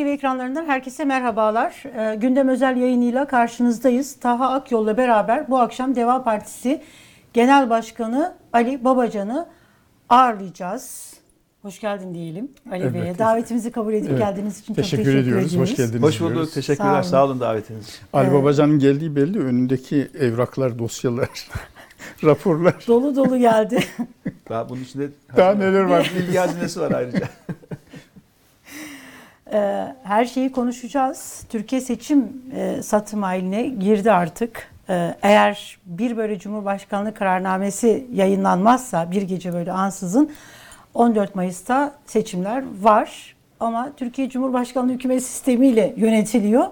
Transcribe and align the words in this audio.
TV 0.00 0.06
ekranlarından 0.06 0.64
herkese 0.66 1.04
merhabalar. 1.04 1.82
Ee, 1.96 2.14
gündem 2.14 2.48
özel 2.48 2.76
yayınıyla 2.76 3.26
karşınızdayız. 3.26 4.16
Taha 4.20 4.50
Akyol'la 4.52 4.96
beraber 4.96 5.50
bu 5.50 5.58
akşam 5.58 5.94
Deva 5.96 6.22
Partisi 6.24 6.82
Genel 7.32 7.70
Başkanı 7.70 8.34
Ali 8.52 8.84
Babacan'ı 8.84 9.46
ağırlayacağız. 10.08 11.14
Hoş 11.62 11.80
geldin 11.80 12.14
diyelim 12.14 12.48
Ali 12.72 12.82
Evet. 12.82 12.94
Bey'e. 12.94 13.18
Davetimizi 13.18 13.72
kabul 13.72 13.92
edip 13.94 14.10
Evet. 14.10 14.18
geldiğiniz 14.18 14.60
için 14.60 14.74
Teşekkür, 14.74 14.96
çok 14.96 15.04
teşekkür 15.04 15.22
ediyoruz. 15.22 15.46
ediyoruz. 15.46 15.70
Hoş 15.70 15.76
geldiniz. 15.76 16.02
Hoş 16.02 16.20
bulduk. 16.20 16.32
diyoruz. 16.34 16.54
Teşekkürler. 16.54 17.02
Sağ 17.02 17.08
Sağ 17.08 17.24
olun. 17.24 17.30
olun, 17.30 17.40
davetiniz 17.40 17.88
için. 17.88 18.00
Ali 18.12 18.28
Evet. 18.28 18.40
Babacan'ın 18.42 18.78
geldiği 18.78 19.16
belli. 19.16 19.38
Önündeki 19.38 20.08
evraklar, 20.20 20.78
dosyalar, 20.78 21.28
raporlar. 22.24 22.74
Dolu 22.86 23.16
dolu 23.16 23.38
geldi. 23.38 23.78
Daha 24.48 24.68
bunun 24.68 24.80
içinde 24.82 25.08
Daha 25.36 25.54
neler 25.54 25.82
var? 25.82 26.12
bilgi 26.18 26.38
hazinesi 26.38 26.80
var 26.80 26.90
ayrıca. 26.92 27.28
Ee, 29.52 29.94
her 30.02 30.24
şeyi 30.24 30.52
konuşacağız. 30.52 31.44
Türkiye 31.48 31.80
seçim 31.80 32.42
e, 32.54 32.82
satım 32.82 33.22
haline 33.22 33.62
girdi 33.62 34.12
artık. 34.12 34.70
Ee, 34.88 35.14
eğer 35.22 35.78
bir 35.86 36.16
böyle 36.16 36.38
Cumhurbaşkanlığı 36.38 37.14
kararnamesi 37.14 38.06
yayınlanmazsa 38.12 39.10
bir 39.10 39.22
gece 39.22 39.52
böyle 39.52 39.72
ansızın 39.72 40.30
14 40.94 41.34
Mayıs'ta 41.34 41.94
seçimler 42.06 42.64
var. 42.80 43.36
Ama 43.60 43.92
Türkiye 43.96 44.28
Cumhurbaşkanlığı 44.28 44.92
hükümet 44.92 45.22
sistemiyle 45.22 45.94
yönetiliyor. 45.96 46.66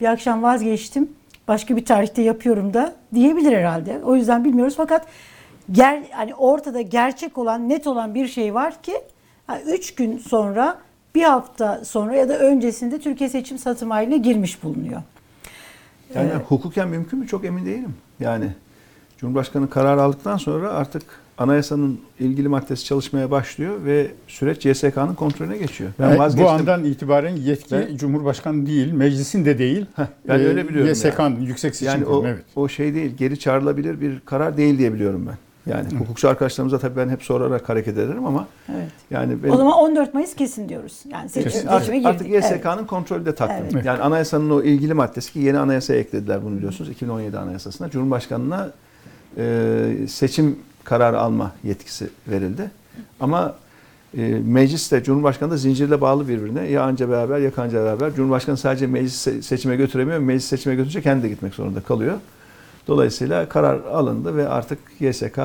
Bir 0.00 0.06
akşam 0.06 0.42
vazgeçtim. 0.42 1.12
Başka 1.48 1.76
bir 1.76 1.84
tarihte 1.84 2.22
yapıyorum 2.22 2.74
da 2.74 2.92
diyebilir 3.14 3.56
herhalde. 3.56 4.00
O 4.04 4.14
yüzden 4.14 4.44
bilmiyoruz 4.44 4.74
fakat 4.76 5.06
ger, 5.72 6.02
hani 6.10 6.34
ortada 6.34 6.80
gerçek 6.80 7.38
olan, 7.38 7.68
net 7.68 7.86
olan 7.86 8.14
bir 8.14 8.28
şey 8.28 8.54
var 8.54 8.82
ki 8.82 8.94
3 9.66 9.94
gün 9.94 10.18
sonra, 10.18 10.78
bir 11.14 11.22
hafta 11.22 11.84
sonra 11.84 12.14
ya 12.16 12.28
da 12.28 12.38
öncesinde 12.38 13.00
Türkiye 13.00 13.30
seçim 13.30 13.58
satım 13.58 13.90
haline 13.90 14.18
girmiş 14.18 14.62
bulunuyor. 14.62 15.02
Yani 16.14 16.30
hukuken 16.48 16.88
mümkün 16.88 17.18
mü? 17.18 17.26
Çok 17.26 17.44
emin 17.44 17.66
değilim. 17.66 17.94
Yani 18.20 18.46
Cumhurbaşkanı 19.18 19.70
karar 19.70 19.98
aldıktan 19.98 20.36
sonra 20.36 20.70
artık 20.70 21.02
anayasanın 21.38 22.00
ilgili 22.20 22.48
maddesi 22.48 22.84
çalışmaya 22.84 23.30
başlıyor 23.30 23.84
ve 23.84 24.06
süreç 24.28 24.66
YSK'nın 24.66 25.14
kontrolüne 25.14 25.56
geçiyor. 25.58 25.90
Ben 25.98 26.08
Yani 26.08 26.18
vazgeçtim. 26.18 26.46
bu 26.46 26.50
andan 26.50 26.84
itibaren 26.84 27.36
yetki 27.36 27.74
Ben- 27.74 27.96
Cumhurbaşkanı 27.96 28.66
değil, 28.66 28.92
meclisin 28.92 29.44
de 29.44 29.58
değil. 29.58 29.86
ben 30.28 30.38
Ee, 30.38 30.46
öyle 30.46 30.68
biliyorum 30.68 30.88
YSK'nın, 30.90 31.40
Yüksek 31.40 31.76
Seçim 31.76 31.88
yani 31.94 32.04
Kurulu. 32.04 32.18
o, 32.20 32.26
Evet. 32.26 32.44
o 32.56 32.68
şey 32.68 32.94
değil, 32.94 33.10
geri 33.16 33.38
çağrılabilir 33.38 34.00
bir 34.00 34.20
karar 34.20 34.56
değil 34.56 34.78
diye 34.78 34.94
biliyorum 34.94 35.24
ben. 35.28 35.36
Yani 35.68 35.98
hukukçu 35.98 36.28
arkadaşlarımıza 36.28 36.78
tabii 36.78 36.96
ben 36.96 37.08
hep 37.08 37.22
sorarak 37.22 37.68
hareket 37.68 37.98
ederim 37.98 38.26
ama 38.26 38.46
Evet. 38.74 38.88
yani 39.10 39.42
benim, 39.42 39.54
O 39.54 39.56
zaman 39.56 39.72
14 39.78 40.14
Mayıs 40.14 40.34
kesin 40.36 40.68
diyoruz. 40.68 41.00
Yani 41.12 41.28
seçim, 41.28 41.42
Kesin. 41.50 41.58
seçime 41.58 41.74
Artık, 41.76 41.92
girdik. 41.94 42.06
artık 42.06 42.26
Evet. 42.30 42.44
YSK'nın 42.44 42.84
kontrolü 42.86 43.26
de 43.26 43.34
taktım. 43.34 43.66
Evet. 43.72 43.84
Yani 43.84 44.02
anayasanın 44.02 44.50
o 44.50 44.62
ilgili 44.62 44.94
maddesi 44.94 45.32
ki 45.32 45.38
yeni 45.38 45.58
anayasaya 45.58 46.00
eklediler 46.00 46.44
bunu 46.44 46.56
biliyorsunuz 46.56 46.90
2017 46.90 47.38
anayasasına. 47.38 47.90
Cumhurbaşkanına 47.90 48.70
e, 49.36 49.84
seçim 50.08 50.58
kararı 50.84 51.20
alma 51.20 51.52
yetkisi 51.64 52.10
verildi. 52.28 52.70
Ama 53.20 53.54
e, 54.16 54.20
meclis 54.44 54.92
de 54.92 55.02
Cumhurbaşkanı 55.02 55.50
da 55.50 55.56
zincirle 55.56 56.00
bağlı 56.00 56.28
birbirine. 56.28 56.66
Ya 56.68 56.82
anca 56.82 57.08
beraber 57.10 57.38
ya 57.38 57.50
kanca 57.50 57.84
beraber. 57.84 58.14
Cumhurbaşkanı 58.14 58.56
sadece 58.56 58.86
meclis 58.86 59.26
se- 59.26 59.42
seçime 59.42 59.76
götüremiyor. 59.76 60.18
Meclis 60.18 60.44
seçime 60.44 60.74
götürünce 60.74 61.02
kendi 61.02 61.22
de 61.22 61.28
gitmek 61.28 61.54
zorunda 61.54 61.80
kalıyor. 61.80 62.14
Dolayısıyla 62.88 63.48
karar 63.48 63.84
alındı 63.84 64.36
ve 64.36 64.48
artık 64.48 64.78
YSK 65.00 65.38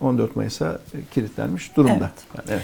14 0.00 0.36
Mayıs'a 0.36 0.78
kilitlenmiş 1.14 1.76
durumda. 1.76 1.92
Yani 2.34 2.44
evet. 2.48 2.62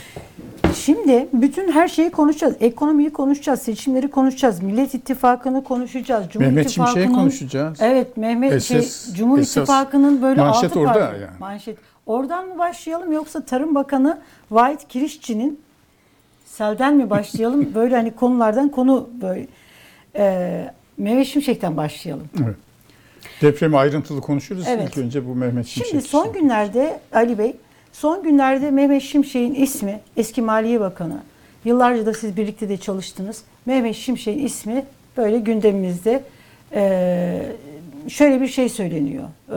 Şimdi 0.76 1.28
bütün 1.32 1.72
her 1.72 1.88
şeyi 1.88 2.10
konuşacağız. 2.10 2.54
Ekonomiyi 2.60 3.12
konuşacağız, 3.12 3.62
seçimleri 3.62 4.10
konuşacağız, 4.10 4.62
Millet 4.62 4.94
İttifakı'nı 4.94 5.64
konuşacağız. 5.64 6.26
Cumhur 6.30 6.46
Mehmet 6.46 6.70
Şimşek'i 6.70 6.98
İttifakı'nın- 7.00 7.14
konuşacağız. 7.20 7.78
Evet 7.80 8.16
Mehmet 8.16 8.62
şey, 8.62 8.78
Esas- 8.78 9.14
Cumhur 9.16 9.38
esas 9.38 9.56
İttifakı'nın 9.56 10.22
böyle 10.22 10.40
manşet 10.40 10.70
altı 10.70 10.80
orada 10.80 10.92
parça- 10.98 11.20
yani. 11.20 11.38
Manşet. 11.40 11.78
Oradan 12.06 12.48
mı 12.48 12.58
başlayalım 12.58 13.12
yoksa 13.12 13.44
Tarım 13.44 13.74
Bakanı 13.74 14.18
Vahit 14.50 14.88
Kirişçi'nin 14.88 15.60
selden 16.46 16.96
mi 16.96 17.10
başlayalım? 17.10 17.70
böyle 17.74 17.96
hani 17.96 18.10
konulardan 18.14 18.68
konu 18.68 19.08
böyle. 19.22 19.46
Ee, 20.16 20.70
Mehmet 20.98 21.26
Şimşek'ten 21.26 21.76
başlayalım. 21.76 22.26
Evet. 22.44 22.56
Depremi 23.42 23.76
ayrıntılı 23.76 24.20
konuşuruz. 24.20 24.64
Evet. 24.68 24.88
İlk 24.88 24.98
önce 24.98 25.28
bu 25.28 25.34
Mehmet 25.34 25.66
Şimşek. 25.66 25.90
Şimdi 25.90 26.02
son 26.02 26.24
işi. 26.24 26.40
günlerde 26.40 27.00
Ali 27.12 27.38
Bey, 27.38 27.56
son 27.92 28.22
günlerde 28.22 28.70
Mehmet 28.70 29.02
Şimşek'in 29.02 29.54
ismi, 29.54 30.00
eski 30.16 30.42
Maliye 30.42 30.80
Bakanı, 30.80 31.18
yıllarca 31.64 32.06
da 32.06 32.14
siz 32.14 32.36
birlikte 32.36 32.68
de 32.68 32.76
çalıştınız. 32.76 33.42
Mehmet 33.66 33.96
Şimşek'in 33.96 34.46
ismi 34.46 34.84
böyle 35.16 35.38
gündemimizde. 35.38 36.22
Ee, 36.72 37.42
şöyle 38.08 38.40
bir 38.40 38.48
şey 38.48 38.68
söyleniyor. 38.68 39.24
Ee, 39.48 39.54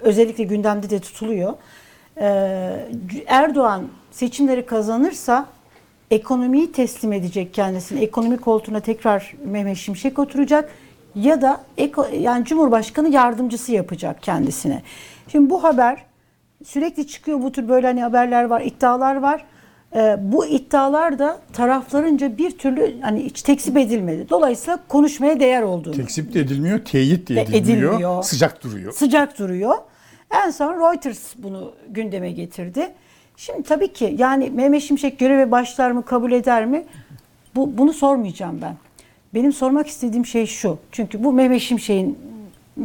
özellikle 0.00 0.44
gündemde 0.44 0.90
de 0.90 1.00
tutuluyor. 1.00 1.54
Ee, 2.20 2.86
Erdoğan 3.26 3.88
seçimleri 4.10 4.66
kazanırsa 4.66 5.46
ekonomiyi 6.10 6.72
teslim 6.72 7.12
edecek 7.12 7.54
kendisini. 7.54 8.00
Ekonomi 8.00 8.36
koltuğuna 8.36 8.80
tekrar 8.80 9.34
Mehmet 9.44 9.76
Şimşek 9.76 10.18
oturacak 10.18 10.70
ya 11.14 11.42
da 11.42 11.60
eko, 11.78 12.06
yani 12.20 12.44
Cumhurbaşkanı 12.44 13.08
yardımcısı 13.08 13.72
yapacak 13.72 14.22
kendisine. 14.22 14.82
Şimdi 15.28 15.50
bu 15.50 15.64
haber 15.64 16.04
sürekli 16.64 17.06
çıkıyor 17.06 17.42
bu 17.42 17.52
tür 17.52 17.68
böyle 17.68 17.86
hani 17.86 18.02
haberler 18.02 18.44
var, 18.44 18.60
iddialar 18.60 19.16
var. 19.16 19.44
Ee, 19.96 20.16
bu 20.20 20.46
iddialar 20.46 21.18
da 21.18 21.38
taraflarınca 21.52 22.38
bir 22.38 22.58
türlü 22.58 23.00
hani 23.00 23.24
hiç 23.24 23.42
tekzip 23.42 23.76
edilmedi. 23.76 24.26
Dolayısıyla 24.30 24.78
konuşmaya 24.88 25.40
değer 25.40 25.62
olduğunu. 25.62 25.94
Tekzip 25.94 26.34
de 26.34 26.40
edilmiyor, 26.40 26.78
teyit 26.78 27.28
de 27.28 27.40
edilmiyor. 27.42 27.90
edilmiyor. 27.92 28.22
Sıcak 28.22 28.64
duruyor. 28.64 28.92
sıcak 28.92 29.38
duruyor. 29.38 29.74
En 30.46 30.50
son 30.50 30.74
Reuters 30.74 31.34
bunu 31.38 31.72
gündeme 31.90 32.32
getirdi. 32.32 32.92
Şimdi 33.36 33.62
tabii 33.62 33.92
ki 33.92 34.14
yani 34.18 34.50
Mehmet 34.50 34.82
Şimşek 34.82 35.18
göreve 35.18 35.50
başlar 35.50 35.90
mı 35.90 36.04
kabul 36.04 36.32
eder 36.32 36.66
mi? 36.66 36.84
Bu, 37.54 37.78
bunu 37.78 37.92
sormayacağım 37.92 38.58
ben. 38.62 38.76
Benim 39.34 39.52
sormak 39.52 39.86
istediğim 39.86 40.26
şey 40.26 40.46
şu. 40.46 40.78
Çünkü 40.92 41.24
bu 41.24 41.32
Mehmet 41.32 41.60
Şimşek'in 41.60 42.18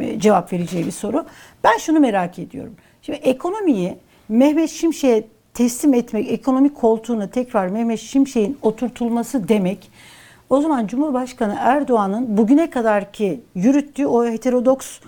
e, 0.00 0.20
cevap 0.20 0.52
vereceği 0.52 0.86
bir 0.86 0.90
soru. 0.90 1.24
Ben 1.64 1.78
şunu 1.78 2.00
merak 2.00 2.38
ediyorum. 2.38 2.74
Şimdi 3.02 3.18
ekonomiyi 3.18 3.96
Mehmet 4.28 4.70
Şimşek'e 4.70 5.26
teslim 5.54 5.94
etmek, 5.94 6.32
ekonomik 6.32 6.76
koltuğuna 6.76 7.30
tekrar 7.30 7.68
Mehmet 7.68 8.00
Şimşek'in 8.00 8.58
oturtulması 8.62 9.48
demek 9.48 9.90
o 10.50 10.60
zaman 10.60 10.86
Cumhurbaşkanı 10.86 11.56
Erdoğan'ın 11.58 12.36
bugüne 12.36 12.70
kadar 12.70 13.12
ki 13.12 13.40
yürüttüğü 13.54 14.06
o 14.06 14.26
heterodoks 14.26 15.00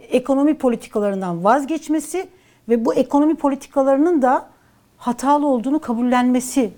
ekonomi 0.00 0.54
politikalarından 0.54 1.44
vazgeçmesi 1.44 2.28
ve 2.68 2.84
bu 2.84 2.94
ekonomi 2.94 3.34
politikalarının 3.34 4.22
da 4.22 4.48
hatalı 4.96 5.46
olduğunu 5.46 5.80
kabullenmesi 5.80 6.70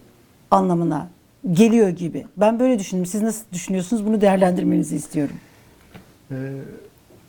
anlamına 0.51 1.09
geliyor 1.53 1.89
gibi. 1.89 2.27
Ben 2.37 2.61
böyle 2.61 2.79
düşündüm. 2.79 3.07
Siz 3.07 3.23
nasıl 3.23 3.45
düşünüyorsunuz? 3.53 4.07
Bunu 4.07 4.21
değerlendirmenizi 4.21 4.97
istiyorum. 4.97 5.37
Ee, 6.31 6.35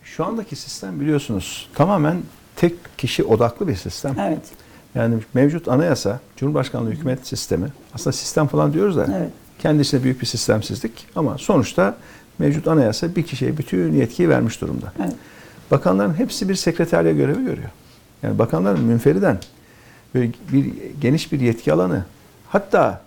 şu 0.03 0.25
andaki 0.25 0.55
sistem 0.55 0.99
biliyorsunuz 0.99 1.69
tamamen 1.75 2.17
tek 2.55 2.73
kişi 2.97 3.23
odaklı 3.23 3.67
bir 3.67 3.75
sistem. 3.75 4.15
Evet. 4.19 4.39
Yani 4.95 5.15
mevcut 5.33 5.67
anayasa, 5.67 6.19
Cumhurbaşkanlığı 6.37 6.91
hükümet 6.91 7.27
sistemi, 7.27 7.67
aslında 7.93 8.11
sistem 8.11 8.47
falan 8.47 8.73
diyoruz 8.73 8.97
da 8.97 9.07
Evet. 9.17 9.29
kendi 9.59 9.81
içinde 9.81 10.03
büyük 10.03 10.21
bir 10.21 10.25
sistemsizlik 10.25 11.07
ama 11.15 11.37
sonuçta 11.37 11.95
mevcut 12.39 12.67
anayasa 12.67 13.15
bir 13.15 13.23
kişiye 13.23 13.57
bütün 13.57 13.93
yetkiyi 13.93 14.29
vermiş 14.29 14.61
durumda. 14.61 14.93
Evet. 14.99 15.13
Bakanların 15.71 16.13
hepsi 16.13 16.49
bir 16.49 16.55
sekreterliğe 16.55 17.13
görevi 17.13 17.45
görüyor. 17.45 17.69
Yani 18.23 18.39
bakanların 18.39 18.83
münferiden 18.83 19.37
böyle 20.15 20.31
bir 20.51 20.73
geniş 21.01 21.31
bir 21.31 21.39
yetki 21.39 21.73
alanı 21.73 22.05
hatta 22.49 23.01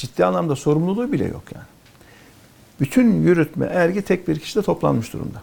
ciddi 0.00 0.24
anlamda 0.24 0.56
sorumluluğu 0.56 1.12
bile 1.12 1.24
yok 1.24 1.42
yani. 1.54 1.64
Bütün 2.80 3.22
yürütme, 3.22 3.66
ergi 3.66 4.02
tek 4.02 4.28
bir 4.28 4.38
kişide 4.38 4.62
toplanmış 4.62 5.12
durumda. 5.12 5.42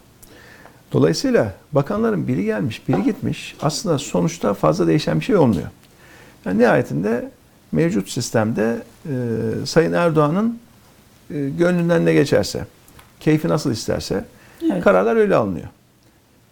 Dolayısıyla 0.94 1.54
bakanların 1.71 2.27
biri 2.27 2.45
gelmiş, 2.45 2.88
biri 2.88 3.04
gitmiş. 3.04 3.56
Aslında 3.62 3.98
sonuçta 4.00 4.54
fazla 4.54 4.88
değişen 4.88 5.19
bir 5.19 5.25
şey 5.25 5.36
olmuyor. 5.36 5.68
Yani 6.45 6.59
nihayetinde 6.59 7.31
mevcut 7.71 8.09
sistemde 8.09 8.83
e, 9.06 9.15
Sayın 9.65 9.94
Erdoğan'ın 9.94 10.60
e, 11.33 11.50
gönlünden 11.50 12.06
ne 12.06 12.13
geçerse, 12.13 12.65
keyfi 13.19 13.48
nasıl 13.48 13.71
isterse 13.71 14.25
Evet. 14.71 14.83
kararlar 14.83 15.15
öyle 15.15 15.36
alınıyor. 15.36 15.68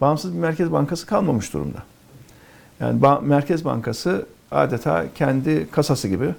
Bağımsız 0.01 0.33
bir 0.33 0.39
Merkez 0.39 0.71
Bankası 0.71 1.05
kalmamış 1.05 1.53
durumda. 1.53 1.83
Yani 2.79 3.01
ba- 3.01 3.25
Merkez 3.25 3.65
Bankası 3.65 4.25
adeta 4.51 5.05
kendi 5.15 5.67
kasası 5.71 6.07
gibi 6.07 6.35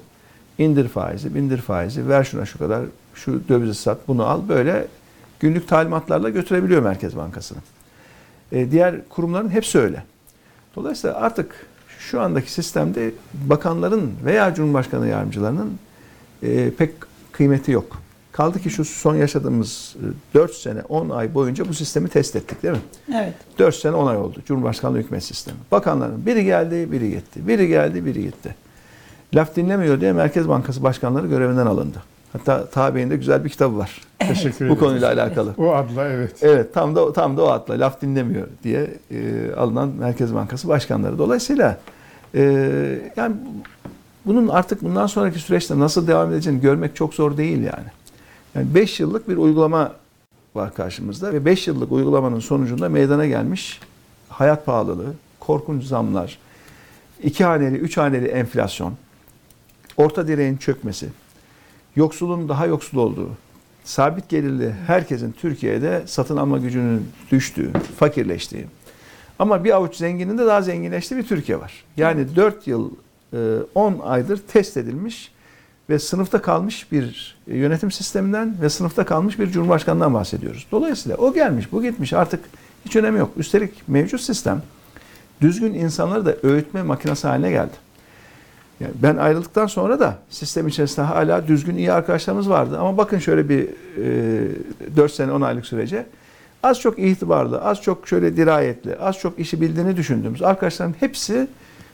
indir 0.58 0.88
faizi, 0.88 1.34
bindir 1.34 1.58
faizi, 1.58 2.08
ver 2.08 2.24
şuna 2.24 2.46
şu 2.46 2.58
kadar, 2.58 2.82
şu 3.14 3.48
dövizi 3.48 3.74
sat, 3.74 4.08
bunu 4.08 4.26
al. 4.26 4.40
Böyle 4.48 4.86
günlük 5.40 5.68
talimatlarla 5.68 6.30
götürebiliyor 6.30 6.82
Merkez 6.82 7.16
Bankası'nı. 7.16 7.58
E, 8.52 8.70
diğer 8.70 9.08
kurumların 9.08 9.48
hepsi 9.48 9.78
öyle. 9.78 10.02
Dolayısıyla 10.76 11.16
artık 11.16 11.66
şu 11.98 12.20
andaki 12.20 12.52
sistemde 12.52 13.10
bakanların 13.34 14.12
veya 14.24 14.54
Cumhurbaşkanı 14.54 15.08
yardımcılarının 15.08 15.78
e, 16.42 16.70
pek 16.70 16.90
kıymeti 17.32 17.72
yok. 17.72 18.02
Kaldı 18.32 18.60
ki 18.60 18.70
şu 18.70 18.84
son 18.84 19.14
yaşadığımız 19.14 19.96
4 20.34 20.54
sene 20.54 20.82
10 20.82 21.10
ay 21.10 21.34
boyunca 21.34 21.68
bu 21.68 21.74
sistemi 21.74 22.08
test 22.08 22.36
ettik 22.36 22.62
değil 22.62 22.74
mi? 22.74 22.80
Evet. 23.14 23.34
4 23.58 23.74
sene 23.74 23.92
10 23.92 24.06
ay 24.06 24.16
oldu 24.16 24.38
Cumhurbaşkanlığı 24.46 24.98
hükümet 24.98 25.24
sistemi. 25.24 25.58
Bakanların 25.70 26.26
biri 26.26 26.44
geldi 26.44 26.92
biri 26.92 27.10
gitti. 27.10 27.48
Biri 27.48 27.68
geldi 27.68 28.06
biri 28.06 28.22
gitti. 28.22 28.54
Laf 29.34 29.56
dinlemiyor 29.56 30.00
diye 30.00 30.12
Merkez 30.12 30.48
Bankası 30.48 30.82
başkanları 30.82 31.26
görevinden 31.26 31.66
alındı. 31.66 32.02
Hatta 32.32 32.66
tabiinde 32.66 33.16
güzel 33.16 33.44
bir 33.44 33.48
kitabı 33.48 33.78
var. 33.78 34.00
Teşekkür 34.18 34.56
ederim. 34.56 34.70
Bu 34.70 34.78
konuyla 34.78 35.12
alakalı. 35.12 35.54
O 35.58 35.74
adla 35.74 36.08
evet. 36.08 36.32
Evet 36.42 36.74
tam 36.74 36.96
da 36.96 37.12
tam 37.12 37.36
da 37.36 37.44
o 37.44 37.46
atla 37.46 37.80
laf 37.80 38.02
dinlemiyor 38.02 38.46
diye 38.64 38.90
e, 39.10 39.52
alınan 39.56 39.88
Merkez 39.88 40.34
Bankası 40.34 40.68
başkanları. 40.68 41.18
Dolayısıyla 41.18 41.78
e, 42.34 42.42
yani 43.16 43.36
bunun 44.26 44.48
artık 44.48 44.82
bundan 44.82 45.06
sonraki 45.06 45.38
süreçte 45.38 45.78
nasıl 45.78 46.06
devam 46.06 46.32
edeceğini 46.32 46.60
görmek 46.60 46.96
çok 46.96 47.14
zor 47.14 47.36
değil 47.36 47.58
yani. 47.58 47.86
Yani 48.54 48.74
5 48.74 49.00
yıllık 49.00 49.28
bir 49.28 49.36
uygulama 49.36 49.92
var 50.54 50.74
karşımızda 50.74 51.32
ve 51.32 51.44
5 51.44 51.68
yıllık 51.68 51.92
uygulamanın 51.92 52.40
sonucunda 52.40 52.88
meydana 52.88 53.26
gelmiş 53.26 53.80
hayat 54.28 54.66
pahalılığı, 54.66 55.12
korkunç 55.40 55.84
zamlar, 55.84 56.38
iki 57.22 57.44
haneli, 57.44 57.76
üç 57.76 57.96
haneli 57.96 58.26
enflasyon, 58.26 58.94
orta 59.96 60.28
direğin 60.28 60.56
çökmesi, 60.56 61.08
yoksulun 61.96 62.48
daha 62.48 62.66
yoksul 62.66 62.98
olduğu, 62.98 63.30
sabit 63.84 64.28
gelirli 64.28 64.74
herkesin 64.86 65.32
Türkiye'de 65.32 66.02
satın 66.06 66.36
alma 66.36 66.58
gücünün 66.58 67.08
düştüğü, 67.32 67.72
fakirleştiği. 67.98 68.66
Ama 69.38 69.64
bir 69.64 69.76
avuç 69.76 69.96
zenginin 69.96 70.38
de 70.38 70.46
daha 70.46 70.62
zenginleştiği 70.62 71.20
bir 71.20 71.26
Türkiye 71.26 71.60
var. 71.60 71.84
Yani 71.96 72.36
4 72.36 72.66
yıl, 72.66 72.90
e, 73.32 73.36
10 73.74 73.98
aydır 74.04 74.38
test 74.38 74.76
edilmiş 74.76 75.32
ve 75.90 75.98
sınıfta 75.98 76.42
kalmış 76.42 76.92
bir 76.92 77.36
yönetim 77.46 77.90
sisteminden 77.90 78.56
ve 78.62 78.70
sınıfta 78.70 79.04
kalmış 79.04 79.38
bir 79.38 79.50
cumhurbaşkanından 79.50 80.14
bahsediyoruz. 80.14 80.66
Dolayısıyla 80.72 81.16
o 81.16 81.34
gelmiş, 81.34 81.72
bu 81.72 81.82
gitmiş 81.82 82.12
artık 82.12 82.40
hiç 82.84 82.96
önemi 82.96 83.18
yok. 83.18 83.30
Üstelik 83.36 83.88
mevcut 83.88 84.20
sistem 84.20 84.62
düzgün 85.40 85.74
insanları 85.74 86.26
da 86.26 86.36
öğütme 86.42 86.82
makinesi 86.82 87.26
haline 87.26 87.50
geldi. 87.50 87.85
Yani 88.80 88.92
ben 89.02 89.16
ayrıldıktan 89.16 89.66
sonra 89.66 90.00
da 90.00 90.14
sistem 90.30 90.68
içerisinde 90.68 91.06
hala 91.06 91.48
düzgün 91.48 91.76
iyi 91.76 91.92
arkadaşlarımız 91.92 92.50
vardı. 92.50 92.78
Ama 92.78 92.96
bakın 92.96 93.18
şöyle 93.18 93.48
bir 93.48 93.68
e, 94.92 94.96
4 94.96 95.12
sene 95.12 95.32
10 95.32 95.40
aylık 95.40 95.66
sürece 95.66 96.06
az 96.62 96.80
çok 96.80 96.98
itibarlı, 96.98 97.62
az 97.62 97.82
çok 97.82 98.08
şöyle 98.08 98.36
dirayetli, 98.36 98.96
az 98.96 99.18
çok 99.18 99.38
işi 99.38 99.60
bildiğini 99.60 99.96
düşündüğümüz 99.96 100.42
arkadaşların 100.42 100.94
hepsi 101.00 101.48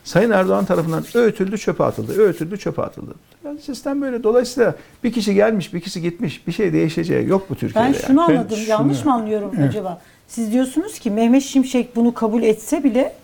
Sayın 0.04 0.30
Erdoğan 0.30 0.64
tarafından 0.64 1.04
öğütüldü, 1.14 1.58
çöpe 1.58 1.84
atıldı, 1.84 2.22
öğütüldü, 2.22 2.58
çöpe 2.58 2.82
atıldı. 2.82 3.14
Yani 3.44 3.60
sistem 3.60 4.02
böyle. 4.02 4.22
Dolayısıyla 4.22 4.74
bir 5.04 5.12
kişi 5.12 5.34
gelmiş, 5.34 5.74
bir 5.74 5.80
kişi 5.80 6.02
gitmiş. 6.02 6.46
Bir 6.46 6.52
şey 6.52 6.72
değişeceği 6.72 7.28
yok 7.28 7.50
bu 7.50 7.54
Türkiye'de. 7.54 7.88
Ben 7.88 7.92
yani. 7.94 8.02
şunu 8.06 8.24
Ben 8.28 8.34
anladım. 8.36 8.56
şunu- 8.56 8.68
Yanlış 8.68 9.04
mı 9.04 9.12
anlıyorum 9.14 9.50
Evet. 9.58 9.68
acaba? 9.68 10.00
Siz 10.28 10.52
diyorsunuz 10.52 10.98
ki 10.98 11.10
Mehmet 11.10 11.42
Şimşek 11.42 11.96
bunu 11.96 12.14
kabul 12.14 12.42
etse 12.42 12.84
bile 12.84 13.14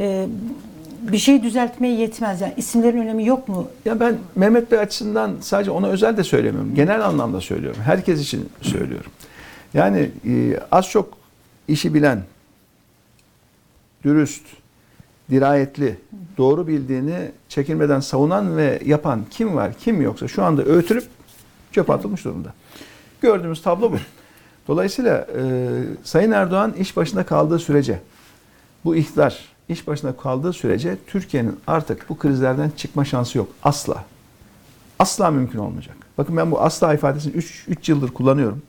e, 0.00 0.26
bir 1.00 1.18
şey 1.18 1.42
düzeltmeye 1.42 1.94
yetmez. 1.94 2.40
Yani 2.40 2.54
isimlerin 2.56 2.98
önemi 2.98 3.26
yok 3.26 3.48
mu? 3.48 3.68
Ya 3.84 4.00
ben 4.00 4.18
Mehmet 4.36 4.70
Bey 4.70 4.78
açısından 4.78 5.36
sadece 5.40 5.70
ona 5.70 5.86
özel 5.86 6.16
de 6.16 6.24
söylemiyorum. 6.24 6.74
Genel 6.74 7.06
anlamda 7.06 7.40
söylüyorum. 7.40 7.80
Herkes 7.84 8.20
için 8.20 8.48
söylüyorum. 8.62 9.10
Yani 9.74 10.10
e, 10.26 10.60
az 10.72 10.90
çok 10.90 11.18
işi 11.68 11.94
bilen, 11.94 12.22
dürüst, 14.04 14.44
dirayetli, 15.30 15.98
doğru 16.38 16.66
bildiğini 16.66 17.30
çekinmeden 17.48 18.00
savunan 18.00 18.56
ve 18.56 18.80
yapan 18.84 19.20
kim 19.30 19.56
var, 19.56 19.72
kim 19.80 20.02
yoksa 20.02 20.28
şu 20.28 20.44
anda 20.44 20.64
öğütülüp 20.64 21.04
çöpe 21.72 21.92
atılmış 21.92 22.24
durumda. 22.24 22.52
Gördüğümüz 23.20 23.62
tablo 23.62 23.92
bu. 23.92 23.96
Dolayısıyla 24.68 25.26
e, 25.36 25.42
Sayın 26.04 26.30
Erdoğan 26.30 26.72
iş 26.72 26.96
başında 26.96 27.26
kaldığı 27.26 27.58
sürece, 27.58 28.00
bu 28.84 28.96
iktidar 28.96 29.38
iş 29.70 29.86
başında 29.86 30.16
kaldığı 30.16 30.52
sürece 30.52 30.96
Türkiye'nin 31.06 31.60
artık 31.66 32.08
bu 32.08 32.18
krizlerden 32.18 32.70
çıkma 32.76 33.04
şansı 33.04 33.38
yok. 33.38 33.48
Asla. 33.62 34.04
Asla 34.98 35.30
mümkün 35.30 35.58
olmayacak. 35.58 35.96
Bakın 36.18 36.36
ben 36.36 36.50
bu 36.50 36.60
asla 36.60 36.94
ifadesini 36.94 37.32
3, 37.32 37.64
3 37.68 37.88
yıldır 37.88 38.08
kullanıyorum. 38.08 38.62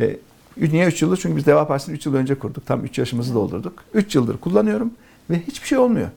Ve 0.00 0.18
niye 0.56 0.86
3 0.86 1.02
yıldır? 1.02 1.16
Çünkü 1.16 1.36
biz 1.36 1.46
Deva 1.46 1.66
Partisi'ni 1.66 1.94
3 1.94 2.06
yıl 2.06 2.14
önce 2.14 2.38
kurduk. 2.38 2.66
Tam 2.66 2.84
3 2.84 2.98
yaşımızı 2.98 3.34
doldurduk. 3.34 3.84
3 3.94 4.14
yıldır 4.14 4.36
kullanıyorum 4.36 4.90
ve 5.30 5.40
hiçbir 5.46 5.66
şey 5.66 5.78
olmuyor. 5.78 6.08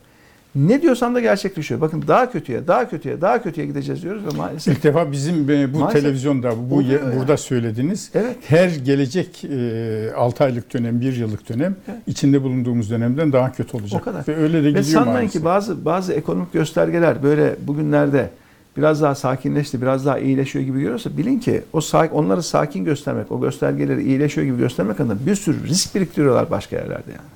Ne 0.56 0.82
diyorsam 0.82 1.16
da 1.16 1.20
gerçekleşiyor. 1.20 1.82
Bakın 1.82 2.04
daha 2.08 2.32
kötüye, 2.32 2.68
daha 2.68 2.90
kötüye, 2.90 3.22
daha 3.22 3.44
kötüye 3.44 3.68
gideceğiz 3.68 4.04
diyoruz 4.04 4.22
ve 4.26 4.38
maalesef 4.38 4.78
İlk 4.78 4.84
defa 4.84 5.12
bizim 5.12 5.50
e, 5.50 5.74
bu 5.74 5.80
Maalesef 5.80 6.02
televizyonda 6.02 6.52
bu 6.70 6.76
oluyor 6.76 6.90
ye- 7.12 7.18
burada 7.20 7.38
söylediniz. 7.38 8.12
Evet. 8.14 8.36
Her 8.48 8.70
gelecek 8.70 9.44
e, 9.44 10.12
6 10.16 10.44
aylık 10.44 10.74
dönem, 10.74 11.02
1 11.02 11.16
yıllık 11.16 11.50
dönem 11.50 11.76
Evet. 11.88 12.00
içinde 12.08 12.44
bulunduğumuz 12.44 12.90
dönemden 12.90 13.34
daha 13.34 13.52
kötü 13.52 13.78
olacak. 13.78 14.02
O 14.02 14.06
kadar. 14.06 14.28
Ve 14.28 14.36
öyle 14.36 14.54
de 14.60 14.64
Ve 14.64 14.70
gidiyor 14.70 14.84
sanmayın 14.86 15.14
maalesef. 15.14 15.42
ki 15.42 15.46
bazı 15.46 15.86
bazı 15.86 16.14
ekonomik 16.14 16.54
göstergeler 16.54 17.24
böyle 17.24 17.56
bugünlerde 17.68 18.30
biraz 18.78 19.02
daha 19.02 19.16
sakinleşti, 19.16 19.82
biraz 19.82 20.06
daha 20.06 20.20
iyileşiyor 20.20 20.66
gibi 20.66 20.80
görüyorsa 20.80 21.18
bilin 21.18 21.40
ki 21.40 21.62
o 21.74 21.82
sak- 21.82 22.14
onları 22.14 22.44
sakin 22.44 22.86
göstermek, 22.86 23.32
o 23.32 23.42
göstergeleri 23.42 24.04
iyileşiyor 24.04 24.48
gibi 24.48 24.58
göstermek 24.58 25.00
adına 25.00 25.18
bir 25.26 25.36
sürü 25.36 25.68
risk 25.68 25.96
biriktiriyorlar 25.96 26.52
başka 26.52 26.76
yerlerde 26.76 27.12
yani. 27.12 27.30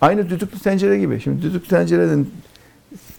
Aynı 0.00 0.30
düdüklü 0.30 0.58
tencere 0.58 0.98
gibi. 0.98 1.20
Şimdi 1.20 1.42
düdüklü 1.42 1.68
tencerenin 1.68 2.30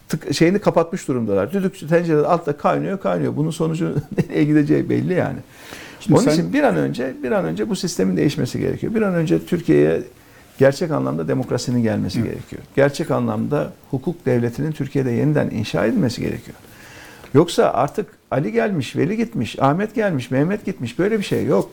tık, 0.10 0.34
şeyini 0.34 0.60
kapatmış 0.60 1.08
durumdalar. 1.08 1.54
Düdüklü 1.54 1.88
tencere 1.88 2.18
altta 2.22 2.58
kaynıyor, 2.58 3.00
kaynıyor. 3.00 3.36
Bunun 3.36 3.52
sonucu 3.52 3.96
nereye 4.18 4.44
gideceği 4.44 4.90
belli 4.90 5.14
yani. 5.14 5.38
Şimdi 6.00 6.18
Onun 6.18 6.26
sen- 6.26 6.34
için 6.34 6.54
bir 6.54 6.64
an 6.64 6.76
önce 6.76 7.14
bir 7.24 7.32
an 7.32 7.46
önce 7.46 7.70
bu 7.70 7.76
sistemin 7.76 8.18
değişmesi 8.18 8.60
gerekiyor. 8.60 8.96
Bir 8.96 9.02
an 9.02 9.14
önce 9.14 9.46
Türkiye'ye 9.46 10.02
gerçek 10.58 10.92
anlamda 10.92 11.28
demokrasinin 11.28 11.84
gelmesi 11.84 12.24
gerekiyor. 12.24 12.62
Gerçek 12.76 13.12
anlamda 13.12 13.74
hukuk 13.92 14.26
devletinin 14.26 14.72
Türkiye'de 14.72 15.12
yeniden 15.12 15.50
inşa 15.50 15.86
edilmesi 15.86 16.22
gerekiyor. 16.22 16.58
Yoksa 17.34 17.64
artık 17.74 18.08
Ali 18.32 18.52
gelmiş, 18.52 18.96
Veli 18.96 19.18
gitmiş, 19.18 19.60
Ahmet 19.60 19.96
gelmiş, 19.96 20.32
Mehmet 20.32 20.66
gitmiş 20.66 21.00
böyle 21.00 21.20
bir 21.20 21.24
şey 21.24 21.46
yok. 21.46 21.70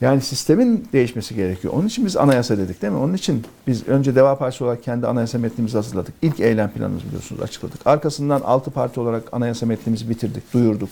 Yani 0.00 0.20
sistemin 0.20 0.88
değişmesi 0.92 1.34
gerekiyor. 1.34 1.74
Onun 1.76 1.86
için 1.86 2.06
biz 2.06 2.16
anayasa 2.16 2.58
dedik 2.58 2.82
değil 2.82 2.92
mi? 2.92 2.98
Onun 2.98 3.14
için 3.14 3.44
biz 3.66 3.88
önce 3.88 4.14
Deva 4.14 4.38
Partisi 4.38 4.64
olarak 4.64 4.82
kendi 4.82 5.06
anayasa 5.06 5.38
metnimizi 5.38 5.76
hazırladık. 5.76 6.14
İlk 6.22 6.40
eylem 6.40 6.70
planımızı 6.70 7.06
biliyorsunuz 7.06 7.42
açıkladık. 7.42 7.86
Arkasından 7.86 8.40
altı 8.40 8.70
parti 8.70 9.00
olarak 9.00 9.22
anayasa 9.32 9.66
metnimizi 9.66 10.10
bitirdik, 10.10 10.52
duyurduk. 10.54 10.88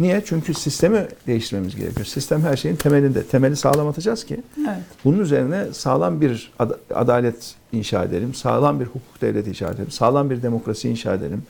Niye? 0.00 0.22
Çünkü 0.26 0.54
sistemi 0.54 1.06
değiştirmemiz 1.26 1.76
gerekiyor. 1.76 2.06
Sistem 2.06 2.40
her 2.42 2.56
şeyin 2.56 2.76
temelinde. 2.76 3.22
Temeli 3.24 3.56
sağlam 3.56 3.86
atacağız 3.88 4.24
ki 4.24 4.40
Evet. 4.60 4.78
bunun 5.04 5.18
üzerine 5.18 5.64
sağlam 5.72 6.20
bir 6.20 6.52
ad- 6.58 6.78
adalet 6.94 7.54
inşa 7.72 8.04
edelim, 8.04 8.34
sağlam 8.34 8.80
bir 8.80 8.84
hukuk 8.86 9.20
devleti 9.20 9.50
inşa 9.50 9.68
edelim, 9.70 9.90
sağlam 9.90 10.30
bir 10.30 10.42
demokrasi 10.42 10.88
inşa 10.88 11.14
edelim, 11.14 11.42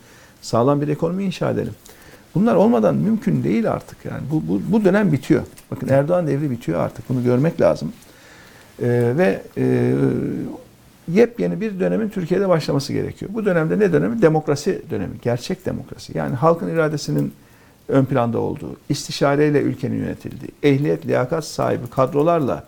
sağlam 0.42 0.80
bir 0.80 0.88
ekonomi 0.88 1.24
inşa 1.24 1.50
edelim. 1.50 1.72
Bunlar 2.38 2.54
olmadan 2.54 2.94
mümkün 2.94 3.44
değil 3.44 3.72
artık 3.72 4.04
yani. 4.04 4.22
Bu, 4.30 4.48
bu, 4.48 4.62
bu 4.72 4.84
dönem 4.84 5.12
bitiyor. 5.12 5.42
Bakın 5.70 5.88
Erdoğan 5.88 6.26
devri 6.26 6.50
bitiyor 6.50 6.80
artık. 6.80 7.08
Bunu 7.08 7.24
görmek 7.24 7.60
lazım. 7.60 7.92
Ee, 8.82 9.12
ve 9.16 9.42
e, 9.56 9.94
yepyeni 11.08 11.60
bir 11.60 11.80
dönemin 11.80 12.08
Türkiye'de 12.08 12.48
başlaması 12.48 12.92
gerekiyor. 12.92 13.30
Bu 13.34 13.44
dönemde 13.44 13.78
ne 13.78 13.92
dönemi? 13.92 14.22
Demokrasi 14.22 14.82
dönemi. 14.90 15.12
Gerçek 15.22 15.66
demokrasi. 15.66 16.18
Yani 16.18 16.34
halkın 16.34 16.68
iradesinin 16.68 17.32
ön 17.88 18.04
planda 18.04 18.38
olduğu, 18.38 18.76
istişareyle 18.88 19.60
ülkenin 19.60 19.96
yönetildiği, 19.96 20.50
ehliyet, 20.62 21.06
liyakat 21.06 21.44
sahibi 21.44 21.86
kadrolarla 21.90 22.64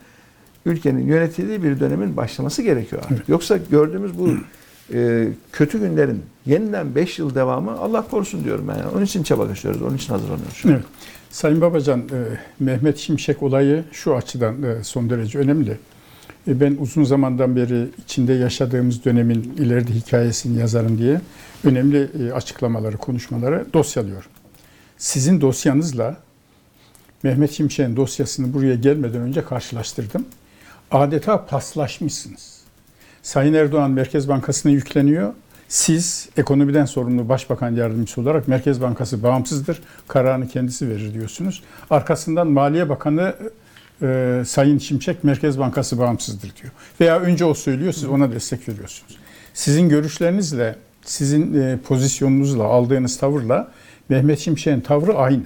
ülkenin 0.67 1.07
yönetildiği 1.07 1.63
bir 1.63 1.81
dönemin 1.81 2.17
başlaması 2.17 2.63
gerekiyor 2.63 3.03
artık. 3.11 3.29
Yoksa 3.29 3.57
gördüğümüz 3.71 4.19
bu 4.19 4.29
e, 4.95 5.29
kötü 5.53 5.81
günlerin 5.81 6.23
yeniden 6.47 6.95
5 6.95 7.19
yıl 7.19 7.35
devamı 7.35 7.71
Allah 7.71 8.09
korusun 8.11 8.45
diyorum. 8.45 8.69
Yani. 8.69 8.83
Onun 8.95 9.05
için 9.05 9.23
çaba 9.23 9.47
gösteriyoruz, 9.47 9.83
onun 9.83 9.97
için 9.97 10.13
hazırlanıyoruz. 10.13 10.63
Evet. 10.65 10.85
Sayın 11.31 11.61
Babacan, 11.61 12.01
e, 12.01 12.19
Mehmet 12.61 12.99
Şimşek 12.99 13.43
olayı 13.43 13.85
şu 13.93 14.17
açıdan 14.17 14.63
e, 14.63 14.85
son 14.85 15.11
derece 15.11 15.39
önemli. 15.39 15.79
E, 16.49 16.61
Ben 16.61 16.77
uzun 16.81 17.05
zamandan 17.05 17.57
beri 17.57 17.89
içinde 18.05 18.33
yaşadığımız 18.33 19.05
dönemin 19.05 19.43
ileride 19.59 19.95
hikayesini 19.95 20.59
yazarım 20.59 20.99
diye 20.99 21.21
önemli 21.65 22.11
e, 22.21 22.33
açıklamaları, 22.33 22.97
konuşmaları 22.97 23.67
dosyalıyorum. 23.73 24.31
Sizin 24.99 25.41
dosyanızla 25.41 26.17
Mehmet 27.23 27.53
Şimşek'in 27.53 27.97
dosyasını 27.97 28.55
buraya 28.55 28.75
gelmeden 28.75 29.21
önce 29.21 29.45
karşılaştırdım. 29.45 30.27
Adeta 30.91 31.47
paslaşmışsınız. 31.47 32.60
Sayın 33.23 33.55
Erdoğan 33.55 33.91
Merkez 33.91 34.29
Bankası'na 34.29 34.73
yükleniyor. 34.73 35.35
Siz 35.69 36.29
ekonomiden 36.37 36.85
sorumlu 36.85 37.29
Başbakan 37.29 37.75
Yardımcısı 37.75 38.21
olarak 38.21 38.49
Merkez 38.49 38.81
Bankası 38.81 39.23
bağımsızdır, 39.23 39.81
kararını 40.09 40.49
kendisi 40.49 40.89
verir 40.89 41.15
diyorsunuz. 41.15 41.63
Arkasından 41.91 42.47
Maliye 42.47 42.89
Bakanı 42.89 43.35
e, 44.03 44.43
Sayın 44.47 44.79
Şimşek 44.79 45.25
Merkez 45.25 45.59
Bankası 45.59 45.99
bağımsızdır 45.99 46.57
diyor. 46.63 46.73
Veya 47.01 47.21
önce 47.21 47.45
o 47.45 47.55
söylüyor, 47.55 47.93
siz 47.93 48.05
ona 48.05 48.33
destek 48.33 48.69
veriyorsunuz. 48.69 49.19
Sizin 49.55 49.89
görüşlerinizle, 49.89 50.77
sizin 51.05 51.63
e, 51.63 51.79
pozisyonunuzla, 51.79 52.65
aldığınız 52.65 53.19
tavırla 53.19 53.71
Mehmet 54.09 54.39
Şimşek'in 54.39 54.81
tavrı 54.81 55.15
aynı. 55.15 55.45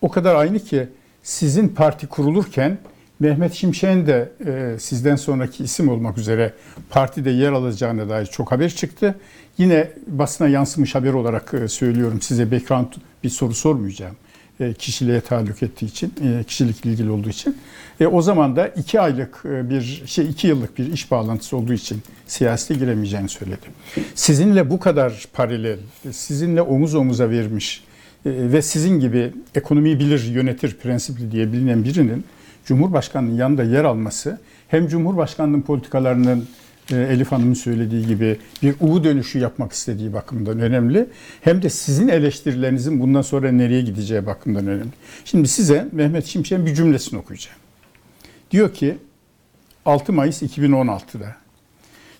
o 0.00 0.10
kadar 0.10 0.34
aynı 0.34 0.58
ki 0.58 0.88
sizin 1.22 1.68
parti 1.68 2.06
kurulurken 2.06 2.78
Mehmet 3.20 3.52
Şimşek'in 3.54 4.06
de 4.06 4.32
e, 4.46 4.78
sizden 4.78 5.16
sonraki 5.16 5.64
isim 5.64 5.88
olmak 5.88 6.18
üzere 6.18 6.52
partide 6.90 7.30
yer 7.30 7.52
alacağına 7.52 8.08
dair 8.08 8.26
çok 8.26 8.52
haber 8.52 8.70
çıktı. 8.70 9.14
Yine 9.58 9.90
basına 10.06 10.48
yansımış 10.48 10.94
haber 10.94 11.12
olarak 11.12 11.54
e, 11.54 11.68
söylüyorum 11.68 12.22
size 12.22 12.50
background 12.50 12.92
bir 13.24 13.28
soru 13.28 13.54
sormayacağım. 13.54 14.16
E, 14.60 14.72
kişiliğe 14.72 15.20
taluk 15.20 15.62
ettiği 15.62 15.86
için, 15.86 16.12
e, 16.24 16.44
kişilik 16.44 16.86
ilgili 16.86 17.10
olduğu 17.10 17.28
için. 17.28 17.56
E, 18.00 18.06
o 18.06 18.22
zaman 18.22 18.56
da 18.56 18.68
iki 18.68 19.00
aylık 19.00 19.42
e, 19.44 19.70
bir 19.70 20.02
şey, 20.06 20.30
iki 20.30 20.46
yıllık 20.46 20.78
bir 20.78 20.92
iş 20.92 21.10
bağlantısı 21.10 21.56
olduğu 21.56 21.72
için 21.72 22.02
siyasete 22.26 22.74
giremeyeceğini 22.74 23.28
söyledi. 23.28 23.66
Sizinle 24.14 24.70
bu 24.70 24.80
kadar 24.80 25.24
paralel, 25.32 25.78
sizinle 26.12 26.62
omuz 26.62 26.94
omuza 26.94 27.30
vermiş 27.30 27.84
e, 28.26 28.30
ve 28.30 28.62
sizin 28.62 29.00
gibi 29.00 29.32
ekonomiyi 29.54 29.98
bilir, 29.98 30.24
yönetir 30.24 30.76
prensipli 30.82 31.32
diye 31.32 31.52
bilinen 31.52 31.84
birinin 31.84 32.24
Cumhurbaşkanı'nın 32.66 33.34
yanında 33.34 33.64
yer 33.64 33.84
alması 33.84 34.40
hem 34.68 34.88
Cumhurbaşkanı'nın 34.88 35.62
politikalarının 35.62 36.48
e, 36.92 36.96
Elif 36.96 37.32
Hanım'ın 37.32 37.54
söylediği 37.54 38.06
gibi 38.06 38.38
bir 38.62 38.74
U 38.80 39.04
dönüşü 39.04 39.38
yapmak 39.38 39.72
istediği 39.72 40.12
bakımından 40.12 40.60
önemli. 40.60 41.06
Hem 41.40 41.62
de 41.62 41.70
sizin 41.70 42.08
eleştirilerinizin 42.08 43.00
bundan 43.00 43.22
sonra 43.22 43.52
nereye 43.52 43.82
gideceği 43.82 44.26
bakımından 44.26 44.66
önemli. 44.66 44.90
Şimdi 45.24 45.48
size 45.48 45.88
Mehmet 45.92 46.26
Şimşek'in 46.26 46.66
bir 46.66 46.74
cümlesini 46.74 47.18
okuyacağım. 47.18 47.58
Diyor 48.50 48.74
ki 48.74 48.98
6 49.84 50.12
Mayıs 50.12 50.42
2016'da 50.42 51.36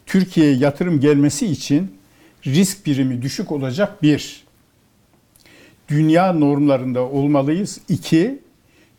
Türkiye'ye 0.07 0.57
yatırım 0.57 1.01
gelmesi 1.01 1.47
için 1.47 1.97
risk 2.47 2.87
birimi 2.87 3.23
düşük 3.23 3.53
olacak 3.53 4.03
bir, 4.03 4.47
dünya 5.89 6.33
normlarında 6.33 7.03
olmalıyız. 7.03 7.81
İki, 7.89 8.39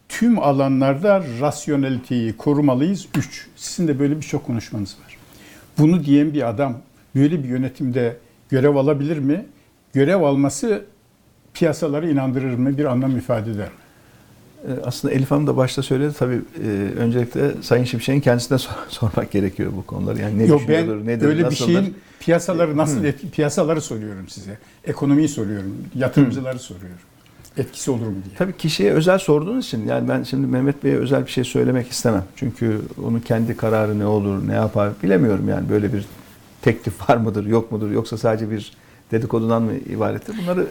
tüm 0.09 0.39
alanlarda 0.39 1.23
rasyoneliteyi 1.41 2.37
korumalıyız. 2.37 3.07
Üç, 3.17 3.47
sizin 3.55 3.87
de 3.87 3.99
böyle 3.99 4.17
birçok 4.17 4.45
konuşmanız 4.45 4.95
var. 5.05 5.17
Bunu 5.77 6.03
diyen 6.05 6.33
bir 6.33 6.49
adam 6.49 6.77
böyle 7.15 7.43
bir 7.43 7.49
yönetimde 7.49 8.17
görev 8.49 8.75
alabilir 8.75 9.17
mi? 9.17 9.45
Görev 9.93 10.21
alması 10.21 10.85
piyasaları 11.53 12.11
inandırır 12.11 12.53
mı? 12.53 12.77
Bir 12.77 12.85
anlam 12.85 13.17
ifade 13.17 13.51
eder 13.51 13.65
mi? 13.67 13.71
Ee, 14.67 14.71
Aslında 14.83 15.13
Elif 15.13 15.31
Hanım 15.31 15.47
da 15.47 15.57
başta 15.57 15.81
söyledi. 15.81 16.13
Tabii 16.19 16.41
e, 16.63 16.67
öncelikle 16.97 17.51
Sayın 17.61 17.83
Şimşek'in 17.83 18.19
kendisine 18.21 18.57
sor- 18.57 18.71
sormak 18.89 19.31
gerekiyor 19.31 19.71
bu 19.77 19.85
konuları. 19.85 20.19
Yani 20.21 20.37
ne 20.39 20.45
Yok 20.45 20.61
ben 20.61 20.67
düşünüyordur, 20.77 21.05
nedir, 21.07 21.25
öyle 21.27 21.39
bir 21.39 21.43
nasıldır? 21.43 21.71
şeyin 21.73 21.95
piyasaları 22.19 22.77
nasıl 22.77 23.03
etki, 23.05 23.29
piyasaları 23.31 23.81
soruyorum 23.81 24.29
size. 24.29 24.57
Ekonomiyi 24.85 25.29
soruyorum, 25.29 25.77
yatırımcıları 25.95 26.59
soruyorum. 26.59 26.97
Etkisi 27.57 27.91
olur 27.91 28.07
mu 28.07 28.15
diye. 28.25 28.35
Tabii 28.37 28.57
kişiye 28.57 28.91
özel 28.91 29.17
sorduğunuz 29.17 29.65
için 29.65 29.87
yani 29.87 30.09
ben 30.09 30.23
şimdi 30.23 30.47
Mehmet 30.47 30.83
Bey'e 30.83 30.95
özel 30.95 31.25
bir 31.25 31.31
şey 31.31 31.43
söylemek 31.43 31.91
istemem. 31.91 32.23
Çünkü 32.35 32.81
onun 33.05 33.19
kendi 33.19 33.57
kararı 33.57 33.99
ne 33.99 34.05
olur, 34.05 34.47
ne 34.47 34.53
yapar 34.53 34.89
bilemiyorum 35.03 35.49
yani 35.49 35.69
böyle 35.69 35.93
bir 35.93 36.05
teklif 36.61 37.09
var 37.09 37.17
mıdır, 37.17 37.45
yok 37.45 37.71
mudur 37.71 37.91
yoksa 37.91 38.17
sadece 38.17 38.51
bir 38.51 38.71
dedikodudan 39.11 39.61
mı 39.61 39.71
ibarettir? 39.75 40.35
Bunları 40.43 40.67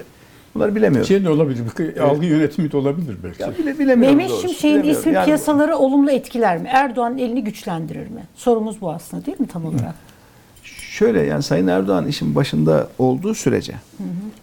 bunları 0.54 0.74
bilemiyorum. 0.74 1.08
Şey 1.08 1.24
de 1.24 1.30
olabilir, 1.30 1.62
bir 1.78 2.00
algı 2.00 2.26
yönetimi 2.26 2.72
de 2.72 2.76
olabilir 2.76 3.16
belki. 3.24 3.42
Ya 3.42 3.58
bile, 3.58 3.78
bilemiyorum 3.78 4.16
Mehmet 4.16 4.30
doğrusu, 4.30 4.48
Şimşek'in 4.48 4.70
bilemiyorum. 4.70 5.00
ismi 5.00 5.12
Yani 5.12 5.24
piyasaları 5.24 5.76
olumlu 5.76 6.10
etkiler 6.10 6.58
mi? 6.58 6.68
Erdoğan'ın 6.72 7.18
elini 7.18 7.44
güçlendirir 7.44 8.08
mi? 8.10 8.22
Sorumuz 8.34 8.80
bu 8.80 8.90
aslında 8.90 9.26
değil 9.26 9.40
mi 9.40 9.46
tam 9.46 9.64
olarak? 9.64 9.94
Şöyle 10.90 11.22
yani 11.22 11.42
Sayın 11.42 11.66
Erdoğan 11.66 12.06
işin 12.06 12.34
başında 12.34 12.88
olduğu 12.98 13.34
sürece, 13.34 13.74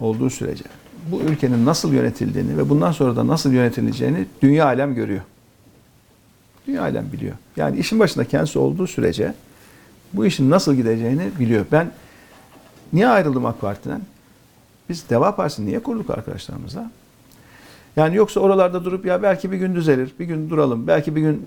olduğu 0.00 0.30
sürece 0.30 0.64
bu 1.10 1.20
ülkenin 1.20 1.66
nasıl 1.66 1.92
yönetildiğini 1.92 2.58
ve 2.58 2.68
bundan 2.68 2.92
sonra 2.92 3.16
da 3.16 3.26
nasıl 3.26 3.52
yönetileceğini 3.52 4.26
dünya 4.42 4.64
alem 4.64 4.94
görüyor. 4.94 5.22
Dünya 6.66 6.82
alem 6.82 7.12
biliyor. 7.12 7.34
Yani 7.56 7.78
işin 7.78 7.98
başında 7.98 8.24
kendisi 8.24 8.58
olduğu 8.58 8.86
sürece 8.86 9.34
bu 10.12 10.26
işin 10.26 10.50
nasıl 10.50 10.74
gideceğini 10.74 11.30
biliyor. 11.38 11.66
Ben 11.72 11.90
niye 12.92 13.08
ayrıldım 13.08 13.46
AK 13.46 13.60
Parti'den? 13.60 14.00
Biz 14.88 15.10
Deva 15.10 15.36
Partisi'ni 15.36 15.66
niye 15.66 15.82
kurduk 15.82 16.10
arkadaşlarımızla? 16.10 16.90
Yani 17.96 18.16
yoksa 18.16 18.40
oralarda 18.40 18.84
durup 18.84 19.06
ya 19.06 19.22
belki 19.22 19.52
bir 19.52 19.56
gün 19.56 19.74
düzelir, 19.74 20.14
bir 20.18 20.24
gün 20.24 20.50
duralım, 20.50 20.86
belki 20.86 21.16
bir 21.16 21.20
gün 21.20 21.46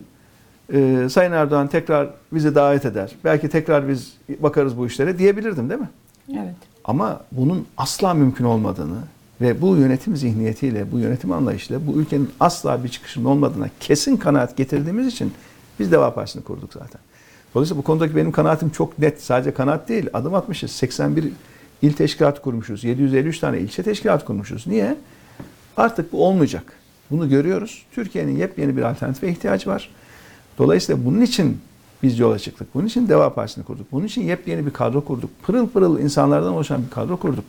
e, 0.73 1.07
Sayın 1.09 1.31
Erdoğan 1.31 1.67
tekrar 1.67 2.09
bizi 2.31 2.55
davet 2.55 2.85
eder, 2.85 3.15
belki 3.23 3.49
tekrar 3.49 3.89
biz 3.89 4.13
bakarız 4.39 4.77
bu 4.77 4.87
işlere 4.87 5.17
diyebilirdim 5.17 5.69
değil 5.69 5.81
mi? 5.81 5.89
Evet. 6.31 6.55
Ama 6.85 7.21
bunun 7.31 7.65
asla 7.77 8.13
mümkün 8.13 8.45
olmadığını 8.45 8.97
ve 9.41 9.61
bu 9.61 9.75
yönetim 9.75 10.17
zihniyetiyle, 10.17 10.91
bu 10.91 10.99
yönetim 10.99 11.31
anlayışıyla 11.31 11.87
bu 11.87 11.99
ülkenin 11.99 12.29
asla 12.39 12.83
bir 12.83 12.89
çıkışının 12.89 13.25
olmadığına 13.25 13.69
kesin 13.79 14.17
kanaat 14.17 14.57
getirdiğimiz 14.57 15.07
için 15.07 15.33
biz 15.79 15.91
Deva 15.91 16.13
Partisi'ni 16.13 16.43
kurduk 16.43 16.73
zaten. 16.73 17.01
Dolayısıyla 17.55 17.83
bu 17.83 17.85
konudaki 17.85 18.15
benim 18.15 18.31
kanaatim 18.31 18.69
çok 18.69 18.99
net. 18.99 19.21
Sadece 19.21 19.53
kanaat 19.53 19.89
değil. 19.89 20.09
Adım 20.13 20.33
atmışız. 20.33 20.71
81 20.71 21.31
il 21.81 21.93
teşkilatı 21.93 22.41
kurmuşuz. 22.41 22.83
753 22.83 23.39
tane 23.39 23.59
ilçe 23.59 23.83
teşkilatı 23.83 24.25
kurmuşuz. 24.25 24.67
Niye? 24.67 24.97
Artık 25.77 26.13
bu 26.13 26.25
olmayacak. 26.25 26.73
Bunu 27.11 27.29
görüyoruz. 27.29 27.85
Türkiye'nin 27.91 28.37
yepyeni 28.37 28.77
bir 28.77 28.81
alternatife 28.81 29.29
ihtiyacı 29.29 29.69
var. 29.69 29.89
Dolayısıyla 30.57 31.05
bunun 31.05 31.21
için 31.21 31.57
biz 32.03 32.19
yola 32.19 32.39
çıktık. 32.39 32.75
Bunun 32.75 32.85
için 32.85 33.09
Deva 33.09 33.33
Partisi'ni 33.33 33.63
kurduk. 33.63 33.91
Bunun 33.91 34.05
için 34.05 34.21
yepyeni 34.21 34.65
bir 34.65 34.71
kadro 34.71 35.05
kurduk. 35.05 35.29
Pırıl 35.43 35.69
pırıl 35.69 35.99
insanlardan 35.99 36.53
oluşan 36.53 36.85
bir 36.85 36.89
kadro 36.89 37.17
kurduk. 37.17 37.45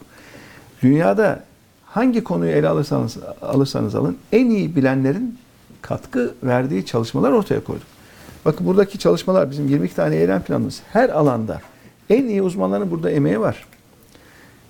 Dünyada 0.83 1.45
hangi 1.99 2.25
konuyu 2.25 2.51
ele 2.51 2.69
alırsanız, 2.69 3.17
alırsanız 3.43 3.95
alın 3.95 4.17
en 4.33 4.51
iyi 4.51 4.77
bilenlerin 4.77 5.39
katkı 5.83 6.35
verdiği 6.43 6.87
çalışmalar 6.87 7.33
ortaya 7.33 7.65
koyduk. 7.65 7.87
Bakın 8.45 8.67
buradaki 8.67 8.99
çalışmalar 8.99 9.51
bizim 9.51 9.69
22 9.69 9.95
tane 9.95 10.17
eylem 10.17 10.43
planımız. 10.43 10.81
Her 10.93 11.09
alanda 11.09 11.61
en 12.11 12.25
iyi 12.25 12.43
uzmanların 12.43 12.91
burada 12.91 13.11
emeği 13.11 13.41
var. 13.41 13.67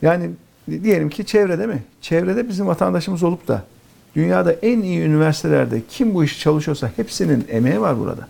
Yani 0.03 0.31
diyelim 0.71 1.09
ki 1.11 1.27
çevrede 1.27 1.67
mi? 1.67 1.83
Çevrede 2.01 2.49
bizim 2.49 2.67
vatandaşımız 2.67 3.23
olup 3.23 3.49
da 3.49 3.63
dünyada 4.17 4.53
en 4.53 4.81
iyi 4.81 5.01
üniversitelerde 5.01 5.83
kim 5.91 6.15
bu 6.15 6.25
işi 6.25 6.41
çalışıyorsa 6.41 6.91
hepsinin 6.97 7.47
emeği 7.51 7.81
var 7.81 7.99
burada. 7.99 8.29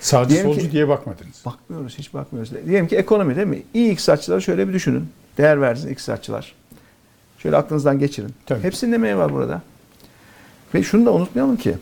Sağcı 0.00 0.30
Diyelim 0.30 0.50
solcu 0.50 0.66
ki- 0.66 0.72
diye 0.72 0.88
bakmadınız. 0.88 1.42
Bakmıyoruz, 1.46 1.98
hiç 1.98 2.14
bakmıyoruz. 2.14 2.52
Diyelim 2.66 2.88
ki 2.88 2.96
ekonomi 2.96 3.36
değil 3.36 3.46
mi? 3.46 3.62
İyi 3.74 3.90
iktisatçıları 3.92 4.42
şöyle 4.42 4.68
bir 4.68 4.72
düşünün. 4.72 5.08
Değer 5.38 5.60
versin 5.60 5.88
iktisatçılar. 5.88 6.54
Şöyle 7.38 7.56
aklınızdan 7.56 7.98
geçirin. 7.98 8.34
Tabii. 8.46 8.62
Hepsinin 8.62 8.92
emeği 8.92 9.16
var 9.16 9.32
burada. 9.32 9.62
Ve 10.74 10.82
şunu 10.82 11.06
da 11.06 11.12
unutmayalım 11.12 11.56
ki 11.56 11.74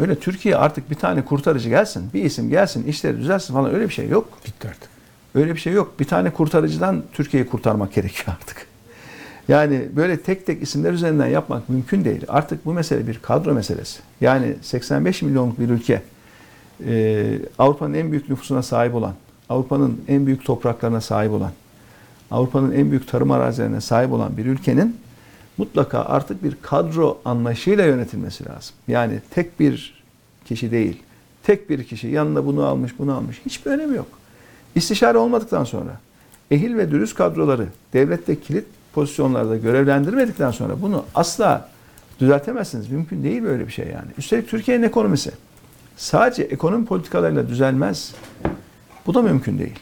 öyle 0.00 0.14
Türkiye 0.14 0.56
artık 0.56 0.90
bir 0.90 0.94
tane 0.94 1.24
kurtarıcı 1.24 1.68
gelsin, 1.68 2.10
bir 2.14 2.24
isim 2.24 2.50
gelsin, 2.50 2.84
işleri 2.84 3.18
düzelsin 3.18 3.54
falan 3.54 3.74
öyle 3.74 3.88
bir 3.88 3.94
şey 3.94 4.08
yok. 4.08 4.38
Bitti 4.46 4.68
artık. 4.68 4.88
Öyle 5.34 5.54
bir 5.54 5.60
şey 5.60 5.72
yok. 5.72 6.00
Bir 6.00 6.04
tane 6.04 6.30
kurtarıcıdan 6.30 7.02
Türkiye'yi 7.12 7.48
kurtarmak 7.48 7.92
gerekiyor 7.92 8.36
artık. 8.40 8.66
Yani 9.48 9.88
böyle 9.96 10.20
tek 10.20 10.46
tek 10.46 10.62
isimler 10.62 10.92
üzerinden 10.92 11.26
yapmak 11.26 11.68
mümkün 11.68 12.04
değil. 12.04 12.24
Artık 12.28 12.66
bu 12.66 12.72
mesele 12.72 13.06
bir 13.06 13.18
kadro 13.18 13.54
meselesi. 13.54 14.00
Yani 14.20 14.56
85 14.62 15.22
milyonluk 15.22 15.60
bir 15.60 15.68
ülke, 15.68 16.02
e, 16.86 17.38
Avrupa'nın 17.58 17.94
en 17.94 18.10
büyük 18.10 18.28
nüfusuna 18.28 18.62
sahip 18.62 18.94
olan, 18.94 19.14
Avrupa'nın 19.48 20.00
en 20.08 20.26
büyük 20.26 20.44
topraklarına 20.44 21.00
sahip 21.00 21.32
olan, 21.32 21.50
Avrupa'nın 22.30 22.72
en 22.72 22.90
büyük 22.90 23.08
tarım 23.08 23.30
arazilerine 23.30 23.80
sahip 23.80 24.12
olan 24.12 24.36
bir 24.36 24.46
ülkenin 24.46 24.96
mutlaka 25.58 26.04
artık 26.04 26.44
bir 26.44 26.56
kadro 26.62 27.18
anlayışıyla 27.24 27.84
yönetilmesi 27.84 28.44
lazım. 28.48 28.74
Yani 28.88 29.20
tek 29.30 29.60
bir 29.60 30.02
kişi 30.44 30.70
değil, 30.70 31.02
tek 31.42 31.70
bir 31.70 31.84
kişi 31.84 32.08
yanında 32.08 32.46
bunu 32.46 32.64
almış, 32.64 32.98
bunu 32.98 33.14
almış 33.16 33.40
hiçbir 33.46 33.70
önemi 33.70 33.96
yok. 33.96 34.06
İstişare 34.74 35.18
olmadıktan 35.18 35.64
sonra 35.64 36.00
ehil 36.50 36.76
ve 36.76 36.90
dürüst 36.90 37.14
kadroları 37.14 37.66
devlette 37.92 38.40
kilit 38.40 38.64
pozisyonlarda 38.92 39.56
görevlendirmedikten 39.56 40.50
sonra 40.50 40.82
bunu 40.82 41.04
asla 41.14 41.68
düzeltemezsiniz. 42.20 42.88
Mümkün 42.88 43.22
değil 43.22 43.42
böyle 43.42 43.66
bir 43.66 43.72
şey 43.72 43.86
yani. 43.86 44.08
Üstelik 44.18 44.48
Türkiye'nin 44.48 44.82
ekonomisi 44.82 45.30
sadece 45.96 46.42
ekonomi 46.42 46.86
politikalarıyla 46.86 47.48
düzelmez. 47.48 48.14
Bu 49.06 49.14
da 49.14 49.22
mümkün 49.22 49.58
değil. 49.58 49.78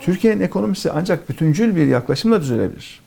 Türkiye'nin 0.00 0.40
ekonomisi 0.40 0.90
ancak 0.90 1.28
bütüncül 1.28 1.76
bir 1.76 1.86
yaklaşımla 1.86 2.40
düzelebilir. 2.40 3.00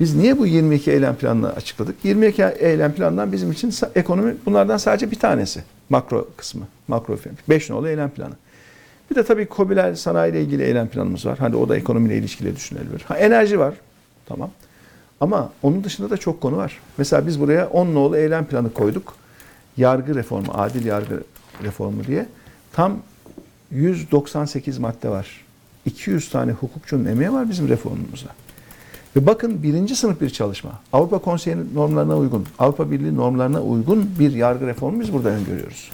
Biz 0.00 0.14
niye 0.16 0.38
bu 0.38 0.46
22 0.46 0.90
eylem 0.90 1.16
planını 1.16 1.52
açıkladık? 1.52 2.04
22 2.04 2.42
eylem 2.42 2.92
planından 2.92 3.32
bizim 3.32 3.52
için 3.52 3.74
ekonomi 3.94 4.34
bunlardan 4.46 4.76
sadece 4.76 5.10
bir 5.10 5.18
tanesi. 5.18 5.62
Makro 5.90 6.28
kısmı. 6.36 6.62
Makro 6.88 7.16
5 7.48 7.70
nolu 7.70 7.88
eylem 7.88 8.10
planı. 8.10 8.34
Bir 9.10 9.14
de 9.14 9.24
tabii 9.24 9.46
KOBİ'ler 9.46 9.94
sanayiyle 9.94 10.42
ilgili 10.42 10.62
eylem 10.62 10.88
planımız 10.88 11.26
var. 11.26 11.38
Hadi 11.38 11.56
o 11.56 11.68
da 11.68 11.76
ekonomiyle 11.76 12.16
ilişkili 12.16 12.56
düşünülebilir. 12.56 13.02
Ha, 13.08 13.18
enerji 13.18 13.58
var. 13.58 13.74
Tamam. 14.26 14.50
Ama 15.20 15.52
onun 15.62 15.84
dışında 15.84 16.10
da 16.10 16.16
çok 16.16 16.40
konu 16.40 16.56
var. 16.56 16.80
Mesela 16.98 17.26
biz 17.26 17.40
buraya 17.40 17.68
10 17.68 17.94
nolu 17.94 18.16
eylem 18.16 18.44
planı 18.44 18.72
koyduk. 18.72 19.14
Yargı 19.76 20.14
reformu, 20.14 20.52
adil 20.54 20.84
yargı 20.84 21.22
reformu 21.62 22.04
diye. 22.06 22.26
Tam 22.72 22.98
198 23.70 24.78
madde 24.78 25.08
var. 25.08 25.44
200 25.90 26.30
tane 26.30 26.52
hukukçunun 26.52 27.04
emeği 27.04 27.32
var 27.32 27.50
bizim 27.50 27.68
reformumuzda. 27.68 28.30
Ve 29.16 29.26
bakın 29.26 29.62
birinci 29.62 29.96
sınıf 29.96 30.20
bir 30.20 30.30
çalışma. 30.30 30.70
Avrupa 30.92 31.18
Konseyi'nin 31.18 31.74
normlarına 31.74 32.16
uygun, 32.16 32.46
Avrupa 32.58 32.90
Birliği 32.90 33.16
normlarına 33.16 33.62
uygun 33.62 34.10
bir 34.18 34.32
yargı 34.32 34.66
reformu 34.66 35.00
biz 35.00 35.12
burada 35.12 35.28
öngörüyoruz. 35.28 35.90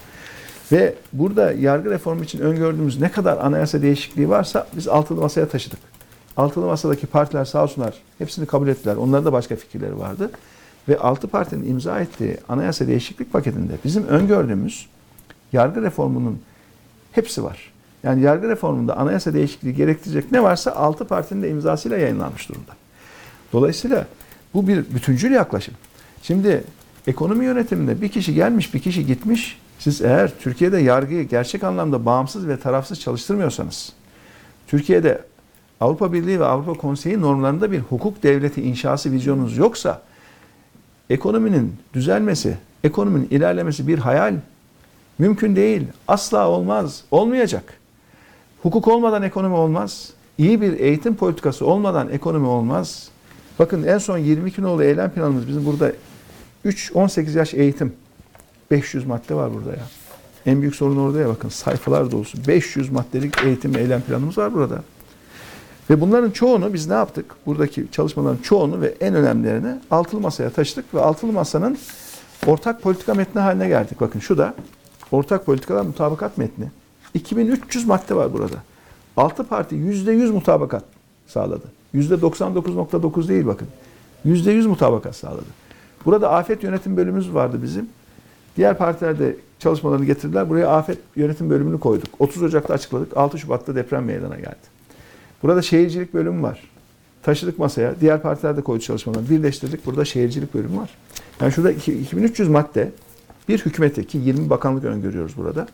Ve 0.72 0.94
burada 1.12 1.52
yargı 1.52 1.90
reformu 1.90 2.24
için 2.24 2.38
öngördüğümüz 2.38 3.00
ne 3.00 3.10
kadar 3.10 3.38
anayasa 3.38 3.82
değişikliği 3.82 4.28
varsa 4.28 4.66
biz 4.76 4.88
altılı 4.88 5.20
masaya 5.20 5.48
taşıdık. 5.48 5.78
Altılı 6.36 6.66
masadaki 6.66 7.06
partiler 7.06 7.44
sağ 7.44 7.62
olsunlar 7.62 7.94
hepsini 8.18 8.46
kabul 8.46 8.68
ettiler. 8.68 8.96
Onların 8.96 9.24
da 9.24 9.32
başka 9.32 9.56
fikirleri 9.56 9.98
vardı. 9.98 10.30
Ve 10.88 10.98
altı 10.98 11.28
partinin 11.28 11.70
imza 11.70 12.00
ettiği 12.00 12.36
anayasa 12.48 12.86
değişiklik 12.86 13.32
paketinde 13.32 13.72
bizim 13.84 14.06
öngördüğümüz 14.06 14.86
yargı 15.52 15.82
reformunun 15.82 16.40
hepsi 17.12 17.44
var. 17.44 17.72
Yani 18.02 18.22
yargı 18.22 18.48
reformunda 18.48 18.96
anayasa 18.96 19.34
değişikliği 19.34 19.74
gerektirecek 19.74 20.32
ne 20.32 20.42
varsa 20.42 20.72
altı 20.72 21.04
partinin 21.04 21.42
de 21.42 21.50
imzasıyla 21.50 21.96
yayınlanmış 21.96 22.48
durumda. 22.48 22.72
Dolayısıyla 23.52 24.06
bu 24.54 24.68
bir 24.68 24.94
bütüncül 24.94 25.30
yaklaşım. 25.30 25.74
Şimdi 26.22 26.64
ekonomi 27.06 27.44
yönetiminde 27.44 28.00
bir 28.00 28.08
kişi 28.08 28.34
gelmiş, 28.34 28.74
bir 28.74 28.80
kişi 28.80 29.06
gitmiş. 29.06 29.58
Siz 29.78 30.02
eğer 30.02 30.32
Türkiye'de 30.38 30.78
yargıyı 30.78 31.28
gerçek 31.28 31.64
anlamda 31.64 32.06
bağımsız 32.06 32.48
ve 32.48 32.60
tarafsız 32.60 33.00
çalıştırmıyorsanız, 33.00 33.92
Türkiye'de 34.66 35.20
Avrupa 35.80 36.12
Birliği 36.12 36.40
ve 36.40 36.44
Avrupa 36.44 36.74
Konseyi 36.74 37.20
normlarında 37.20 37.72
bir 37.72 37.80
hukuk 37.80 38.22
devleti 38.22 38.62
inşası 38.62 39.12
vizyonunuz 39.12 39.56
yoksa, 39.56 40.02
ekonominin 41.10 41.76
düzelmesi, 41.94 42.56
ekonominin 42.84 43.28
ilerlemesi 43.30 43.88
bir 43.88 43.98
hayal. 43.98 44.34
Mümkün 45.18 45.56
değil. 45.56 45.82
Asla 46.08 46.48
olmaz. 46.48 47.04
Olmayacak. 47.10 47.74
Hukuk 48.66 48.88
olmadan 48.88 49.22
ekonomi 49.22 49.54
olmaz. 49.54 50.10
İyi 50.38 50.60
bir 50.60 50.80
eğitim 50.80 51.16
politikası 51.16 51.66
olmadan 51.66 52.08
ekonomi 52.08 52.46
olmaz. 52.46 53.08
Bakın 53.58 53.82
en 53.82 53.98
son 53.98 54.18
22 54.18 54.62
nolu 54.62 54.84
eylem 54.84 55.10
planımız 55.10 55.48
bizim 55.48 55.66
burada 55.66 55.92
3-18 56.64 57.38
yaş 57.38 57.54
eğitim. 57.54 57.92
500 58.70 59.06
madde 59.06 59.34
var 59.34 59.54
burada 59.54 59.70
ya. 59.70 59.82
En 60.46 60.60
büyük 60.60 60.74
sorun 60.74 60.96
orada 60.96 61.20
ya 61.20 61.28
bakın 61.28 61.48
sayfalar 61.48 62.10
dolusu. 62.10 62.38
500 62.48 62.92
maddelik 62.92 63.44
eğitim 63.44 63.76
eylem 63.76 64.00
planımız 64.00 64.38
var 64.38 64.54
burada. 64.54 64.82
Ve 65.90 66.00
bunların 66.00 66.30
çoğunu 66.30 66.74
biz 66.74 66.88
ne 66.88 66.94
yaptık? 66.94 67.34
Buradaki 67.46 67.86
çalışmaların 67.92 68.42
çoğunu 68.42 68.80
ve 68.80 68.94
en 69.00 69.14
önemlilerini 69.14 69.80
altılı 69.90 70.20
masaya 70.20 70.50
taşıdık 70.50 70.94
ve 70.94 71.00
altılı 71.00 71.32
masanın 71.32 71.78
ortak 72.46 72.82
politika 72.82 73.14
metni 73.14 73.40
haline 73.40 73.68
geldik. 73.68 74.00
Bakın 74.00 74.20
şu 74.20 74.38
da 74.38 74.54
ortak 75.12 75.46
politikalar 75.46 75.82
mutabakat 75.82 76.38
metni. 76.38 76.70
2300 77.16 77.86
madde 77.86 78.16
var 78.16 78.32
burada. 78.32 78.56
Altı 79.16 79.44
parti 79.44 79.76
%100 79.76 80.32
mutabakat 80.32 80.84
sağladı. 81.26 81.64
%99.9 81.94 83.28
değil 83.28 83.46
bakın. 83.46 83.68
%100 84.26 84.68
mutabakat 84.68 85.16
sağladı. 85.16 85.44
Burada 86.04 86.30
afet 86.30 86.62
yönetim 86.62 86.96
bölümümüz 86.96 87.34
vardı 87.34 87.58
bizim. 87.62 87.88
Diğer 88.56 88.78
partiler 88.78 89.18
de 89.18 89.36
çalışmalarını 89.58 90.04
getirdiler. 90.04 90.48
Buraya 90.48 90.68
afet 90.68 90.98
yönetim 91.16 91.50
bölümünü 91.50 91.80
koyduk. 91.80 92.08
30 92.18 92.42
Ocak'ta 92.42 92.74
açıkladık. 92.74 93.16
6 93.16 93.38
Şubat'ta 93.38 93.74
deprem 93.74 94.04
meydana 94.04 94.36
geldi. 94.36 94.76
Burada 95.42 95.62
şehircilik 95.62 96.14
bölümü 96.14 96.42
var. 96.42 96.60
Taşıdık 97.22 97.58
masaya. 97.58 98.00
Diğer 98.00 98.22
partiler 98.22 98.56
de 98.56 98.60
koydu 98.62 98.82
çalışmalarını. 98.82 99.30
Birleştirdik. 99.30 99.86
Burada 99.86 100.04
şehircilik 100.04 100.54
bölümü 100.54 100.76
var. 100.76 100.90
Yani 101.40 101.52
şurada 101.52 101.70
iki- 101.70 101.98
2300 101.98 102.48
madde 102.48 102.92
bir 103.48 103.58
hükümete 103.58 104.04
ki 104.04 104.18
20 104.18 104.50
bakanlık 104.50 104.84
öngörüyoruz 104.84 105.36
burada. 105.36 105.66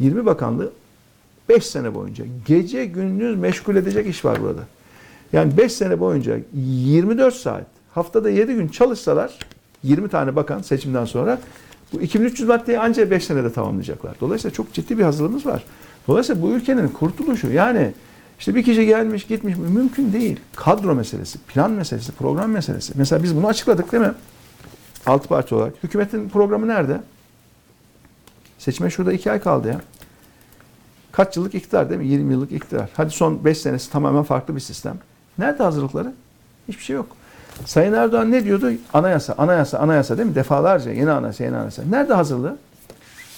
20 0.00 0.26
bakanlığı 0.26 0.72
5 1.48 1.66
sene 1.66 1.94
boyunca 1.94 2.24
gece 2.46 2.86
gündüz 2.86 3.36
meşgul 3.38 3.76
edecek 3.76 4.06
iş 4.06 4.24
var 4.24 4.42
burada. 4.42 4.62
Yani 5.32 5.56
5 5.56 5.72
sene 5.72 6.00
boyunca 6.00 6.38
24 6.54 7.34
saat 7.34 7.66
haftada 7.94 8.30
7 8.30 8.54
gün 8.54 8.68
çalışsalar 8.68 9.38
20 9.82 10.08
tane 10.08 10.36
bakan 10.36 10.62
seçimden 10.62 11.04
sonra 11.04 11.38
bu 11.92 12.00
2300 12.00 12.48
maddeyi 12.48 12.78
ancak 12.78 13.10
5 13.10 13.24
senede 13.24 13.52
tamamlayacaklar. 13.52 14.16
Dolayısıyla 14.20 14.54
çok 14.54 14.72
ciddi 14.72 14.98
bir 14.98 15.02
hazırlığımız 15.02 15.46
var. 15.46 15.64
Dolayısıyla 16.08 16.42
bu 16.42 16.50
ülkenin 16.50 16.88
kurtuluşu 16.88 17.52
yani 17.52 17.92
işte 18.38 18.54
bir 18.54 18.62
kişi 18.62 18.86
gelmiş 18.86 19.26
gitmiş 19.26 19.56
mümkün 19.56 20.12
değil. 20.12 20.40
Kadro 20.56 20.94
meselesi, 20.94 21.38
plan 21.38 21.70
meselesi, 21.70 22.12
program 22.12 22.50
meselesi. 22.50 22.92
Mesela 22.96 23.22
biz 23.22 23.36
bunu 23.36 23.46
açıkladık 23.46 23.92
değil 23.92 24.02
mi? 24.02 24.12
Altı 25.06 25.28
parti 25.28 25.54
olarak. 25.54 25.74
Hükümetin 25.82 26.28
programı 26.28 26.68
nerede? 26.68 27.00
Seçime 28.58 28.90
şurada 28.90 29.12
iki 29.12 29.30
ay 29.30 29.40
kaldı 29.40 29.68
ya. 29.68 29.80
Kaç 31.16 31.36
yıllık 31.36 31.54
iktidar 31.54 31.90
değil 31.90 32.00
mi? 32.00 32.06
20 32.06 32.32
yıllık 32.32 32.52
iktidar. 32.52 32.88
Hadi 32.96 33.10
son 33.10 33.44
5 33.44 33.58
senesi 33.58 33.90
tamamen 33.90 34.22
farklı 34.22 34.54
bir 34.56 34.60
sistem. 34.60 34.96
Nerede 35.38 35.62
hazırlıkları? 35.62 36.12
Hiçbir 36.68 36.82
şey 36.82 36.96
yok. 36.96 37.06
Sayın 37.64 37.92
Erdoğan 37.92 38.32
ne 38.32 38.44
diyordu? 38.44 38.70
Anayasa, 38.94 39.34
anayasa, 39.38 39.78
anayasa 39.78 40.18
değil 40.18 40.28
mi? 40.28 40.34
Defalarca 40.34 40.90
yeni 40.90 41.10
anayasa, 41.10 41.44
yeni 41.44 41.56
anayasa. 41.56 41.82
Nerede 41.90 42.14
hazırlığı? 42.14 42.56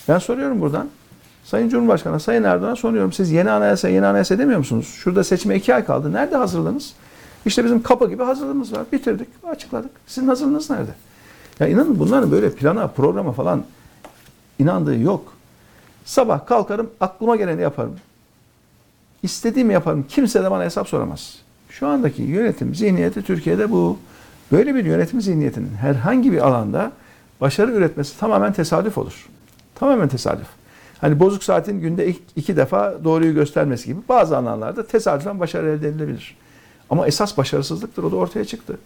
Ben 0.08 0.18
soruyorum 0.18 0.60
buradan. 0.60 0.88
Sayın 1.44 1.68
Cumhurbaşkanı, 1.68 2.20
Sayın 2.20 2.42
Erdoğan'a 2.42 2.76
soruyorum. 2.76 3.12
Siz 3.12 3.30
yeni 3.30 3.50
anayasa, 3.50 3.88
yeni 3.88 4.06
anayasa 4.06 4.38
demiyor 4.38 4.58
musunuz? 4.58 4.94
Şurada 4.98 5.24
seçime 5.24 5.56
iki 5.56 5.74
ay 5.74 5.84
kaldı. 5.84 6.12
Nerede 6.12 6.36
hazırlığınız? 6.36 6.92
İşte 7.46 7.64
bizim 7.64 7.82
kapı 7.82 8.08
gibi 8.08 8.22
hazırlığımız 8.22 8.72
var. 8.72 8.82
Bitirdik, 8.92 9.28
açıkladık. 9.50 9.90
Sizin 10.06 10.28
hazırlığınız 10.28 10.70
nerede? 10.70 10.90
Ya 11.60 11.68
inanın 11.68 11.98
bunların 11.98 12.30
böyle 12.30 12.50
plana, 12.50 12.86
programa 12.86 13.32
falan 13.32 13.64
inandığı 14.58 14.98
yok. 14.98 15.37
Sabah 16.08 16.46
kalkarım, 16.46 16.90
aklıma 17.00 17.36
geleni 17.36 17.62
yaparım. 17.62 17.96
İstediğimi 19.22 19.72
yaparım. 19.72 20.04
Kimse 20.08 20.44
de 20.44 20.50
bana 20.50 20.64
hesap 20.64 20.88
soramaz. 20.88 21.38
Şu 21.70 21.86
andaki 21.86 22.22
yönetim 22.22 22.74
zihniyeti 22.74 23.22
Türkiye'de 23.22 23.70
bu. 23.70 23.98
Böyle 24.52 24.74
bir 24.74 24.84
yönetim 24.84 25.20
zihniyetinin 25.20 25.74
herhangi 25.74 26.32
bir 26.32 26.46
alanda 26.46 26.92
başarı 27.40 27.72
üretmesi 27.72 28.18
tamamen 28.18 28.52
tesadüf 28.52 28.98
olur. 28.98 29.28
Tamamen 29.74 30.08
tesadüf. 30.08 30.46
Hani 31.00 31.20
bozuk 31.20 31.44
saatin 31.44 31.80
günde 31.80 32.14
iki 32.36 32.56
defa 32.56 33.04
doğruyu 33.04 33.34
göstermesi 33.34 33.86
gibi 33.86 34.00
bazı 34.08 34.36
alanlarda 34.36 34.86
tesadüfen 34.86 35.40
başarı 35.40 35.68
elde 35.68 35.88
edilebilir. 35.88 36.36
Ama 36.90 37.06
esas 37.06 37.38
başarısızlıktır. 37.38 38.02
O 38.02 38.12
da 38.12 38.16
ortaya 38.16 38.44
çıktı. 38.44 38.78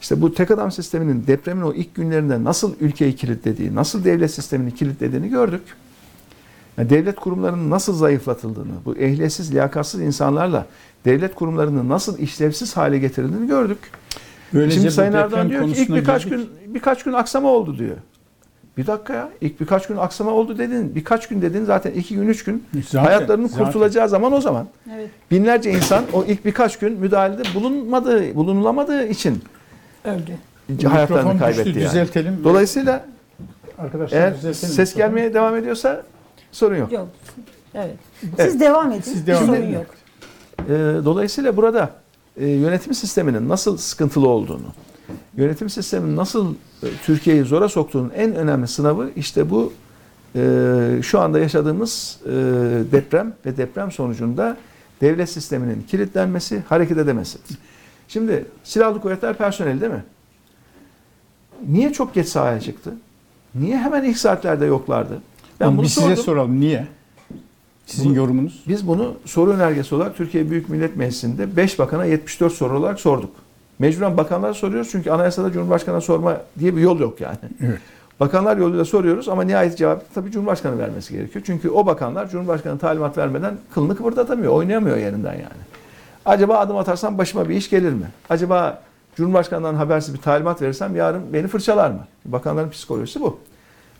İşte 0.00 0.22
bu 0.22 0.34
tek 0.34 0.50
adam 0.50 0.72
sisteminin 0.72 1.26
depremin 1.26 1.62
o 1.62 1.72
ilk 1.72 1.94
günlerinde 1.94 2.44
nasıl 2.44 2.74
ülkeyi 2.80 3.16
kilitlediği, 3.16 3.74
nasıl 3.74 4.04
devlet 4.04 4.30
sistemini 4.30 4.74
kilitlediğini 4.74 5.28
gördük. 5.28 5.62
Yani 6.78 6.90
devlet 6.90 7.16
kurumlarının 7.16 7.70
nasıl 7.70 7.94
zayıflatıldığını, 7.94 8.72
bu 8.84 8.96
ehliyetsiz, 8.96 9.52
liyakatsız 9.54 10.00
insanlarla 10.00 10.66
devlet 11.04 11.34
kurumlarının 11.34 11.88
nasıl 11.88 12.18
işlevsiz 12.18 12.76
hale 12.76 12.98
getirildiğini 12.98 13.46
gördük. 13.46 13.78
Böylece 14.54 14.74
Şimdi 14.74 14.90
Sayın 14.90 15.12
Erdoğan 15.12 15.48
diyor 15.50 15.64
ki 15.74 15.80
ilk 15.82 15.94
birkaç 15.94 16.24
geldik. 16.24 16.38
gün 16.66 16.74
birkaç 16.74 17.04
gün 17.04 17.12
aksama 17.12 17.48
oldu 17.48 17.78
diyor. 17.78 17.96
Bir 18.76 18.86
dakika 18.86 19.14
ya. 19.14 19.28
İlk 19.40 19.60
birkaç 19.60 19.86
gün 19.86 19.96
aksama 19.96 20.30
oldu 20.30 20.58
dedin. 20.58 20.94
Birkaç 20.94 21.28
gün 21.28 21.42
dedin 21.42 21.64
zaten 21.64 21.90
iki 21.90 22.14
gün, 22.14 22.28
üç 22.28 22.44
gün. 22.44 22.64
Zaten- 22.84 22.98
hayatlarının 23.06 23.46
zaten. 23.48 23.64
kurtulacağı 23.64 24.08
zaman 24.08 24.32
o 24.32 24.40
zaman. 24.40 24.66
Evet. 24.94 25.10
Binlerce 25.30 25.70
insan 25.70 26.04
o 26.12 26.24
ilk 26.24 26.44
birkaç 26.44 26.78
gün 26.78 26.92
müdahalede 26.92 27.42
bulunmadığı, 27.54 28.34
bulunulamadığı 28.34 29.06
için 29.06 29.42
Öldü. 30.04 30.32
hayatlarını 30.88 31.24
Mikrofon 31.24 31.38
kaybetti 31.38 31.64
düştü, 31.64 31.80
yani. 31.80 31.88
düzeltelim. 31.90 32.40
Dolayısıyla 32.44 33.04
Arkadaşlar 33.78 34.18
eğer 34.18 34.34
düzeltelim. 34.36 34.74
ses 34.74 34.94
gelmeye 34.94 35.34
devam 35.34 35.56
ediyorsa 35.56 36.02
sorun 36.52 36.76
yok. 36.76 36.92
Yok. 36.92 37.08
Evet. 37.74 37.96
Siz 38.20 38.30
Evet. 38.38 38.60
devam 38.60 38.92
edin. 38.92 39.00
Siz 39.00 39.26
devam 39.26 39.46
Sorun 39.46 39.56
edin. 39.56 39.72
yok. 39.72 39.86
Ee, 40.68 40.72
dolayısıyla 41.04 41.56
burada 41.56 41.90
e, 42.36 42.46
yönetim 42.48 42.94
sisteminin 42.94 43.48
nasıl 43.48 43.76
sıkıntılı 43.76 44.28
olduğunu, 44.28 44.66
yönetim 45.36 45.70
sisteminin 45.70 46.16
nasıl 46.16 46.54
e, 46.82 46.86
Türkiye'yi 47.04 47.42
zora 47.44 47.68
soktuğunun 47.68 48.10
en 48.16 48.34
önemli 48.34 48.68
sınavı 48.68 49.10
işte 49.16 49.50
bu 49.50 49.72
e, 50.36 51.00
şu 51.02 51.20
anda 51.20 51.38
yaşadığımız 51.38 52.18
e, 52.26 52.30
deprem 52.92 53.32
ve 53.46 53.56
deprem 53.56 53.92
sonucunda 53.92 54.56
devlet 55.00 55.30
sisteminin 55.30 55.82
kilitlenmesi, 55.82 56.62
hareket 56.68 56.98
edemesi. 56.98 57.38
Şimdi 58.08 58.44
silahlı 58.64 59.00
kuvvetler 59.00 59.34
personeli 59.34 59.80
değil 59.80 59.92
mi? 59.92 60.04
Niye 61.68 61.92
çok 61.92 62.14
geç 62.14 62.28
sahaya 62.28 62.60
çıktı? 62.60 62.92
Niye 63.54 63.78
hemen 63.78 64.04
ilk 64.04 64.18
saatlerde 64.18 64.64
yoklardı? 64.66 65.18
Ben 65.60 65.72
bunu 65.76 65.82
biz 65.82 65.94
size 65.94 66.06
sordum. 66.06 66.24
soralım. 66.24 66.60
Niye? 66.60 66.86
Sizin 67.86 68.10
Bunu- 68.10 68.16
yorumunuz? 68.16 68.64
Biz 68.68 68.88
bunu 68.88 69.14
soru 69.24 69.50
önergesi 69.52 69.94
olarak 69.94 70.16
Türkiye 70.16 70.50
Büyük 70.50 70.68
Millet 70.68 70.96
Meclisi'nde 70.96 71.56
5 71.56 71.78
bakana 71.78 72.04
74 72.04 72.52
soru 72.52 72.78
olarak 72.78 73.00
sorduk. 73.00 73.30
Mecburen 73.78 74.16
bakanlara 74.16 74.54
soruyoruz 74.54 74.88
çünkü 74.90 75.10
anayasada 75.10 75.52
Cumhurbaşkanı'na 75.52 76.00
sorma 76.00 76.36
diye 76.58 76.76
bir 76.76 76.80
yol 76.80 77.00
yok 77.00 77.20
yani. 77.20 77.36
Evet. 77.64 77.78
Bakanlar 78.20 78.56
yoluyla 78.56 78.84
soruyoruz 78.84 79.28
ama 79.28 79.42
nihayet 79.42 79.78
cevap 79.78 80.14
tabii 80.14 80.30
Cumhurbaşkanı 80.30 80.78
vermesi 80.78 81.12
gerekiyor. 81.14 81.44
Çünkü 81.46 81.70
o 81.70 81.86
bakanlar 81.86 82.28
Cumhurbaşkanı 82.30 82.78
talimat 82.78 83.18
vermeden 83.18 83.56
kılını 83.74 83.96
kıpırdatamıyor, 83.96 84.52
oynayamıyor 84.52 84.96
yerinden 84.96 85.32
yani. 85.32 85.62
Acaba 86.26 86.58
adım 86.58 86.76
atarsam 86.76 87.18
başıma 87.18 87.48
bir 87.48 87.54
iş 87.56 87.70
gelir 87.70 87.92
mi? 87.92 88.06
Acaba 88.30 88.82
Cumhurbaşkanından 89.16 89.74
habersiz 89.74 90.14
bir 90.14 90.20
talimat 90.20 90.62
verirsem 90.62 90.96
yarın 90.96 91.32
beni 91.32 91.46
fırçalar 91.48 91.90
mı? 91.90 92.06
Bakanların 92.24 92.70
psikolojisi 92.70 93.20
bu. 93.20 93.38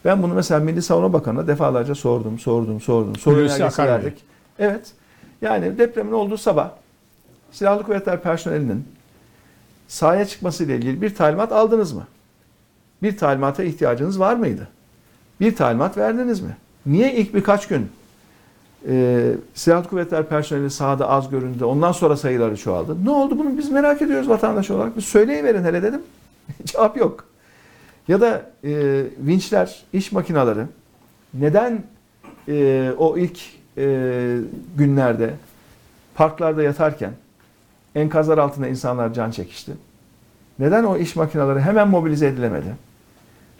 Ben 0.04 0.22
bunu 0.22 0.34
mesela 0.34 0.60
Milli 0.60 0.82
Savunma 0.82 1.12
Bakanı'na 1.12 1.46
defalarca 1.46 1.94
sordum, 1.94 2.38
sordum, 2.38 2.80
sordum. 2.80 3.16
Soru 3.16 3.36
Hulusi 3.36 3.54
önergesi 3.54 3.64
Akar 3.82 3.86
Bey. 3.86 3.94
verdik. 3.94 4.24
Evet. 4.58 4.92
Yani 5.42 5.78
depremin 5.78 6.12
olduğu 6.12 6.36
sabah 6.36 6.70
silahlı 7.52 7.82
kuvvetler 7.82 8.22
personelinin 8.22 8.84
sahaya 9.88 10.24
çıkması 10.24 10.64
ile 10.64 10.76
ilgili 10.76 11.02
bir 11.02 11.14
talimat 11.14 11.52
aldınız 11.52 11.92
mı? 11.92 12.06
Bir 13.02 13.16
talimata 13.16 13.64
ihtiyacınız 13.64 14.20
var 14.20 14.34
mıydı? 14.34 14.68
Bir 15.40 15.56
talimat 15.56 15.96
verdiniz 15.96 16.40
mi? 16.40 16.56
Niye 16.86 17.14
ilk 17.14 17.34
birkaç 17.34 17.68
gün 17.68 17.90
e, 18.88 19.32
silahlı 19.54 19.88
kuvvetler 19.88 20.28
personeli 20.28 20.70
sahada 20.70 21.08
az 21.08 21.30
göründü, 21.30 21.64
ondan 21.64 21.92
sonra 21.92 22.16
sayıları 22.16 22.56
çoğaldı? 22.56 23.04
Ne 23.04 23.10
oldu 23.10 23.38
bunu 23.38 23.58
biz 23.58 23.70
merak 23.70 24.02
ediyoruz 24.02 24.28
vatandaş 24.28 24.70
olarak. 24.70 24.96
Bir 24.96 25.02
söyleyiverin 25.02 25.64
hele 25.64 25.82
dedim. 25.82 26.02
Cevap 26.64 26.96
yok. 26.96 27.24
Ya 28.08 28.20
da 28.20 28.50
e, 28.64 29.04
vinçler, 29.18 29.82
iş 29.92 30.12
makineleri 30.12 30.64
neden 31.34 31.82
e, 32.48 32.90
o 32.98 33.18
ilk 33.18 33.38
e, 33.78 34.38
günlerde 34.76 35.34
parklarda 36.14 36.62
yatarken 36.62 37.12
enkazlar 37.94 38.38
altında 38.38 38.68
insanlar 38.68 39.14
can 39.14 39.30
çekişti? 39.30 39.72
Neden 40.58 40.84
o 40.84 40.96
iş 40.96 41.16
makineleri 41.16 41.60
hemen 41.60 41.88
mobilize 41.88 42.26
edilemedi? 42.26 42.74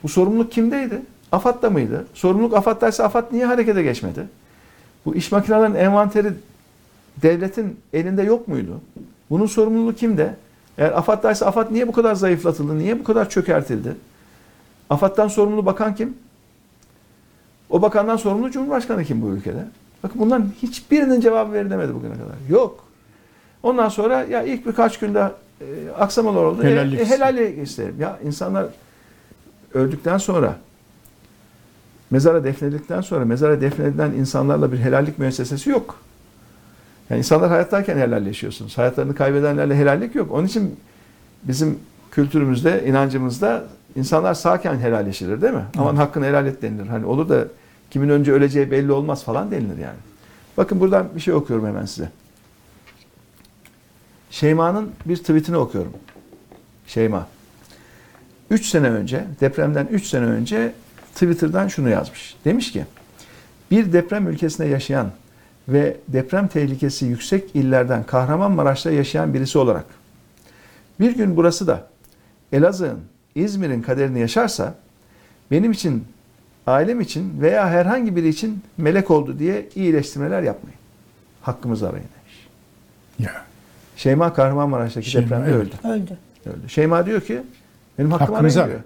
Bu 0.03 0.09
sorumluluk 0.09 0.53
kimdeydi? 0.53 1.03
AFAD'da 1.33 1.71
mıydı? 1.71 2.07
Sorumluluk 2.15 2.55
AFAD'daysa 2.55 3.05
AFAD 3.05 3.33
niye 3.33 3.47
harekete 3.47 3.83
geçmedi? 3.83 4.21
Bu 5.05 5.15
iş 5.15 5.33
makinelerinin 5.33 5.79
envanteri 5.79 6.33
devletin 7.23 7.81
elinde 7.93 8.23
yok 8.23 8.49
muydu? 8.49 8.81
Bunun 9.31 9.47
sorumluluğu 9.47 9.95
kimde? 9.95 10.35
Eğer 10.79 10.99
AFAD'daysa 10.99 11.47
AFAD 11.47 11.73
niye 11.73 11.89
bu 11.89 11.93
kadar 11.93 12.15
zayıflatıldı? 12.15 12.79
Niye 12.79 12.99
bu 12.99 13.05
kadar 13.05 13.31
çökertildi? 13.31 13.95
AFAD'dan 14.91 15.29
sorumlu 15.29 15.67
bakan 15.67 15.95
kim? 15.95 16.17
O 17.71 17.83
bakandan 17.83 18.17
sorumlu 18.17 18.51
Cumhurbaşkanı 18.51 19.05
kim 19.05 19.23
bu 19.23 19.29
ülkede? 19.29 19.65
Bakın 20.03 20.21
bunların 20.21 20.53
hiçbirinin 20.63 21.21
cevabı 21.21 21.53
verilemedi 21.53 21.95
bugüne 21.95 22.13
kadar. 22.13 22.37
Yok. 22.51 22.85
Ondan 23.63 23.89
sonra 23.89 24.23
ya 24.23 24.43
ilk 24.43 24.67
birkaç 24.67 24.99
günde 24.99 25.33
e, 25.61 25.65
aksamalar 25.99 26.45
oldu. 26.45 26.63
Helallik 26.63 27.01
E, 27.01 27.03
e, 27.03 27.07
helallik 27.07 27.59
isterim. 27.59 27.97
Ya 28.01 28.19
insanlar 28.25 28.67
öldükten 29.75 30.19
sonra 30.19 30.57
mezara 32.11 32.45
defnedildikten 32.45 33.01
sonra 33.01 33.25
mezara 33.25 33.61
defnedilen 33.61 34.11
insanlarla 34.11 34.73
bir 34.73 34.79
helallik 34.79 35.19
müessesesi 35.19 35.71
yok. 35.71 36.01
Yani 37.11 37.19
insanlar 37.19 37.49
hayattayken 37.51 37.97
helalleşiyorsunuz. 37.97 38.79
Hayatlarını 38.79 39.15
kaybedenlerle 39.15 39.77
helallik 39.77 40.15
yok. 40.15 40.33
Onun 40.33 40.47
için 40.47 40.77
bizim 41.43 41.79
kültürümüzde, 42.11 42.85
inancımızda 42.87 43.65
insanlar 43.99 44.35
sağken 44.35 44.79
helalleşilir 44.79 45.43
değil 45.43 45.55
mi? 45.55 45.65
Aman 45.79 45.97
hakkını 45.97 46.27
helal 46.27 46.47
et 46.47 46.63
denilir. 46.63 46.87
Hani 46.87 47.07
olur 47.07 47.29
da 47.29 47.45
kimin 47.91 48.09
önce 48.09 48.33
öleceği 48.33 48.71
belli 48.71 48.93
olmaz 48.93 49.25
falan 49.25 49.51
denilir 49.51 49.79
yani. 49.79 49.99
Bakın 50.57 50.81
buradan 50.81 51.09
bir 51.15 51.21
şey 51.21 51.35
okuyorum 51.35 51.67
hemen 51.67 51.85
size. 51.85 52.11
Şeyma'nın 54.31 54.91
bir 55.07 55.17
tweetini 55.17 55.57
okuyorum. 55.57 55.93
Şeyma. 56.87 57.27
3 58.51 58.67
sene 58.67 58.91
önce, 58.91 59.25
depremden 59.41 59.87
3 59.87 60.07
sene 60.07 60.25
önce 60.25 60.73
Twitter'dan 61.13 61.69
şunu 61.69 61.89
yazmış. 61.89 62.37
Demiş 62.45 62.73
ki, 62.73 62.85
bir 63.71 63.93
deprem 63.93 64.29
ülkesinde 64.29 64.69
yaşayan 64.69 65.11
ve 65.69 65.97
deprem 66.09 66.49
tehlikesi 66.49 67.07
yüksek 67.07 67.57
illerden 67.57 68.05
Kahramanmaraş'ta 68.05 68.91
yaşayan 68.91 69.35
birisi 69.35 69.59
olarak 69.59 69.85
bir 71.01 71.17
gün 71.17 71.37
burası 71.37 71.67
da 71.67 71.87
Elazığ'ın, 72.53 73.01
İzmir'in 73.45 73.83
kaderini 73.83 74.21
yaşarsa 74.21 74.75
benim 75.51 75.73
için, 75.73 76.05
ailem 76.67 77.01
için 77.01 77.41
veya 77.41 77.69
herhangi 77.69 78.17
biri 78.17 78.29
için 78.29 78.63
melek 78.79 79.11
oldu 79.11 79.39
diye 79.39 79.69
iyileştirmeler 79.75 80.43
yapmayın. 80.43 80.79
Hakkımızı 81.43 81.89
arayın 81.89 82.07
demiş. 82.21 82.49
Ya. 83.19 83.43
Şeyma 83.97 84.35
Kahramanmaraş'taki 84.35 85.11
Şeyma, 85.11 85.27
depremde 85.27 85.51
evet. 85.51 85.67
öldü. 85.67 85.89
Öldü. 85.89 86.19
öldü. 86.47 86.69
Şeyma 86.69 87.07
diyor 87.07 87.21
ki 87.21 87.43
benim 87.99 88.11
hakkımı 88.11 88.31
Hakkınızı 88.31 88.61
arayın 88.61 88.73
diyor. 88.73 88.85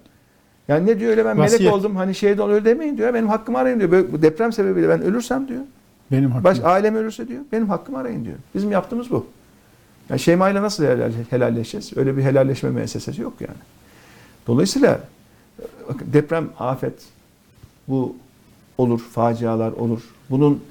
Yani 0.68 0.86
ne 0.86 1.00
diyor 1.00 1.10
öyle 1.10 1.24
ben 1.24 1.36
melek 1.36 1.52
Vasiyet. 1.52 1.72
oldum 1.72 1.96
hani 1.96 2.40
ol 2.40 2.50
öyle 2.50 2.64
demeyin 2.64 2.96
diyor. 2.98 3.14
Benim 3.14 3.28
hakkımı 3.28 3.58
arayın 3.58 3.78
diyor. 3.78 3.90
Böyle, 3.90 4.12
bu 4.12 4.22
deprem 4.22 4.52
sebebiyle 4.52 4.88
ben 4.88 5.02
ölürsem 5.02 5.48
diyor. 5.48 5.62
Benim 6.12 6.30
hakkım. 6.30 6.44
Baş, 6.44 6.60
ailem 6.64 6.94
ölürse 6.96 7.28
diyor. 7.28 7.40
Benim 7.52 7.68
hakkımı 7.68 7.98
arayın 7.98 8.24
diyor. 8.24 8.36
Bizim 8.54 8.70
yaptığımız 8.72 9.10
bu. 9.10 9.26
Yani 10.10 10.20
Şeyma 10.20 10.50
ile 10.50 10.62
nasıl 10.62 10.84
helal, 10.84 11.12
helalleşeceğiz? 11.30 11.96
Öyle 11.96 12.16
bir 12.16 12.22
helalleşme 12.22 12.70
müessesesi 12.70 13.22
yok 13.22 13.32
yani. 13.40 13.58
Dolayısıyla 14.46 15.00
deprem, 16.00 16.48
afet 16.58 16.94
bu 17.88 18.16
olur, 18.78 19.00
facialar 19.00 19.72
olur. 19.72 20.00
Bunun 20.30 20.62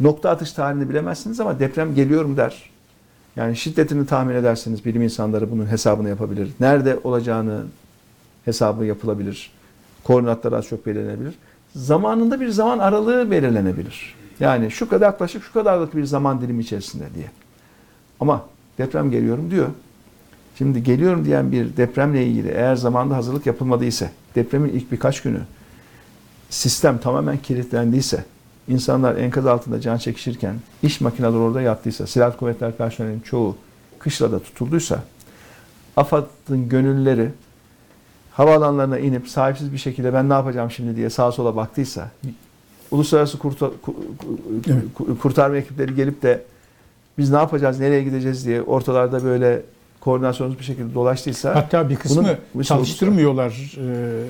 nokta 0.00 0.30
atış 0.30 0.52
tarihini 0.52 0.88
bilemezsiniz 0.88 1.40
ama 1.40 1.58
deprem 1.58 1.94
geliyorum 1.94 2.36
der. 2.36 2.70
Yani 3.36 3.56
şiddetini 3.56 4.06
tahmin 4.06 4.34
edersiniz. 4.34 4.84
Bilim 4.84 5.02
insanları 5.02 5.50
bunun 5.50 5.66
hesabını 5.66 6.08
yapabilir. 6.08 6.50
Nerede 6.60 6.98
olacağını 7.04 7.64
hesabı 8.44 8.84
yapılabilir. 8.84 9.50
Koordinatlar 10.04 10.52
az 10.52 10.66
çok 10.66 10.86
belirlenebilir. 10.86 11.34
Zamanında 11.74 12.40
bir 12.40 12.48
zaman 12.48 12.78
aralığı 12.78 13.30
belirlenebilir. 13.30 14.14
Yani 14.40 14.70
şu 14.70 14.88
kadar 14.88 15.06
yaklaşık 15.06 15.44
şu 15.44 15.52
kadarlık 15.52 15.96
bir 15.96 16.04
zaman 16.04 16.40
dilimi 16.40 16.62
içerisinde 16.62 17.04
diye. 17.14 17.26
Ama 18.20 18.44
deprem 18.78 19.10
geliyorum 19.10 19.50
diyor. 19.50 19.68
Şimdi 20.60 20.82
geliyorum 20.82 21.24
diyen 21.24 21.52
bir 21.52 21.76
depremle 21.76 22.26
ilgili 22.26 22.48
eğer 22.48 22.76
zamanda 22.76 23.16
hazırlık 23.16 23.46
yapılmadıysa, 23.46 24.10
depremin 24.34 24.68
ilk 24.68 24.92
birkaç 24.92 25.22
günü 25.22 25.40
sistem 26.50 26.98
tamamen 26.98 27.38
kilitlendiyse, 27.38 28.24
insanlar 28.68 29.16
enkaz 29.16 29.46
altında 29.46 29.80
can 29.80 29.98
çekişirken, 29.98 30.54
iş 30.82 31.00
makineleri 31.00 31.36
orada 31.36 31.60
yattıysa, 31.60 32.06
silahlı 32.06 32.36
kuvvetler 32.36 32.72
personelinin 32.72 33.20
çoğu 33.20 33.56
kışlada 33.98 34.38
tutulduysa, 34.38 35.02
AFAD'ın 35.96 36.68
gönülleri 36.68 37.30
havaalanlarına 38.32 38.98
inip 38.98 39.28
sahipsiz 39.28 39.72
bir 39.72 39.78
şekilde 39.78 40.14
ben 40.14 40.28
ne 40.28 40.32
yapacağım 40.32 40.70
şimdi 40.70 40.96
diye 40.96 41.10
sağa 41.10 41.32
sola 41.32 41.56
baktıysa, 41.56 42.10
uluslararası 42.90 43.38
kurtar, 43.38 43.70
kurtarma 45.22 45.56
ekipleri 45.56 45.94
gelip 45.94 46.22
de 46.22 46.42
biz 47.18 47.30
ne 47.30 47.36
yapacağız, 47.36 47.80
nereye 47.80 48.04
gideceğiz 48.04 48.46
diye 48.46 48.62
ortalarda 48.62 49.24
böyle 49.24 49.62
koordinasyonsuz 50.00 50.58
bir 50.58 50.64
şekilde 50.64 50.94
dolaştıysa 50.94 51.54
Hatta 51.54 51.88
bir 51.90 51.96
kısmı 51.96 52.36
Bunun 52.54 52.62
çalıştırmıyorlar 52.62 53.76
e, 53.76 54.22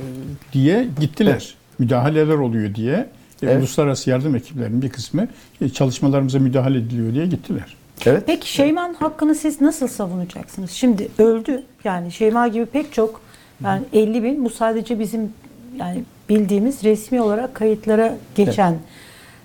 diye 0.53 0.89
gittiler. 1.01 1.33
Evet. 1.33 1.55
Müdahaleler 1.79 2.35
oluyor 2.35 2.75
diye. 2.75 2.95
E, 2.95 3.09
Evet. 3.43 3.59
Uluslararası 3.59 4.11
yardım 4.11 4.35
ekiplerinin 4.35 4.83
bir 4.83 4.89
kısmı 4.89 5.29
e, 5.61 5.69
çalışmalarımıza 5.69 6.39
müdahale 6.39 6.79
ediliyor 6.79 7.15
diye 7.15 7.27
gittiler. 7.27 7.77
evet 8.07 8.23
Peki 8.27 8.53
Şeyma'nın 8.53 8.95
hakkını 8.95 9.35
siz 9.35 9.61
nasıl 9.61 9.89
savunacaksınız? 9.89 10.71
Şimdi 10.71 11.09
öldü. 11.19 11.63
Yani 11.85 12.13
Şeyma 12.13 12.49
gibi 12.49 12.67
pek 12.67 12.93
çok 12.93 13.21
yani 13.65 13.83
50 13.93 14.23
bin 14.23 14.45
bu 14.45 14.51
sadece 14.51 14.99
bizim 14.99 15.33
yani 15.77 16.05
bildiğimiz 16.29 16.85
resmi 16.85 17.21
olarak 17.21 17.55
kayıtlara 17.55 18.17
geçen. 18.35 18.79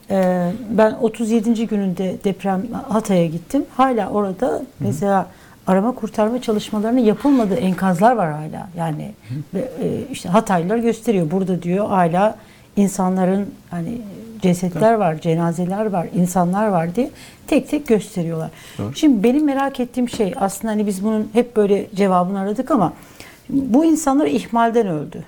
Ee, 0.09 0.51
ben 0.69 0.91
37. 1.01 1.67
gününde 1.67 2.15
deprem 2.23 2.63
Hatay'a 2.89 3.25
gittim. 3.25 3.65
Hala 3.77 4.09
orada 4.09 4.63
mesela 4.79 5.29
arama 5.67 5.95
kurtarma 5.95 6.41
çalışmalarının 6.41 6.99
yapılmadığı 6.99 7.55
enkazlar 7.55 8.15
var 8.15 8.31
hala. 8.31 8.69
Yani 8.77 9.11
ve, 9.53 9.59
e, 9.59 10.11
işte 10.11 10.29
Hataylılar 10.29 10.77
gösteriyor. 10.77 11.31
Burada 11.31 11.61
diyor 11.61 11.87
hala 11.87 12.37
insanların 12.75 13.53
hani 13.69 14.01
cesetler 14.41 14.93
var, 14.93 15.21
cenazeler 15.21 15.85
var, 15.85 16.07
insanlar 16.15 16.67
var 16.67 16.95
diye 16.95 17.09
tek 17.47 17.69
tek 17.69 17.87
gösteriyorlar. 17.87 18.49
Doğru. 18.77 18.95
Şimdi 18.95 19.23
benim 19.23 19.45
merak 19.45 19.79
ettiğim 19.79 20.09
şey 20.09 20.33
aslında 20.37 20.73
hani 20.73 20.87
biz 20.87 21.03
bunun 21.03 21.29
hep 21.33 21.55
böyle 21.55 21.87
cevabını 21.95 22.39
aradık 22.39 22.71
ama 22.71 22.93
bu 23.49 23.85
insanlar 23.85 24.25
ihmalden 24.25 24.87
öldü. 24.87 25.23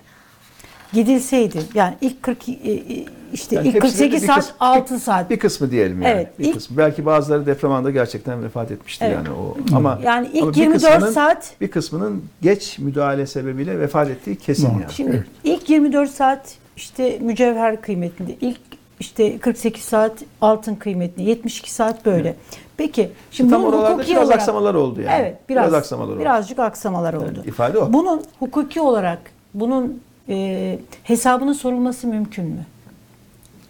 Gidilseydi 0.94 1.60
yani 1.74 1.94
ilk 2.02 2.24
40 2.24 2.50
e, 2.50 2.52
e, 2.52 3.06
işte 3.34 3.56
Yani 3.56 3.68
ilk 3.68 3.76
hepsinin 3.76 3.92
48 3.92 4.22
bir 4.22 4.28
saat 4.28 4.38
kısmı- 4.40 4.56
6 4.60 5.00
saat. 5.00 5.30
bir 5.30 5.40
kısmı 5.40 5.72
diyelim 5.72 6.02
yani. 6.02 6.14
Evet, 6.14 6.40
bir 6.40 6.46
ilk- 6.46 6.54
kısmı. 6.54 6.78
Belki 6.78 7.06
bazıları 7.06 7.46
deprem 7.46 7.72
anında 7.72 7.92
gerçekten 7.92 8.44
vefat 8.44 8.72
etmişti 8.72 9.06
Evet. 9.06 9.16
yani 9.18 9.30
o. 9.30 9.58
Ama 9.76 10.00
Yani 10.04 10.28
ilk 10.34 10.44
ama 10.44 10.52
bir 10.54 10.58
24 10.58 10.84
kısmının- 10.94 11.12
saat 11.14 11.52
bir 11.62 11.68
kısmının 11.72 12.24
geç 12.42 12.80
müdahale 12.80 13.26
sebebiyle 13.28 13.80
vefat 13.80 14.10
ettiği 14.10 14.36
kesin 14.36 14.68
yani. 14.72 14.86
Şimdi 14.94 15.12
Evet. 15.16 15.24
ilk 15.44 15.70
24 15.70 16.10
saat 16.12 16.56
işte 16.76 17.18
mücevher 17.22 17.82
kıymetinde, 17.82 18.36
ilk 18.42 18.60
işte 19.00 19.38
48 19.40 19.84
saat 19.84 20.12
altın 20.42 20.76
kıymetinde, 20.76 21.30
72 21.30 21.74
saat 21.74 22.06
böyle. 22.06 22.36
Peki 22.78 23.10
şimdi 23.32 23.50
Tam 23.52 23.64
bunun 23.64 23.92
hukuki 23.92 24.12
biraz 24.12 24.24
olarak 24.24 24.40
aksamalar 24.40 24.74
oldu 24.74 25.02
yani. 25.02 25.16
Evet, 25.22 25.38
biraz, 25.50 25.74
aksamalar 25.74 26.10
oldu. 26.14 26.20
birazcık 26.20 26.60
aksamalar 26.60 27.14
oldu. 27.14 27.32
Evet, 27.36 27.48
ifade 27.48 27.78
o. 27.80 27.94
Bunun 27.94 28.24
hukuki 28.40 28.82
olarak 28.82 29.20
bunun 29.54 30.02
e, 30.30 30.80
hesabının 31.04 31.54
sorulması 31.54 32.08
mümkün 32.08 32.46
mü? 32.46 32.66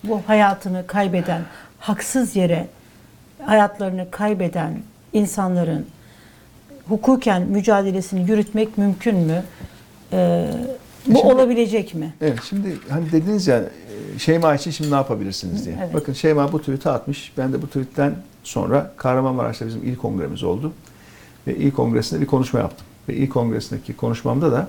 Bu 0.04 0.22
hayatını 0.28 0.88
kaybeden, 0.88 1.42
haksız 1.80 2.36
yere 2.36 2.68
hayatlarını 3.46 4.12
kaybeden 4.12 4.80
insanların 5.14 5.86
hukuken 6.90 7.42
mücadelesini 7.42 8.32
yürütmek 8.32 8.78
mümkün 8.78 9.16
mü? 9.18 9.44
E, 10.14 10.48
bu 11.08 11.18
Şimdi- 11.18 11.34
olabilecek 11.34 11.96
mi? 11.96 12.14
Evet 12.22 12.40
şimdi 12.50 12.78
hani 12.90 13.12
dediniz 13.12 13.48
ya 13.48 13.58
e, 13.58 14.20
Şeyma 14.20 14.56
için 14.56 14.72
şimdi 14.72 14.92
ne 14.92 14.96
yapabilirsiniz 14.96 15.66
diye. 15.66 15.76
Evet. 15.84 15.94
Bakın 15.94 16.14
Şeyma 16.14 16.52
bu 16.52 16.60
tweet'i 16.60 16.90
atmış. 16.90 17.34
Ben 17.38 17.54
de 17.54 17.62
bu 17.62 17.68
tweetten 17.68 18.16
sonra 18.44 18.92
Kahramanmaraş'ta 18.98 19.68
bizim 19.68 19.84
ilk 19.84 20.02
kongremiz 20.02 20.44
oldu. 20.44 20.74
Ve 21.48 21.56
ilk 21.56 21.76
kongresinde 21.76 22.22
bir 22.22 22.26
konuşma 22.26 22.60
yaptım. 22.60 22.88
ve 23.10 23.14
İl 23.14 23.30
Kongresi'ndeki 23.30 23.96
konuşmamda 23.96 24.52
da 24.52 24.68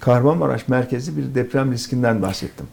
Kahramanmaraş 0.00 0.68
merkezli 0.68 1.16
bir 1.16 1.34
deprem 1.34 1.72
riskinden 1.72 2.22
bahsettim. 2.22 2.66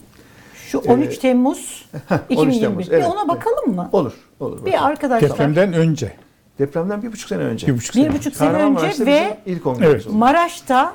Şu 0.72 0.80
13 0.80 1.18
Temmuz 1.18 1.86
Heh, 2.08 2.16
13 2.16 2.32
2021. 2.32 2.62
Temmuz, 2.62 2.88
bir 2.90 2.92
evet, 2.92 3.08
ona 3.08 3.28
bakalım 3.28 3.76
mı? 3.76 3.90
Olur, 3.94 4.14
olur. 4.40 4.66
Bir 4.66 4.86
arkadaşlar 4.86 5.30
Depremden 5.30 5.74
önce. 5.74 6.14
Depremden 6.60 7.02
bir 7.04 7.12
buçuk 7.12 7.30
sene 7.30 7.44
önce. 7.44 7.68
Bir 7.68 7.74
buçuk 7.78 7.96
sene. 7.96 8.10
bir 8.10 8.14
buçuk 8.18 8.36
sene 8.36 8.52
önce 8.54 9.06
ve 9.06 9.38
ilk 9.46 9.62
Evet. 9.82 10.08
oldu. 10.08 10.16
Maraş'ta 10.16 10.94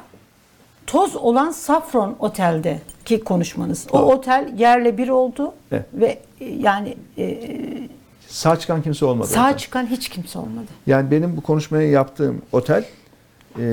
toz 0.86 1.16
olan 1.16 1.50
Safron 1.50 2.16
Otel'deki 2.18 3.24
konuşmanız. 3.24 3.86
O 3.90 3.98
Doğru. 3.98 4.06
otel 4.06 4.52
yerle 4.58 4.98
bir 4.98 5.08
oldu 5.08 5.52
Evet. 5.72 5.86
ve 5.94 6.18
e, 6.40 6.44
yani 6.44 6.96
e, 7.18 7.38
Sağ 8.28 8.58
çıkan 8.58 8.82
kimse 8.82 9.04
olmadı. 9.04 9.28
sağ 9.28 9.44
orada. 9.46 9.56
çıkan 9.56 9.86
hiç 9.86 10.08
kimse 10.08 10.38
olmadı. 10.38 10.66
Yani 10.86 11.10
benim 11.10 11.36
bu 11.36 11.40
konuşmayı 11.40 11.90
yaptığım 11.90 12.42
otel 12.52 12.84
e, 13.58 13.64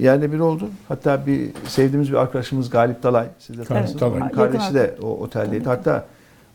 yerle 0.00 0.32
bir 0.32 0.38
oldu. 0.38 0.70
Hatta 0.88 1.26
bir 1.26 1.50
sevdiğimiz 1.68 2.10
bir 2.12 2.16
arkadaşımız 2.16 2.70
Galip 2.70 3.02
Dalay, 3.02 3.26
siz 3.38 3.58
de. 3.58 3.62
Onun 3.70 4.14
Yakın 4.20 4.28
kardeşi 4.36 4.74
de 4.74 4.94
o 5.02 5.06
oteldeydi. 5.06 5.64
Hatta 5.64 6.06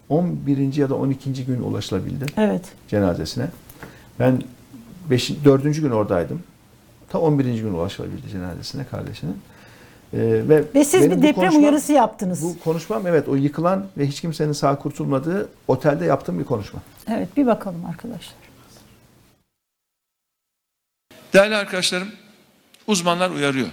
11. 0.09 0.75
ya 0.77 0.89
da 0.89 0.95
12. 0.95 1.45
gün 1.45 1.61
ulaşılabildi 1.61 2.25
Evet. 2.37 2.63
cenazesine. 2.87 3.45
Ben 4.19 4.41
5. 5.09 5.45
4. 5.45 5.63
gün 5.63 5.91
oradaydım. 5.91 6.43
Ta 7.09 7.19
11. 7.19 7.45
gün 7.61 7.73
ulaşılabildi 7.73 8.29
cenazesine 8.29 8.83
kardeşinin. 8.85 9.37
E, 10.13 10.17
ve 10.49 10.63
Ve 10.75 10.85
siz 10.85 11.11
bir 11.11 11.21
deprem 11.21 11.33
konuşmam- 11.33 11.59
uyarısı 11.61 11.93
yaptınız. 11.93 12.43
Bu 12.43 12.59
konuşmam 12.63 13.07
evet 13.07 13.27
o 13.29 13.35
yıkılan 13.35 13.85
ve 13.97 14.07
hiç 14.07 14.21
kimsenin 14.21 14.51
sağ 14.51 14.75
kurtulmadığı 14.75 15.49
otelde 15.67 16.05
yaptığım 16.05 16.39
bir 16.39 16.43
konuşma. 16.43 16.79
Evet 17.07 17.37
bir 17.37 17.45
bakalım 17.45 17.85
arkadaşlar. 17.85 18.35
Değerli 21.33 21.55
arkadaşlarım, 21.55 22.07
uzmanlar 22.87 23.29
uyarıyor. 23.29 23.67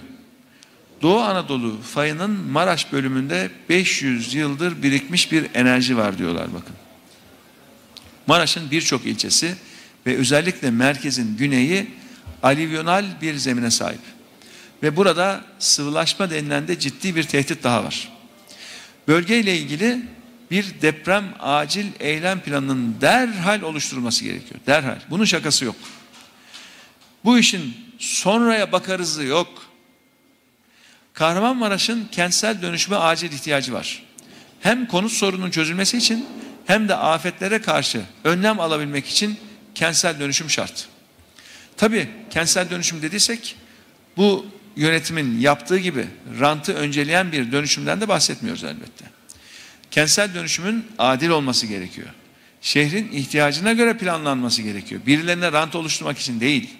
Doğu 1.03 1.21
Anadolu 1.21 1.81
fayının 1.83 2.31
Maraş 2.31 2.93
bölümünde 2.93 3.51
500 3.69 4.35
yıldır 4.35 4.83
birikmiş 4.83 5.33
bir 5.33 5.47
enerji 5.55 5.97
var 5.97 6.19
diyorlar 6.19 6.55
bakın. 6.55 6.75
Maraş'ın 8.27 8.71
birçok 8.71 9.07
ilçesi 9.07 9.55
ve 10.07 10.17
özellikle 10.17 10.71
merkezin 10.71 11.37
güneyi 11.37 11.87
alivyonal 12.43 13.05
bir 13.23 13.35
zemine 13.37 13.71
sahip. 13.71 14.01
Ve 14.83 14.97
burada 14.97 15.45
sıvılaşma 15.59 16.31
denilen 16.31 16.69
de 16.69 16.79
ciddi 16.79 17.17
bir 17.17 17.23
tehdit 17.23 17.63
daha 17.63 17.85
var. 17.85 18.13
Bölgeyle 19.09 19.57
ilgili 19.57 20.03
bir 20.51 20.67
deprem 20.83 21.25
acil 21.41 21.87
eylem 22.01 22.41
planının 22.41 22.95
derhal 23.01 23.63
oluşturulması 23.63 24.25
gerekiyor. 24.25 24.61
Derhal. 24.67 24.99
Bunun 25.11 25.25
şakası 25.25 25.65
yok. 25.65 25.77
Bu 27.25 27.39
işin 27.39 27.88
sonraya 27.99 28.73
bakarızı 28.73 29.25
yok. 29.25 29.49
Kahramanmaraş'ın 31.15 32.09
kentsel 32.13 32.63
dönüşüme 32.63 32.97
acil 32.97 33.33
ihtiyacı 33.33 33.73
var. 33.73 34.03
Hem 34.61 34.87
konut 34.87 35.13
sorununun 35.13 35.51
çözülmesi 35.51 35.99
için 35.99 36.27
hem 36.67 36.89
de 36.89 36.95
afetlere 36.95 37.61
karşı 37.61 38.03
önlem 38.25 38.61
alabilmek 38.61 39.07
için 39.07 39.39
kentsel 39.75 40.21
dönüşüm 40.21 40.51
şart. 40.51 40.89
Tabii 41.77 42.09
kentsel 42.31 42.71
dönüşüm 42.71 43.03
dediysek 43.03 43.57
bu 44.17 44.47
yönetimin 44.77 45.41
yaptığı 45.41 45.79
gibi 45.79 46.07
rantı 46.41 46.75
önceleyen 46.75 47.33
bir 47.33 47.53
dönüşümden 47.53 48.01
de 48.01 48.09
bahsetmiyoruz 48.09 48.65
elbette. 48.65 49.05
Kentsel 49.91 50.35
dönüşümün 50.35 50.87
adil 50.99 51.29
olması 51.29 51.67
gerekiyor. 51.67 52.09
Şehrin 52.61 53.13
ihtiyacına 53.13 53.73
göre 53.73 53.97
planlanması 53.97 54.63
gerekiyor. 54.63 55.01
Birilerine 55.07 55.53
rant 55.53 55.75
oluşturmak 55.75 56.19
için 56.19 56.41
değil. 56.41 56.71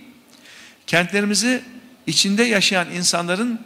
Kentlerimizi 0.89 1.63
içinde 2.07 2.43
yaşayan 2.43 2.91
insanların 2.91 3.61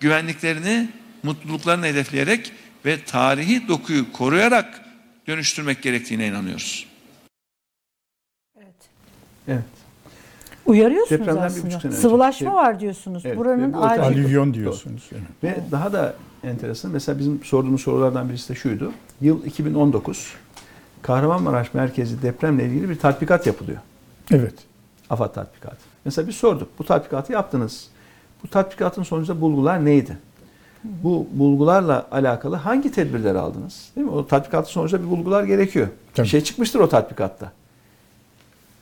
güvenliklerini, 0.00 0.88
mutluluklarını 1.22 1.86
hedefleyerek 1.86 2.52
ve 2.84 3.04
tarihi 3.04 3.68
dokuyu 3.68 4.12
koruyarak 4.12 4.80
dönüştürmek 5.26 5.82
gerektiğine 5.82 6.26
inanıyoruz. 6.26 6.86
Evet. 9.48 9.64
Uyarıyorsunuz 10.66 11.20
Depremden 11.20 11.50
bir 11.64 11.74
aslında. 11.74 11.92
Sıvılaşma 11.92 12.50
Evet. 12.50 12.56
var 12.56 12.80
diyorsunuz. 12.80 13.26
Evet, 13.26 13.36
Buranın 13.36 13.72
acil. 13.72 14.02
Alivyon 14.02 14.54
diyorsunuz. 14.54 15.10
Yani. 15.12 15.24
Ve 15.42 15.60
daha 15.70 15.92
da 15.92 16.14
enteresan 16.44 16.90
mesela 16.90 17.18
bizim 17.18 17.44
sorduğumuz 17.44 17.82
sorulardan 17.82 18.28
birisi 18.28 18.48
de 18.48 18.54
şuydu. 18.54 18.92
Yıl 19.20 19.44
2019 19.44 20.34
Kahramanmaraş 21.02 21.74
merkezi 21.74 22.22
depremle 22.22 22.66
ilgili 22.66 22.90
bir 22.90 22.98
tatbikat 22.98 23.46
yapılıyor. 23.46 23.78
Evet. 24.30 24.54
AFAD 25.10 25.34
tatbikatı. 25.34 25.89
Mesela 26.04 26.28
biz 26.28 26.36
sorduk. 26.36 26.68
Bu 26.78 26.84
tatbikatı 26.84 27.32
yaptınız. 27.32 27.88
Bu 28.44 28.48
tatbikatın 28.48 29.02
sonucunda 29.02 29.40
bulgular 29.40 29.84
neydi? 29.84 30.18
Bu 30.84 31.28
bulgularla 31.32 32.08
alakalı 32.10 32.56
hangi 32.56 32.92
tedbirleri 32.92 33.38
aldınız? 33.38 33.90
Değil 33.96 34.06
mi? 34.06 34.12
O 34.12 34.26
tatbikatın 34.26 34.70
sonucunda 34.70 35.04
bir 35.04 35.10
bulgular 35.10 35.44
gerekiyor. 35.44 35.88
Tabii. 36.14 36.24
Bir 36.24 36.30
şey 36.30 36.40
çıkmıştır 36.40 36.80
o 36.80 36.88
tatbikatta. 36.88 37.52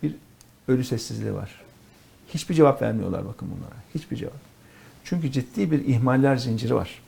Bir 0.03 0.15
ölü 0.69 0.85
sessizliği 0.85 1.35
var. 1.35 1.51
Hiçbir 2.29 2.55
cevap 2.55 2.83
vermiyorlar 2.83 3.27
bakın 3.27 3.49
bunlara. 3.57 3.75
Hiçbir 3.95 4.17
cevap. 4.17 4.49
Çünkü 5.05 5.33
ciddi 5.33 5.71
bir 5.71 5.85
ihmaller 5.85 6.37
zinciri 6.37 6.75
var. 6.75 7.03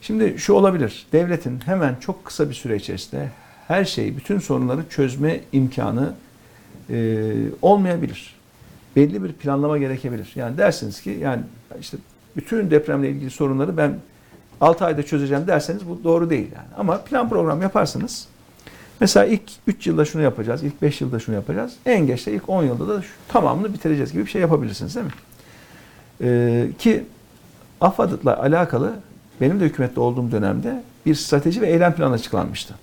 Şimdi 0.00 0.38
şu 0.38 0.52
olabilir. 0.52 1.06
Devletin 1.12 1.60
hemen 1.60 1.96
çok 2.00 2.24
kısa 2.24 2.48
bir 2.48 2.54
süre 2.54 2.76
içerisinde 2.76 3.30
her 3.68 3.84
şeyi, 3.84 4.16
bütün 4.16 4.38
sorunları 4.38 4.88
çözme 4.90 5.40
imkanı 5.52 6.14
e, 6.90 7.24
olmayabilir. 7.62 8.35
Belli 8.96 9.24
bir 9.24 9.32
planlama 9.32 9.78
gerekebilir. 9.78 10.32
Yani 10.34 10.58
dersiniz 10.58 11.00
ki 11.00 11.18
yani 11.20 11.42
işte 11.80 11.96
bütün 12.36 12.70
depremle 12.70 13.10
ilgili 13.10 13.30
sorunları 13.30 13.76
ben 13.76 13.98
6 14.60 14.84
ayda 14.84 15.02
çözeceğim 15.02 15.46
derseniz 15.46 15.88
bu 15.88 16.04
doğru 16.04 16.30
değil 16.30 16.48
yani. 16.56 16.68
Ama 16.78 16.98
plan 16.98 17.28
program 17.28 17.62
yaparsınız. 17.62 18.28
Mesela 19.00 19.26
ilk 19.26 19.42
3 19.66 19.86
yılda 19.86 20.04
şunu 20.04 20.22
yapacağız, 20.22 20.62
ilk 20.62 20.82
5 20.82 21.00
yılda 21.00 21.18
şunu 21.18 21.34
yapacağız. 21.34 21.72
En 21.86 22.06
geç 22.06 22.26
de 22.26 22.32
ilk 22.32 22.48
10 22.48 22.64
yılda 22.64 22.88
da 22.88 23.02
şu, 23.02 23.08
tamamını 23.28 23.74
bitireceğiz 23.74 24.12
gibi 24.12 24.24
bir 24.24 24.30
şey 24.30 24.40
yapabilirsiniz 24.40 24.94
değil 24.94 25.06
mi? 25.06 25.12
Ee, 26.20 26.68
ki 26.78 27.04
AFAD'la 27.80 28.42
alakalı 28.42 28.92
benim 29.40 29.60
de 29.60 29.64
hükümette 29.64 30.00
olduğum 30.00 30.30
dönemde 30.30 30.82
bir 31.06 31.14
strateji 31.14 31.60
ve 31.60 31.68
eylem 31.68 31.94
planı 31.94 32.14
açıklanmıştı. 32.14 32.74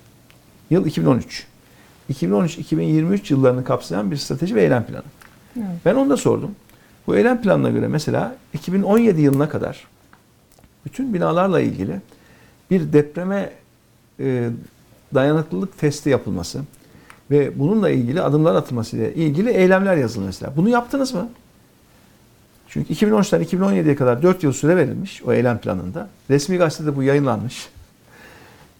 Yıl 0.70 0.86
2013. 0.86 1.46
2013-2023 2.12 3.32
yıllarını 3.32 3.64
kapsayan 3.64 4.10
bir 4.10 4.16
strateji 4.16 4.54
ve 4.54 4.62
eylem 4.62 4.84
planı. 4.86 5.04
Ben 5.84 5.94
onu 5.94 6.10
da 6.10 6.16
sordum. 6.16 6.50
Bu 7.06 7.16
eylem 7.16 7.42
planına 7.42 7.70
göre 7.70 7.88
mesela 7.88 8.36
2017 8.54 9.20
yılına 9.20 9.48
kadar 9.48 9.86
bütün 10.84 11.14
binalarla 11.14 11.60
ilgili 11.60 12.00
bir 12.70 12.92
depreme 12.92 13.50
e, 14.20 14.50
dayanıklılık 15.14 15.78
testi 15.78 16.10
yapılması 16.10 16.60
ve 17.30 17.58
bununla 17.58 17.90
ilgili 17.90 18.22
adımlar 18.22 18.54
atılması 18.54 18.96
ile 18.96 19.14
ilgili 19.14 19.50
eylemler 19.50 19.96
yazılı 19.96 20.24
mesela. 20.24 20.52
Bunu 20.56 20.68
yaptınız 20.68 21.14
mı? 21.14 21.28
Çünkü 22.68 22.94
2013'ten 22.94 23.42
2017'ye 23.42 23.96
kadar 23.96 24.22
4 24.22 24.42
yıl 24.42 24.52
süre 24.52 24.76
verilmiş 24.76 25.22
o 25.22 25.32
eylem 25.32 25.58
planında. 25.58 26.08
Resmi 26.30 26.56
gazetede 26.56 26.96
bu 26.96 27.02
yayınlanmış. 27.02 27.68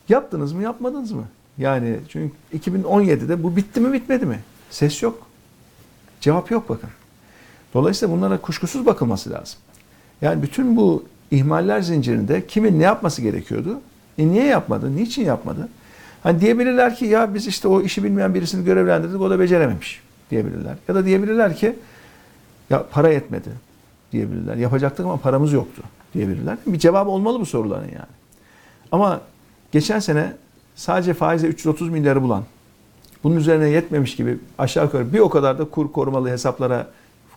Yaptınız 0.08 0.52
mı, 0.52 0.62
yapmadınız 0.62 1.12
mı? 1.12 1.24
Yani 1.58 1.96
çünkü 2.08 2.34
2017'de 2.54 3.42
bu 3.42 3.56
bitti 3.56 3.80
mi, 3.80 3.92
bitmedi 3.92 4.26
mi? 4.26 4.40
Ses 4.70 5.02
yok. 5.02 5.26
Cevap 6.24 6.50
yok 6.50 6.68
bakın. 6.68 6.90
Dolayısıyla 7.74 8.16
bunlara 8.16 8.38
kuşkusuz 8.40 8.86
bakılması 8.86 9.30
lazım. 9.30 9.58
Yani 10.22 10.42
bütün 10.42 10.76
bu 10.76 11.04
ihmaller 11.30 11.80
zincirinde 11.80 12.46
kimin 12.46 12.78
ne 12.78 12.82
yapması 12.82 13.22
gerekiyordu? 13.22 13.80
E 14.18 14.28
niye 14.28 14.44
yapmadı? 14.44 14.96
Niçin 14.96 15.24
yapmadı? 15.24 15.68
Hani 16.22 16.40
diyebilirler 16.40 16.96
ki 16.96 17.04
ya 17.04 17.34
biz 17.34 17.46
işte 17.46 17.68
o 17.68 17.82
işi 17.82 18.04
bilmeyen 18.04 18.34
birisini 18.34 18.64
görevlendirdik 18.64 19.20
o 19.20 19.30
da 19.30 19.40
becerememiş 19.40 20.02
diyebilirler. 20.30 20.74
Ya 20.88 20.94
da 20.94 21.04
diyebilirler 21.04 21.56
ki 21.56 21.76
ya 22.70 22.86
para 22.90 23.08
yetmedi 23.08 23.50
diyebilirler. 24.12 24.56
Yapacaktık 24.56 25.06
ama 25.06 25.16
paramız 25.16 25.52
yoktu 25.52 25.82
diyebilirler. 26.14 26.56
Bir 26.66 26.78
cevabı 26.78 27.10
olmalı 27.10 27.40
bu 27.40 27.46
soruların 27.46 27.88
yani. 27.88 28.14
Ama 28.92 29.20
geçen 29.72 29.98
sene 29.98 30.32
sadece 30.76 31.14
faize 31.14 31.46
330 31.46 31.88
milyarı 31.88 32.22
bulan, 32.22 32.44
bunun 33.24 33.36
üzerine 33.36 33.68
yetmemiş 33.68 34.16
gibi 34.16 34.38
aşağı 34.58 34.84
yukarı 34.84 35.12
bir 35.12 35.18
o 35.18 35.28
kadar 35.30 35.58
da 35.58 35.64
kur 35.64 35.92
korumalı 35.92 36.28
hesaplara 36.28 36.86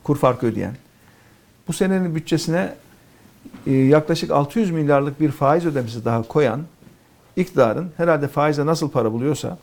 kur 0.03 0.17
farkı 0.17 0.45
ödeyen, 0.45 0.73
bu 1.67 1.73
senenin 1.73 2.15
bütçesine 2.15 2.75
e, 3.67 3.73
yaklaşık 3.73 4.31
600 4.31 4.71
milyarlık 4.71 5.19
bir 5.19 5.31
faiz 5.31 5.65
ödemesi 5.65 6.05
daha 6.05 6.23
koyan 6.23 6.61
iktidarın 7.35 7.91
herhalde 7.97 8.27
faize 8.27 8.65
nasıl 8.65 8.89
para 8.89 9.11
buluyorsa 9.11 9.57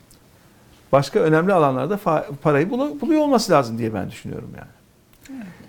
başka 0.93 1.21
önemli 1.21 1.53
alanlarda 1.53 1.99
parayı 2.43 2.71
bulu- 2.71 3.01
buluyor 3.01 3.21
olması 3.21 3.53
lazım 3.53 3.79
diye 3.79 3.95
ben 3.95 4.11
düşünüyorum 4.11 4.51
yani. 4.57 4.69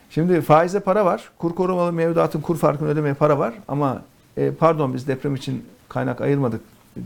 Şimdi 0.10 0.42
faize 0.42 0.80
para 0.80 1.06
var. 1.06 1.30
Kur 1.38 1.56
korumalı 1.56 1.94
mevduatın 1.94 2.42
kur 2.42 2.58
farkını 2.58 2.88
ödemeye 2.90 3.14
para 3.14 3.40
var 3.40 3.54
ama 3.68 4.02
e, 4.38 4.52
pardon 4.52 4.94
biz 4.94 5.08
deprem 5.08 5.36
için 5.36 5.66
kaynak 5.90 6.22
ayırmadık 6.22 6.62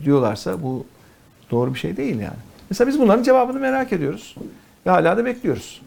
diyorlarsa 0.06 0.64
bu 0.64 0.86
doğru 1.52 1.74
bir 1.74 1.80
şey 1.80 1.98
değil 1.98 2.20
yani. 2.20 2.38
Mesela 2.70 2.88
biz 2.88 3.00
bunların 3.00 3.24
cevabını 3.24 3.60
merak 3.60 3.94
ediyoruz 3.94 4.36
ve 4.86 4.90
hala 4.90 5.18
da 5.18 5.26
bekliyoruz. 5.26 5.82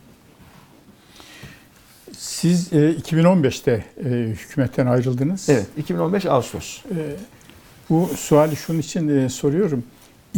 Siz 2.12 2.72
e, 2.72 2.76
2015'te 2.76 3.84
e, 4.04 4.08
hükümetten 4.08 4.86
ayrıldınız. 4.86 5.48
Evet, 5.48 5.66
2015 5.76 6.26
Ağustos. 6.26 6.78
E, 6.78 6.96
bu 7.90 8.10
suali 8.16 8.56
şunun 8.56 8.78
için 8.78 9.08
e, 9.08 9.28
soruyorum. 9.28 9.84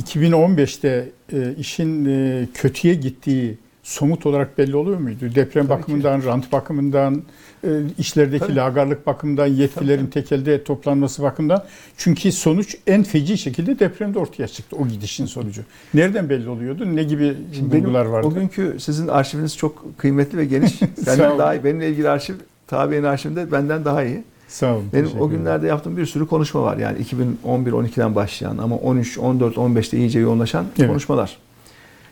2015'te 0.01 1.09
e, 1.33 1.55
işin 1.59 2.05
e, 2.05 2.47
kötüye 2.55 2.95
gittiği 2.95 3.59
somut 3.85 4.27
olarak 4.27 4.59
belli 4.59 4.77
oluyor 4.77 4.99
muydu? 4.99 5.35
Deprem 5.35 5.67
Tabii 5.67 5.81
bakımından, 5.81 6.23
rant 6.25 6.53
bakımından, 6.53 7.23
e, 7.65 7.69
işlerdeki 7.99 8.47
Tabii. 8.47 8.57
lagarlık 8.57 9.07
bakımından, 9.07 9.47
yetkilerin 9.47 10.07
tek 10.07 10.33
elde 10.33 10.65
toplanması 10.65 11.23
bakımından. 11.23 11.65
Çünkü 11.97 12.33
sonuç 12.33 12.77
en 12.87 13.03
feci 13.03 13.39
şekilde 13.39 13.79
depremde 13.79 14.19
ortaya 14.19 14.49
çıktı 14.49 14.77
o 14.77 14.89
gidişin 14.89 15.27
sonucu. 15.27 15.63
Nereden 15.95 16.29
belli 16.29 16.49
oluyordu? 16.49 16.97
Ne 16.97 17.03
gibi 17.03 17.37
Şimdi 17.55 17.77
bulgular 17.77 18.03
benim 18.03 18.13
vardı? 18.13 18.27
O 18.27 18.35
günkü 18.35 18.77
sizin 18.81 19.09
arşiviniz 19.09 19.57
çok 19.57 19.99
kıymetli 19.99 20.39
ve 20.39 20.45
geniş. 20.45 20.83
Benden 21.07 21.39
daha 21.39 21.55
iyi. 21.55 21.65
Benimle 21.65 21.89
ilgili 21.89 22.09
arşiv, 22.09 22.35
tabi'nin 22.67 23.05
arşivinde 23.05 23.53
benden 23.53 23.85
daha 23.85 24.05
iyi. 24.05 24.25
Sağ 24.49 24.75
olun. 24.75 24.85
Benim 24.93 25.21
o 25.21 25.29
günlerde 25.29 25.67
yaptığım 25.67 25.97
bir 25.97 26.07
sürü 26.07 26.27
konuşma 26.27 26.63
var. 26.63 26.77
Yani 26.77 26.99
2011-12'den 27.47 28.15
başlayan 28.15 28.59
ama 28.59 28.77
13, 28.77 29.19
14, 29.19 29.57
15'te 29.57 29.99
iyice 29.99 30.19
yoğunlaşan 30.19 30.67
Evet. 30.79 30.89
konuşmalar. 30.89 31.39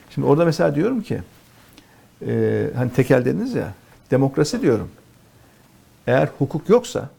Şimdi 0.09 0.27
orada 0.27 0.45
mesela 0.45 0.75
diyorum 0.75 1.01
ki 1.01 1.19
e, 2.27 2.69
hani 2.75 2.91
tekel 2.91 3.25
dediniz 3.25 3.53
ya 3.53 3.73
demokrasi 4.11 4.61
diyorum. 4.61 4.89
Eğer 6.07 6.29
hukuk 6.39 6.69
yoksa 6.69 7.09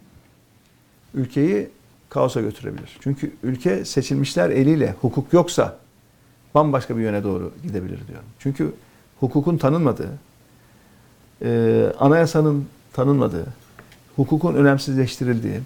ülkeyi 1.14 1.68
kaosa 2.10 2.40
götürebilir. 2.40 2.98
Çünkü 3.00 3.32
ülke 3.42 3.84
seçilmişler 3.84 4.50
eliyle 4.50 4.94
hukuk 5.00 5.32
yoksa 5.32 5.78
bambaşka 6.54 6.96
bir 6.96 7.02
yöne 7.02 7.24
doğru 7.24 7.52
gidebilir 7.62 8.08
diyorum. 8.08 8.28
Çünkü 8.38 8.72
hukukun 9.20 9.56
tanınmadığı, 9.56 10.10
e, 11.42 11.82
anayasanın 11.98 12.66
tanınmadığı, 12.92 13.46
hukukun 14.16 14.54
önemsizleştirildiği, 14.54 15.60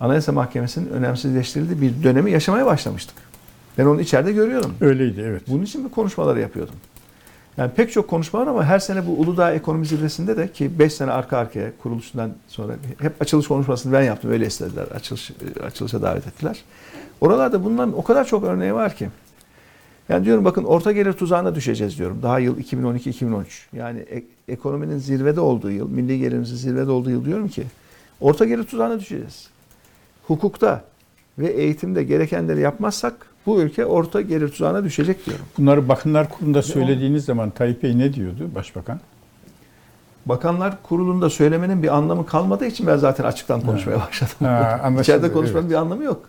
Anayasa 0.00 0.32
Mahkemesi'nin 0.32 0.88
önemsizleştirildiği 0.88 1.80
bir 1.80 2.04
dönemi 2.04 2.30
yaşamaya 2.30 2.66
başlamıştık. 2.66 3.16
Ben 3.78 3.84
onu 3.84 4.00
içeride 4.00 4.32
görüyorum. 4.32 4.74
Öyleydi 4.80 5.20
evet. 5.20 5.42
Bunun 5.48 5.62
için 5.62 5.84
bu 5.84 5.90
konuşmaları 5.90 6.40
yapıyordum. 6.40 6.74
Yani 7.58 7.70
pek 7.72 7.92
çok 7.92 8.08
konuşma 8.08 8.40
var 8.40 8.46
ama 8.46 8.64
her 8.64 8.78
sene 8.78 9.06
bu 9.06 9.10
Uludağ 9.12 9.52
Ekonomi 9.52 9.86
Zirvesi'nde 9.86 10.36
de 10.36 10.52
ki 10.52 10.78
5 10.78 10.92
sene 10.94 11.10
arka 11.10 11.38
arkaya 11.38 11.70
kuruluşundan 11.82 12.30
sonra 12.48 12.72
hep 13.00 13.22
açılış 13.22 13.48
konuşmasını 13.48 13.92
ben 13.92 14.02
yaptım. 14.02 14.30
Öyle 14.30 14.46
istediler. 14.46 14.84
Açılış, 14.94 15.30
açılışa 15.66 16.02
davet 16.02 16.26
ettiler. 16.26 16.62
Oralarda 17.20 17.64
bundan 17.64 17.98
o 17.98 18.04
kadar 18.04 18.24
çok 18.24 18.44
örneği 18.44 18.74
var 18.74 18.96
ki. 18.96 19.08
Yani 20.08 20.24
diyorum 20.24 20.44
bakın 20.44 20.64
orta 20.64 20.92
gelir 20.92 21.12
tuzağına 21.12 21.54
düşeceğiz 21.54 21.98
diyorum. 21.98 22.18
Daha 22.22 22.38
yıl 22.38 22.58
2012-2013. 22.58 23.44
Yani 23.72 24.00
ek- 24.00 24.26
ekonominin 24.48 24.98
zirvede 24.98 25.40
olduğu 25.40 25.70
yıl, 25.70 25.90
milli 25.90 26.18
gelirimizin 26.18 26.56
zirvede 26.56 26.90
olduğu 26.90 27.10
yıl 27.10 27.24
diyorum 27.24 27.48
ki 27.48 27.62
orta 28.20 28.44
gelir 28.44 28.64
tuzağına 28.64 29.00
düşeceğiz. 29.00 29.48
Hukukta 30.26 30.84
ve 31.38 31.46
eğitimde 31.46 32.04
gerekenleri 32.04 32.60
yapmazsak 32.60 33.26
bu 33.48 33.60
ülke 33.60 33.86
orta 33.86 34.20
gelir 34.20 34.48
tuzağına 34.48 34.84
düşecek 34.84 35.26
diyorum. 35.26 35.44
Bunları 35.58 35.88
Bakımlar 35.88 36.28
Kurulu'nda 36.28 36.62
söylediğiniz 36.62 37.24
zaman 37.24 37.50
Tayyip 37.50 37.82
Bey 37.82 37.98
ne 37.98 38.14
diyordu 38.14 38.50
Başbakan? 38.54 39.00
Bakanlar 40.26 40.82
Kurulu'nda 40.82 41.30
söylemenin 41.30 41.82
bir 41.82 41.96
anlamı 41.96 42.26
kalmadığı 42.26 42.66
için 42.66 42.86
ben 42.86 42.96
zaten 42.96 43.24
açıktan 43.24 43.60
konuşmaya 43.60 44.00
başladım. 44.00 44.34
Ha, 44.40 44.80
anlaşıldı, 44.84 45.02
İçeride 45.02 45.32
konuşmanın 45.32 45.62
evet. 45.62 45.70
bir 45.70 45.76
anlamı 45.76 46.04
yok. 46.04 46.28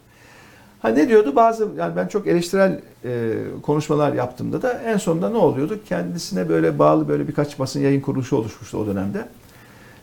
Ha 0.82 0.90
ne 0.90 1.10
diyordu? 1.10 1.36
Bazı 1.36 1.68
yani 1.78 1.96
ben 1.96 2.08
çok 2.08 2.28
eleştirel 2.28 2.80
e, 3.06 3.34
konuşmalar 3.62 4.14
yaptığımda 4.14 4.62
da 4.62 4.74
en 4.74 4.98
sonunda 4.98 5.30
ne 5.30 5.38
oluyordu? 5.38 5.80
Kendisine 5.90 6.50
böyle 6.50 6.80
bağlı 6.80 7.08
böyle 7.08 7.28
birkaç 7.28 7.60
basın 7.60 7.80
yayın 7.80 8.02
kuruluşu 8.02 8.36
oluşmuştu 8.36 8.78
o 8.78 8.88
dönemde. 8.88 9.28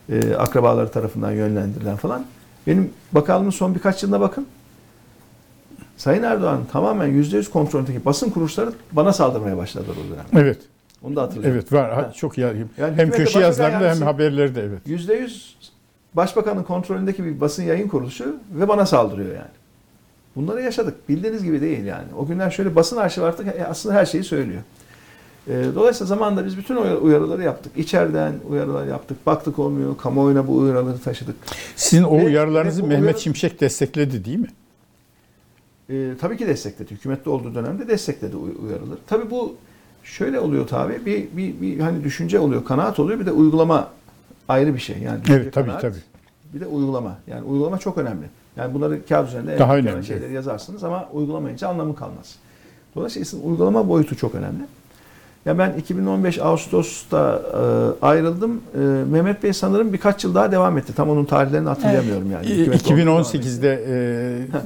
E, 0.09 0.35
akrabaları 0.35 0.89
tarafından 0.89 1.31
yönlendirilen 1.31 1.97
falan. 1.97 2.27
Benim 2.67 2.91
bakanlığımın 3.13 3.51
son 3.51 3.75
birkaç 3.75 4.03
yılına 4.03 4.21
bakın. 4.21 4.47
Sayın 5.97 6.23
Erdoğan 6.23 6.61
tamamen 6.73 7.09
%100 7.23 7.51
kontrolündeki 7.51 8.05
basın 8.05 8.31
kuruluşları 8.31 8.73
bana 8.93 9.13
saldırmaya 9.13 9.57
başladılar 9.57 9.95
o 10.07 10.13
dönem. 10.15 10.45
Evet. 10.45 10.59
Onu 11.03 11.17
da 11.17 11.23
hatırlıyorum. 11.23 11.53
Evet 11.55 11.73
var. 11.73 11.95
Ha. 11.95 12.13
Çok 12.17 12.39
ya. 12.39 12.53
Yani 12.79 12.97
hem 12.97 13.11
köşe 13.11 13.39
yazılarında 13.41 13.77
hem 13.77 13.83
yardımcısı- 13.85 14.05
haberlerde 14.05 14.63
evet. 14.63 14.79
Yüzde 14.87 15.15
yüz 15.15 15.57
başbakanın 16.15 16.63
kontrolündeki 16.63 17.25
bir 17.25 17.41
basın 17.41 17.63
yayın 17.63 17.89
kuruluşu 17.89 18.37
ve 18.55 18.69
bana 18.69 18.87
saldırıyor 18.87 19.29
yani. 19.35 19.51
Bunları 20.37 20.63
yaşadık. 20.63 21.09
Bildiğiniz 21.09 21.45
gibi 21.45 21.61
değil 21.61 21.85
yani. 21.85 22.05
O 22.19 22.27
günler 22.27 22.51
şöyle 22.51 22.77
basın 22.77 22.97
arşivi 22.97 23.25
artık 23.25 23.47
e, 23.47 23.67
aslında 23.67 23.95
her 23.95 24.07
şeyi 24.07 24.25
söylüyor. 24.25 24.63
E, 25.49 25.65
Dolayısıyla 25.75 26.07
zamanında 26.07 26.47
biz 26.47 26.59
bütün 26.59 26.77
uyar- 26.77 26.97
uyarıları 27.01 27.43
yaptık. 27.43 27.73
İçeriden 27.77 28.33
uyarılar 28.49 28.87
yaptık. 28.87 29.27
Baktık 29.27 29.59
olmuyor. 29.59 29.97
Kamuoyuna 29.97 30.47
bu 30.47 30.57
uyarıları 30.57 30.99
taşıdık. 30.99 31.37
Sizin 31.77 32.03
o 32.05 32.19
Ve- 32.19 32.25
uyarılarınızı 32.25 32.83
ve 32.83 32.87
Mehmet 32.87 33.03
uyarı- 33.05 33.21
Şimşek 33.21 33.61
destekledi 33.61 34.25
değil 34.25 34.39
mi? 34.39 34.49
E, 35.90 36.11
tabii 36.20 36.37
ki 36.37 36.46
destekledi. 36.46 36.90
Hükümette 36.90 37.31
olduğu 37.31 37.55
dönemde 37.55 37.88
destekledi 37.88 38.37
uy- 38.37 38.57
uyarıları. 38.66 38.99
Tabii 39.07 39.31
bu 39.31 39.55
şöyle 40.03 40.40
oluyor 40.40 40.66
tabii. 40.66 41.07
Bir, 41.07 41.27
bir, 41.37 41.61
bir 41.61 41.81
hani 41.81 42.05
düşünce 42.05 42.38
oluyor, 42.38 42.64
kanaat 42.64 42.99
oluyor. 42.99 43.20
Bir 43.20 43.27
de 43.27 43.33
uygulama 43.33 43.88
ayrı 44.49 44.75
bir 44.75 44.79
şey. 44.79 44.99
Yani 44.99 45.20
Evet 45.31 45.53
tabii 45.53 45.66
kanaat, 45.66 45.83
tabii. 45.83 45.99
Bir 46.55 46.61
de 46.61 46.66
uygulama. 46.66 47.18
Yani 47.27 47.42
uygulama 47.42 47.79
çok 47.79 47.99
önemli. 47.99 48.27
Yani 48.57 48.75
bunları 48.75 49.07
kağıt 49.07 49.29
üzerinde 49.29 49.59
Daha 49.59 49.77
önemli, 49.77 50.07
şeyleri 50.07 50.33
yazarsınız 50.33 50.85
ama 50.85 51.09
uygulamayınca 51.12 51.68
anlamı 51.68 51.96
kalmaz. 51.96 52.37
Dolayısıyla 52.94 53.44
uygulama 53.49 53.88
boyutu 53.88 54.16
çok 54.16 54.35
önemli. 54.35 54.62
Ya 55.46 55.59
ben 55.59 55.75
2015 55.79 56.38
Ağustos'ta 56.38 57.42
e, 57.53 58.05
ayrıldım. 58.07 58.61
E, 58.75 58.79
Mehmet 59.11 59.42
Bey 59.42 59.53
sanırım 59.53 59.92
birkaç 59.92 60.25
yıl 60.25 60.35
daha 60.35 60.53
devam 60.53 60.79
etti. 60.79 60.92
Tam 60.94 61.11
onun 61.11 61.25
tarihlerini 61.25 61.68
hatırlayamıyorum 61.68 62.31
yani. 62.31 62.46
E, 62.46 62.57
Hükümet 62.57 62.87
olduğu 62.87 62.96
devam 62.96 63.20
etti. 63.20 63.38
2018'de 63.38 63.85
e, 63.88 64.57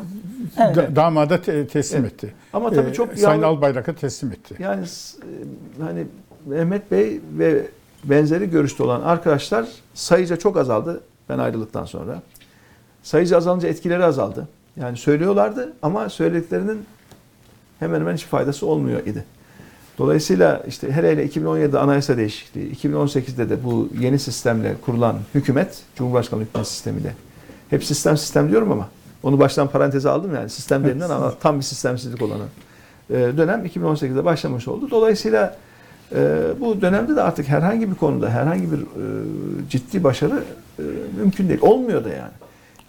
Evet. 0.59 0.77
da- 0.77 0.97
damada 0.97 1.43
te- 1.43 1.67
teslim 1.67 2.01
Evet. 2.01 2.13
etti. 2.13 2.35
Ama 2.53 2.71
tabii 2.71 2.91
E, 2.91 2.93
çok 2.93 3.09
Sayın 3.19 3.29
yalnız- 3.43 3.45
Albayrak'a 3.45 3.93
teslim 3.95 4.33
etti. 4.33 4.55
Yani 4.59 4.85
e, 4.85 5.83
hani 5.83 6.07
Mehmet 6.47 6.91
Bey 6.91 7.21
ve 7.39 7.67
benzeri 8.05 8.51
görüşte 8.51 8.83
olan 8.83 9.01
arkadaşlar 9.01 9.67
sayıca 9.95 10.37
çok 10.37 10.57
azaldı 10.57 11.01
ben 11.29 11.39
ayrıldıktan 11.39 11.85
sonra. 11.85 12.23
Sayıca 13.03 13.37
azalınca 13.37 13.69
etkileri 13.69 14.05
azaldı. 14.05 14.49
Yani 14.77 14.97
söylüyorlardı 14.97 15.73
ama 15.83 16.09
söylediklerinin 16.09 16.85
hemen 17.81 18.01
hemen 18.01 18.15
hiç 18.15 18.25
faydası 18.25 18.67
olmuyor 18.67 19.07
idi. 19.07 19.25
Dolayısıyla 19.99 20.63
işte 20.69 20.93
hele 20.93 21.11
hele 21.13 21.25
2017'de 21.27 21.79
anayasa 21.79 22.17
değişikliği, 22.17 22.71
2018'de 22.77 23.51
de 23.51 23.65
bu 23.65 23.89
yeni 24.01 24.19
sistemle 24.19 24.75
kurulan 24.85 25.17
hükümet, 25.35 25.83
Cumhurbaşkanlığı 25.97 26.43
hükümet 26.45 26.67
sistemiyle. 26.67 27.15
Hep 27.71 27.85
sistem 27.85 28.17
sistem 28.17 28.51
diyorum 28.51 28.73
ama 28.73 28.89
onu 29.23 29.39
baştan 29.39 29.69
paranteze 29.69 30.11
aldım 30.11 30.35
yani 30.35 30.51
sistem 30.51 30.85
denilen 30.85 31.11
ama 31.11 31.35
tam 31.41 31.57
bir 31.59 31.63
sistemsizlik 31.63 32.23
olanı 32.23 32.45
e, 33.11 33.15
dönem 33.15 33.67
2018'de 33.67 34.25
başlamış 34.25 34.69
oldu. 34.69 34.91
Dolayısıyla 34.91 35.57
e, 36.15 36.43
bu 36.61 36.81
dönemde 36.81 37.17
de 37.17 37.23
artık 37.23 37.49
herhangi 37.49 37.91
bir 37.91 37.97
konuda 37.97 38.31
herhangi 38.31 38.73
bir 38.73 38.79
e, 38.79 39.05
ciddi 39.71 40.05
başarı 40.05 40.45
e, 40.79 40.83
mümkün 41.17 41.49
değil. 41.49 41.61
Olmuyor 41.63 42.05
da 42.05 42.09
yani. 42.09 42.33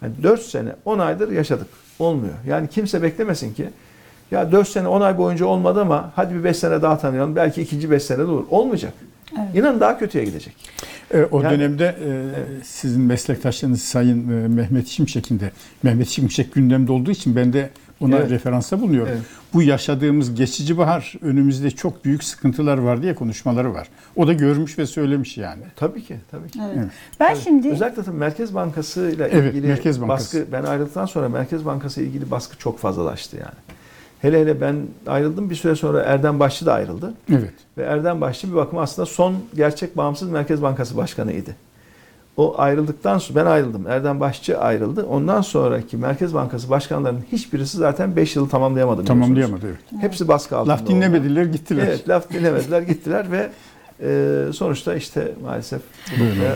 yani 0.02 0.12
4 0.22 0.42
sene 0.42 0.72
10 0.84 0.98
aydır 0.98 1.32
yaşadık. 1.32 1.66
Olmuyor. 1.98 2.34
Yani 2.46 2.68
kimse 2.68 3.02
beklemesin 3.02 3.54
ki 3.54 3.70
ya 4.30 4.52
4 4.52 4.68
sene 4.68 4.88
10 4.88 5.00
ay 5.00 5.18
boyunca 5.18 5.46
olmadı 5.46 5.80
ama 5.80 6.12
hadi 6.16 6.34
bir 6.34 6.44
5 6.44 6.56
sene 6.56 6.82
daha 6.82 6.98
tanıyalım. 6.98 7.36
Belki 7.36 7.62
ikinci 7.62 7.90
5 7.90 8.02
sene 8.02 8.18
de 8.18 8.22
olur. 8.22 8.44
Olmayacak. 8.50 8.92
Evet. 9.38 9.54
İnanın 9.54 9.80
daha 9.80 9.98
kötüye 9.98 10.24
gidecek. 10.24 10.56
E, 11.12 11.24
o 11.30 11.42
Yani- 11.42 11.58
dönemde 11.58 11.96
e, 12.04 12.08
sizin 12.64 13.00
meslektaşınız 13.02 13.82
Sayın 13.82 14.44
e, 14.44 14.48
Mehmet 14.48 14.86
Şimşek'in 14.88 15.40
de 15.40 15.50
Mehmet 15.82 16.08
Şimşek 16.08 16.54
gündemde 16.54 16.92
olduğu 16.92 17.10
için 17.10 17.36
ben 17.36 17.52
de 17.52 17.70
ona 18.00 18.16
Evet. 18.16 18.30
referansta 18.30 18.80
bulunuyorum. 18.80 19.12
Evet. 19.12 19.22
Bu 19.54 19.62
yaşadığımız 19.62 20.34
geçici 20.34 20.78
bahar 20.78 21.14
önümüzde 21.22 21.70
çok 21.70 22.04
büyük 22.04 22.24
sıkıntılar 22.24 22.78
var 22.78 23.02
diye 23.02 23.14
konuşmaları 23.14 23.74
var. 23.74 23.88
O 24.16 24.26
da 24.26 24.32
görmüş 24.32 24.78
ve 24.78 24.86
söylemiş 24.86 25.38
yani. 25.38 25.62
Tabii 25.76 26.04
ki, 26.04 26.16
tabii 26.30 26.48
ki. 26.50 26.58
Evet. 26.66 26.76
Evet. 26.78 26.88
Ben 27.20 27.34
Tabii. 27.34 27.44
şimdi 27.44 27.68
özellikle 27.70 28.02
tabii 28.02 28.16
Merkez 28.16 28.54
Bankası 28.54 29.10
ile 29.10 29.28
Evet, 29.32 29.52
ilgili 29.54 29.66
Merkez 29.66 30.00
Bankası. 30.00 30.38
baskı 30.38 30.52
ben 30.52 30.62
ayrıldıktan 30.64 31.06
sonra 31.06 31.28
Merkez 31.28 31.64
Bankası 31.64 32.00
ile 32.00 32.08
ilgili 32.08 32.30
baskı 32.30 32.58
çok 32.58 32.78
fazlalaştı 32.78 33.36
yani. 33.36 33.54
Hele 34.22 34.40
hele 34.40 34.60
ben 34.60 34.76
ayrıldım 35.06 35.50
bir 35.50 35.54
süre 35.54 35.74
sonra 35.76 36.00
Erdem 36.02 36.40
Başçı 36.40 36.66
da 36.66 36.72
ayrıldı 36.74 37.14
Evet. 37.30 37.52
ve 37.78 37.82
Erdem 37.82 38.20
Başçı 38.20 38.50
bir 38.50 38.56
bakıma 38.56 38.82
aslında 38.82 39.06
son 39.06 39.34
gerçek 39.54 39.96
bağımsız 39.96 40.30
Merkez 40.30 40.62
Bankası 40.62 40.96
başkanıydı. 40.96 41.50
O 42.36 42.54
ayrıldıktan 42.58 43.18
sonra 43.18 43.40
ben 43.40 43.50
ayrıldım. 43.50 43.86
Erdem 43.86 44.20
Başçı 44.20 44.58
ayrıldı. 44.58 45.06
Ondan 45.06 45.40
sonraki 45.40 45.96
Merkez 45.96 46.34
Bankası 46.34 46.70
başkanlarının 46.70 47.24
hiçbirisi 47.32 47.76
zaten 47.76 48.16
5 48.16 48.36
yılı 48.36 48.48
tamamlayamadı. 48.48 49.04
Tamamlayamadı 49.04 49.66
evet. 49.66 50.02
Hepsi 50.02 50.28
baskı 50.28 50.56
altında. 50.56 50.72
Laf 50.72 50.82
oldu. 50.82 50.90
dinlemediler 50.90 51.44
gittiler. 51.44 51.86
Evet 51.86 52.08
laf 52.08 52.30
dinlemediler 52.32 52.82
gittiler 52.82 53.26
ve 53.32 53.50
e, 54.02 54.52
sonuçta 54.52 54.94
işte 54.94 55.32
maalesef 55.42 55.80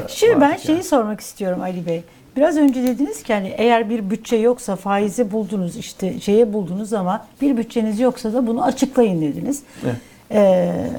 Şimdi 0.08 0.32
ben 0.34 0.40
vardık 0.40 0.58
şeyi 0.60 0.72
yani. 0.76 0.84
sormak 0.84 1.20
istiyorum 1.20 1.60
Ali 1.62 1.86
Bey. 1.86 2.02
Biraz 2.36 2.56
önce 2.56 2.82
dediniz 2.82 3.22
ki 3.22 3.34
hani 3.34 3.48
eğer 3.48 3.90
bir 3.90 4.10
bütçe 4.10 4.36
yoksa 4.36 4.76
faizi 4.76 5.32
buldunuz 5.32 5.76
işte 5.76 6.20
şeye 6.20 6.52
buldunuz 6.52 6.92
ama 6.92 7.26
bir 7.40 7.56
bütçeniz 7.56 8.00
yoksa 8.00 8.32
da 8.32 8.46
bunu 8.46 8.64
açıklayın 8.64 9.22
dediniz. 9.22 9.62
Evet. 9.84 9.96
Ee, 10.30 10.90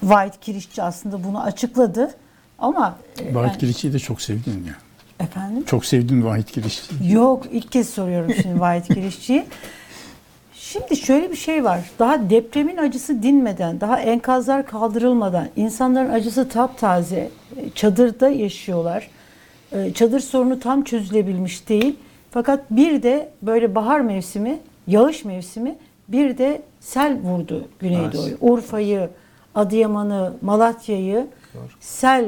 White 0.00 0.36
Kirişçi 0.40 0.82
aslında 0.82 1.24
bunu 1.24 1.42
açıkladı. 1.42 2.14
Ama 2.58 2.96
e, 3.20 3.34
Vahit 3.34 3.48
yani- 3.48 3.58
Kirişçi'yi 3.58 3.92
de 3.92 3.98
çok 3.98 4.20
sevdin 4.22 4.64
ya. 4.66 4.74
efendim 5.20 5.64
Çok 5.64 5.84
sevdin 5.84 6.24
Vahit 6.24 6.52
Kirişçi'yi. 6.52 7.12
Yok 7.12 7.44
ilk 7.52 7.72
kez 7.72 7.90
soruyorum 7.90 8.34
şimdi 8.42 8.60
Vahit 8.60 8.88
Kirişçi'yi. 8.88 9.44
Şimdi 10.54 10.96
şöyle 10.96 11.30
bir 11.30 11.36
şey 11.36 11.64
var. 11.64 11.80
Daha 11.98 12.30
depremin 12.30 12.76
acısı 12.76 13.22
dinmeden, 13.22 13.80
daha 13.80 14.00
enkazlar 14.00 14.66
kaldırılmadan, 14.66 15.48
insanların 15.56 16.10
acısı 16.10 16.48
taptaze, 16.48 17.30
e, 17.56 17.70
çadırda 17.74 18.28
yaşıyorlar. 18.28 19.10
E, 19.72 19.92
Çadır 19.92 20.20
sorunu 20.20 20.60
tam 20.60 20.84
çözülebilmiş 20.84 21.68
değil. 21.68 21.96
Fakat 22.30 22.70
bir 22.70 23.02
de 23.02 23.28
böyle 23.42 23.74
bahar 23.74 24.00
mevsimi, 24.00 24.58
yağış 24.86 25.24
mevsimi, 25.24 25.74
bir 26.08 26.38
de 26.38 26.62
sel 26.80 27.18
vurdu 27.22 27.68
Güneydoğu'yu. 27.78 28.36
Urfa'yı, 28.40 29.10
Adıyaman'ı, 29.54 30.32
Malatya'yı 30.42 31.26
sel 31.80 32.24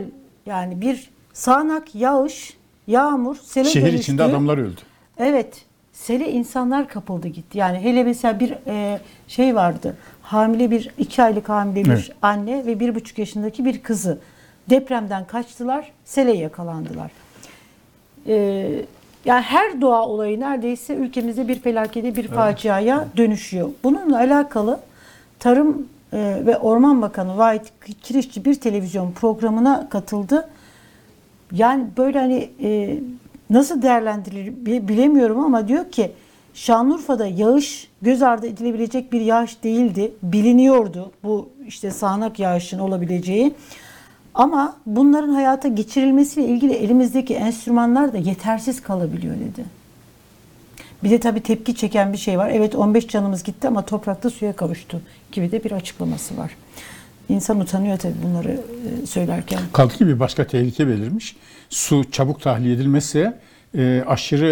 yani 0.47 0.81
bir 0.81 1.11
sağanak 1.33 1.95
yağış, 1.95 2.57
yağmur, 2.87 3.37
sele 3.37 3.65
Şehir 3.69 3.85
dönüştü. 3.87 4.01
içinde 4.01 4.23
adamlar 4.23 4.59
öldü. 4.59 4.81
Evet. 5.19 5.65
Sele 5.93 6.33
insanlar 6.33 6.89
kapıldı 6.89 7.29
gitti. 7.29 7.59
Yani 7.59 7.79
hele 7.79 8.05
mesela 8.05 8.41
bir 8.41 8.55
e, 8.67 9.01
şey 9.29 9.55
vardı. 9.55 9.97
Hamile 10.23 10.71
bir, 10.71 10.91
iki 10.99 11.23
aylık 11.23 11.49
hamile 11.49 11.85
bir 11.85 11.91
Evet. 11.91 12.11
anne 12.23 12.67
ve 12.67 12.81
bir 12.81 12.95
buçuk 12.95 13.19
yaşındaki 13.19 13.65
bir 13.65 13.83
kızı. 13.83 14.19
Depremden 14.71 15.27
kaçtılar, 15.27 15.93
sele 16.05 16.33
yakalandılar. 16.33 17.11
E, 18.29 18.67
yani 19.25 19.43
her 19.43 19.81
doğa 19.81 20.07
olayı 20.09 20.41
neredeyse 20.41 20.95
ülkemizde 20.95 21.49
bir 21.49 21.59
felakete, 21.59 22.17
bir 22.17 22.29
faciaya 22.29 23.07
dönüşüyor. 23.17 23.71
Bununla 23.85 24.17
alakalı 24.19 24.81
Tarım 25.39 25.89
e, 26.13 26.43
ve 26.47 26.59
Orman 26.59 27.03
Bakanı 27.03 27.39
Vahit 27.39 27.73
Kirişçi 28.03 28.45
bir 28.45 28.55
televizyon 28.55 29.13
programına 29.13 29.89
katıldı. 29.89 30.49
Yani 31.53 31.85
böyle 31.97 32.19
hani 32.19 32.51
e, 32.63 32.99
nasıl 33.51 33.83
değerlendirilir 33.83 34.53
bi- 34.67 34.89
bilemiyorum 34.89 35.41
ama 35.41 35.69
diyor 35.69 35.91
ki 35.91 36.13
Şanlıurfa'da 36.55 37.27
yağış 37.27 37.89
göz 38.03 38.23
ardı 38.23 38.47
edilebilecek 38.47 39.13
bir 39.13 39.21
yağış 39.21 39.63
değildi. 39.65 40.13
Biliniyordu 40.23 41.13
bu 41.25 41.49
işte 41.67 41.91
sağanak 41.91 42.39
yağışın 42.39 42.79
olabileceği. 42.79 43.55
Ama 44.35 44.77
bunların 44.87 45.29
hayata 45.29 45.69
geçirilmesiyle 45.69 46.49
ilgili 46.49 46.73
elimizdeki 46.73 47.35
enstrümanlar 47.35 48.13
da 48.13 48.17
yetersiz 48.19 48.83
kalabiliyor 48.83 49.35
dedi. 49.35 49.65
Bir 51.05 51.11
de 51.11 51.21
tabii 51.21 51.41
tepki 51.41 51.75
çeken 51.75 52.13
bir 52.13 52.19
şey 52.19 52.39
var. 52.39 52.51
Evet 52.55 52.75
15 52.75 53.09
canımız 53.09 53.43
gitti 53.43 53.69
ama 53.69 53.85
toprakta 53.85 54.31
suya 54.31 54.53
kavuştu 54.57 55.01
gibi 55.33 55.53
de 55.53 55.65
bir 55.65 55.73
açıklaması 55.73 56.37
var. 56.37 56.51
İnsan 57.29 57.61
utanıyor 57.61 57.99
tabii 57.99 58.15
bunları 58.25 58.61
e, 59.03 59.07
söylerken. 59.07 59.61
Kaldı 59.73 59.95
ki 59.95 60.07
bir 60.07 60.21
başka 60.21 60.47
tehlike 60.47 60.89
belirmiş. 60.89 61.37
Su 61.71 62.05
çabuk 62.11 62.41
tahliye 62.41 62.75
edilmezse 62.75 63.39
e, 63.77 64.05
aşırı 64.07 64.47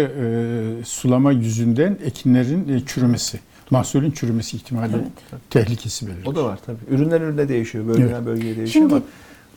e, 0.81 0.85
sulama 0.85 1.31
yüzünden 1.31 1.97
ekinlerin 2.05 2.73
e, 2.73 2.85
çürümesi, 2.85 3.39
mahsulün 3.69 4.11
çürümesi 4.11 4.57
ihtimali 4.57 4.93
Evet. 4.95 5.05
tehlikesi 5.49 6.07
belirmiş. 6.07 6.27
O 6.27 6.35
da 6.35 6.43
var 6.45 6.59
tabii. 6.65 6.77
Üründen 6.95 7.21
ürüne 7.21 7.49
değişiyor. 7.49 7.87
Bölgeden 7.87 8.09
Evet. 8.09 8.25
bölgeye 8.25 8.57
değişiyor 8.57 8.83
Şimdi- 8.89 8.93
ama 8.95 9.03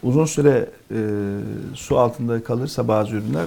uzun 0.07 0.25
süre 0.25 0.69
e, 0.91 0.99
su 1.75 1.99
altında 1.99 2.45
kalırsa 2.45 2.89
bazı 2.89 3.17
ürünler 3.17 3.47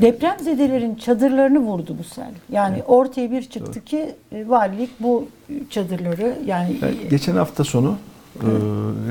Depremzedelerin 0.00 0.94
çadırlarını 0.94 1.58
vurdu 1.58 1.96
bu 1.98 2.04
sel. 2.04 2.32
Yani 2.52 2.82
ortaya 2.82 3.30
bir 3.30 3.42
çıktı 3.42 3.84
ki 3.84 4.14
e, 4.32 4.48
valilik 4.48 4.90
bu 5.00 5.28
çadırları 5.70 6.38
yani 6.46 6.76
Yani 6.82 6.96
geçen 7.10 7.36
hafta 7.36 7.64
sonu 7.64 7.96
e, 8.40 8.48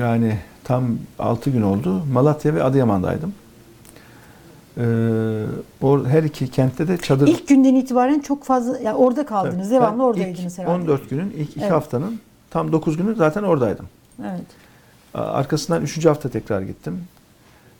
yani 0.00 0.38
tam 0.64 0.84
6 1.18 1.50
gün 1.50 1.62
oldu. 1.62 2.02
Malatya 2.12 2.54
ve 2.54 2.62
Adıyaman'daydım. 2.62 3.34
E, 4.76 4.84
or, 5.82 6.06
her 6.06 6.22
iki 6.22 6.48
kentte 6.48 6.88
de 6.88 6.96
çadır 6.96 7.28
ilk 7.28 7.48
günden 7.48 7.74
itibaren 7.74 8.20
çok 8.20 8.44
fazla 8.44 8.78
yani 8.78 8.96
orada 8.96 9.26
kaldınız. 9.26 9.68
Tabii. 9.68 9.80
Devamlı 9.80 10.04
oradaydınız 10.04 10.52
ilk 10.52 10.58
herhalde. 10.58 10.82
14 10.82 11.10
günün 11.10 11.30
ilk 11.30 11.50
2 11.50 11.60
Evet. 11.60 11.72
haftanın 11.72 12.20
tam 12.50 12.72
9 12.72 12.96
günü 12.96 13.14
zaten 13.14 13.42
oradaydım. 13.42 13.86
Evet. 14.22 14.46
Arkasından 15.14 15.82
3. 15.82 16.06
hafta 16.06 16.28
tekrar 16.28 16.62
gittim. 16.62 17.00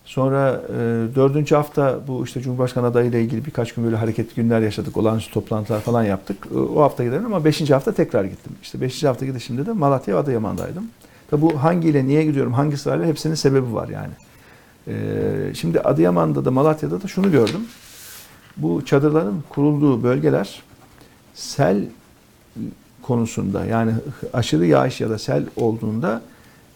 Sonra 0.05 0.63
e, 0.69 0.75
4. 1.15 1.53
hafta 1.53 1.99
bu 2.09 2.25
işte 2.25 2.41
Cumhurbaşkanı 2.41 2.87
adayı 2.87 3.11
ile 3.11 3.23
ilgili 3.23 3.47
birkaç 3.47 3.75
gün 3.75 3.85
böyle 3.85 3.97
hareketli 3.97 4.43
günler 4.43 4.61
yaşadık. 4.61 4.97
Olağanüstü 4.97 5.33
toplantılar 5.35 5.81
falan 5.81 6.03
yaptık. 6.03 6.47
E, 6.55 6.59
O 6.59 6.83
hafta 6.83 7.05
gidelim 7.05 7.27
ama 7.27 7.45
5. 7.45 7.71
hafta 7.71 7.93
tekrar 7.93 8.25
gittim. 8.25 8.53
İşte 8.63 8.81
5. 8.81 9.05
hafta 9.05 9.27
gidişimde 9.27 9.67
de 9.67 9.73
Malatya 9.73 10.15
ve 10.15 10.19
Adıyaman'daydım. 10.19 10.85
Tabi 11.31 11.43
bu 11.43 11.63
hangiyle 11.63 12.07
niye 12.07 12.25
gidiyorum, 12.25 12.53
hangi 12.53 12.77
sırayla 12.77 13.07
hepsinin 13.07 13.35
sebebi 13.35 13.75
var 13.75 13.89
yani. 13.89 14.13
E, 14.89 15.55
şimdi 15.55 15.81
Adıyaman'da 15.81 16.45
da 16.45 16.51
Malatya'da 16.51 17.03
da 17.03 17.09
şunu 17.09 17.31
gördüm. 17.31 17.61
Bu 18.57 18.85
çadırların 18.85 19.45
kurulduğu 19.49 20.03
bölgeler 20.03 20.63
sel 21.35 21.85
konusunda 23.03 23.65
yani 23.65 23.93
aşırı 24.33 24.67
yağış 24.67 25.01
ya 25.01 25.11
da 25.11 25.19
sel 25.19 25.45
olduğunda 25.57 26.23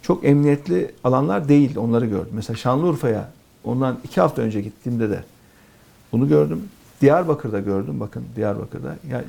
çok 0.05 0.25
emniyetli 0.25 0.91
alanlar 1.05 1.49
değil 1.49 1.77
onları 1.77 2.07
gördüm. 2.07 2.33
Mesela 2.33 2.57
Şanlıurfa'ya 2.57 3.29
ondan 3.65 3.99
iki 4.05 4.21
hafta 4.21 4.43
önce 4.43 4.61
gittiğimde 4.61 5.11
de 5.11 5.25
bunu 6.13 6.29
gördüm. 6.29 6.63
Diyarbakır'da 7.01 7.61
gördüm 7.61 8.01
bakın 8.01 8.25
Diyarbakır'da. 8.37 8.97
Yani 9.11 9.25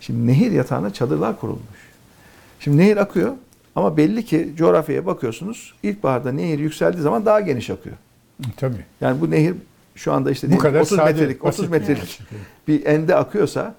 şimdi 0.00 0.26
nehir 0.26 0.52
yatağına 0.52 0.92
çadırlar 0.92 1.40
kurulmuş. 1.40 1.88
Şimdi 2.60 2.76
nehir 2.76 2.96
akıyor 2.96 3.32
ama 3.74 3.96
belli 3.96 4.24
ki 4.24 4.52
coğrafyaya 4.56 5.06
bakıyorsunuz 5.06 5.74
ilkbaharda 5.82 6.32
nehir 6.32 6.58
yükseldiği 6.58 7.02
zaman 7.02 7.26
daha 7.26 7.40
geniş 7.40 7.70
akıyor. 7.70 7.96
Tabii. 8.56 8.84
Yani 9.00 9.20
bu 9.20 9.30
nehir 9.30 9.54
şu 9.94 10.12
anda 10.12 10.30
işte 10.30 10.52
Bu 10.52 10.58
kadar 10.58 10.80
30 10.80 10.96
sade, 10.96 11.12
metrelik 11.12 11.44
basit 11.44 11.60
30 11.60 11.72
bir 11.72 11.78
metrelik 11.78 12.20
yer. 12.20 12.28
bir 12.68 12.86
ende 12.86 13.14
akıyorsa 13.16 13.74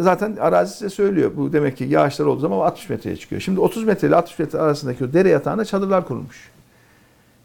zaten 0.00 0.36
arazi 0.40 0.72
size 0.72 0.90
söylüyor. 0.90 1.30
Bu 1.36 1.52
demek 1.52 1.76
ki 1.76 1.84
yağışlar 1.84 2.26
olduğu 2.26 2.40
zaman 2.40 2.58
60 2.58 2.88
metreye 2.88 3.16
çıkıyor. 3.16 3.40
Şimdi 3.42 3.60
30 3.60 3.84
metre 3.84 4.08
ile 4.08 4.16
60 4.16 4.38
metre 4.38 4.58
arasındaki 4.58 5.04
o 5.04 5.12
dere 5.12 5.28
yatağına 5.28 5.64
çadırlar 5.64 6.06
kurulmuş. 6.08 6.50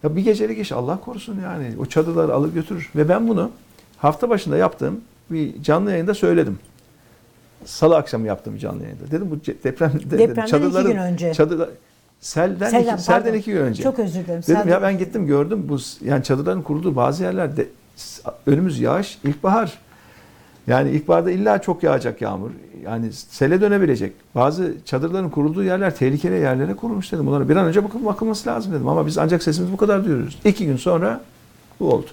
Ya 0.03 0.15
bir 0.15 0.23
gecelik 0.23 0.59
iş 0.59 0.71
Allah 0.71 0.99
korusun 1.05 1.39
yani. 1.43 1.73
O 1.79 1.85
çadırları 1.85 2.33
alır 2.33 2.53
götürür. 2.53 2.89
Ve 2.95 3.09
ben 3.09 3.27
bunu 3.27 3.51
hafta 3.97 4.29
başında 4.29 4.57
yaptığım 4.57 5.01
bir 5.31 5.63
canlı 5.63 5.91
yayında 5.91 6.13
söyledim. 6.13 6.59
Salı 7.65 7.95
akşamı 7.95 8.27
yaptığım 8.27 8.57
canlı 8.57 8.83
yayında. 8.83 9.11
Dedim 9.11 9.31
bu 9.31 9.35
deprem 9.63 9.91
de- 9.93 10.17
Depremden 10.19 10.41
iki 10.41 10.51
çadırların 10.51 10.87
gün 10.91 10.97
önce. 10.97 11.33
çadırlar 11.33 11.69
selden, 12.19 12.69
Selden, 12.69 12.93
iki, 12.93 13.03
selden 13.03 13.33
iki 13.33 13.51
gün 13.51 13.61
önce. 13.61 13.83
Çok 13.83 13.99
özür 13.99 14.13
dilerim. 14.23 14.41
Dedim 14.43 14.55
Selden- 14.55 14.69
ya 14.71 14.81
ben 14.81 14.97
gittim 14.97 15.27
gördüm 15.27 15.65
bu 15.69 15.77
yani 16.05 16.23
çadırların 16.23 16.61
kurulduğu 16.61 16.95
bazı 16.95 17.23
yerlerde 17.23 17.67
önümüz 18.45 18.79
yağış 18.79 19.17
ilkbahar. 19.23 19.79
Yani 20.67 20.89
ilkbaharda 20.89 21.31
illa 21.31 21.61
çok 21.61 21.83
yağacak 21.83 22.21
yağmur. 22.21 22.49
Yani 22.83 23.13
sele 23.13 23.61
dönebilecek. 23.61 24.13
Bazı 24.35 24.73
çadırların 24.85 25.29
kurulduğu 25.29 25.63
yerler 25.63 25.95
tehlikeli 25.95 26.33
yerlere 26.39 26.73
kurulmuş 26.73 27.11
dedim. 27.11 27.27
Bunlara 27.27 27.49
bir 27.49 27.55
an 27.55 27.65
önce 27.65 27.83
bakıl 27.83 28.05
bakılması 28.05 28.49
lazım 28.49 28.73
dedim. 28.73 28.87
Ama 28.87 29.05
biz 29.07 29.17
ancak 29.17 29.43
sesimiz 29.43 29.71
bu 29.71 29.77
kadar 29.77 30.05
duyuyoruz. 30.05 30.37
İki 30.45 30.65
gün 30.65 30.77
sonra 30.77 31.21
bu 31.79 31.91
oldu. 31.93 32.05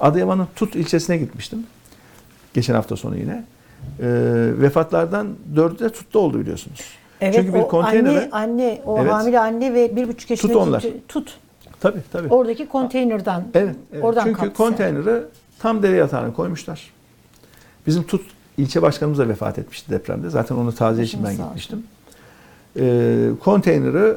Adıyaman'ın 0.00 0.48
Tut 0.56 0.76
ilçesine 0.76 1.16
gitmiştim. 1.16 1.66
Geçen 2.54 2.74
hafta 2.74 2.96
sonu 2.96 3.16
yine. 3.16 3.44
Ee, 4.00 4.06
vefatlardan 4.60 5.28
dördü 5.56 5.78
de 5.78 5.88
Tut'ta 5.88 6.18
oldu 6.18 6.40
biliyorsunuz. 6.40 6.80
Evet, 7.20 7.34
Çünkü 7.34 7.54
bir 7.54 7.60
konteynere- 7.60 8.08
anne, 8.08 8.28
anne, 8.32 8.82
o 8.86 8.98
Evet. 9.00 9.12
hamile 9.12 9.40
anne 9.40 9.74
ve 9.74 9.96
bir 9.96 10.08
buçuk 10.08 10.30
yaşındaki 10.30 10.58
onlar. 10.58 10.80
ço- 10.80 10.92
tut. 11.08 11.38
Tabii 11.80 12.00
tabii. 12.12 12.28
Oradaki 12.28 12.68
konteynerden. 12.68 13.44
Evet, 13.54 13.76
evet. 13.92 14.04
Oradan 14.04 14.24
Çünkü 14.24 14.52
konteyneri 14.52 15.22
tam 15.58 15.82
dere 15.82 15.96
yatağına 15.96 16.32
koymuşlar. 16.32 16.93
Bizim 17.86 18.02
Tut 18.02 18.22
ilçe 18.58 18.82
başkanımız 18.82 19.18
da 19.18 19.28
vefat 19.28 19.58
etmişti 19.58 19.90
depremde. 19.90 20.30
Zaten 20.30 20.56
onu 20.56 20.74
taziye 20.74 21.06
için 21.06 21.24
ben 21.24 21.36
gitmiştim. 21.36 21.82
Ee, 22.78 23.28
konteyneri 23.40 24.14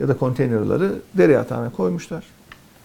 ya 0.00 0.08
da 0.08 0.16
konteynerları 0.16 0.92
dere 1.14 1.32
yatağına 1.32 1.70
koymuşlar. 1.70 2.24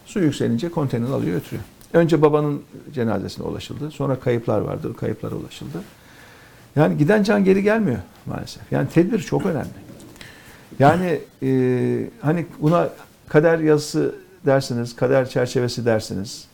Su 0.05 0.19
yükselince 0.19 0.69
konteyner 0.69 1.07
alıyor 1.07 1.33
götürüyor. 1.33 1.63
Önce 1.93 2.21
babanın 2.21 2.61
cenazesine 2.93 3.45
ulaşıldı. 3.45 3.91
Sonra 3.91 4.19
kayıplar 4.19 4.61
vardı. 4.61 4.93
Kayıplara 4.93 5.35
ulaşıldı. 5.35 5.77
Yani 6.75 6.97
giden 6.97 7.23
can 7.23 7.43
geri 7.43 7.63
gelmiyor 7.63 7.99
maalesef. 8.25 8.71
Yani 8.71 8.89
tedbir 8.89 9.19
çok 9.19 9.45
önemli. 9.45 9.69
Yani 10.79 11.19
e, 11.43 12.09
hani 12.21 12.45
buna 12.59 12.89
kader 13.27 13.59
yazısı 13.59 14.15
dersiniz, 14.45 14.95
kader 14.95 15.29
çerçevesi 15.29 15.85
dersiniz. 15.85 16.45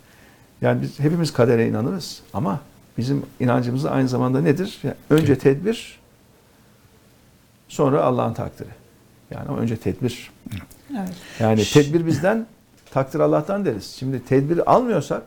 Yani 0.62 0.82
biz 0.82 1.00
hepimiz 1.00 1.34
kadere 1.34 1.68
inanırız 1.68 2.22
ama 2.34 2.60
bizim 2.98 3.24
inancımız 3.40 3.84
da 3.84 3.92
aynı 3.92 4.08
zamanda 4.08 4.42
nedir? 4.42 4.80
Yani 4.84 4.96
önce 5.10 5.38
tedbir, 5.38 6.00
sonra 7.68 8.04
Allah'ın 8.04 8.34
takdiri. 8.34 8.70
Yani 9.32 9.50
ama 9.50 9.58
önce 9.58 9.78
tedbir. 9.78 10.32
Evet. 10.92 11.14
Yani 11.40 11.64
tedbir 11.64 12.06
bizden, 12.06 12.46
takdir 12.92 13.20
Allah'tan 13.20 13.66
deriz. 13.66 13.96
Şimdi 14.00 14.26
tedbir 14.26 14.72
almıyorsak, 14.72 15.24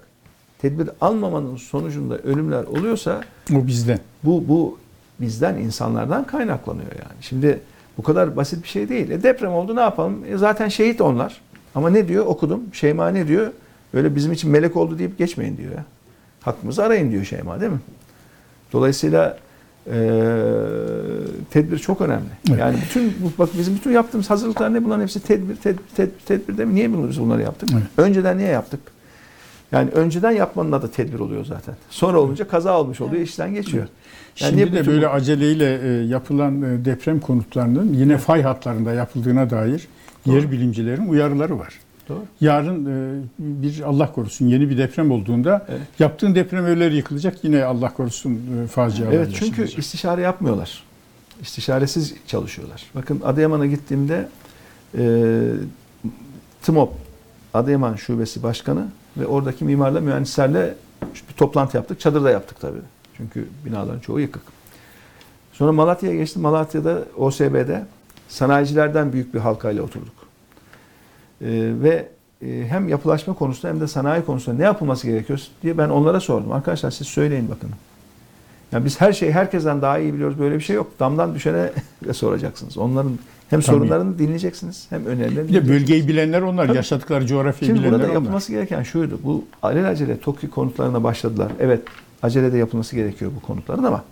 tedbir 0.58 0.90
almamanın 1.00 1.56
sonucunda 1.56 2.18
ölümler 2.18 2.64
oluyorsa 2.64 3.20
O 3.54 3.66
bizden. 3.66 4.00
bu 4.24 4.48
bu 4.48 4.78
bizden 5.20 5.54
insanlardan 5.54 6.26
kaynaklanıyor 6.26 6.90
yani. 6.92 7.20
Şimdi 7.20 7.60
bu 7.98 8.02
kadar 8.02 8.36
basit 8.36 8.62
bir 8.62 8.68
şey 8.68 8.88
değil. 8.88 9.10
E 9.10 9.22
deprem 9.22 9.52
oldu 9.52 9.76
ne 9.76 9.80
yapalım? 9.80 10.24
E 10.28 10.36
zaten 10.36 10.68
şehit 10.68 11.00
onlar. 11.00 11.40
Ama 11.74 11.90
ne 11.90 12.08
diyor 12.08 12.26
okudum. 12.26 12.62
Şeyma 12.72 13.08
ne 13.08 13.28
diyor? 13.28 13.52
Öyle 13.94 14.16
bizim 14.16 14.32
için 14.32 14.50
melek 14.50 14.76
oldu 14.76 14.98
deyip 14.98 15.18
geçmeyin 15.18 15.56
diyor 15.56 15.72
ya. 15.72 15.84
Hakkımızı 16.40 16.84
arayın 16.84 17.10
diyor 17.12 17.24
Şeyma 17.24 17.60
değil 17.60 17.72
mi? 17.72 17.80
Dolayısıyla 18.72 19.38
eee, 19.86 19.92
tedbir 21.50 21.78
çok 21.78 22.00
önemli. 22.00 22.24
Evet. 22.50 22.60
Yani 22.60 22.76
bütün 22.88 23.14
bak 23.38 23.48
bizim 23.58 23.74
bütün 23.74 23.90
yaptığımız 23.92 24.30
hazırlıklar 24.30 24.74
ne 24.74 24.84
bunların 24.84 25.02
hepsi 25.02 25.20
tedbir 25.20 25.56
tedbir 25.56 25.82
tedbir, 25.96 26.20
tedbir 26.26 26.58
değil 26.58 26.68
mi? 26.68 26.74
Niye 26.74 27.08
biz 27.08 27.20
bunları 27.20 27.42
yaptık? 27.42 27.68
Evet. 27.72 27.82
Önceden 27.96 28.38
niye 28.38 28.48
yaptık? 28.48 28.80
Yani 29.72 29.90
önceden 29.90 30.30
yapmanın 30.30 30.72
adı 30.72 30.90
tedbir 30.90 31.18
oluyor 31.18 31.44
zaten. 31.44 31.74
Sonra 31.90 32.20
olunca 32.20 32.48
kaza 32.48 32.80
olmuş 32.80 33.00
oluyor, 33.00 33.22
işten 33.22 33.54
geçiyor. 33.54 33.86
Yani 34.40 34.50
Şimdi 34.60 34.72
de 34.72 34.86
böyle 34.86 35.06
bu- 35.06 35.10
aceleyle 35.10 35.80
e, 35.82 36.06
yapılan 36.06 36.62
e, 36.62 36.84
deprem 36.84 37.20
konutlarının 37.20 37.92
yine 37.94 38.18
fay 38.18 38.42
hatlarında 38.42 38.92
yapıldığına 38.92 39.50
dair 39.50 39.88
yer 40.26 40.50
bilimcilerin 40.52 41.08
uyarıları 41.08 41.58
var. 41.58 41.74
Doğru. 42.10 42.24
Yarın 42.40 42.86
e, 42.86 43.22
bir 43.38 43.80
Allah 43.80 44.12
korusun 44.12 44.46
yeni 44.46 44.70
bir 44.70 44.78
deprem 44.78 45.10
olduğunda 45.10 45.66
Evet. 45.68 45.80
yaptığın 45.98 46.34
deprem 46.34 46.66
evleri 46.66 46.96
yıkılacak 46.96 47.44
yine 47.44 47.64
Allah 47.64 47.94
korusun 47.94 48.40
e, 48.64 48.66
facialar 48.66 49.12
Evet 49.12 49.28
çünkü 49.34 49.60
yaşanacak. 49.60 49.78
istişare 49.78 50.20
yapmıyorlar. 50.20 50.82
İstişaresiz 51.42 52.14
çalışıyorlar. 52.26 52.84
Bakın 52.94 53.20
Adıyaman'a 53.24 53.66
gittiğimde 53.66 54.28
e, 54.98 55.02
TMOP 56.62 56.92
Adıyaman 57.54 57.94
Şubesi 57.96 58.42
Başkanı 58.42 58.86
ve 59.16 59.26
oradaki 59.26 59.64
mimarla 59.64 60.00
mühendislerle 60.00 60.74
bir 61.28 61.34
toplantı 61.36 61.76
yaptık. 61.76 62.00
Çadırda 62.00 62.30
yaptık 62.30 62.60
tabii. 62.60 62.78
Çünkü 63.16 63.48
binaların 63.64 64.00
çoğu 64.00 64.20
yıkık. 64.20 64.42
Sonra 65.52 65.72
Malatya'ya 65.72 66.16
geçtim. 66.16 66.42
Malatya'da 66.42 67.02
OSB'de 67.16 67.84
sanayicilerden 68.28 69.12
büyük 69.12 69.34
bir 69.34 69.38
halkayla 69.38 69.82
oturduk. 69.82 70.19
E, 71.40 71.46
ve 71.82 72.08
e, 72.46 72.64
hem 72.68 72.88
yapılaşma 72.88 73.34
konusunda 73.34 73.72
hem 73.72 73.80
de 73.80 73.86
sanayi 73.86 74.24
konusunda 74.24 74.58
ne 74.58 74.64
yapılması 74.64 75.06
gerekiyor 75.06 75.40
diye 75.62 75.78
ben 75.78 75.88
onlara 75.88 76.20
sordum. 76.20 76.52
Arkadaşlar 76.52 76.90
siz 76.90 77.06
söyleyin 77.06 77.50
bakın. 77.50 77.70
Yani 78.72 78.84
biz 78.84 79.00
her 79.00 79.12
şeyi 79.12 79.32
herkesten 79.32 79.82
daha 79.82 79.98
iyi 79.98 80.14
biliyoruz. 80.14 80.38
Böyle 80.38 80.54
bir 80.54 80.60
şey 80.60 80.76
yok. 80.76 80.90
Damdan 81.00 81.34
düşene 81.34 81.70
de 82.04 82.12
soracaksınız. 82.12 82.78
Onların 82.78 83.12
hem 83.50 83.60
Tabii. 83.60 83.62
sorunlarını 83.62 84.18
dinleyeceksiniz 84.18 84.86
hem 84.90 85.06
önerilerini 85.06 85.48
Bir 85.48 85.54
de 85.54 85.68
bölgeyi 85.68 86.08
bilenler 86.08 86.42
onlar, 86.42 86.66
Tabii. 86.66 86.76
yaşadıkları 86.76 87.26
coğrafyayı 87.26 87.74
Şimdi 87.74 87.78
bilenler 87.80 87.92
burada 87.98 88.06
onlar. 88.12 88.14
yapılması 88.14 88.52
gereken 88.52 88.82
şuydu. 88.82 89.20
Bu 89.24 89.44
alelacele 89.62 90.20
TOKİ 90.20 90.50
konutlarına 90.50 91.04
başladılar. 91.04 91.52
Evet 91.60 91.80
acelede 92.22 92.58
yapılması 92.58 92.96
gerekiyor 92.96 93.30
bu 93.36 93.46
konutların 93.46 93.84
ama 93.84 94.04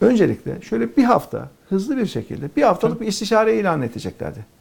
öncelikle 0.00 0.62
şöyle 0.62 0.96
bir 0.96 1.04
hafta 1.04 1.48
hızlı 1.68 1.96
bir 1.96 2.06
şekilde 2.06 2.48
bir 2.56 2.62
haftalık 2.62 3.00
bir 3.00 3.06
istişare 3.06 3.58
ilan 3.60 3.82
edeceklerdi. 3.82 4.55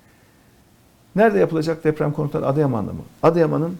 Nerede 1.16 1.40
yapılacak 1.40 1.84
deprem 1.84 2.12
konutları? 2.12 2.48
Adıyaman'da 2.48 2.94
mı? 2.94 3.00
Adıyaman'ın 3.24 3.78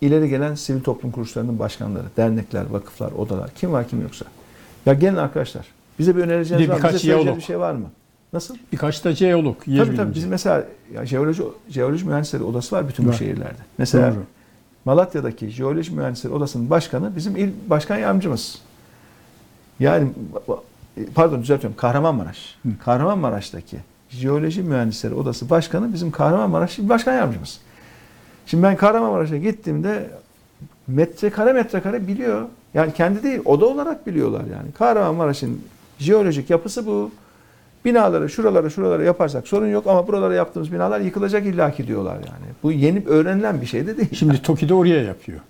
ileri 0.00 0.28
gelen 0.28 0.54
sivil 0.54 0.80
toplum 0.80 1.10
kuruluşlarının 1.10 1.58
başkanları, 1.58 2.04
dernekler, 2.16 2.64
vakıflar, 2.70 3.12
odalar 3.12 3.50
kim 3.54 3.72
var 3.72 3.88
kim 3.88 4.02
yoksa. 4.02 4.26
Ya 4.86 4.94
gelin 4.94 5.16
arkadaşlar. 5.16 5.66
Bize 5.98 6.16
bir 6.16 6.22
önereceğiniz 6.22 6.66
Bir 6.66 6.72
var 6.72 6.78
mı? 6.78 6.88
Bize 6.88 6.98
söyleyeceğiniz 6.98 7.36
bir 7.36 7.44
şey 7.44 7.58
var 7.58 7.72
mı? 7.72 7.90
Nasıl? 8.32 8.56
Birkaç 8.72 9.04
da 9.04 9.12
jeolog, 9.12 9.56
yer 9.66 9.86
tabii 9.86 9.96
tabii. 9.96 10.14
Biz 10.14 10.24
mesela 10.24 10.64
ya 10.94 11.06
jeoloji 11.06 11.42
jeoloji 11.68 12.06
mühendisleri 12.06 12.42
odası 12.42 12.76
var 12.76 12.88
bütün 12.88 13.08
bu 13.08 13.12
şehirlerde. 13.12 13.58
Mesela 13.78 14.14
Doğru. 14.14 14.22
Malatya'daki 14.84 15.50
jeoloji 15.50 15.94
mühendisleri 15.94 16.32
odasının 16.32 16.70
başkanı 16.70 17.16
bizim 17.16 17.36
il 17.36 17.50
başkan 17.66 17.98
yardımcımız. 17.98 18.58
Yani 19.80 20.08
pardon 21.14 21.42
düzeltiyorum 21.42 21.76
Kahramanmaraş. 21.76 22.56
Hı. 22.62 22.68
Kahramanmaraş'taki 22.84 23.78
jeoloji 24.10 24.62
mühendisleri 24.62 25.14
odası 25.14 25.50
başkanı 25.50 25.92
bizim 25.92 26.10
Kahramanmaraş 26.10 26.78
başkan 26.78 27.12
yardımcımız. 27.12 27.60
Şimdi 28.46 28.62
ben 28.62 28.76
Kahramanmaraş'a 28.76 29.36
gittiğimde 29.36 30.10
metrekare 30.86 31.52
metrekare 31.52 32.08
biliyor. 32.08 32.42
Yani 32.74 32.92
kendi 32.92 33.22
değil 33.22 33.40
oda 33.44 33.66
olarak 33.66 34.06
biliyorlar 34.06 34.40
yani. 34.40 34.72
Kahramanmaraş'ın 34.78 35.60
jeolojik 35.98 36.50
yapısı 36.50 36.86
bu. 36.86 37.10
Binaları 37.84 38.28
şuralara 38.28 38.70
şuralara 38.70 39.02
yaparsak 39.02 39.48
sorun 39.48 39.66
yok 39.66 39.86
ama 39.86 40.08
buralara 40.08 40.34
yaptığımız 40.34 40.72
binalar 40.72 41.00
yıkılacak 41.00 41.46
illaki 41.46 41.86
diyorlar 41.86 42.14
yani. 42.14 42.46
Bu 42.62 42.72
yeni 42.72 43.02
öğrenilen 43.06 43.60
bir 43.60 43.66
şey 43.66 43.86
de 43.86 43.96
değil. 43.96 44.14
Şimdi 44.14 44.42
TOKİ'de 44.42 44.74
oraya 44.74 45.02
yapıyor. 45.02 45.40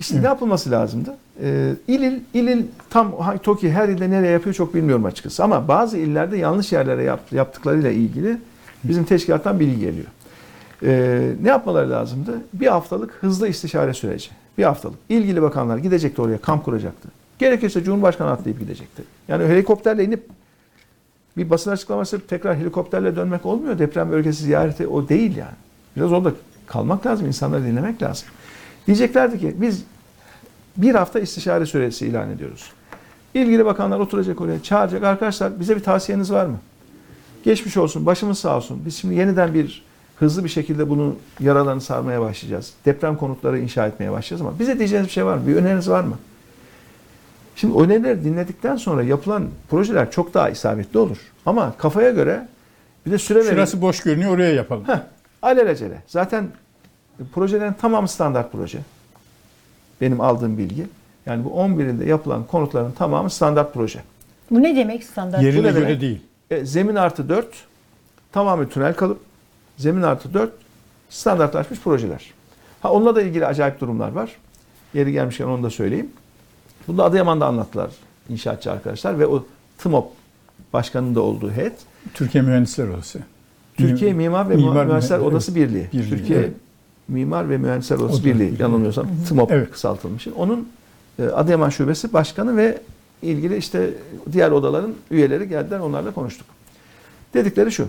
İşte 0.00 0.22
ne 0.22 0.26
yapılması 0.26 0.70
lazımdı? 0.70 1.16
Ee, 1.42 1.72
il 1.88 2.00
il, 2.02 2.20
il 2.34 2.48
il 2.48 2.66
tam 2.90 3.38
TOKİ 3.42 3.70
her 3.70 3.88
ilde 3.88 4.10
nereye 4.10 4.32
yapıyor 4.32 4.54
çok 4.54 4.74
bilmiyorum 4.74 5.04
açıkçası. 5.04 5.44
Ama 5.44 5.68
bazı 5.68 5.98
illerde 5.98 6.36
yanlış 6.36 6.72
yerlere 6.72 7.02
yap, 7.02 7.20
yaptıklarıyla 7.32 7.90
ilgili 7.90 8.38
bizim 8.84 9.04
teşkilattan 9.04 9.60
bilgi 9.60 9.80
geliyor. 9.80 10.06
Ee, 10.82 11.32
ne 11.42 11.48
yapmaları 11.48 11.90
lazımdı? 11.90 12.40
Bir 12.52 12.66
haftalık 12.66 13.10
hızlı 13.20 13.48
istişare 13.48 13.94
süreci. 13.94 14.30
Bir 14.58 14.64
haftalık. 14.64 14.98
İlgili 15.08 15.42
bakanlar 15.42 15.78
gidecekti 15.78 16.22
oraya, 16.22 16.38
kamp 16.38 16.64
kuracaktı. 16.64 17.08
Gerekirse 17.38 17.84
Cumhurbaşkanı 17.84 18.30
atlayıp 18.30 18.60
gidecekti. 18.60 19.02
Yani 19.28 19.44
helikopterle 19.44 20.04
inip 20.04 20.28
bir 21.36 21.50
basın 21.50 21.70
açıklaması 21.70 22.26
tekrar 22.26 22.56
helikopterle 22.56 23.16
dönmek 23.16 23.46
olmuyor. 23.46 23.78
Deprem 23.78 24.10
bölgesi 24.10 24.44
ziyareti 24.44 24.86
o 24.86 25.08
değil 25.08 25.36
yani. 25.36 25.54
Biraz 25.96 26.12
orada 26.12 26.32
kalmak 26.66 27.06
lazım, 27.06 27.26
insanları 27.26 27.64
dinlemek 27.64 28.02
lazım. 28.02 28.28
Diyeceklerdi 28.86 29.38
ki 29.38 29.54
biz 29.58 29.84
bir 30.76 30.94
hafta 30.94 31.20
istişare 31.20 31.66
süresi 31.66 32.06
ilan 32.06 32.30
ediyoruz. 32.30 32.72
İlgili 33.34 33.64
bakanlar 33.64 33.98
oturacak 33.98 34.40
oraya, 34.40 34.62
çağıracak. 34.62 35.04
Arkadaşlar 35.04 35.60
bize 35.60 35.76
bir 35.76 35.82
tavsiyeniz 35.82 36.32
var 36.32 36.46
mı? 36.46 36.58
Geçmiş 37.44 37.76
olsun, 37.76 38.06
başımız 38.06 38.38
sağ 38.38 38.56
olsun. 38.56 38.82
Biz 38.86 38.96
şimdi 38.96 39.14
yeniden 39.14 39.54
bir 39.54 39.84
hızlı 40.16 40.44
bir 40.44 40.48
şekilde 40.48 40.88
bunun 40.90 41.18
yaralarını 41.40 41.80
sarmaya 41.80 42.20
başlayacağız. 42.20 42.72
Deprem 42.84 43.16
konutları 43.16 43.58
inşa 43.58 43.86
etmeye 43.86 44.12
başlayacağız 44.12 44.40
ama 44.40 44.58
bize 44.58 44.78
diyeceğiniz 44.78 45.08
bir 45.08 45.12
şey 45.12 45.24
var 45.24 45.36
mı? 45.36 45.46
Bir 45.46 45.56
öneriniz 45.56 45.90
var 45.90 46.04
mı? 46.04 46.18
Şimdi 47.56 47.78
önerileri 47.78 48.24
dinledikten 48.24 48.76
sonra 48.76 49.02
yapılan 49.02 49.48
projeler 49.70 50.10
çok 50.10 50.34
daha 50.34 50.50
isabetli 50.50 50.98
olur. 50.98 51.16
Ama 51.46 51.74
kafaya 51.78 52.10
göre 52.10 52.48
bir 53.06 53.10
de 53.10 53.18
süre 53.18 53.38
verin. 53.38 53.50
Şurası 53.50 53.82
boş 53.82 54.00
görünüyor 54.00 54.30
oraya 54.30 54.52
yapalım. 54.52 54.84
Heh, 54.86 54.98
alelacele. 55.42 56.02
Zaten 56.06 56.48
projelerin 57.32 57.72
tamamı 57.72 58.08
standart 58.08 58.52
proje. 58.52 58.78
Benim 60.00 60.20
aldığım 60.20 60.58
bilgi. 60.58 60.86
Yani 61.26 61.44
bu 61.44 61.48
11'inde 61.48 62.04
yapılan 62.08 62.44
konutların 62.44 62.92
tamamı 62.92 63.30
standart 63.30 63.74
proje. 63.74 64.02
Bu 64.50 64.62
ne 64.62 64.76
demek 64.76 65.04
standart? 65.04 65.42
Yerine 65.42 65.62
ne 65.68 65.72
göre 65.72 65.86
demek? 65.86 66.00
değil. 66.00 66.20
E, 66.50 66.64
zemin 66.64 66.94
artı 66.94 67.28
4 67.28 67.46
tamamı 68.32 68.68
tünel 68.68 68.94
kalıp 68.94 69.20
zemin 69.76 70.02
artı 70.02 70.34
4 70.34 70.52
standartlaşmış 71.10 71.80
projeler. 71.80 72.32
Ha 72.80 72.92
onunla 72.92 73.16
da 73.16 73.22
ilgili 73.22 73.46
acayip 73.46 73.80
durumlar 73.80 74.12
var. 74.12 74.30
Yeri 74.94 75.12
gelmişken 75.12 75.44
onu 75.46 75.62
da 75.62 75.70
söyleyeyim. 75.70 76.10
Bunu 76.88 76.98
da 76.98 77.04
Adıyaman'da 77.04 77.46
anlattılar 77.46 77.90
inşaatçı 78.28 78.72
arkadaşlar 78.72 79.18
ve 79.18 79.26
o 79.26 79.46
TMOP 79.78 80.12
başkanının 80.72 81.14
da 81.14 81.20
olduğu 81.20 81.50
heyet 81.50 81.72
Türkiye 82.14 82.44
Mühendisler 82.44 82.88
Odası. 82.88 83.20
Türkiye 83.76 84.12
Mimar 84.12 84.50
ve 84.50 84.54
Mimar- 84.54 84.86
Mühendisler. 84.86 85.18
Odası 85.18 85.54
Birliği. 85.54 85.88
Birliği, 85.92 86.08
Türkiye 86.10 86.38
evet. 86.38 86.50
Mimar 87.08 87.50
ve 87.50 87.58
Mühendisler 87.58 87.96
Odası 87.96 88.14
Oda 88.14 88.24
Birliği 88.24 88.54
yanılmıyorsam 88.62 89.06
TMOP 89.28 89.52
Evet. 89.52 89.70
kısaltılmış. 89.70 90.26
Onun 90.36 90.68
e, 91.18 91.24
Adıyaman 91.24 91.68
Şubesi 91.70 92.12
Başkanı 92.12 92.56
ve 92.56 92.80
ilgili 93.22 93.56
işte 93.56 93.90
diğer 94.32 94.50
odaların 94.50 94.94
üyeleri 95.10 95.48
geldiler 95.48 95.78
onlarla 95.78 96.14
konuştuk. 96.14 96.46
Dedikleri 97.34 97.72
şu. 97.72 97.88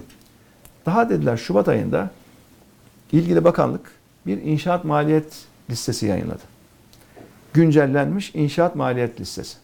Daha 0.86 1.10
dediler 1.10 1.38
Şubat 1.38 1.68
ayında 1.68 2.10
ilgili 3.12 3.44
bakanlık 3.44 3.92
bir 4.28 4.42
inşaat 4.42 4.86
maliyet 4.86 5.46
listesi 5.70 6.06
yayınladı. 6.06 6.42
Güncellenmiş 7.54 8.36
inşaat 8.36 8.76
maliyet 8.76 9.22
listesi. 9.22 9.58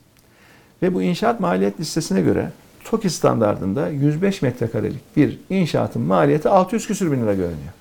Ve 0.82 0.94
bu 0.94 1.02
inşaat 1.02 1.40
maliyet 1.40 1.80
listesine 1.80 2.22
göre 2.22 2.52
TOKİ 2.84 3.10
standartında 3.10 3.90
105 3.90 4.42
metrekarelik 4.42 5.18
bir 5.18 5.40
inşaatın 5.50 6.02
maliyeti 6.02 6.50
600 6.50 6.88
küsür 6.88 7.12
bin 7.12 7.22
lira 7.22 7.34
görünüyor. 7.34 7.74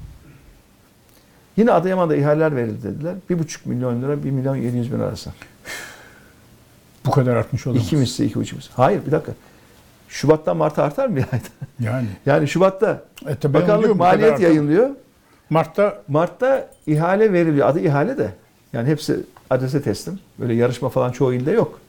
Yine 1.57 1.73
Adıyaman'da 1.73 2.17
ihaleler 2.17 2.57
verildi 2.57 2.83
dediler. 2.83 3.15
1,5 3.31 3.59
milyon 3.65 4.03
lira 4.03 4.25
1 4.25 4.31
milyon 4.31 4.57
700 4.57 4.93
bin 4.93 5.01
arası. 5.01 5.31
Bu 7.07 7.11
kadar 7.11 7.37
artmış 7.37 7.67
olamaz. 7.67 7.85
İki 7.87 7.97
misli, 7.97 8.25
iki 8.25 8.35
buçuk 8.35 8.57
misli. 8.57 8.73
Hayır 8.75 9.07
bir 9.07 9.13
dakika. 9.13 9.33
Şubat'tan 10.09 10.57
Mart'a 10.57 10.83
artar 10.83 11.07
mı 11.07 11.17
bir 11.17 11.25
ayda? 11.33 11.45
Yani. 11.81 12.07
Yani 12.27 12.49
Şubat'ta 12.49 13.03
E, 13.27 13.35
tabii 13.37 13.55
bakanlık 13.55 13.97
maliyet 13.97 14.41
yayınlıyor. 14.41 14.91
Mart'ta 15.51 16.03
Mart'ta 16.09 16.69
ihale 16.87 17.33
veriliyor. 17.33 17.69
Adı 17.69 17.81
ihale 17.81 18.19
de. 18.19 18.31
Yani 18.73 18.89
hepsi 18.89 19.21
adrese 19.51 19.83
teslim. 19.83 20.19
Böyle 20.39 20.55
yarışma 20.55 20.89
falan 20.89 21.13
çoğu 21.13 21.35
ilde 21.35 21.51
yok. 21.51 21.81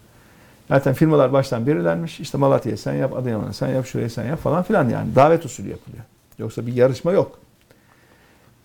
Zaten 0.68 0.94
firmalar 0.94 1.34
baştan 1.34 1.68
belirlenmiş. 1.68 2.20
İşte 2.20 2.38
Malatya'ya 2.38 2.78
sen 2.78 2.94
yap, 2.94 3.14
Adıyaman'a 3.14 3.54
sen 3.54 3.68
yap, 3.68 3.86
şuraya 3.86 4.10
sen 4.10 4.26
yap 4.26 4.40
falan 4.40 4.64
filan 4.64 4.90
yani. 4.90 5.16
Davet 5.16 5.46
usulü 5.46 5.70
yapılıyor. 5.70 6.04
Yoksa 6.40 6.68
bir 6.68 6.74
yarışma 6.74 7.12
yok. 7.12 7.40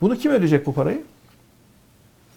Bunu 0.01 0.17
kim 0.19 0.33
ödeyecek 0.33 0.67
bu 0.67 0.75
parayı? 0.75 1.03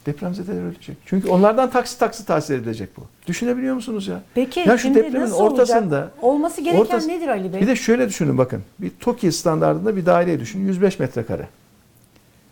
Depremzedeler 0.05 0.61
ödeyecek. 0.61 0.97
Çünkü 1.05 1.29
onlardan 1.29 1.69
taksi 1.69 1.99
taksi 1.99 2.25
tahsil 2.25 2.53
edilecek 2.53 2.97
bu. 2.97 3.01
Düşünebiliyor 3.27 3.75
musunuz 3.75 4.07
ya? 4.07 4.21
Peki 4.35 4.59
Ya 4.59 4.77
şu 4.77 4.77
şimdi 4.77 4.99
depremin 4.99 5.21
nasıl 5.25 5.35
ortasında- 5.35 5.95
olacak? 5.97 6.11
Olması 6.21 6.61
gereken 6.61 6.81
ortası- 6.81 7.07
nedir 7.07 7.27
Ali 7.27 7.53
Bey? 7.53 7.61
Bir 7.61 7.67
de 7.67 7.75
şöyle 7.75 8.07
düşünün 8.09 8.37
bakın. 8.37 8.63
Bir 8.79 8.89
TOKİ 8.99 9.31
standartında 9.31 9.95
bir 9.95 10.05
daireyi 10.05 10.39
düşünün. 10.39 10.65
105 10.67 10.99
metrekare. 10.99 11.47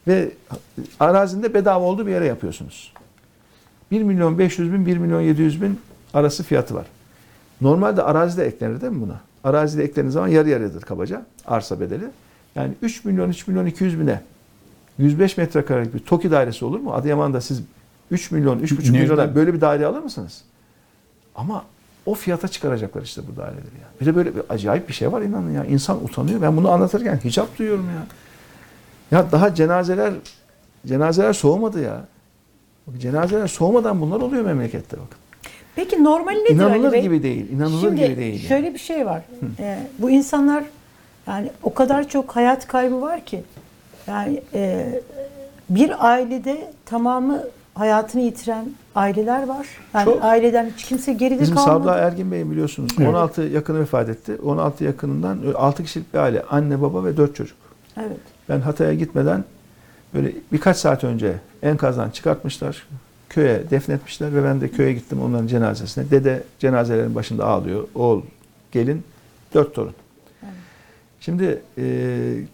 Ve 0.08 0.30
arazinde 1.00 1.54
bedava 1.54 1.84
olduğu 1.86 2.08
bir 2.08 2.12
yere 2.12 2.26
yapıyorsunuz. 2.26 2.94
1 3.92 4.04
milyon 4.04 4.38
500 4.40 4.74
bin, 4.74 4.86
1 4.86 4.98
milyon 4.98 5.22
700 5.22 5.62
bin 5.62 5.80
arası 6.14 6.44
fiyatı 6.44 6.76
var. 6.76 6.86
Normalde 7.62 8.04
arazide 8.04 8.46
eklenir 8.46 8.82
değil 8.82 8.94
mi 8.94 9.02
buna? 9.02 9.22
Arazide 9.44 9.84
eklendiği 9.84 10.12
zaman 10.12 10.28
yarı 10.28 10.50
yarıdır 10.50 10.82
kabaca 10.82 11.26
arsa 11.46 11.80
bedeli. 11.80 12.04
Yani 12.56 12.74
3 12.82 13.06
milyon 13.06 13.30
3 13.30 13.48
milyon 13.48 13.66
200 13.66 14.00
bine 14.00 14.22
105 14.98 15.38
metrekarelik 15.38 15.94
bir 15.94 16.00
TOKİ 16.00 16.32
dairesi 16.32 16.66
olur 16.66 16.80
mu? 16.80 16.94
Adıyaman'da 16.94 17.42
siz 17.42 17.62
3 18.12 18.32
milyon 18.32 18.60
3,5 18.60 18.78
Nerede? 18.84 18.92
milyona 19.00 19.36
böyle 19.36 19.54
bir 19.54 19.62
daire 19.62 19.86
alır 19.86 20.00
mısınız? 20.00 20.42
Ama 21.36 21.64
o 22.06 22.14
fiyata 22.14 22.48
çıkaracaklar 22.48 23.02
işte 23.02 23.22
bu 23.32 23.38
daireleri 23.38 23.58
ya. 23.82 23.88
Bir 24.02 24.06
de 24.06 24.16
böyle 24.16 24.36
bir 24.36 24.42
acayip 24.50 24.88
bir 24.90 24.94
şey 24.94 25.12
var 25.12 25.22
inanın 25.22 25.52
ya. 25.54 25.66
İnsan 25.66 26.04
utanıyor. 26.04 26.42
Ben 26.42 26.58
bunu 26.58 26.72
anlatırken 26.72 27.20
hicap 27.24 27.58
duyuyorum 27.60 27.86
ya. 27.86 28.06
Ya 29.20 29.32
daha 29.32 29.56
cenazeler 29.56 30.14
cenazeler 30.88 31.34
soğumadı 31.34 31.82
ya. 31.84 32.06
Bak, 32.88 33.02
Cenazeler 33.02 33.48
soğumadan 33.48 34.02
bunlar 34.02 34.22
oluyor 34.22 34.46
memlekette 34.46 34.98
bakın. 34.98 35.18
Peki 35.76 36.04
normali 36.04 36.36
nedir 36.44 36.50
Ali 36.50 36.54
İnanılır 36.78 36.92
Bey? 36.92 37.02
gibi 37.02 37.24
değil. 37.24 37.50
İnanılır 37.52 37.82
Şimdi 37.88 38.06
gibi 38.06 38.18
değil. 38.18 38.34
yani. 38.34 38.48
şöyle 38.48 38.74
bir 38.74 38.80
şey 38.80 39.06
var. 39.06 39.22
Ee, 39.60 39.80
bu 40.00 40.10
insanlar 40.10 40.64
yani 41.28 41.52
o 41.64 41.74
kadar 41.74 42.10
çok 42.10 42.36
hayat 42.36 42.68
kaybı 42.68 43.02
var 43.02 43.26
ki 43.26 43.44
yani 44.08 44.42
e, 44.54 45.00
bir 45.70 46.08
ailede 46.08 46.74
tamamı 46.86 47.44
hayatını 47.74 48.22
yitiren 48.22 48.66
aileler 48.96 49.48
var. 49.48 49.68
Yani 49.94 50.06
Çok. 50.06 50.24
aileden 50.24 50.72
hiç 50.76 50.86
kimse 50.86 51.14
geride 51.14 51.42
Bizim 51.42 51.56
kalmadı. 51.56 51.80
Sabla 51.80 51.98
Ergin 51.98 52.32
Bey 52.32 52.52
biliyorsunuz 52.52 52.92
Evet. 52.98 53.10
16 53.10 53.42
yakını 53.42 53.80
vefat 53.80 54.10
etti. 54.10 54.38
16 54.44 54.84
yakınından 54.84 55.40
6 55.56 55.84
kişilik 55.84 56.14
bir 56.14 56.20
aile. 56.20 56.44
Anne 56.50 56.82
baba 56.82 57.04
ve 57.04 57.18
4 57.18 57.36
çocuk. 57.36 57.58
Evet. 57.98 58.18
Ben 58.50 58.60
Hatay'a 58.62 58.94
gitmeden 58.94 59.44
böyle 60.14 60.32
birkaç 60.52 60.78
saat 60.78 61.04
önce 61.04 61.34
enkazdan 61.64 62.10
çıkartmışlar. 62.10 62.88
Köye 63.30 63.70
defnetmişler 63.70 64.36
ve 64.36 64.44
ben 64.44 64.62
de 64.62 64.70
köye 64.70 64.94
gittim 64.94 65.22
onların 65.22 65.48
cenazesine. 65.48 66.12
Dede 66.12 66.44
cenazelerin 66.60 67.16
başında 67.16 67.46
ağlıyor. 67.46 67.88
Oğul, 67.96 68.22
gelin, 68.72 69.04
dört 69.54 69.76
torun. 69.76 69.94
Şimdi 71.28 71.62
e, 71.78 71.84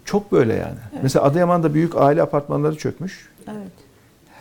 çok 0.06 0.32
böyle 0.32 0.54
yani. 0.54 0.76
Mesela 1.04 1.26
Adıyaman'da 1.26 1.74
büyük 1.74 1.98
aile 1.98 2.22
apartmanları 2.22 2.78
çökmüş. 2.78 3.30
Evet. 3.48 3.72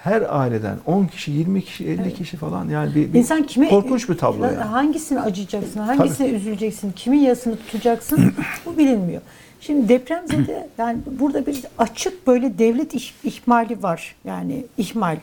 Her 0.03 0.23
aileden 0.41 0.77
10 0.87 1.07
kişi, 1.07 1.31
20 1.31 1.63
kişi, 1.65 1.85
50 1.85 2.01
Evet. 2.03 2.15
kişi 2.15 2.37
falan 2.37 2.69
yani 2.69 2.95
bir, 2.95 3.13
bir 3.13 3.19
İnsan 3.19 3.43
kime 3.43 3.69
korkunç 3.69 4.09
bir 4.09 4.19
tablo 4.19 4.45
yani. 4.45 4.57
Hangisine 4.57 5.21
acıyacaksın, 5.21 5.81
hangisine 5.81 6.29
üzüleceksin, 6.29 6.93
kimin 6.93 7.19
yasını 7.19 7.57
tutacaksın 7.57 8.33
bu 8.67 8.79
bilinmiyor. 8.79 9.23
Şimdi 9.61 9.89
depremzede 9.89 10.69
yani 10.79 10.99
burada 11.21 11.47
bir 11.47 11.63
açık 11.79 12.27
böyle 12.27 12.59
devlet 12.59 12.95
iş- 12.95 13.15
ihmali 13.25 13.83
var. 13.83 14.15
Yani 14.25 14.65
ihmal. 14.79 15.17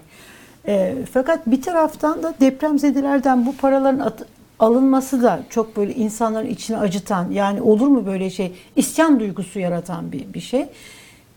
Ee, 0.68 0.96
fakat 1.14 1.48
bir 1.48 1.62
taraftan 1.62 2.24
da 2.24 2.34
depremzedelerden 2.42 3.46
bu 3.46 3.56
paraların 3.58 4.00
at- 4.00 4.26
alınması 4.60 5.24
da 5.24 5.40
çok 5.50 5.78
böyle 5.78 5.96
insanların 5.96 6.48
içini 6.48 6.78
acıtan 6.78 7.32
yani 7.32 7.62
olur 7.62 7.88
mu 7.88 8.06
böyle 8.06 8.30
şey 8.30 8.54
isyan 8.76 9.20
duygusu 9.20 9.60
yaratan 9.60 10.12
bir, 10.12 10.34
bir 10.34 10.42
şey. 10.42 10.66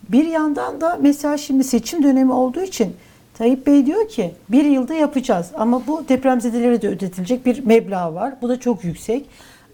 Bir 0.09 0.25
yandan 0.27 0.81
da 0.81 0.99
mesela 1.03 1.39
şimdi 1.39 1.65
seçim 1.65 2.03
dönemi 2.03 2.33
olduğu 2.33 2.63
için 2.63 2.97
Tayyip 3.35 3.67
Bey 3.67 3.87
diyor 3.87 4.09
ki 4.09 4.35
bir 4.49 4.65
yılda 4.65 4.95
yapacağız 4.95 5.51
ama 5.55 5.87
bu 5.87 6.09
depremzedelere 6.09 6.83
de 6.83 6.89
ödetilecek 6.89 7.47
bir 7.47 7.67
meblağ 7.67 8.15
var. 8.15 8.35
Bu 8.43 8.49
da 8.49 8.61
çok 8.61 8.85
yüksek. 8.85 9.27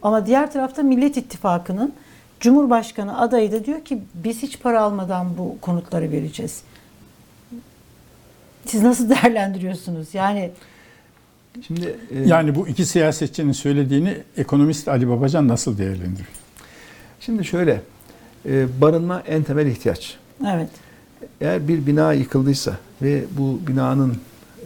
Ama 0.03 0.27
diğer 0.27 0.53
tarafta 0.53 0.83
Millet 0.83 1.17
İttifakı'nın 1.17 1.93
Cumhurbaşkanı 2.41 3.21
adayı 3.21 3.53
da 3.53 3.65
diyor 3.65 3.85
ki 3.85 4.03
biz 4.15 4.43
hiç 4.43 4.61
para 4.61 4.81
almadan 4.81 5.39
bu 5.39 5.57
konutları 5.61 6.11
vereceğiz. 6.11 6.63
Siz 8.67 8.83
nasıl 8.83 9.11
değerlendiriyorsunuz? 9.11 10.15
Yani 10.15 10.51
Şimdi 11.67 11.97
e, 12.11 12.29
Yani 12.29 12.55
bu 12.55 12.69
iki 12.69 12.87
siyasetçinin 12.87 13.53
söylediğini 13.53 14.17
ekonomist 14.37 14.89
Ali 14.89 15.09
Babacan 15.09 15.49
nasıl 15.49 15.79
değerlendiriyor? 15.79 16.29
şimdi 17.21 17.45
şöyle 17.45 17.83
e, 18.47 18.81
barınma 18.81 19.23
en 19.27 19.43
temel 19.43 19.67
ihtiyaç. 19.67 20.17
evet. 20.47 20.69
Eğer 21.41 21.69
bir 21.69 21.87
bina 21.87 22.13
yıkıldıysa 22.13 22.77
ve 23.03 23.25
bu 23.39 23.61
binanın 23.69 24.17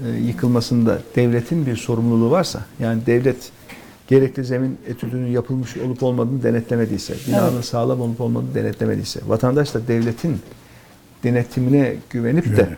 e, 0.06 0.08
yıkılmasında 0.18 0.98
devletin 1.16 1.66
bir 1.66 1.76
sorumluluğu 1.76 2.30
varsa, 2.30 2.64
yani 2.80 3.06
devlet 3.06 3.50
gerekli 4.08 4.44
zemin 4.44 4.78
etüdünün 4.88 5.26
yapılmış 5.26 5.76
olup 5.76 6.02
olmadığını 6.02 6.42
denetlemediyse, 6.42 7.14
binanın 7.28 7.52
Evet. 7.54 7.64
sağlam 7.64 8.00
olup 8.00 8.20
olmadığını 8.20 8.54
denetlemediyse, 8.54 9.20
vatandaş 9.26 9.74
da 9.74 9.88
devletin 9.88 10.36
denetimine 11.24 11.96
güvenip 12.10 12.56
de 12.56 12.76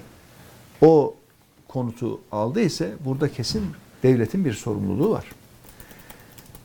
o 0.83 1.15
konutu 1.69 2.21
aldıysa 2.33 2.85
burada 3.05 3.29
kesin 3.33 3.63
devletin 4.05 4.45
bir 4.45 4.53
sorumluluğu 4.53 5.11
var. 5.11 5.25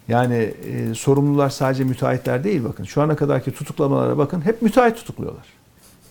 Yani 0.07 0.53
e, 0.69 0.93
sorumlular 0.95 1.49
sadece 1.49 1.83
müteahhitler 1.83 2.43
değil 2.43 2.63
bakın. 2.63 2.83
Şu 2.83 3.01
ana 3.01 3.15
kadarki 3.15 3.51
tutuklamalara 3.51 4.17
bakın 4.17 4.41
hep 4.45 4.61
müteahhit 4.61 4.95
tutukluyorlar. 4.95 5.45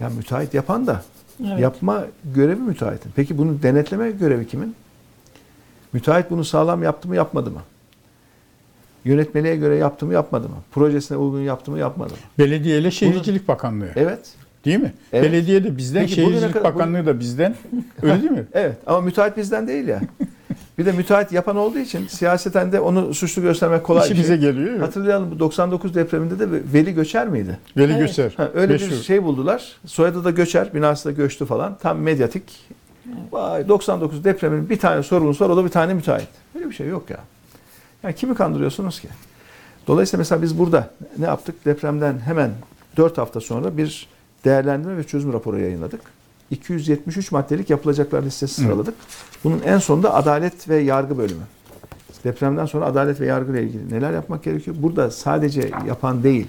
Ya 0.00 0.08
müteahhit 0.08 0.54
yapan 0.54 0.86
da 0.86 1.02
Evet. 1.48 1.60
yapma 1.60 2.04
görevi 2.34 2.60
müteahhitin. 2.60 3.10
Peki 3.16 3.38
bunu 3.38 3.62
denetleme 3.62 4.10
görevi 4.10 4.46
kimin? 4.46 4.74
Müteahhit 5.92 6.30
bunu 6.30 6.44
sağlam 6.44 6.82
yaptı 6.82 7.08
mı 7.08 7.16
yapmadı 7.16 7.50
mı? 7.50 7.60
Yönetmeliğe 9.04 9.56
göre 9.56 9.76
yaptı 9.76 10.06
mı 10.06 10.12
yapmadı 10.14 10.48
mı? 10.48 10.54
Projesine 10.72 11.18
uygun 11.18 11.40
yaptı 11.40 11.70
mı 11.70 11.78
yapmadı 11.78 12.12
mı? 12.12 12.18
Belediye 12.38 12.78
ile 12.78 12.90
Şehircilik 12.90 13.48
Bakanlığı. 13.48 13.88
Evet. 13.96 14.34
Değil 14.64 14.80
mi? 14.80 14.92
Evet. 15.12 15.24
Belediye 15.32 15.64
de 15.64 15.76
bizden, 15.76 16.00
Peki 16.00 16.14
Şehircilik 16.14 16.52
kadar- 16.52 16.74
Bakanlığı 16.74 17.06
da 17.06 17.20
bizden. 17.20 17.54
Öyle 18.02 18.20
değil 18.22 18.30
mi? 18.32 18.46
Evet 18.52 18.76
ama 18.86 19.00
müteahhit 19.00 19.36
bizden 19.36 19.68
değil 19.68 19.88
ya. 19.88 20.00
Bir 20.78 20.86
de 20.86 20.92
müteahhit 20.92 21.32
yapan 21.32 21.56
olduğu 21.56 21.78
için 21.78 22.06
siyaseten 22.06 22.72
de 22.72 22.80
onu 22.80 23.14
suçlu 23.14 23.42
göstermek 23.42 23.84
kolay 23.84 24.04
İşi 24.06 24.14
bir 24.14 24.18
bize 24.18 24.28
şey. 24.28 24.38
geliyor. 24.52 24.78
Hatırlayalım 24.78 25.30
bu 25.30 25.38
99 25.38 25.94
depreminde 25.94 26.38
de 26.38 26.46
Veli 26.72 26.94
Göçer 26.94 27.28
miydi? 27.28 27.58
Veli 27.76 27.92
Evet. 27.92 28.00
Göster. 28.02 28.32
Ha, 28.36 28.50
öyle 28.54 28.72
Meşhur. 28.72 28.90
bir 28.90 28.96
şey 29.02 29.22
buldular. 29.22 29.76
Soyadı 29.86 30.24
da 30.24 30.30
Göçer. 30.30 30.74
Binası 30.74 31.04
da 31.04 31.12
göçtü 31.12 31.46
falan. 31.46 31.78
Tam 31.82 31.98
medyatik. 31.98 32.42
Vay 33.32 33.68
99 33.68 34.24
depremin 34.24 34.70
bir 34.70 34.78
tane 34.78 35.02
sorumlusu 35.02 35.44
var. 35.44 35.50
O 35.50 35.56
da 35.56 35.64
bir 35.64 35.68
tane 35.70 35.94
müteahhit. 35.94 36.28
Böyle 36.54 36.66
bir 36.68 36.74
şey 36.74 36.88
yok 36.88 37.10
ya. 37.10 37.18
Yani 38.02 38.14
kimi 38.14 38.34
kandırıyorsunuz 38.34 39.00
ki? 39.00 39.08
Dolayısıyla 39.86 40.18
mesela 40.20 40.42
biz 40.42 40.58
burada 40.58 40.90
ne 41.18 41.24
yaptık? 41.26 41.64
Depremden 41.64 42.18
hemen 42.18 42.50
4 42.96 43.18
hafta 43.18 43.40
sonra 43.40 43.76
bir 43.76 44.06
değerlendirme 44.44 44.96
ve 44.96 45.04
çözüm 45.04 45.32
raporu 45.32 45.58
yayınladık. 45.60 46.00
273 46.50 47.32
maddelik 47.32 47.70
yapılacaklar 47.70 48.22
listesi 48.22 48.54
sıraladık. 48.54 48.94
Bunun 49.44 49.60
en 49.66 49.78
sonunda 49.78 50.14
adalet 50.14 50.68
ve 50.68 50.76
yargı 50.76 51.18
bölümü. 51.18 51.42
Depremden 52.24 52.66
sonra 52.66 52.86
adalet 52.86 53.20
ve 53.20 53.26
yargı 53.26 53.52
ile 53.52 53.62
ilgili 53.62 53.94
neler 53.94 54.12
yapmak 54.12 54.44
gerekiyor? 54.44 54.76
Burada 54.80 55.10
sadece 55.10 55.70
yapan 55.86 56.22
değil, 56.22 56.46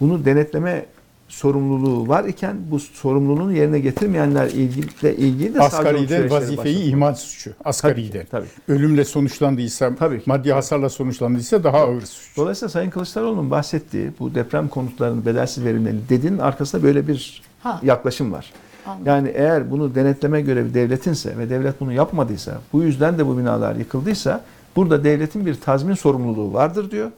bunu 0.00 0.24
denetleme 0.24 0.86
sorumluluğu 1.28 2.08
var 2.08 2.24
iken 2.24 2.56
bu 2.70 2.80
sorumluluğunu 2.80 3.52
yerine 3.52 3.78
getirmeyenler 3.78 4.46
ilgili 4.46 5.14
ilgili 5.16 5.54
de 5.54 5.58
savcılık 5.58 5.86
Asgariden 5.86 6.06
süreçleri 6.06 6.30
vazifeyi 6.30 6.78
ihmal 6.78 7.14
suçu. 7.14 7.50
Asgariden. 7.64 8.26
Tabii. 8.30 8.46
Ölümle 8.68 9.04
sonuçlandıysa, 9.04 9.94
Tabii 9.98 10.18
ki. 10.18 10.22
maddi 10.26 10.52
hasarla 10.52 10.88
sonuçlandıysa 10.88 11.64
daha 11.64 11.78
ağır 11.78 12.00
suç. 12.02 12.36
Dolayısıyla 12.36 12.70
Sayın 12.70 12.90
Kılıçdaroğlu'nun 12.90 13.50
bahsettiği 13.50 14.10
bu 14.18 14.34
deprem 14.34 14.68
konutlarının 14.68 15.26
bedelsiz 15.26 15.64
verilmeli 15.64 15.96
dediğinin 16.08 16.38
arkasında 16.38 16.82
böyle 16.82 17.08
bir 17.08 17.42
Ha. 17.62 17.80
yaklaşım 17.84 18.32
var. 18.32 18.52
Anladım. 18.86 19.06
Yani 19.06 19.28
eğer 19.34 19.70
bunu 19.70 19.94
denetleme 19.94 20.40
görevi 20.40 20.74
devletinse 20.74 21.38
ve 21.38 21.50
devlet 21.50 21.80
bunu 21.80 21.92
yapmadıysa, 21.92 22.60
bu 22.72 22.82
yüzden 22.82 23.18
de 23.18 23.26
bu 23.26 23.38
binalar 23.38 23.76
yıkıldıysa 23.76 24.44
burada 24.76 25.04
devletin 25.04 25.46
bir 25.46 25.54
tazmin 25.54 25.94
sorumluluğu 25.94 26.52
vardır 26.52 26.90
diyor. 26.90 27.10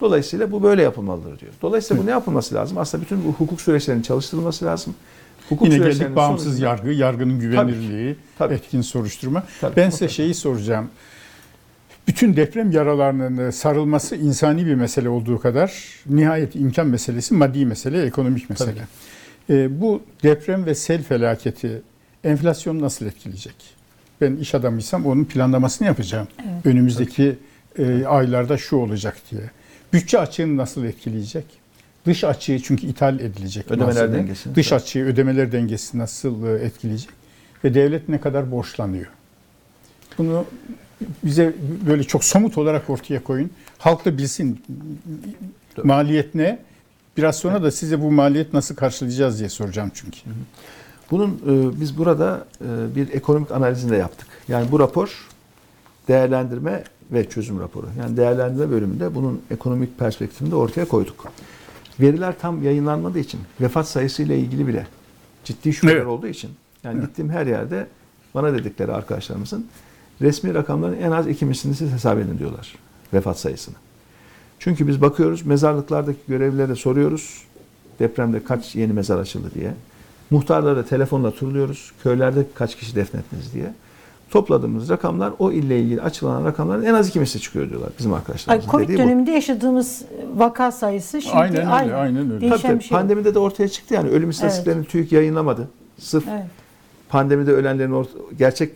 Dolayısıyla 0.00 0.52
bu 0.52 0.62
böyle 0.62 0.82
yapılmalıdır 0.82 1.38
diyor. 1.40 1.52
Dolayısıyla 1.62 2.02
bu 2.02 2.06
ne 2.06 2.10
yapılması 2.10 2.54
lazım? 2.54 2.78
Aslında 2.78 3.04
bütün 3.04 3.24
bu 3.24 3.32
hukuk 3.32 3.60
süreçlerinin 3.60 4.02
çalıştırılması 4.02 4.64
lazım. 4.64 4.94
Hukuk 5.48 5.68
Yine 5.68 5.78
geldik 5.78 6.16
bağımsız 6.16 6.46
sonucunda- 6.46 6.64
yargı, 6.66 6.90
yargının 6.90 7.40
güvenirliği, 7.40 8.16
Tabii. 8.38 8.54
etkin 8.54 8.80
soruşturma. 8.80 9.42
Tabii, 9.60 9.76
ben 9.76 9.90
size 9.90 10.08
şeyi 10.08 10.34
soracağım. 10.34 10.88
Bütün 12.08 12.36
deprem 12.36 12.70
yaralarının 12.70 13.50
sarılması 13.50 14.16
insani 14.16 14.66
bir 14.66 14.74
mesele 14.74 15.08
olduğu 15.08 15.38
kadar 15.40 15.72
nihayet 16.06 16.56
imkan 16.56 16.86
meselesi 16.86 17.34
maddi 17.34 17.66
mesele, 17.66 18.02
ekonomik 18.02 18.50
mesele. 18.50 18.80
Ee, 19.50 19.80
bu 19.80 20.02
deprem 20.22 20.66
ve 20.66 20.74
sel 20.74 21.02
felaketi 21.02 21.82
enflasyonu 22.24 22.80
nasıl 22.80 23.06
etkileyecek? 23.06 23.54
Ben 24.20 24.36
iş 24.36 24.54
adamıysam 24.54 25.06
onun 25.06 25.24
planlamasını 25.24 25.86
yapacağım. 25.88 26.28
Evet. 26.40 26.66
Önümüzdeki 26.66 27.36
e, 27.78 28.04
aylarda 28.04 28.58
şu 28.58 28.76
olacak 28.76 29.16
diye. 29.30 29.42
Bütçe 29.92 30.18
açığını 30.18 30.56
nasıl 30.56 30.84
etkileyecek? 30.84 31.44
Dış 32.06 32.24
açığı 32.24 32.62
çünkü 32.62 32.86
ithal 32.86 33.20
edilecek. 33.20 33.66
Ödemeler 33.70 33.86
malzeme. 33.86 34.12
dengesini, 34.18 34.54
Dış 34.54 34.68
tabii. 34.68 34.80
açığı, 34.80 35.00
ödemeler 35.04 35.52
dengesi 35.52 35.98
nasıl 35.98 36.46
e, 36.46 36.64
etkileyecek? 36.64 37.10
Ve 37.64 37.74
devlet 37.74 38.08
ne 38.08 38.20
kadar 38.20 38.50
borçlanıyor? 38.50 39.06
Bunu 40.18 40.44
bize 41.24 41.52
böyle 41.86 42.04
çok 42.04 42.24
somut 42.24 42.58
olarak 42.58 42.90
ortaya 42.90 43.24
koyun. 43.24 43.50
Halk 43.78 44.04
da 44.04 44.18
bilsin 44.18 44.62
maliyet 45.84 46.34
ne? 46.34 46.58
Biraz 47.16 47.36
sonra 47.36 47.62
da 47.62 47.70
size 47.70 48.00
bu 48.00 48.12
maliyet 48.12 48.52
nasıl 48.52 48.74
karşılayacağız 48.74 49.38
diye 49.38 49.48
soracağım 49.48 49.90
çünkü. 49.94 50.18
Bunun 51.10 51.30
e, 51.30 51.80
biz 51.80 51.98
burada 51.98 52.46
e, 52.60 52.94
bir 52.96 53.12
ekonomik 53.12 53.50
analizini 53.52 53.90
de 53.90 53.96
yaptık. 53.96 54.28
Yani 54.48 54.72
bu 54.72 54.80
rapor 54.80 55.28
değerlendirme 56.08 56.84
ve 57.12 57.28
çözüm 57.28 57.60
raporu. 57.60 57.86
Yani 58.00 58.16
değerlendirme 58.16 58.70
bölümünde 58.70 59.14
bunun 59.14 59.42
ekonomik 59.50 59.98
perspektifini 59.98 60.50
de 60.50 60.56
ortaya 60.56 60.88
koyduk. 60.88 61.26
Veriler 62.00 62.34
tam 62.38 62.62
yayınlanmadığı 62.62 63.18
için 63.18 63.40
vefat 63.60 63.88
sayısı 63.88 64.22
ile 64.22 64.38
ilgili 64.38 64.66
bile 64.66 64.86
ciddi 65.44 65.72
şüpheler 65.72 65.96
Evet. 65.96 66.06
olduğu 66.06 66.26
için 66.26 66.50
yani 66.84 67.00
gittiğim 67.00 67.30
her 67.30 67.46
yerde 67.46 67.86
bana 68.34 68.52
dedikleri 68.52 68.92
arkadaşlarımızın 68.92 69.66
resmi 70.20 70.54
rakamların 70.54 71.00
en 71.00 71.10
az 71.10 71.28
iki 71.28 71.44
mislini 71.44 71.74
siz 71.74 71.92
hesap 71.92 72.18
edin 72.18 72.38
diyorlar 72.38 72.74
vefat 73.14 73.38
sayısını. 73.38 73.74
Çünkü 74.66 74.88
biz 74.88 75.02
bakıyoruz 75.02 75.46
mezarlıklardaki 75.46 76.18
görevlilere 76.28 76.74
soruyoruz 76.74 77.42
depremde 77.98 78.44
kaç 78.44 78.74
yeni 78.74 78.92
mezar 78.92 79.18
açıldı 79.18 79.50
diye. 79.54 79.74
Muhtarlara 80.30 80.84
telefonla 80.84 81.30
turluyoruz. 81.30 81.92
Köylerde 82.02 82.46
kaç 82.54 82.76
kişi 82.76 82.96
defnettiniz 82.96 83.54
diye. 83.54 83.74
Topladığımız 84.30 84.88
rakamlar 84.90 85.32
o 85.38 85.52
ille 85.52 85.80
ilgili 85.80 86.02
açıklanan 86.02 86.44
rakamların 86.44 86.82
en 86.82 86.94
az 86.94 87.08
iki 87.08 87.20
misli 87.20 87.40
çıkıyor 87.40 87.70
diyorlar 87.70 87.90
bizim 87.98 88.12
Ay, 88.12 88.18
arkadaşlarımız. 88.18 88.66
Covid 88.66 88.84
dediği 88.84 88.94
bu. 88.94 88.98
döneminde 88.98 89.30
yaşadığımız 89.30 90.02
vaka 90.36 90.72
sayısı 90.72 91.22
şimdi 91.22 91.36
Aynen 91.36 91.56
öyle, 91.56 91.66
aynı. 91.66 91.94
aynen 91.94 92.30
öyle. 92.30 92.48
Tabii, 92.48 92.50
tabii. 92.50 92.62
şey 92.62 92.70
yok. 92.70 92.82
pandemide 92.90 93.34
de 93.34 93.38
ortaya 93.38 93.68
çıktı 93.68 93.94
yani 93.94 94.08
ölüm 94.10 94.30
istatistiklerini 94.30 94.84
TÜİK 94.84 95.12
yayınlamadı. 95.12 95.68
Sırf 95.98 96.24
Evet. 96.30 96.44
pandemide 97.08 97.52
ölenlerin 97.52 97.92
ort- 97.92 98.34
gerçek 98.38 98.72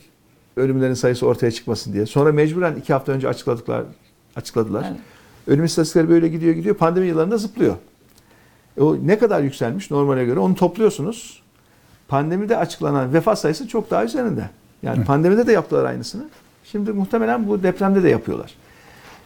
ölümlerin 0.57 0.95
sayısı 0.95 1.27
ortaya 1.27 1.51
çıkmasın 1.51 1.93
diye. 1.93 2.07
Sonra 2.07 2.33
mecburen 2.33 2.75
iki 2.77 2.93
hafta 2.93 3.13
önce 3.13 3.29
açıkladıklar, 3.29 3.83
açıkladılar. 4.37 4.85
Evet. 4.91 5.01
Ölüm 5.51 5.65
istatistikleri 5.65 6.09
böyle 6.09 6.29
gidiyor 6.29 6.55
gidiyor. 6.55 6.75
Pandemi 6.75 7.07
yıllarında 7.07 7.39
zıplıyor. 7.39 7.75
E 8.77 8.83
O 8.83 8.97
ne 9.07 9.19
kadar 9.19 9.41
yükselmiş 9.43 9.91
normale 9.91 10.25
göre 10.25 10.41
onu 10.41 10.55
topluyorsunuz. 10.55 11.43
Pandemide 12.09 12.57
açıklanan 12.57 13.13
vefat 13.13 13.39
sayısı 13.39 13.69
çok 13.69 13.91
daha 13.91 14.05
üzerinde. 14.05 14.51
Yani 14.83 15.05
pandemide 15.05 15.47
de 15.47 15.53
yaptılar 15.53 15.85
aynısını. 15.85 16.23
Şimdi 16.65 16.93
muhtemelen 16.93 17.49
bu 17.49 17.63
depremde 17.63 18.03
de 18.03 18.09
yapıyorlar. 18.09 18.55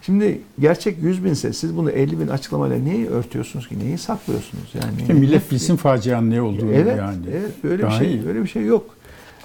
Şimdi 0.03 0.41
gerçek 0.59 1.03
100 1.03 1.25
binse 1.25 1.53
siz 1.53 1.77
bunu 1.77 1.91
50 1.91 2.21
bin 2.21 2.29
açıklamayla 2.29 2.79
neyi 2.79 3.09
örtüyorsunuz 3.09 3.69
ki? 3.69 3.79
Neyi 3.79 3.99
saklıyorsunuz? 3.99 4.73
Yani 4.75 5.21
millet 5.21 5.51
bilsin 5.51 5.77
facianın 5.77 6.31
ne 6.31 6.43
olduğunu 6.43 6.73
Evet, 6.73 6.99
yani. 6.99 7.17
evet 7.33 7.65
böyle 7.65 7.87
bir 7.87 7.91
şey, 7.93 8.15
iyi. 8.15 8.27
böyle 8.27 8.43
bir 8.43 8.49
şey 8.49 8.65
yok. 8.65 8.97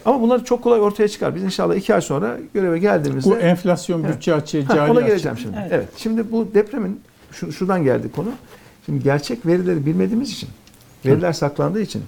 Ama 0.05 0.21
bunlar 0.21 0.45
çok 0.45 0.63
kolay 0.63 0.81
ortaya 0.81 1.07
çıkar. 1.07 1.35
Biz 1.35 1.43
inşallah 1.43 1.75
iki 1.75 1.95
ay 1.95 2.01
sonra 2.01 2.37
göreve 2.53 2.79
geldiğimizde 2.79 3.29
Bu 3.29 3.37
enflasyon, 3.37 4.03
bütçe 4.03 4.33
açığı, 4.33 4.65
cari 4.67 4.91
ona 4.91 4.99
açığı. 4.99 5.07
geleceğim 5.09 5.37
şimdi. 5.37 5.57
Evet. 5.61 5.71
Evet. 5.73 5.87
Şimdi 5.97 6.31
bu 6.31 6.47
depremin 6.53 7.01
şu, 7.31 7.51
şuradan 7.51 7.83
geldi 7.83 8.11
konu. 8.11 8.29
Şimdi 8.85 9.03
gerçek 9.03 9.45
verileri 9.45 9.85
bilmediğimiz 9.85 10.31
için, 10.31 10.49
veriler 11.05 11.33
saklandığı 11.33 11.81
için 11.81 12.03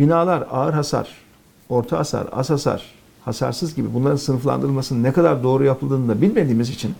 binalar 0.00 0.46
ağır 0.50 0.72
hasar, 0.72 1.08
orta 1.68 1.98
hasar, 1.98 2.26
az 2.32 2.50
hasar, 2.50 2.86
hasarsız 3.24 3.74
gibi 3.74 3.94
bunların 3.94 4.16
sınıflandırılmasının 4.16 5.02
ne 5.02 5.12
kadar 5.12 5.42
doğru 5.42 5.64
yapıldığını 5.64 6.08
da 6.08 6.22
bilmediğimiz 6.22 6.70
için 6.70 6.94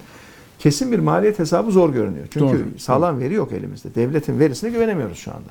kesin 0.59 0.93
bir 0.93 0.99
maliyet 0.99 1.39
hesabı 1.39 1.71
zor 1.71 1.93
görünüyor. 1.93 2.27
Çünkü 2.31 2.47
Doğru. 2.47 2.79
sağlam 2.79 3.21
veri 3.21 3.35
yok 3.35 3.53
elimizde. 3.53 3.95
Devletin 3.95 4.39
verisine 4.41 4.71
güvenemiyoruz 4.71 5.19
şu 5.19 5.31
anda. 5.31 5.51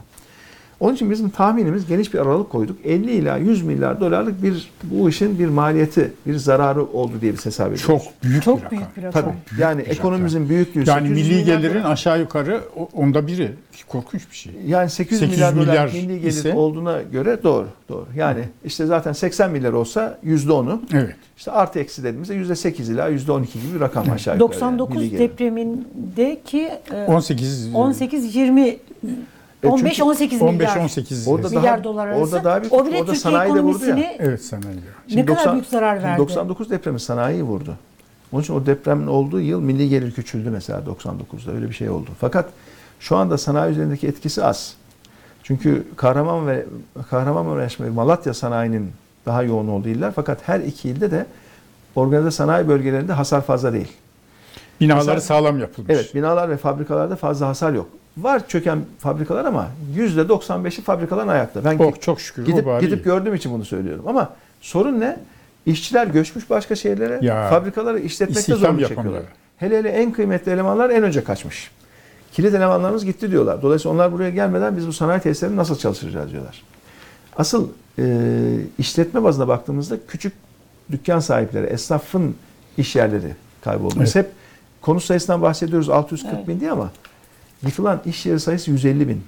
Onun 0.79 0.93
için 0.93 1.11
bizim 1.11 1.29
tahminimiz 1.29 1.87
geniş 1.87 2.13
bir 2.13 2.19
aralık 2.19 2.49
koyduk. 2.49 2.77
50 2.85 3.11
ila 3.11 3.37
100 3.37 3.63
milyar 3.63 3.99
dolarlık 3.99 4.43
bir 4.43 4.71
bu 4.83 5.09
işin 5.09 5.39
bir 5.39 5.47
maliyeti, 5.47 6.11
bir 6.27 6.35
zararı 6.35 6.83
oldu 6.85 7.11
diye 7.21 7.33
biz 7.33 7.45
hesap 7.45 7.65
ediyoruz. 7.67 7.85
Çok 7.85 8.01
büyük 8.23 8.35
bir 8.37 8.41
Çok 8.41 8.57
rakam. 8.63 8.71
büyük 8.79 8.97
bir 8.97 9.03
rakam. 9.03 9.21
Tabii. 9.23 9.61
Yani 9.61 9.75
Büyük 9.77 9.89
bir 9.89 9.93
ekonomimizin 9.95 10.49
büyüklüğü 10.49 10.83
Yani 10.89 11.07
800 11.07 11.29
milli 11.29 11.45
gelirin 11.45 11.79
dolar. 11.83 11.91
aşağı 11.91 12.19
yukarı 12.19 12.61
onda 12.93 13.27
biri. 13.27 13.51
Korkunç 13.87 14.21
bir 14.31 14.35
şey. 14.35 14.53
yani 14.67 14.89
800, 14.89 15.19
800 15.19 15.31
milyar, 15.39 15.55
dolar 15.55 15.67
milyar 15.67 15.85
milli 15.93 16.19
gelir 16.21 16.31
ise- 16.31 16.53
olduğuna 16.53 17.01
göre 17.01 17.39
doğru. 17.43 17.67
Doğru. 17.89 18.05
Yani 18.15 18.41
işte 18.65 18.85
zaten 18.85 19.13
80 19.13 19.51
milyar 19.51 19.73
olsa 19.73 20.19
%10'u 20.25 20.81
Evet. 20.93 21.15
işte 21.37 21.51
artı 21.51 21.79
eksi 21.79 22.03
dediğimizde 22.03 22.35
%8 22.35 22.89
ila 22.91 23.09
%12 23.09 23.53
gibi 23.53 23.75
bir 23.75 23.79
rakam 23.79 24.03
aşağı 24.11 24.15
yukarı. 24.35 24.35
yani, 24.35 24.39
99 24.39 24.97
milli 24.97 25.09
gelir. 25.09 25.19
depremindeki 25.19 26.69
e, 26.93 27.05
18 27.07 27.69
18 27.75 28.35
20 28.35 28.77
E 29.63 29.67
çünkü 29.67 29.73
15 29.81 30.01
18 30.01 30.41
15 30.41 30.53
milyar 30.69 30.77
18 30.83 31.27
Orada 31.27 31.47
milyar 31.49 31.63
daha- 31.63 31.83
dolar 31.83 32.07
arası. 32.07 32.21
orada 32.21 32.43
daha 32.43 32.61
büyük, 32.61 32.73
o 32.73 32.85
bile 32.85 32.95
orada 32.95 32.97
Türkiye 32.99 33.15
sanayi 33.15 33.55
de 33.55 33.59
vurdu 33.61 33.85
ya. 33.85 33.97
Evet 34.19 34.45
sanayi. 34.45 34.79
ne 35.15 35.25
kadar 35.25 35.53
büyük 35.53 35.65
zarar 35.65 35.95
şimdi 35.95 36.07
verdi. 36.07 36.19
99 36.19 36.69
depremi 36.69 36.99
sanayiyi 36.99 37.43
vurdu. 37.43 37.75
Onun 38.31 38.41
için 38.41 38.53
o 38.53 38.65
depremin 38.65 39.07
olduğu 39.07 39.41
yıl 39.41 39.61
milli 39.61 39.89
gelir 39.89 40.11
küçüldü 40.11 40.49
mesela 40.49 40.79
99'da 40.85 41.51
öyle 41.51 41.69
bir 41.69 41.73
şey 41.73 41.89
oldu. 41.89 42.09
Fakat 42.19 42.49
şu 42.99 43.15
anda 43.17 43.37
sanayi 43.37 43.71
üzerindeki 43.71 44.07
etkisi 44.07 44.43
az. 44.43 44.73
Çünkü 45.43 45.87
Kahraman 45.95 46.47
ve 46.47 46.65
Kahramanmaraş 47.09 47.79
ve 47.81 47.89
Malatya 47.89 48.33
sanayinin 48.33 48.91
daha 49.25 49.43
yoğun 49.43 49.67
olduğu 49.67 49.89
iller 49.89 50.11
fakat 50.15 50.47
her 50.47 50.59
iki 50.59 50.89
ilde 50.89 51.11
de 51.11 51.25
organize 51.95 52.31
sanayi 52.31 52.67
bölgelerinde 52.67 53.13
hasar 53.13 53.41
fazla 53.41 53.73
değil. 53.73 53.91
Binaları 54.81 54.99
Mesela- 55.05 55.21
sağlam 55.21 55.59
yapılmış. 55.59 55.89
Evet 55.91 56.15
binalar 56.15 56.49
ve 56.49 56.57
fabrikalarda 56.57 57.15
fazla 57.15 57.47
hasar 57.47 57.73
yok. 57.73 57.89
Var 58.17 58.47
çöken 58.47 58.79
fabrikalar 58.99 59.45
ama 59.45 59.67
%95'i 59.97 60.81
fabrikaların 60.81 61.27
ayakta. 61.27 61.65
Ben 61.65 61.77
Oh, 61.79 62.01
çok 62.01 62.21
şükür. 62.21 62.45
Gidip 62.45 62.65
bari 62.65 62.85
gidip 62.85 63.03
gördüğüm 63.03 63.35
için 63.35 63.51
bunu 63.53 63.65
söylüyorum. 63.65 64.05
Ama 64.07 64.33
sorun 64.61 64.99
ne? 64.99 65.19
İşçiler 65.65 66.07
göçmüş 66.07 66.49
başka 66.49 66.75
şehirlere. 66.75 67.19
Ya, 67.21 67.49
fabrikaları 67.49 67.99
işletmekte 67.99 68.55
zorluk 68.55 68.79
çekiyorlar. 68.87 69.23
Hele 69.57 69.77
hele 69.77 69.89
en 69.89 70.11
kıymetli 70.11 70.51
elemanlar 70.51 70.89
en 70.89 71.03
önce 71.03 71.23
kaçmış. 71.23 71.71
Kilit 72.31 72.53
elemanlarımız 72.53 73.05
gitti 73.05 73.31
diyorlar. 73.31 73.61
Dolayısıyla 73.61 73.95
onlar 73.95 74.11
buraya 74.11 74.29
gelmeden 74.29 74.77
biz 74.77 74.87
bu 74.87 74.93
sanayi 74.93 75.19
tesislerini 75.21 75.57
nasıl 75.57 75.77
çalıştıracağız 75.77 76.31
diyorlar. 76.31 76.63
Asıl 77.37 77.67
e, 77.99 78.05
işletme 78.77 79.23
bazına 79.23 79.47
baktığımızda 79.47 79.95
küçük 80.07 80.33
dükkan 80.91 81.19
sahipleri, 81.19 81.65
esnafın 81.65 82.35
iş 82.77 82.95
yerleri 82.95 83.35
kayboldu. 83.61 83.95
Biz 84.01 84.15
hep 84.15 84.29
konut 84.81 85.03
sayısından 85.03 85.41
bahsediyoruz 85.41 85.89
640 85.89 86.33
Evet. 86.35 86.47
bin 86.47 86.59
diye 86.59 86.71
ama 86.71 86.91
yıkılan 87.65 88.01
iş 88.05 88.25
yeri 88.25 88.39
sayısı 88.39 88.71
150 88.71 89.07
bin. 89.07 89.23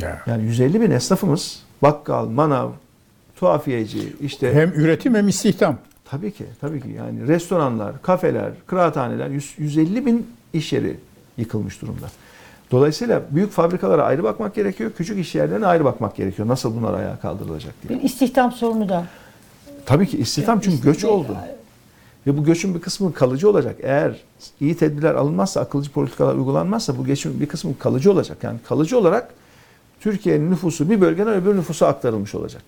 Ya. 0.00 0.22
Yani 0.26 0.42
150 0.44 0.80
bin 0.80 0.90
esnafımız 0.90 1.62
bakkal, 1.82 2.26
manav, 2.26 2.70
tuhafiyeci, 3.36 4.16
işte 4.20 4.54
Hem 4.54 4.68
üretim 4.70 5.14
hem 5.14 5.28
istihdam. 5.28 5.78
tabii 6.10 6.32
ki 6.32 6.44
tabii 6.60 6.80
ki 6.80 6.88
yani 6.88 7.28
restoranlar, 7.28 8.02
kafeler, 8.02 8.52
kıraathaneler 8.66 9.28
100, 9.28 9.54
150 9.58 10.06
bin 10.06 10.26
iş 10.52 10.72
yeri 10.72 10.96
yıkılmış 11.36 11.82
durumda. 11.82 12.06
Dolayısıyla 12.70 13.22
büyük 13.30 13.50
fabrikalara 13.52 14.04
ayrı 14.04 14.22
bakmak 14.22 14.54
gerekiyor, 14.54 14.90
küçük 14.96 15.18
iş 15.18 15.34
yerlerine 15.34 15.66
ayrı 15.66 15.84
bakmak 15.84 16.16
gerekiyor. 16.16 16.48
Nasıl 16.48 16.76
bunlar 16.76 16.94
ayağa 16.94 17.16
kaldırılacak 17.16 17.74
diye. 17.88 17.98
bir 17.98 18.04
istihdam 18.04 18.52
sorunu 18.52 18.88
da. 18.88 19.06
Tabii 19.86 20.06
ki 20.06 20.18
istihdam 20.18 20.60
çünkü 20.60 20.82
göç 20.82 21.04
oldu. 21.04 21.36
Ve 22.28 22.36
bu 22.36 22.44
göçün 22.44 22.74
bir 22.74 22.80
kısmı 22.80 23.14
kalıcı 23.14 23.50
olacak. 23.50 23.76
Eğer 23.82 24.16
iyi 24.60 24.76
tedbirler 24.76 25.14
alınmazsa, 25.14 25.60
akılcı 25.60 25.90
politikalar 25.90 26.34
uygulanmazsa 26.34 26.98
bu 26.98 27.04
göçün 27.04 27.40
bir 27.40 27.46
kısmı 27.46 27.78
kalıcı 27.78 28.12
olacak. 28.12 28.38
Yani 28.42 28.58
kalıcı 28.68 28.98
olarak 28.98 29.30
Türkiye'nin 30.00 30.50
nüfusu 30.50 30.90
bir 30.90 31.00
bölgeden 31.00 31.34
öbür 31.34 31.56
nüfusa 31.56 31.86
aktarılmış 31.86 32.34
olacak. 32.34 32.62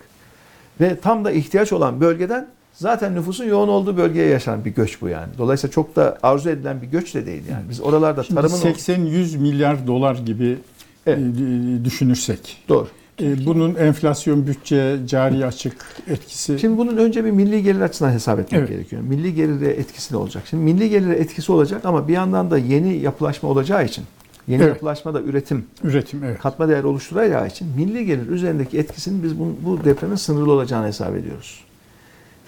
Ve 0.81 1.01
tam 1.01 1.25
da 1.25 1.31
ihtiyaç 1.31 1.73
olan 1.73 2.01
bölgeden 2.01 2.49
zaten 2.75 3.15
nüfusun 3.15 3.45
yoğun 3.45 3.69
olduğu 3.69 3.97
bölgeye 3.97 4.29
yaşanan 4.29 4.65
bir 4.65 4.71
göç 4.71 5.03
bu 5.03 5.09
yani. 5.09 5.33
Dolayısıyla 5.39 5.73
çok 5.73 5.97
da 5.97 6.19
arzu 6.23 6.51
edilen 6.51 6.83
bir 6.83 6.87
göç 6.87 7.15
de 7.15 7.27
değil 7.27 7.43
yani. 7.51 7.65
Biz 7.71 7.81
oralarda 7.81 8.23
Şimdi 8.23 8.41
tarımın... 8.41 8.57
80-100 8.57 9.39
milyar 9.39 9.87
dolar 9.87 10.15
gibi 10.15 10.59
Evet. 11.07 11.19
e, 11.19 11.85
düşünürsek. 11.85 12.65
Doğru. 12.69 12.89
E, 13.23 13.47
bunun 13.47 13.75
enflasyon, 13.75 14.47
bütçe, 14.47 14.97
cari 15.07 15.47
açık 15.47 15.77
etkisi. 16.09 16.59
Şimdi 16.59 16.79
bunun 16.79 16.97
önce 16.97 17.25
bir 17.25 17.31
milli 17.31 17.63
gelir 17.63 17.81
açısından 17.81 18.13
hesap 18.13 18.39
etmek 18.39 18.59
Evet. 18.59 18.69
gerekiyor. 18.69 19.03
Milli 19.03 19.35
gelire 19.35 19.69
etkisi 19.69 20.15
ne 20.15 20.19
olacak? 20.19 20.43
Şimdi 20.51 20.65
milli 20.65 20.91
gelire 20.91 21.15
etkisi 21.15 21.53
olacak 21.53 21.85
ama 21.85 22.09
bir 22.09 22.13
yandan 22.13 22.51
da 22.51 22.59
yeni 22.59 22.97
yapılaşma 22.97 23.49
olacağı 23.49 23.85
için, 23.85 24.05
yeni 24.49 24.63
Evet. 24.63 24.75
yapılaşma 24.75 25.15
da 25.15 25.23
üretim, 25.23 25.65
üretim 25.83 26.25
evet. 26.25 26.39
katma 26.39 26.69
değer 26.69 26.85
oluşturacağı 26.85 27.47
için 27.47 27.69
milli 27.77 28.07
gelir 28.07 28.29
üzerindeki 28.29 28.79
etkisinin 28.79 29.23
biz 29.23 29.39
bu, 29.39 29.57
bu 29.65 29.85
depremin 29.85 30.17
sınırlı 30.17 30.53
olacağını 30.53 30.87
hesap 30.87 31.17
ediyoruz. 31.17 31.65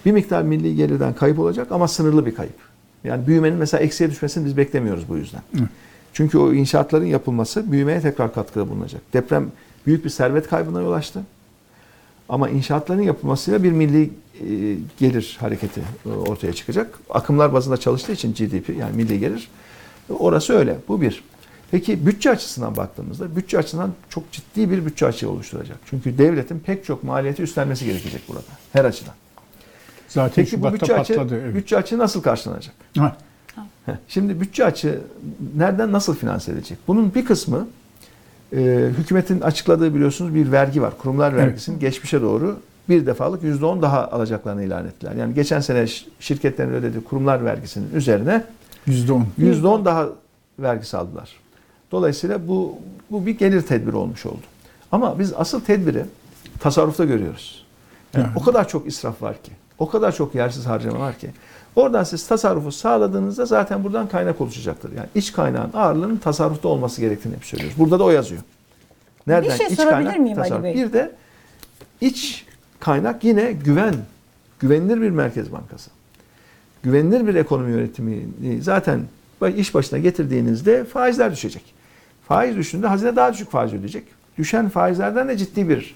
Bir 0.07 0.13
miktar 0.13 0.43
milli 0.43 0.77
gelirden 0.77 1.15
kayıp 1.15 1.39
olacak 1.39 1.67
ama 1.71 1.89
sınırlı 1.89 2.27
bir 2.27 2.35
kayıp. 2.35 2.73
Yani 3.05 3.27
büyümenin 3.27 3.59
mesela 3.59 3.81
eksiye 3.81 4.11
düşmesini 4.11 4.47
biz 4.47 4.57
beklemiyoruz 4.57 5.09
bu 5.09 5.17
yüzden. 5.17 5.43
Hı. 5.57 5.63
Çünkü 6.13 6.39
o 6.39 6.53
inşaatların 6.53 7.07
yapılması 7.07 7.73
büyümeye 7.73 8.01
tekrar 8.01 8.35
katkıda 8.35 8.69
bulunacak. 8.69 9.03
Deprem 9.13 9.47
büyük 9.87 10.05
bir 10.05 10.11
servet 10.11 10.49
kaybına 10.49 10.81
yol 10.81 10.93
açtı. 10.93 11.23
Ama 12.29 12.49
inşaatların 12.49 13.03
yapılmasıyla 13.03 13.63
bir 13.63 13.73
milli 13.73 14.03
e, 14.03 14.77
gelir 14.99 15.37
hareketi 15.41 15.81
e, 16.07 16.09
ortaya 16.09 16.53
çıkacak. 16.53 16.99
Akımlar 17.11 17.53
bazında 17.53 17.77
çalıştığı 17.77 18.13
için 18.13 18.35
GDP 18.35 18.69
yani 18.79 18.97
milli 18.97 19.21
gelir 19.21 19.49
e, 20.11 20.13
orası 20.13 20.53
öyle. 20.53 20.77
Bu 20.89 21.01
bir. 21.01 21.25
Peki 21.71 22.07
bütçe 22.07 22.31
açısından 22.31 22.77
baktığımızda 22.77 23.37
bütçe 23.37 23.59
açısından 23.59 23.93
çok 24.09 24.33
ciddi 24.33 24.71
bir 24.71 24.87
bütçe 24.87 25.07
açığı 25.07 25.31
oluşturacak. 25.31 25.77
Çünkü 25.91 26.19
devletin 26.19 26.59
pek 26.59 26.85
çok 26.85 27.05
maliyeti 27.05 27.43
üstlenmesi 27.43 27.85
gerekecek 27.85 28.23
burada. 28.29 28.43
Her 28.73 28.85
açıdan. 28.85 29.15
Zaten 30.09 30.45
Peki 30.45 30.57
bu 30.57 30.57
Şubat'ta 30.67 30.75
bütçe 30.81 30.97
açığı, 30.97 31.15
patladı. 31.17 31.41
evet. 31.45 31.55
bütçe 31.55 31.77
açığı 31.77 31.99
nasıl 31.99 32.23
karşılanacak? 32.23 32.75
Ha, 32.99 33.17
Şimdi 34.09 34.41
bütçe 34.41 34.65
açığı 34.65 35.01
nereden 35.57 35.93
nasıl 35.93 36.17
finanse 36.17 36.53
edilecek? 36.53 36.79
Bunun 36.89 37.15
bir 37.15 37.25
kısmı 37.25 37.69
e, 38.57 38.91
hükümetin 38.99 39.41
açıkladığı 39.41 39.95
biliyorsunuz 39.95 40.35
bir 40.35 40.53
vergi 40.53 40.83
var. 40.83 40.93
Kurumlar 40.99 41.37
vergisinin 41.37 41.79
geçmişe 41.79 42.23
doğru 42.23 42.57
bir 42.89 43.07
defalık 43.07 43.43
%10 43.43 43.83
daha 43.83 44.09
alacaklarını 44.09 44.65
ilan 44.65 44.87
ettiler. 44.87 45.13
Yani 45.13 45.35
geçen 45.35 45.61
sene 45.61 45.87
şirketlerin 46.21 46.71
ödediği 46.75 47.05
kurumlar 47.05 47.45
vergisinin 47.45 47.95
üzerine 47.95 48.45
%10. 48.89 49.23
%10 49.39 49.85
daha 49.85 50.09
vergisi 50.59 50.97
aldılar. 50.97 51.31
Dolayısıyla 51.93 52.49
bu 52.49 52.79
bu 53.11 53.27
bir 53.27 53.39
gelir 53.39 53.63
tedbiri 53.63 53.97
olmuş 53.97 54.27
oldu. 54.27 54.43
Ama 54.93 55.19
biz 55.19 55.33
asıl 55.37 55.61
tedbiri 55.61 56.05
tasarrufta 56.61 57.05
görüyoruz. 57.05 57.65
Yani 58.15 58.25
Yani. 58.25 58.33
o 58.37 58.43
kadar 58.43 58.69
çok 58.69 58.87
israf 58.87 59.23
var 59.23 59.43
ki, 59.43 59.53
o 59.79 59.89
kadar 59.89 60.13
çok 60.13 60.35
yersiz 60.35 60.67
harcama 60.67 60.99
var 60.99 61.19
ki. 61.19 61.31
Oradan 61.77 62.05
siz 62.05 62.27
tasarrufu 62.27 62.73
sağladığınızda 62.73 63.47
zaten 63.47 63.85
buradan 63.85 64.09
kaynak 64.09 64.41
oluşacaktır. 64.41 64.93
Yani 64.97 65.09
iç 65.15 65.33
kaynağın 65.33 65.71
ağırlığının 65.75 66.17
tasarrufta 66.17 66.69
olması 66.69 67.01
gerektiğini 67.01 67.37
hep 67.37 67.45
söylüyoruz. 67.45 67.79
Burada 67.79 67.99
da 67.99 68.05
o 68.05 68.11
yazıyor. 68.11 68.43
Bir 69.29 69.51
şey 69.51 69.71
sorabilir 69.71 70.17
miyim 70.17 70.39
Ali 70.39 70.49
tasarruf. 70.49 70.65
Bey? 70.65 70.75
Bir 70.75 70.93
de 70.93 71.13
iç 72.01 72.47
kaynak 72.81 73.25
yine 73.25 73.53
güven. 73.53 73.95
Güvenilir 74.61 75.01
bir 75.01 75.11
merkez 75.11 75.53
bankası. 75.53 75.91
Güvenilir 76.83 77.27
bir 77.27 77.35
ekonomi 77.35 77.71
yönetimini 77.71 78.63
zaten 78.63 79.01
iş 79.57 79.75
başına 79.75 79.99
getirdiğinizde 79.99 80.85
faizler 80.85 81.33
düşecek. 81.33 81.75
Faiz 82.29 82.57
düşündüğünde 82.57 82.87
hazine 82.87 83.17
daha 83.17 83.33
düşük 83.33 83.51
faiz 83.51 83.73
ödeyecek. 83.73 84.05
Düşen 84.39 84.69
faizlerden 84.69 85.29
de 85.29 85.37
ciddi 85.37 85.69
bir 85.69 85.95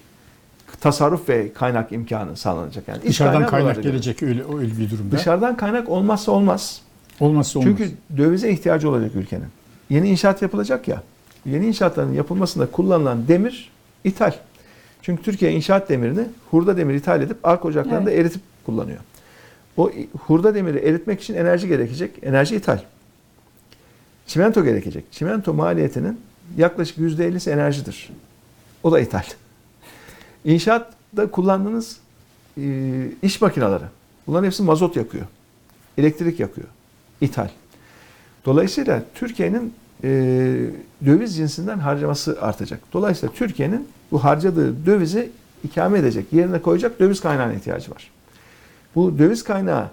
tasarruf 0.81 1.29
ve 1.29 1.53
kaynak 1.53 1.93
imkanı 1.93 2.37
sağlanacak. 2.37 2.89
Yani 2.89 3.03
Dışarıdan 3.03 3.47
kaynak 3.47 3.83
gelecek 3.83 4.23
öyle, 4.23 4.43
öyle 4.59 4.79
bir 4.79 4.91
durumda. 4.91 5.17
Dışarıdan 5.17 5.57
kaynak 5.57 5.89
olmazsa 5.89 6.33
olmaz. 6.33 6.81
Olmazsa 7.21 7.59
olmaz. 7.59 7.75
Çünkü 7.79 7.93
dövize 8.17 8.51
ihtiyacı 8.51 8.91
olacak 8.91 9.11
ülkenin. 9.15 9.47
Yeni 9.91 10.09
inşaat 10.09 10.43
yapılacak 10.43 10.89
ya. 10.89 11.03
Yeni 11.47 11.67
inşaatların 11.67 12.13
yapılmasında 12.13 12.67
kullanılan 12.67 13.29
demir 13.29 13.71
ithal. 14.05 14.33
Çünkü 15.03 15.23
Türkiye 15.23 15.53
inşaat 15.53 15.89
demirini 15.89 16.25
hurda 16.51 16.77
demiri 16.77 16.97
ithal 16.97 17.23
edip 17.23 17.37
ark 17.47 17.65
ocaklarında 17.65 18.11
eritip 18.11 18.43
kullanıyor. 18.67 18.99
O 19.77 19.91
hurda 20.27 20.55
demiri 20.55 20.79
eritmek 20.79 21.23
için 21.23 21.35
enerji 21.35 21.69
gerekecek. 21.69 22.11
Enerji 22.23 22.57
ithal. 22.57 22.79
Çimento 24.27 24.65
gerekecek. 24.65 25.05
Çimento 25.13 25.55
maliyetinin 25.55 26.21
yaklaşık 26.57 26.99
%50'si 26.99 27.51
enerjidir. 27.51 28.11
O 28.83 28.93
da 28.93 29.01
ithal. 29.01 29.23
İnşaatta 30.47 31.31
kullandığınız 31.31 32.01
e, 32.59 32.63
iş 33.23 33.41
makineleri. 33.41 33.85
Bunların 34.27 34.45
hepsi 34.45 34.63
mazot 34.63 34.97
yakıyor. 34.97 35.25
Elektrik 35.99 36.41
yakıyor. 36.41 36.67
İthal. 37.21 37.49
Dolayısıyla 38.45 39.03
Türkiye'nin 39.15 39.75
e, 40.05 40.09
döviz 41.07 41.37
cinsinden 41.37 41.79
harcaması 41.79 42.39
artacak. 42.41 42.81
Dolayısıyla 42.93 43.35
Türkiye'nin 43.35 43.89
bu 44.11 44.25
harcadığı 44.25 44.87
dövizi 44.87 45.31
ikame 45.65 45.99
edecek, 45.99 46.33
yerine 46.33 46.63
koyacak 46.63 47.01
döviz 47.01 47.21
kaynağına 47.21 47.53
ihtiyacı 47.53 47.91
var. 47.91 48.11
Bu 48.95 49.19
döviz 49.19 49.45
kaynağı 49.45 49.89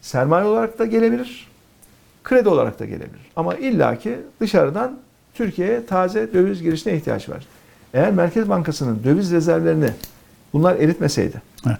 sermaye 0.00 0.44
olarak 0.44 0.78
da 0.78 0.84
gelebilir, 0.86 1.48
kredi 2.24 2.48
olarak 2.48 2.80
da 2.80 2.84
gelebilir. 2.84 3.30
Ama 3.36 3.54
illaki 3.54 4.18
dışarıdan 4.40 4.98
Türkiye'ye 5.34 5.86
taze 5.86 6.32
döviz 6.32 6.62
girişine 6.62 6.96
ihtiyaç 6.96 7.28
var. 7.28 7.46
Eğer 7.96 8.12
Merkez 8.12 8.48
Bankası'nın 8.48 9.00
döviz 9.04 9.32
rezervlerini 9.32 9.90
bunlar 10.52 10.76
eritmeseydi, 10.76 11.42
Evet. 11.66 11.76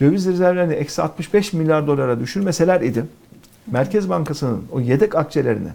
döviz 0.00 0.26
rezervlerini 0.26 0.74
eksi 0.74 1.02
65 1.02 1.52
milyar 1.52 1.86
dolara 1.86 2.20
düşürmeseler 2.20 2.80
idi, 2.80 3.04
Merkez 3.66 4.08
Bankası'nın 4.08 4.64
o 4.72 4.80
yedek 4.80 5.14
akçelerini 5.14 5.68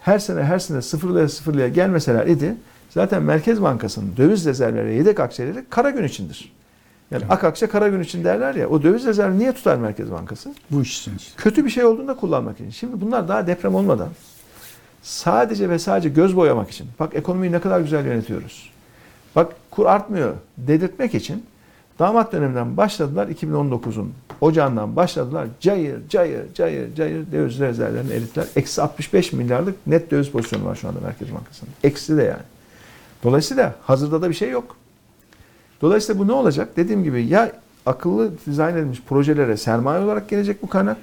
her 0.00 0.18
sene 0.18 0.42
her 0.42 0.58
sene 0.58 0.82
sıfırlaya 0.82 1.28
sıfırlaya 1.28 1.68
gelmeseler 1.68 2.26
idi, 2.26 2.54
zaten 2.90 3.22
Merkez 3.22 3.62
Bankası'nın 3.62 4.16
döviz 4.16 4.46
rezervleri, 4.46 4.94
yedek 4.94 5.20
akçeleri 5.20 5.64
kara 5.70 5.90
gün 5.90 6.04
içindir. 6.04 6.52
Yani 7.10 7.22
Evet. 7.22 7.32
ak 7.32 7.44
akçe 7.44 7.66
kara 7.66 7.88
gün 7.88 8.00
için 8.00 8.24
derler 8.24 8.54
ya, 8.54 8.68
o 8.68 8.82
döviz 8.82 9.06
rezervi 9.06 9.38
niye 9.38 9.52
tutar 9.52 9.76
Merkez 9.76 10.10
Bankası? 10.10 10.54
Bu 10.70 10.82
iş 10.82 10.98
için 11.00 11.12
kötü 11.36 11.64
bir 11.64 11.70
şey 11.70 11.84
olduğunda 11.84 12.16
kullanmak 12.16 12.54
için. 12.60 12.70
Şimdi 12.70 13.00
bunlar 13.00 13.28
daha 13.28 13.46
deprem 13.46 13.74
olmadan 13.74 14.08
sadece 15.02 15.68
ve 15.70 15.78
sadece 15.78 16.08
göz 16.08 16.36
boyamak 16.36 16.70
için. 16.70 16.86
Bak 17.00 17.14
ekonomiyi 17.14 17.52
ne 17.52 17.60
kadar 17.60 17.80
güzel 17.80 18.06
yönetiyoruz. 18.06 18.73
Bak 19.36 19.52
kur 19.70 19.86
artmıyor 19.86 20.34
dedirtmek 20.58 21.14
için 21.14 21.44
damat 21.98 22.32
döneminden 22.32 22.76
başladılar 22.76 23.28
2019'un 23.28 24.12
ocağından 24.40 24.96
başladılar. 24.96 25.46
Cayır 25.60 26.08
cayır 26.08 26.54
cayır 26.54 26.94
cayır 26.94 27.32
döviz 27.32 27.60
rezervlerini 27.60 28.12
erittiler. 28.12 28.46
Eksi 28.56 28.82
65 28.82 29.32
milyarlık 29.32 29.86
net 29.86 30.10
döviz 30.10 30.30
pozisyonu 30.30 30.64
var 30.64 30.74
şu 30.74 30.88
anda 30.88 31.00
Merkez 31.00 31.34
Bankası'nın. 31.34 31.72
Eksi 31.84 32.16
de 32.16 32.22
yani. 32.22 32.42
Dolayısıyla 33.24 33.74
hazırda 33.82 34.22
da 34.22 34.28
bir 34.30 34.34
şey 34.34 34.50
yok. 34.50 34.76
Dolayısıyla 35.80 36.20
bu 36.20 36.28
ne 36.28 36.32
olacak? 36.32 36.68
Dediğim 36.76 37.04
gibi 37.04 37.26
ya 37.26 37.52
akıllı 37.86 38.32
dizayn 38.46 38.76
edilmiş 38.76 39.02
projelere 39.08 39.56
sermaye 39.56 40.04
olarak 40.04 40.28
gelecek 40.28 40.62
bu 40.62 40.68
kaynak 40.68 40.96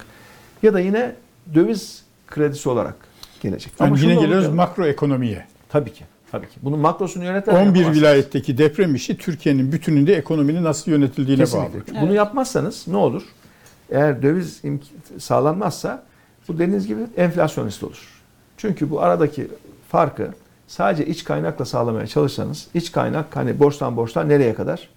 ya 0.63 0.73
da 0.73 0.79
yine 0.79 1.15
döviz 1.53 2.03
kredisi 2.27 2.69
olarak 2.69 2.95
gelecek. 3.41 3.73
Yani 3.79 3.99
yine 4.01 4.15
geliyoruz 4.15 4.49
makroekonomiye. 4.49 5.45
Tabii 5.69 5.93
ki. 5.93 6.03
Tabii 6.31 6.49
ki. 6.49 6.55
Bunun 6.61 6.79
makrosunu 6.79 7.23
yöneten 7.23 7.51
11 7.51 7.59
yapamazsınız. 7.65 7.97
vilayetteki 7.97 8.57
deprem 8.57 8.95
işi 8.95 9.17
Türkiye'nin 9.17 9.71
bütününde 9.71 10.15
ekonominin 10.15 10.63
nasıl 10.63 10.91
yönetildiğine 10.91 11.43
Kesinlikle. 11.43 11.93
bağlı. 11.93 12.01
Bunu 12.01 12.13
yapmazsanız 12.13 12.87
ne 12.87 12.97
olur? 12.97 13.23
Eğer 13.91 14.21
döviz 14.21 14.61
sağlanmazsa 15.19 16.03
bu 16.47 16.53
dediğiniz 16.53 16.87
gibi 16.87 17.01
enflasyonist 17.17 17.83
olur. 17.83 18.21
Çünkü 18.57 18.89
bu 18.89 19.01
aradaki 19.01 19.47
farkı 19.89 20.31
sadece 20.67 21.05
iç 21.05 21.23
kaynakla 21.23 21.65
sağlamaya 21.65 22.07
çalışsanız 22.07 22.67
iç 22.73 22.91
kaynak 22.91 23.35
hani 23.35 23.59
borçtan 23.59 23.97
borçtan 23.97 24.29
nereye 24.29 24.53
kadar? 24.53 24.89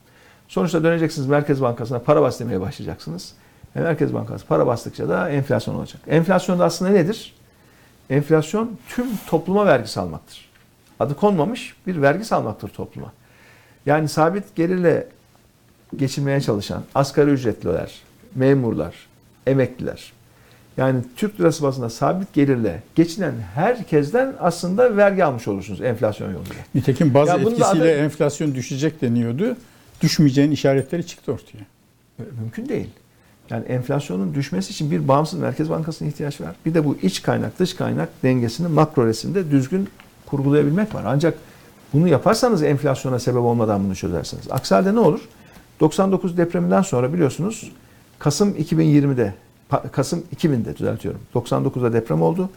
Sonuçta 0.49 0.85
döneceksiniz 0.85 1.28
Merkez 1.28 1.62
Bankası'na 1.62 1.99
para 1.99 2.22
bas 2.22 2.41
demeye 2.41 2.61
başlayacaksınız. 2.61 3.32
E 3.76 3.80
Merkez 3.80 4.14
Bankası 4.14 4.47
para 4.47 4.66
bastıkça 4.66 5.09
da 5.09 5.30
enflasyon 5.30 5.74
olacak. 5.74 6.03
Enflasyon 6.07 6.59
da 6.59 6.64
aslında 6.64 6.91
nedir? 6.91 7.35
Enflasyon 8.11 8.70
tüm 8.89 9.07
topluma 9.26 9.66
vergi 9.66 9.89
salmaktır. 9.89 10.44
Adı 11.01 11.15
konmamış 11.17 11.75
bir 11.87 12.03
vergi 12.03 12.25
salmaktır 12.25 12.69
topluma. 12.69 13.13
Yani 13.87 14.09
sabit 14.09 14.57
gelirle 14.57 15.07
geçinmeye 15.97 16.41
çalışan 16.41 16.83
asgari 16.95 17.31
ücretliler, 17.31 17.93
memurlar, 18.35 18.95
emekliler 19.47 20.13
yani 20.77 21.01
Türk 21.17 21.41
lirası 21.41 21.63
bazında 21.63 21.91
sabit 21.91 22.33
gelirle 22.33 22.83
geçinen 22.95 23.35
herkesten 23.55 24.35
aslında 24.41 24.97
vergi 24.97 25.25
almış 25.25 25.49
olursunuz 25.49 25.81
enflasyon 25.81 26.33
yoluyla. 26.33 26.55
Nitekim 26.75 27.15
bazı 27.15 27.31
Ya 27.33 27.39
etkisiyle 27.39 27.65
adı- 27.65 27.89
enflasyon 27.91 28.55
düşecek 28.55 29.03
deniyordu. 29.03 29.57
Düşmeyeceğin 30.01 30.51
işaretleri 30.51 31.07
çıktı 31.07 31.33
ortaya. 31.33 31.65
Mümkün 32.41 32.69
değil. 32.69 32.91
Yani 33.51 33.65
enflasyonun 33.65 34.35
düşmesi 34.35 34.71
için 34.71 34.91
bir 34.91 35.09
bağımsız 35.09 35.39
Merkez 35.41 35.71
Bankası'na 35.71 36.09
ihtiyaç 36.09 36.41
var. 36.41 36.55
Bir 36.67 36.75
de 36.75 36.85
bu 36.85 36.97
iç 37.03 37.23
kaynak 37.23 37.59
dış 37.59 37.75
kaynak 37.75 38.09
dengesini 38.23 38.69
makro 38.69 39.07
resimde 39.07 39.51
düzgün 39.51 39.89
kurgulayabilmek 40.27 40.95
var. 40.95 41.03
Ancak 41.07 41.35
bunu 41.93 42.09
yaparsanız 42.09 42.62
enflasyona 42.62 43.18
sebep 43.18 43.41
olmadan 43.43 43.85
bunu 43.85 43.95
çözersiniz. 43.97 44.45
Aksi 44.51 44.75
halde 44.75 44.95
ne 44.95 45.01
olur? 45.01 45.20
99 45.81 46.37
depreminden 46.37 46.83
sonra 46.83 47.12
biliyorsunuz 47.12 47.72
Kasım 48.18 48.51
2020'de 48.51 49.35
pa- 49.70 49.89
Kasım 49.91 50.22
2000'de 50.37 50.77
düzeltiyorum. 50.77 51.20
99'da 51.35 51.93
deprem 51.93 52.22
oldu. 52.22 52.51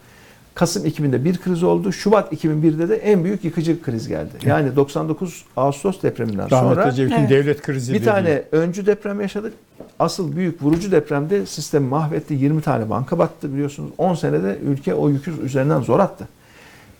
Kasım 0.54 0.86
2000'de 0.86 1.24
bir 1.24 1.38
kriz 1.38 1.62
oldu. 1.62 1.92
Şubat 1.92 2.32
2001'de 2.32 2.88
de 2.88 2.96
en 2.96 3.24
büyük 3.24 3.44
yıkıcı 3.44 3.82
kriz 3.82 4.08
geldi. 4.08 4.30
Yani 4.46 4.76
99 4.76 5.44
Ağustos 5.56 6.02
depreminden 6.02 6.48
sonra 6.48 6.76
Rahmetli 6.76 6.90
Ecevit'in 6.92 7.16
Evet. 7.16 7.30
devlet 7.30 7.62
krizi 7.62 7.92
bir 7.92 7.98
dediği. 7.98 8.06
tane 8.06 8.42
öncü 8.52 8.86
deprem 8.86 9.20
yaşadık. 9.20 9.52
Asıl 9.98 10.36
büyük 10.36 10.62
vurucu 10.62 10.90
depremde 10.90 11.46
sistemi 11.46 11.88
mahvetti. 11.88 12.34
20 12.34 12.62
tane 12.62 12.90
banka 12.90 13.18
battı 13.18 13.52
biliyorsunuz. 13.52 13.90
10 13.98 14.14
senede 14.14 14.58
ülke 14.58 14.94
o 14.94 15.08
yükü 15.08 15.42
üzerinden 15.42 15.80
zor 15.80 16.00
attı. 16.00 16.28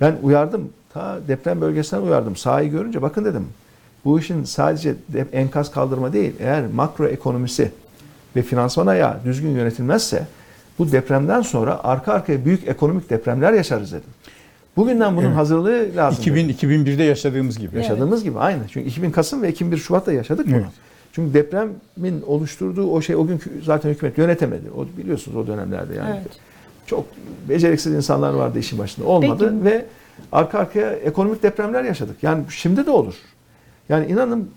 Ben 0.01 0.17
uyardım. 0.23 0.69
Ta 0.95 1.19
deprem 1.29 1.61
bölgesinden 1.61 2.03
uyardım. 2.03 2.37
Sahayı 2.37 2.71
görünce 2.71 3.03
bakın 3.03 3.25
dedim. 3.25 3.47
Bu 4.05 4.19
işin 4.21 4.45
sadece 4.45 4.95
de- 5.09 5.27
enkaz 5.33 5.71
kaldırma 5.71 6.13
değil. 6.13 6.33
Eğer 6.41 6.63
makro 6.75 7.07
ekonomisi 7.07 7.73
ve 8.37 8.43
finansman 8.43 8.87
ayağı 8.87 9.17
düzgün 9.25 9.49
yönetilmezse 9.51 10.27
bu 10.79 10.93
depremden 10.93 11.43
sonra 11.43 11.81
arka 11.85 12.13
arkaya 12.13 12.45
büyük 12.45 12.69
ekonomik 12.69 13.11
depremler 13.11 13.53
yaşarız 13.53 13.93
dedim. 13.93 14.11
Bugünden 14.77 15.17
bunun 15.17 15.27
Evet. 15.27 15.37
hazırlığı 15.37 15.87
lazım. 15.97 16.21
2000 16.21 16.49
2001'de 16.49 17.03
yaşadığımız 17.03 17.59
gibi. 17.59 17.77
Yaşadığımız 17.77 18.25
gibi 18.25 18.39
aynı. 18.39 18.61
Çünkü 18.69 18.89
2000 18.89 19.11
Kasım 19.11 19.43
ve 19.43 19.49
2001 19.49 19.77
Şubat'ta 19.77 20.13
yaşadık 20.13 20.47
bunu. 20.47 20.57
Evet. 20.57 20.67
Çünkü 21.13 21.35
depremin 21.35 22.23
oluşturduğu 22.27 22.91
o 22.91 23.01
şey 23.03 23.17
o 23.17 23.27
gün 23.27 23.41
zaten 23.65 23.91
hükümet 23.91 24.19
yönetemedi. 24.19 24.65
O 24.77 24.87
biliyorsunuz 24.99 25.37
o 25.37 25.47
dönemlerde 25.47 25.95
yani. 25.95 26.11
Evet. 26.11 26.33
Çok 26.89 27.05
beceriksiz 27.49 27.93
insanlar 27.93 28.35
vardı 28.35 28.59
işin 28.59 28.79
başında. 28.79 29.07
Olmadı 29.07 29.53
Peki. 29.63 29.65
ve 29.65 29.87
arka 30.33 30.59
arkaya 30.59 30.91
ekonomik 30.91 31.43
depremler 31.43 31.85
yaşadık. 31.85 32.17
Yani 32.23 32.45
şimdi 32.51 32.87
de 32.87 32.91
olur. 32.91 33.15
Yani 33.89 34.07
inanın 34.07 34.51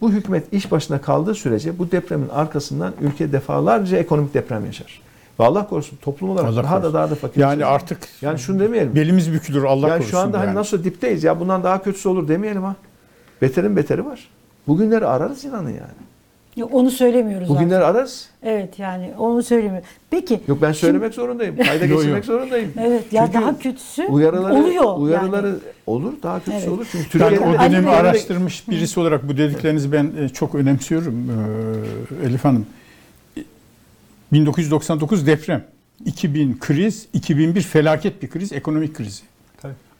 bu 0.00 0.10
hükümet 0.10 0.52
iş 0.52 0.70
başına 0.70 1.00
kaldığı 1.00 1.34
sürece 1.34 1.78
bu 1.78 1.90
depremin 1.90 2.28
arkasından 2.28 2.92
ülke 3.00 3.32
defalarca 3.32 3.98
ekonomik 3.98 4.34
deprem 4.34 4.66
yaşar. 4.66 5.02
Ve 5.40 5.44
Allah 5.44 5.68
korusun 5.68 5.96
toplum 5.96 6.30
olarak 6.30 6.48
Allah 6.48 6.62
daha 6.62 6.74
korusun. 6.74 6.94
da 6.94 6.98
daha 6.98 7.10
da 7.10 7.14
fakir. 7.14 7.40
Yani 7.40 7.64
artık 7.64 7.98
yani 8.22 8.38
şunu 8.38 8.60
demeyelim. 8.60 8.94
belimiz 8.94 9.32
bükülür 9.32 9.64
Allah 9.64 9.88
yani 9.88 9.98
korusun. 9.98 10.10
şu 10.10 10.18
anda 10.18 10.38
hani 10.38 10.46
yani. 10.46 10.56
nasıl 10.56 10.84
dipteyiz 10.84 11.24
ya 11.24 11.40
bundan 11.40 11.64
daha 11.64 11.82
kötüsü 11.82 12.08
olur 12.08 12.28
demeyelim 12.28 12.62
ha. 12.62 12.76
Beterin 13.42 13.76
beteri 13.76 14.06
var. 14.06 14.28
Bugünleri 14.66 15.06
ararız 15.06 15.44
inanın 15.44 15.70
yani. 15.70 16.05
Yok, 16.56 16.74
onu 16.74 16.90
söylemiyoruz 16.90 17.48
Bugünler 17.48 17.80
zaten. 17.80 17.94
ararız. 17.94 18.28
Evet 18.42 18.78
yani 18.78 19.10
onu 19.18 19.42
söylemiyor. 19.42 19.82
Peki. 20.10 20.40
Yok 20.48 20.62
ben 20.62 20.72
söylemek 20.72 21.14
zorundayım. 21.14 21.56
Kayda 21.56 21.86
geçirmek 21.94 22.24
zorundayım. 22.24 22.72
Evet 22.80 23.12
ya 23.12 23.26
Çünkü 23.26 23.38
daha 23.38 23.58
kötüsü 23.58 24.04
uyarıları, 24.06 24.54
oluyor. 24.54 24.98
Uyarıları 24.98 25.46
yani. 25.46 25.58
olur, 25.86 26.12
daha 26.22 26.38
kötüsü 26.38 26.56
Evet. 26.58 26.68
olur. 26.68 26.86
Çünkü 26.92 27.20
Ben 27.20 27.28
Türkiye'de 27.28 27.44
o 27.56 27.58
Ali 27.58 27.72
dönemi 27.72 27.86
Bey- 27.86 27.94
araştırmış 27.94 28.68
birisi 28.68 29.00
olarak 29.00 29.28
bu 29.28 29.36
dediklerinizi 29.36 29.92
ben 29.92 30.12
e, 30.20 30.28
çok 30.28 30.54
önemsiyorum 30.54 31.30
e, 32.22 32.26
Elif 32.26 32.44
Hanım. 32.44 32.66
1999 34.32 35.26
deprem, 35.26 35.64
2000 36.04 36.56
kriz, 36.60 37.06
2001 37.12 37.60
felaket 37.62 38.22
bir 38.22 38.30
kriz, 38.30 38.52
ekonomik 38.52 38.94
krizi. 38.94 39.22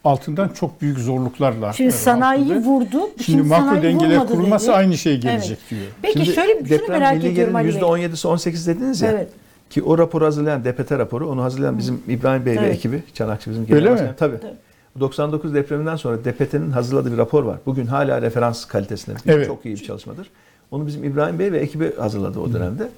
Altından 0.07 0.49
çok 0.49 0.81
büyük 0.81 0.99
zorluklarla. 0.99 1.73
Şimdi 1.73 1.87
e, 1.87 1.91
sanayiyi 1.91 2.55
vurdu. 2.55 3.09
Şimdi 3.25 3.41
makro 3.41 3.65
sanayi 3.65 3.83
dengeler 3.83 4.27
kurulması 4.27 4.67
dedi. 4.67 4.75
aynı 4.75 4.97
şey 4.97 5.17
gelecek 5.17 5.59
diyor. 5.69 5.81
Peki 6.01 6.13
Şimdi 6.19 6.35
şöyle 6.35 6.53
şunu 6.53 6.69
deprem 6.69 6.99
merak 6.99 7.23
ediyorum 7.23 7.55
Ali 7.55 7.67
Bey. 7.67 7.81
%17'si 7.81 8.27
18 8.27 8.67
dediniz 8.67 9.01
ya. 9.01 9.11
Evet. 9.11 9.29
Ki 9.69 9.83
o 9.83 9.97
raporu 9.97 10.25
hazırlayan 10.25 10.65
DPT 10.65 10.91
raporu, 10.91 11.29
onu 11.29 11.43
hazırlayan 11.43 11.77
bizim 11.77 12.01
İbrahim 12.07 12.45
Bey 12.45 12.55
ve 12.55 12.59
Evet. 12.59 12.75
ekibi, 12.75 13.03
Çanakçı 13.13 13.49
bizim 13.49 13.65
genel 13.65 13.91
başkanı. 13.91 14.15
Tabii. 14.17 14.39
Tabii. 14.39 14.53
99 14.99 15.53
depreminden 15.53 15.95
sonra 15.95 16.17
DPT'nin 16.25 16.71
hazırladığı 16.71 17.11
bir 17.13 17.17
rapor 17.17 17.43
var. 17.43 17.57
Bugün 17.65 17.85
hala 17.85 18.21
referans 18.21 18.65
kalitesinde. 18.65 19.15
Evet. 19.27 19.47
Çok 19.47 19.65
iyi 19.65 19.75
bir 19.75 19.83
çalışmadır. 19.83 20.29
Onu 20.71 20.87
bizim 20.87 21.03
İbrahim 21.03 21.39
Bey 21.39 21.51
ve 21.51 21.59
ekibi 21.59 21.95
hazırladı 21.95 22.39
o 22.39 22.53
dönemde. 22.53 22.89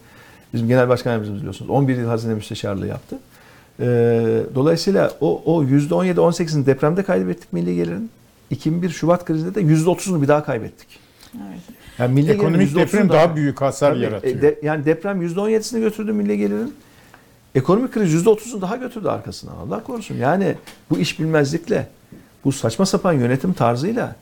Bizim 0.54 0.68
genel 0.68 0.90
başkan 0.90 1.12
yardımcımız 1.12 1.40
biliyorsunuz. 1.40 1.72
11 1.72 1.98
yıl 1.98 2.08
hazine 2.08 2.34
müsteşarlığı 2.34 2.88
yaptı. 2.88 3.20
Ee, 3.80 4.42
dolayısıyla 4.56 5.12
o, 5.22 5.42
o 5.46 5.64
%17-18'in 5.64 6.66
depremde 6.66 7.04
kaybettik 7.04 7.54
milli 7.54 7.76
gelirin. 7.76 8.10
2001 8.50 8.90
Şubat 8.90 9.26
krizinde 9.26 9.56
de 9.56 9.62
%30'unu 9.62 10.22
bir 10.22 10.28
daha 10.28 10.44
kaybettik. 10.46 10.88
Evet. 11.36 11.60
Yani 12.00 12.14
milli 12.14 12.32
Ekonomik 12.32 12.70
%30'u 12.72 12.76
deprem 12.76 13.10
daha 13.10 13.36
büyük 13.36 13.62
hasar 13.62 13.92
Tabii, 13.94 14.04
yaratıyor. 14.04 14.36
e, 14.38 14.42
de- 14.42 14.60
yani 14.64 14.86
deprem 14.86 15.22
%17'sini 15.22 15.80
götürdü 15.80 16.12
milli 16.14 16.38
gelirin. 16.38 16.74
Ekonomik 17.56 17.94
kriz 17.94 18.14
%30'unu 18.26 18.62
daha 18.62 18.76
götürdü 18.76 19.08
arkasından. 19.08 19.56
Allah 19.56 19.84
korusun. 19.84 20.16
Yani 20.16 20.56
bu 20.90 21.00
iş 21.00 21.20
bilmezlikle, 21.20 21.88
bu 22.46 22.52
saçma 22.52 22.86
sapan 22.86 23.14
yönetim 23.14 23.54
tarzıyla 23.54 24.16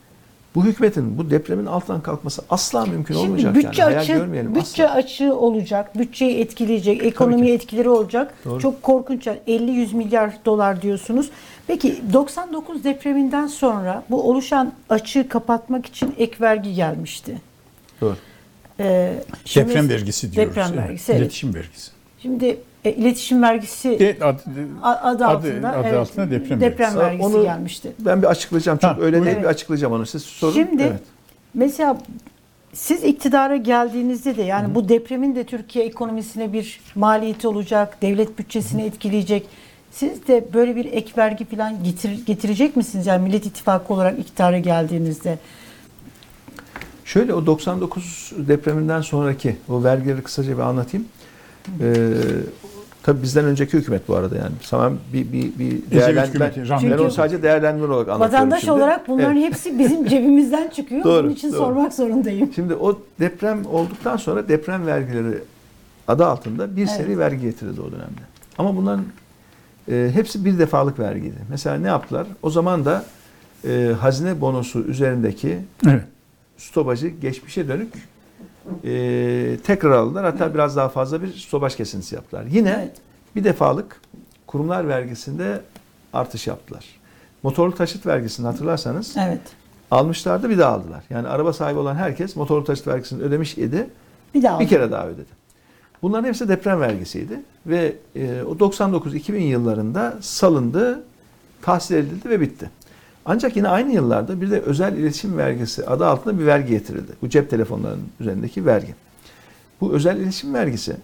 bu 0.57 0.65
hükümetin 0.65 1.17
bu 1.17 1.29
depremin 1.29 1.65
altından 1.65 2.01
kalkması 2.01 2.41
asla 2.49 2.85
mümkün 2.85 3.13
Şimdi 3.15 3.27
olmayacak. 3.27 3.55
bütçe 3.55 3.81
yani. 3.81 3.95
Açığı, 3.97 4.13
görmeyelim 4.13 4.55
bütçe 4.55 4.87
asla. 4.89 4.95
açığı 4.95 5.35
olacak, 5.35 5.97
bütçeyi 5.99 6.37
etkileyecek, 6.39 7.03
ekonomiye 7.03 7.53
etkileri 7.53 7.89
olacak. 7.89 8.33
Doğru. 8.45 8.59
Çok 8.61 8.83
korkunç. 8.83 9.27
yani 9.27 9.39
50-100 9.47 9.95
milyar 9.95 10.33
dolar 10.45 10.81
diyorsunuz. 10.81 11.29
Peki 11.67 12.01
99 12.13 12.83
depreminden 12.83 13.47
sonra 13.47 14.03
bu 14.09 14.29
oluşan 14.29 14.73
açığı 14.89 15.29
kapatmak 15.29 15.85
için 15.85 16.15
ek 16.17 16.35
vergi 16.41 16.73
gelmişti. 16.73 17.41
Doğru. 18.01 18.15
Ee, 18.79 19.13
şimdi- 19.45 19.69
Deprem 19.69 19.89
vergisi 19.89 20.31
diyoruz. 20.33 20.55
Deprem 20.55 20.77
vergisi. 20.77 21.11
evet. 21.11 21.21
İletişim 21.21 21.53
vergisi. 21.55 21.91
Şimdi 22.21 22.57
e, 22.87 22.93
iletişim 22.93 23.41
vergisi 23.41 23.99
De, 23.99 24.17
adı, 24.21 24.41
a- 24.83 24.89
adı, 24.91 25.07
adı- 25.09 25.25
altında, 25.25 25.69
adı 25.71 25.87
evet, 25.87 25.97
altında 25.99 26.31
deprem 26.31 26.61
deprem 26.61 26.79
vergisi. 26.79 26.99
vergisi 26.99 27.25
Onu- 27.37 27.43
gelmişti. 27.43 27.91
Ben 27.99 28.21
bir 28.21 28.27
açıklayacağım. 28.27 28.77
Çok 28.77 28.91
Ha, 28.91 28.97
öyle 29.01 29.11
değil 29.15 29.25
buyurun. 29.25 29.43
bir 29.43 29.47
açıklayacağım 29.47 29.93
onu. 29.93 30.05
Siz 30.05 30.23
sorun. 30.23 30.53
Şimdi 30.53 30.83
Evet. 30.83 31.01
mesela 31.53 31.97
siz 32.73 33.03
iktidara 33.03 33.55
geldiğinizde 33.55 34.37
de 34.37 34.43
yani 34.43 34.75
bu 34.75 34.89
depremin 34.89 35.35
de 35.35 35.43
Türkiye 35.43 35.85
ekonomisine 35.85 36.53
bir 36.53 36.79
maliyeti 36.95 37.47
olacak, 37.47 38.01
devlet 38.01 38.39
bütçesini 38.39 38.81
etkileyecek. 38.83 39.47
Siz 39.91 40.27
de 40.27 40.45
böyle 40.53 40.75
bir 40.75 40.85
ek 40.85 41.11
vergi 41.17 41.45
falan 41.45 41.83
getir, 41.83 42.25
getirecek 42.25 42.75
misiniz? 42.75 43.07
Yani 43.07 43.23
Millet 43.23 43.45
İttifakı 43.45 43.93
olarak 43.93 44.19
iktidara 44.19 44.59
geldiğinizde. 44.59 45.37
Şöyle 47.05 47.33
o 47.33 47.45
99 47.45 48.31
depreminden 48.37 49.01
sonraki 49.01 49.55
o 49.69 49.83
vergileri 49.83 50.21
kısaca 50.21 50.53
bir 50.57 50.61
anlatayım. 50.61 51.07
Ee, 51.81 52.03
tabii 53.07 53.21
bizden 53.23 53.45
önceki 53.45 53.77
hükümet 53.77 54.07
bu 54.07 54.15
arada 54.15 54.35
yani. 54.35 54.51
Tamam 54.69 54.93
bir 55.13 55.31
bir 55.31 55.59
bir 55.59 55.81
değerlen- 55.91 56.25
hükümeti, 56.27 56.69
ben, 56.69 56.97
onu 56.97 57.11
sadece 57.11 57.43
değerlendirme 57.43 57.93
olarak 57.93 58.09
anlatıyorum 58.09 58.33
Vatandaş 58.33 58.59
şimdi. 58.59 58.71
olarak 58.71 59.07
bunların 59.07 59.37
Evet. 59.37 59.45
hepsi 59.49 59.79
bizim 59.79 60.05
cebimizden 60.07 60.67
çıkıyor. 60.69 61.03
Doğru, 61.03 61.23
Bunun 61.23 61.33
için 61.33 61.49
doğru. 61.51 61.57
sormak 61.57 61.93
zorundayım. 61.93 62.53
Şimdi 62.55 62.75
o 62.75 62.99
deprem 63.19 63.65
olduktan 63.65 64.17
sonra 64.17 64.49
deprem 64.49 64.85
vergileri 64.87 65.37
adı 66.07 66.25
altında 66.25 66.75
bir 66.75 66.87
seri 66.87 67.07
Evet. 67.07 67.17
vergi 67.17 67.41
getirildi 67.41 67.81
o 67.81 67.91
dönemde. 67.91 68.21
Ama 68.57 68.75
bunların 68.75 69.05
e, 69.91 70.09
hepsi 70.13 70.45
bir 70.45 70.59
defalık 70.59 70.99
vergiydi. 70.99 71.37
Mesela 71.49 71.75
ne 71.77 71.87
yaptılar? 71.87 72.27
O 72.43 72.49
zaman 72.49 72.85
da 72.85 73.05
e, 73.67 73.91
hazine 73.99 74.41
bonosu 74.41 74.79
üzerindeki 74.79 75.57
Evet. 75.87 76.03
stopajı 76.57 77.07
geçmişe 77.07 77.67
dönük 77.67 77.93
e, 78.83 79.57
tekrar 79.63 79.91
aldılar. 79.91 80.25
Hatta 80.25 80.53
biraz 80.53 80.75
daha 80.75 80.89
fazla 80.89 81.21
bir 81.21 81.33
stopaj 81.33 81.75
kesintisi 81.75 82.15
yaptılar. 82.15 82.43
Yine 82.49 82.75
Evet. 82.77 82.95
bir 83.35 83.43
defalık 83.43 84.01
kurumlar 84.47 84.87
vergisinde 84.87 85.61
artış 86.13 86.47
yaptılar. 86.47 86.85
Motorlu 87.43 87.75
taşıt 87.75 88.05
vergisini 88.05 88.47
hatırlarsanız 88.47 89.15
Evet. 89.17 89.41
almışlardı 89.91 90.49
bir 90.49 90.57
daha 90.57 90.73
aldılar. 90.73 91.03
Yani 91.09 91.27
araba 91.27 91.53
sahibi 91.53 91.79
olan 91.79 91.95
herkes 91.95 92.35
motorlu 92.35 92.63
taşıt 92.63 92.87
vergisini 92.87 93.23
ödemiş 93.23 93.57
idi. 93.57 93.89
Bir 94.33 94.43
daha. 94.43 94.59
Bir 94.59 94.67
kere 94.67 94.91
daha 94.91 95.07
ödedi. 95.07 95.37
Bunların 96.01 96.27
hepsi 96.27 96.49
deprem 96.49 96.81
vergisiydi 96.81 97.39
ve 97.65 97.95
e, 98.15 98.41
o 98.43 98.51
99-2000 98.55 99.37
yıllarında 99.37 100.17
salındı, 100.21 101.03
tahsil 101.61 101.95
edildi 101.95 102.29
ve 102.29 102.41
bitti. 102.41 102.69
Ancak 103.29 103.55
yine 103.55 103.67
aynı 103.67 103.93
yıllarda 103.93 104.41
bir 104.41 104.51
de 104.51 104.59
özel 104.59 104.97
iletişim 104.97 105.37
vergisi 105.37 105.85
adı 105.85 106.05
altında 106.05 106.39
bir 106.39 106.45
vergi 106.45 106.69
getirildi. 106.69 107.11
Bu 107.21 107.29
cep 107.29 107.49
telefonlarının 107.49 108.07
üzerindeki 108.19 108.65
vergi. 108.65 108.95
Bu 109.81 109.93
özel 109.93 110.17
iletişim 110.17 110.53
vergisi 110.53 110.95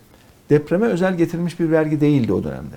depreme 0.50 0.88
özel 0.88 1.18
getirilmiş 1.18 1.60
bir 1.60 1.72
vergi 1.72 2.02
değildi 2.02 2.34
o 2.34 2.44
dönemde. 2.44 2.76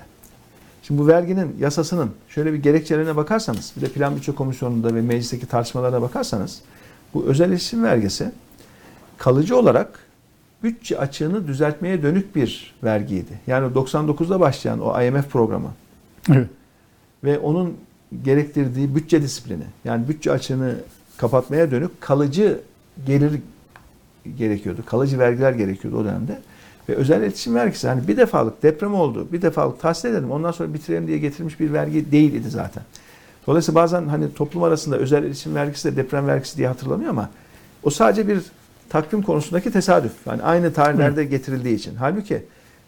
Şimdi 0.83 1.01
bu 1.01 1.07
verginin 1.07 1.55
yasasının 1.59 2.11
şöyle 2.29 2.53
bir 2.53 2.57
gerekçelerine 2.57 3.15
bakarsanız, 3.15 3.73
bir 3.77 3.81
de 3.81 3.87
Plan 3.87 4.15
Bütçe 4.15 4.35
Komisyonu'nda 4.35 4.95
ve 4.95 5.01
meclisteki 5.01 5.45
tartışmalara 5.45 6.01
bakarsanız, 6.01 6.61
bu 7.13 7.25
özel 7.25 7.49
iletişim 7.49 7.83
vergisi 7.83 8.31
kalıcı 9.17 9.57
olarak 9.57 9.99
bütçe 10.63 10.99
açığını 10.99 11.47
düzeltmeye 11.47 12.03
dönük 12.03 12.35
bir 12.35 12.75
vergiydi. 12.83 13.39
Yani 13.47 13.73
99'da 13.73 14.39
başlayan 14.39 14.79
o 14.79 15.01
IMF 15.01 15.29
programı 15.29 15.69
Evet. 16.31 16.47
ve 17.23 17.39
onun 17.39 17.77
gerektirdiği 18.23 18.95
bütçe 18.95 19.21
disiplini, 19.21 19.63
yani 19.85 20.07
bütçe 20.07 20.31
açığını 20.31 20.75
kapatmaya 21.17 21.71
dönük 21.71 22.01
kalıcı 22.01 22.59
gelir 23.05 23.41
gerekiyordu. 24.37 24.83
Kalıcı 24.85 25.19
vergiler 25.19 25.51
gerekiyordu 25.51 25.97
o 25.97 26.05
dönemde. 26.05 26.41
Ve 26.89 26.95
özel 26.95 27.21
iletişim 27.21 27.55
vergisi 27.55 27.87
hani 27.87 28.07
bir 28.07 28.17
defalık 28.17 28.63
deprem 28.63 28.93
oldu, 28.93 29.27
bir 29.31 29.41
defalık 29.41 29.81
tahsil 29.81 30.09
edelim, 30.09 30.31
ondan 30.31 30.51
sonra 30.51 30.73
bitirelim 30.73 31.07
diye 31.07 31.17
getirilmiş 31.17 31.59
bir 31.59 31.73
vergi 31.73 32.11
değil 32.11 32.33
idi 32.33 32.49
zaten. 32.49 32.83
Dolayısıyla 33.47 33.81
bazen 33.81 34.07
hani 34.07 34.33
toplum 34.33 34.63
arasında 34.63 34.97
özel 34.97 35.23
iletişim 35.23 35.55
vergisi 35.55 35.91
de 35.91 35.95
deprem 35.95 36.27
vergisi 36.27 36.57
diye 36.57 36.67
hatırlanıyor 36.67 37.09
ama 37.09 37.29
o 37.83 37.89
sadece 37.89 38.27
bir 38.27 38.41
takvim 38.89 39.21
konusundaki 39.21 39.71
tesadüf. 39.71 40.11
Yani 40.25 40.43
aynı 40.43 40.73
tarihlerde 40.73 41.25
getirildiği 41.25 41.75
için. 41.75 41.95
Halbuki 41.95 42.43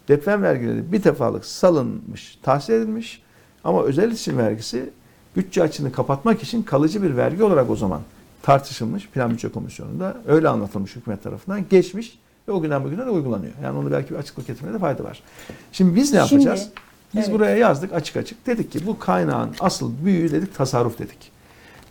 deprem 0.07 0.43
vergileri 0.43 0.91
bir 0.91 1.03
defalık 1.03 1.45
salınmış, 1.45 2.37
tahsil 2.43 2.73
edilmiş 2.73 3.21
ama 3.63 3.83
özel 3.83 4.07
iletişim 4.07 4.37
vergisi 4.37 4.89
bütçe 5.35 5.63
açığını 5.63 5.91
kapatmak 5.91 6.43
için 6.43 6.63
kalıcı 6.63 7.03
bir 7.03 7.17
vergi 7.17 7.43
olarak 7.43 7.69
o 7.69 7.75
zaman 7.75 8.01
tartışılmış 8.41 9.07
Plan 9.07 9.31
Bütçe 9.31 9.49
Komisyonu'nda 9.49 10.17
öyle 10.27 10.49
anlatılmış 10.49 10.95
hükümet 10.95 11.23
tarafından 11.23 11.65
geçmiş 11.69 12.19
ve 12.47 12.51
o 12.51 12.61
günden 12.61 12.83
bugüne 12.83 13.05
de 13.05 13.09
uygulanıyor. 13.09 13.53
Yani 13.63 13.77
onu 13.77 13.91
belki 13.91 14.09
bir 14.09 14.15
açıklık 14.15 14.47
getirmede 14.47 14.79
fayda 14.79 15.03
var. 15.03 15.23
Şimdi 15.71 15.95
biz 15.95 16.13
ne 16.13 16.27
Şimdi, 16.27 16.43
yapacağız? 16.43 16.69
Biz 17.15 17.23
evet. 17.23 17.33
buraya 17.33 17.57
yazdık 17.57 17.93
açık 17.93 18.17
açık. 18.17 18.47
Dedik 18.47 18.71
ki 18.71 18.87
bu 18.87 18.99
kaynağın 18.99 19.49
asıl 19.59 19.91
büyüğü 20.05 20.31
dedik 20.31 20.55
tasarruf 20.55 20.99
dedik. 20.99 21.31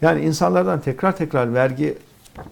Yani 0.03 0.20
insanlardan 0.20 0.80
tekrar 0.80 1.16
tekrar 1.16 1.55
vergi 1.55 1.99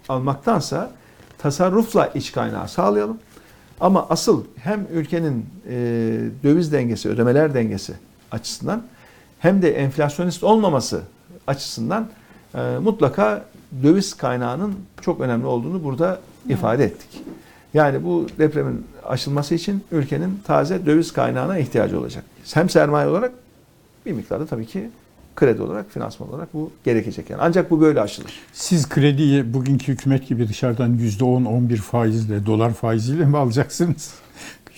almaktansa 0.09 0.91
tasarrufla 1.39 2.07
iç 2.07 2.32
kaynağı 2.32 2.68
sağlayalım. 2.68 3.18
Ama 3.80 4.07
asıl 4.11 4.45
hem 4.57 4.87
ülkenin 4.93 5.47
e, 5.68 5.74
döviz 6.43 6.72
dengesi, 6.72 7.09
ödemeler 7.09 7.55
dengesi 7.55 7.95
açısından 8.32 8.82
hem 9.39 9.62
de 9.62 9.70
enflasyonist 9.70 10.45
olmaması 10.45 11.03
açısından 11.47 12.09
e, 12.55 12.78
mutlaka 12.82 13.45
döviz 13.82 14.14
kaynağının 14.14 14.74
çok 15.01 15.20
önemli 15.20 15.47
olduğunu 15.47 15.84
burada 15.84 16.20
ifade 16.49 16.84
ettik. 16.84 17.22
Yani 17.74 18.05
bu 18.05 18.26
depremin 18.39 18.87
aşılması 19.05 19.55
için 19.55 19.84
ülkenin 19.93 20.41
taze 20.47 20.87
döviz 20.87 21.12
kaynağına 21.12 21.59
ihtiyacı 21.59 22.01
olacak. 22.01 22.24
Hem 22.55 22.70
sermaye 22.70 23.09
olarak 23.09 23.32
bir 24.07 24.12
miktarda 24.12 24.47
tabii 24.47 24.66
ki 24.66 24.91
kredi 25.37 25.62
olarak, 25.62 25.91
finansman 25.91 26.28
olarak 26.28 26.55
bu 26.55 26.70
gerekecek 26.84 27.30
yani. 27.30 27.43
Ancak 27.43 27.70
bu 27.70 27.80
böyle 27.80 28.01
aşılır. 28.01 28.32
Siz 28.53 28.89
krediyi 28.89 29.55
bugünkü 29.55 29.93
hükümet 29.93 30.28
gibi 30.28 30.49
dışarıdan 30.49 30.99
%10-11 30.99 31.76
faizle, 31.76 32.47
dolar 32.47 32.72
faiziyle 32.72 33.24
mi 33.24 33.37
alacaksınız? 33.37 34.14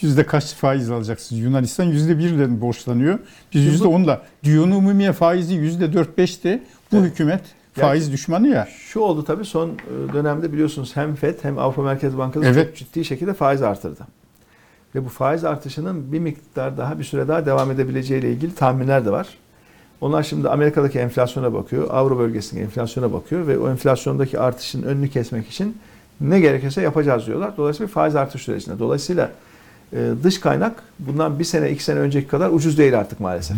Yüzde 0.01 0.27
kaç 0.27 0.55
faiz 0.55 0.91
alacaksınız? 0.91 1.43
Yunanistan 1.43 1.85
yüzde 1.85 2.19
birle 2.19 2.47
mi 2.47 2.61
borçlanıyor? 2.61 3.19
Biz 3.55 3.65
yüzde 3.65 3.89
onla. 3.89 4.23
Diyon 4.45 4.71
umumiye 4.71 5.13
faizi 5.13 5.55
yüzde 5.55 5.93
dört 5.93 6.19
beşti. 6.19 6.63
Bu 6.93 6.97
hükümet 6.97 7.41
Faiz 7.81 8.13
düşmanı 8.13 8.49
ya. 8.49 8.69
Şu 8.79 9.01
oldu 9.01 9.25
tabii 9.25 9.45
son 9.45 9.69
e, 9.69 10.13
dönemde 10.13 10.53
biliyorsunuz 10.53 10.97
hem 10.97 11.15
FED 11.15 11.35
hem 11.43 11.59
Avrupa 11.59 11.83
Merkez 11.83 12.19
Bankası 12.19 12.47
Evet. 12.47 12.67
çok 12.67 12.77
ciddi 12.77 13.05
şekilde 13.05 13.35
faiz 13.35 13.63
artırdı. 13.63 14.07
Ve 14.95 15.05
bu 15.05 15.09
faiz 15.09 15.45
artışının 15.45 16.13
bir 16.13 16.19
miktar 16.19 16.77
daha 16.77 16.99
bir 16.99 17.05
süre 17.05 17.29
daha 17.29 17.47
devam 17.47 17.71
edebileceği 17.71 18.21
ile 18.21 18.33
ilgili 18.33 18.55
tahminler 18.55 19.07
de 19.07 19.11
var. 19.11 19.29
Onlar 20.01 20.23
şimdi 20.23 20.49
Amerika'daki 20.49 20.99
enflasyona 20.99 21.55
bakıyor, 21.55 21.87
Avro 21.91 22.19
bölgesindeki 22.19 22.65
enflasyona 22.65 23.13
bakıyor 23.13 23.47
ve 23.47 23.59
o 23.59 23.71
enflasyondaki 23.71 24.39
artışın 24.39 24.83
önünü 24.83 25.09
kesmek 25.09 25.49
için 25.49 25.77
ne 26.21 26.41
gerekirse 26.41 26.83
yapacağız 26.83 27.27
diyorlar. 27.27 27.57
Dolayısıyla 27.57 27.89
bir 27.89 27.93
faiz 27.93 28.17
artış 28.17 28.43
sürecinde. 28.43 28.79
Dolayısıyla 28.79 29.31
e, 29.93 30.13
dış 30.23 30.41
kaynak 30.41 30.83
bundan 30.99 31.39
bir 31.39 31.45
sene 31.45 31.71
iki 31.71 31.85
sene 31.85 31.99
önceki 31.99 32.29
kadar 32.29 32.51
ucuz 32.51 32.79
değil 32.79 32.99
artık 32.99 33.21
maalesef. 33.21 33.57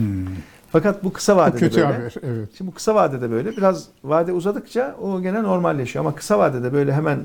Fakat 0.73 1.05
bu 1.05 1.13
kısa 1.13 1.33
Hmm. 1.33 1.39
Bu 1.39 1.43
vadede 1.43 1.59
kötü 1.59 1.77
böyle. 1.77 1.87
haber. 1.87 2.15
Evet. 2.23 2.49
Şimdi 2.59 2.71
bu 2.71 2.75
kısa 2.75 2.95
vadede 2.95 3.31
böyle 3.31 3.57
biraz 3.57 3.87
vade 4.05 4.33
uzadıkça 4.33 4.97
o 5.03 5.23
gene 5.23 5.43
normalleşiyor. 5.43 6.05
Ama 6.05 6.15
kısa 6.15 6.39
vadede 6.39 6.73
böyle 6.73 6.93
hemen 6.93 7.19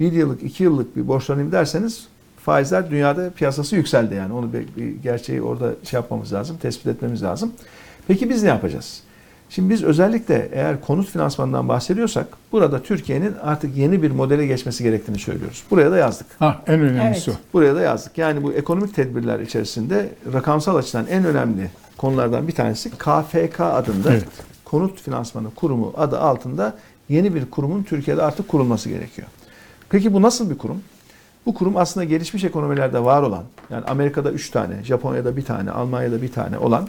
bir 0.00 0.12
yıllık, 0.12 0.42
iki 0.42 0.64
yıllık 0.64 0.96
bir 0.96 1.08
borçlanayım 1.08 1.52
derseniz 1.52 2.08
faizler 2.44 2.90
dünyada 2.90 3.30
piyasası 3.30 3.76
yükseldi 3.76 4.14
yani. 4.14 4.32
Onu 4.32 4.52
bir, 4.52 4.66
bir 4.76 5.02
gerçeği 5.02 5.42
orada 5.42 5.72
şey 5.84 5.98
yapmamız 6.00 6.32
lazım, 6.32 6.56
tespit 6.62 6.86
etmemiz 6.86 7.22
lazım. 7.22 7.52
Peki 8.08 8.30
biz 8.30 8.42
ne 8.42 8.48
yapacağız? 8.48 9.02
Şimdi 9.50 9.70
biz 9.70 9.84
özellikle 9.84 10.48
eğer 10.52 10.80
konut 10.80 11.08
finansmanından 11.08 11.68
bahsediyorsak 11.68 12.26
burada 12.52 12.82
Türkiye'nin 12.82 13.34
artık 13.42 13.76
yeni 13.76 14.02
bir 14.02 14.10
modele 14.10 14.46
geçmesi 14.46 14.84
gerektiğini 14.84 15.18
söylüyoruz. 15.18 15.62
Buraya 15.70 15.90
da 15.90 15.96
yazdık. 15.96 16.26
Ha, 16.38 16.62
en 16.66 16.80
önemlisi 16.80 17.30
Evet. 17.30 17.40
o. 17.40 17.52
Buraya 17.52 17.74
da 17.74 17.80
yazdık. 17.80 18.18
Yani 18.18 18.42
bu 18.42 18.52
ekonomik 18.52 18.94
tedbirler 18.94 19.40
içerisinde 19.40 20.08
rakamsal 20.32 20.76
açıdan 20.76 21.06
en 21.06 21.24
önemli 21.24 21.70
konulardan 21.96 22.48
bir 22.48 22.54
tanesi 22.54 22.90
KFK 22.90 23.60
adında 23.60 24.12
Evet. 24.12 24.24
Konut 24.64 25.00
Finansmanı 25.00 25.54
Kurumu 25.54 25.94
adı 25.96 26.20
altında 26.20 26.74
yeni 27.08 27.34
bir 27.34 27.50
kurumun 27.50 27.82
Türkiye'de 27.82 28.22
artık 28.22 28.48
kurulması 28.48 28.88
gerekiyor. 28.88 29.28
Peki 29.90 30.12
bu 30.12 30.22
nasıl 30.22 30.50
bir 30.50 30.58
kurum? 30.58 30.82
Bu 31.46 31.54
kurum 31.54 31.76
aslında 31.76 32.04
gelişmiş 32.04 32.44
ekonomilerde 32.44 33.04
var 33.04 33.22
olan, 33.22 33.44
yani 33.70 33.84
Amerika'da 33.84 34.30
3 34.32 34.50
tane, 34.50 34.84
Japonya'da 34.84 35.36
bir 35.36 35.44
tane, 35.44 35.70
Almanya'da 35.70 36.22
bir 36.22 36.32
tane 36.32 36.58
olan, 36.58 36.88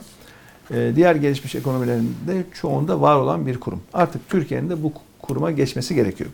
diğer 0.69 1.15
gelişmiş 1.15 1.55
ekonomilerinde 1.55 2.43
çoğunda 2.53 3.01
var 3.01 3.15
olan 3.15 3.45
bir 3.45 3.59
kurum. 3.59 3.81
Artık 3.93 4.29
Türkiye'nin 4.29 4.69
de 4.69 4.83
bu 4.83 4.93
kuruma 5.21 5.51
geçmesi 5.51 5.95
gerekiyor. 5.95 6.29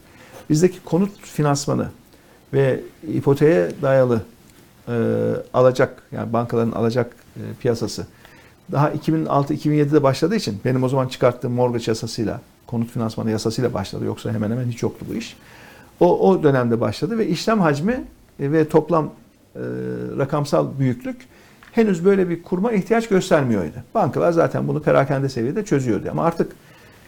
Bizdeki 0.49 0.79
konut 0.85 1.11
finansmanı 1.21 1.89
ve 2.53 2.79
ipoteğe 3.13 3.71
dayalı 3.81 4.21
e, 4.87 4.93
alacak, 5.53 6.03
yani 6.11 6.33
bankaların 6.33 6.71
alacak 6.71 7.15
e, 7.35 7.41
piyasası 7.59 8.07
daha 8.71 8.91
2006-2007'de 8.91 10.03
başladığı 10.03 10.35
için 10.35 10.59
benim 10.65 10.83
o 10.83 10.89
zaman 10.89 11.07
çıkarttığım 11.07 11.53
mortgage 11.53 11.83
yasasıyla, 11.87 12.41
konut 12.67 12.89
finansmanı 12.89 13.31
yasasıyla 13.31 13.73
başladı. 13.73 14.05
Yoksa 14.05 14.33
hemen 14.33 14.51
hemen 14.51 14.65
hiç 14.65 14.83
yoktu 14.83 15.05
bu 15.09 15.15
iş. 15.15 15.37
O, 15.99 16.29
o 16.29 16.43
dönemde 16.43 16.81
başladı 16.81 17.17
ve 17.17 17.27
işlem 17.27 17.59
hacmi 17.59 18.03
e, 18.39 18.51
ve 18.51 18.67
toplam 18.67 19.05
e, 19.05 19.59
rakamsal 20.17 20.67
büyüklük 20.79 21.27
henüz 21.75 22.05
böyle 22.05 22.29
bir 22.29 22.43
kurma 22.43 22.71
ihtiyaç 22.71 23.07
göstermiyordu. 23.07 23.77
Bankalar 23.93 24.31
zaten 24.31 24.67
bunu 24.67 24.81
perakende 24.81 25.29
seviyede 25.29 25.65
çözüyordu. 25.65 26.07
Ama 26.11 26.23
artık 26.23 26.51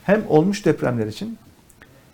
hem 0.04 0.24
olmuş 0.30 0.66
depremler 0.66 1.08
için 1.08 1.38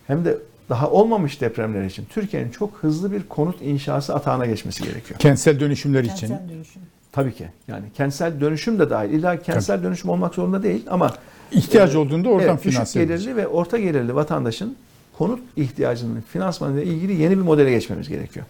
hem 0.06 0.24
de 0.24 0.38
daha 0.68 0.90
olmamış 0.90 1.40
depremler 1.40 1.84
için 1.84 2.06
Türkiye'nin 2.10 2.50
çok 2.50 2.74
hızlı 2.80 3.12
bir 3.12 3.22
konut 3.22 3.62
inşası 3.62 4.14
atağına 4.14 4.46
geçmesi 4.46 4.84
gerekiyor. 4.84 5.20
Kentsel 5.20 5.60
dönüşümler 5.60 6.04
için. 6.04 6.28
Kentsel 6.28 6.48
dönüşüm. 6.48 6.82
Tabii 7.12 7.34
ki. 7.34 7.48
Yani 7.68 7.84
kentsel 7.94 8.40
dönüşüm 8.40 8.78
de 8.78 8.90
dahil. 8.90 9.10
İlla 9.10 9.42
kentsel 9.42 9.82
dönüşüm 9.82 10.10
olmak 10.10 10.34
zorunda 10.34 10.62
değil 10.62 10.86
ama 10.90 11.14
İhtiyaç 11.52 11.94
e, 11.94 11.98
olduğunda 11.98 12.28
oradan 12.28 12.48
evet, 12.48 12.58
düşük 12.58 12.72
finanse 12.72 13.02
edilir. 13.02 13.18
gelirli 13.18 13.36
ve 13.36 13.46
orta 13.46 13.78
gelirli 13.78 14.14
vatandaşın 14.14 14.76
konut 15.18 15.40
ihtiyacının 15.56 16.20
finansmanıyla 16.32 16.82
ilgili 16.82 17.22
yeni 17.22 17.38
bir 17.38 17.42
modele 17.42 17.70
geçmemiz 17.70 18.08
gerekiyor. 18.08 18.46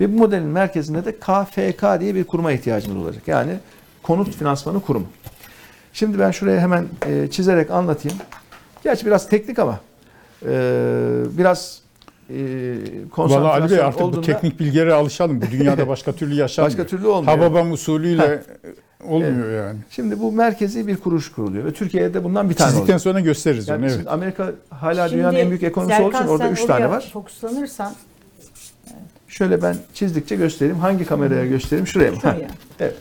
Ve 0.00 0.12
bu 0.12 0.18
modelin 0.18 0.46
merkezinde 0.46 1.04
de 1.04 1.12
KFK 1.12 2.00
diye 2.00 2.14
bir 2.14 2.24
kuruma 2.24 2.52
ihtiyacımız 2.52 3.02
olacak. 3.04 3.22
Yani 3.26 3.52
konut 4.02 4.36
finansmanı 4.36 4.80
kurumu. 4.80 5.06
Şimdi 5.92 6.18
ben 6.18 6.30
şuraya 6.30 6.60
hemen 6.60 6.86
e, 7.06 7.28
çizerek 7.30 7.70
anlatayım. 7.70 8.18
Gerçi 8.84 9.06
biraz 9.06 9.28
teknik 9.28 9.58
ama 9.58 9.80
e, 10.46 10.50
biraz 11.38 11.82
e, 12.30 12.34
Valla 13.16 13.52
Ali 13.52 13.70
Bey 13.70 13.80
artık 13.80 14.00
bu 14.00 14.04
olduğunda 14.04 14.26
teknik 14.26 14.60
bilgilere 14.60 14.92
alışalım. 14.94 15.42
Bu 15.42 15.50
dünyada 15.50 15.88
başka 15.88 16.12
türlü 16.12 16.34
yaşanmıyor. 16.34 16.78
başka 16.78 16.96
türlü 16.96 17.06
olmuyor. 17.06 17.38
Hababam 17.38 17.72
usulüyle 17.72 18.42
olmuyor 19.04 19.66
yani. 19.66 19.78
Şimdi 19.90 20.20
bu 20.20 20.32
merkezi 20.32 20.86
bir 20.86 20.96
kuruluş 20.96 21.32
kuruluyor 21.32 21.64
ve 21.64 21.72
Türkiye'de 21.72 22.24
bundan 22.24 22.50
bir 22.50 22.54
tane 22.54 22.70
Çizdikten 22.70 22.92
olacak. 22.92 23.00
sonra 23.00 23.20
gösteririz 23.20 23.68
Yani 23.68 23.78
onu. 23.78 23.86
Evet. 23.86 23.96
şimdi 23.96 24.10
Amerika 24.10 24.52
hala 24.70 25.08
Şimdi 25.08 25.18
dünyanın 25.20 25.36
en 25.36 25.48
büyük 25.50 25.62
ekonomisi 25.62 26.02
olduğu 26.02 26.08
için 26.08 26.18
Serkan, 26.18 26.32
orada 26.32 26.44
sen 26.44 26.52
3 26.52 26.64
tane 26.64 26.90
var. 26.90 27.10
Fokuslanırsan 27.12 27.92
Şöyle 29.38 29.62
ben 29.62 29.76
çizdikçe 29.94 30.36
göstereyim. 30.36 30.78
Hangi 30.78 31.04
kameraya 31.06 31.46
göstereyim? 31.46 31.86
Şuraya 31.86 32.10
mı? 32.10 32.16
Şuraya. 32.20 32.48
Evet. 32.80 32.96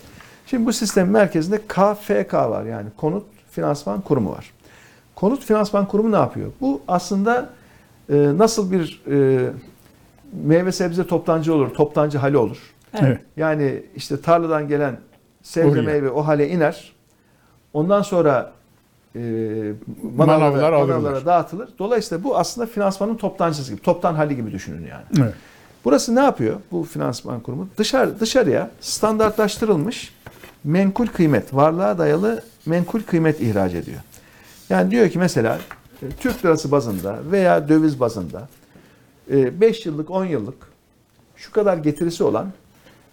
Şimdi 0.46 0.66
bu 0.66 0.74
sistemin 0.74 1.12
merkezinde 1.12 1.58
KFK 1.58 2.34
var. 2.34 2.66
Yani 2.66 2.90
Konut 2.98 3.26
Finansman 3.52 4.02
Kurumu 4.02 4.32
var. 4.32 4.52
Konut 5.16 5.46
Finansman 5.46 5.88
Kurumu 5.88 6.12
ne 6.12 6.16
yapıyor? 6.16 6.52
Bu 6.62 6.82
aslında 6.88 7.50
e, 8.10 8.16
nasıl 8.38 8.72
bir 8.72 9.02
e, 9.12 9.50
meyve 10.44 10.72
sebze 10.72 11.08
toptancı 11.08 11.54
olur, 11.54 11.70
toptancı 11.70 12.18
hali 12.18 12.38
olur. 12.38 12.58
Evet. 12.94 13.20
Yani 13.38 13.84
işte 13.96 14.22
tarladan 14.22 14.68
gelen 14.68 14.98
sebze 15.44 15.70
Oraya. 15.70 15.82
meyve 15.82 16.10
o 16.10 16.28
hale 16.28 16.50
iner. 16.50 16.94
Ondan 17.74 18.02
sonra 18.02 18.52
e, 19.16 19.20
manavlara, 20.16 20.80
manavlara 20.80 21.26
dağıtılır. 21.26 21.70
Dolayısıyla 21.80 22.24
bu 22.24 22.38
aslında 22.38 22.68
finansmanın 22.68 23.16
toptancısı 23.16 23.72
gibi, 23.72 23.82
toptan 23.82 24.16
hali 24.16 24.36
gibi 24.36 24.52
düşünün 24.52 24.88
yani. 24.88 25.06
Evet. 25.20 25.34
Burası 25.86 26.16
ne 26.16 26.20
yapıyor 26.20 26.56
bu 26.72 26.84
finansman 26.84 27.40
kurumu? 27.40 27.68
Dışarı 27.78 28.20
dışarıya 28.20 28.72
standartlaştırılmış 28.82 30.14
menkul 30.64 31.08
kıymet, 31.08 31.54
varlığa 31.54 31.98
dayalı 31.98 32.42
menkul 32.66 33.02
kıymet 33.02 33.42
ihraç 33.42 33.74
ediyor. 33.74 33.98
Yani 34.70 34.92
diyor 34.92 35.10
ki 35.10 35.20
mesela 35.20 35.60
e, 36.04 36.06
Türk 36.20 36.46
lirası 36.46 36.72
bazında 36.72 37.20
veya 37.32 37.70
döviz 37.70 38.00
bazında 38.00 38.48
5 39.30 39.86
yıllık 39.86 40.12
10 40.12 40.26
yıllık 40.26 40.56
şu 41.36 41.52
kadar 41.52 41.78
getirisi 41.78 42.24
olan 42.24 42.52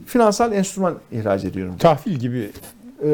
finansal 0.06 0.52
enstrüman 0.52 0.94
ihraç 1.12 1.44
ediyorum. 1.44 1.74
Tahvil 1.78 2.12
gibi 2.14 2.50
Ee, 3.04 3.08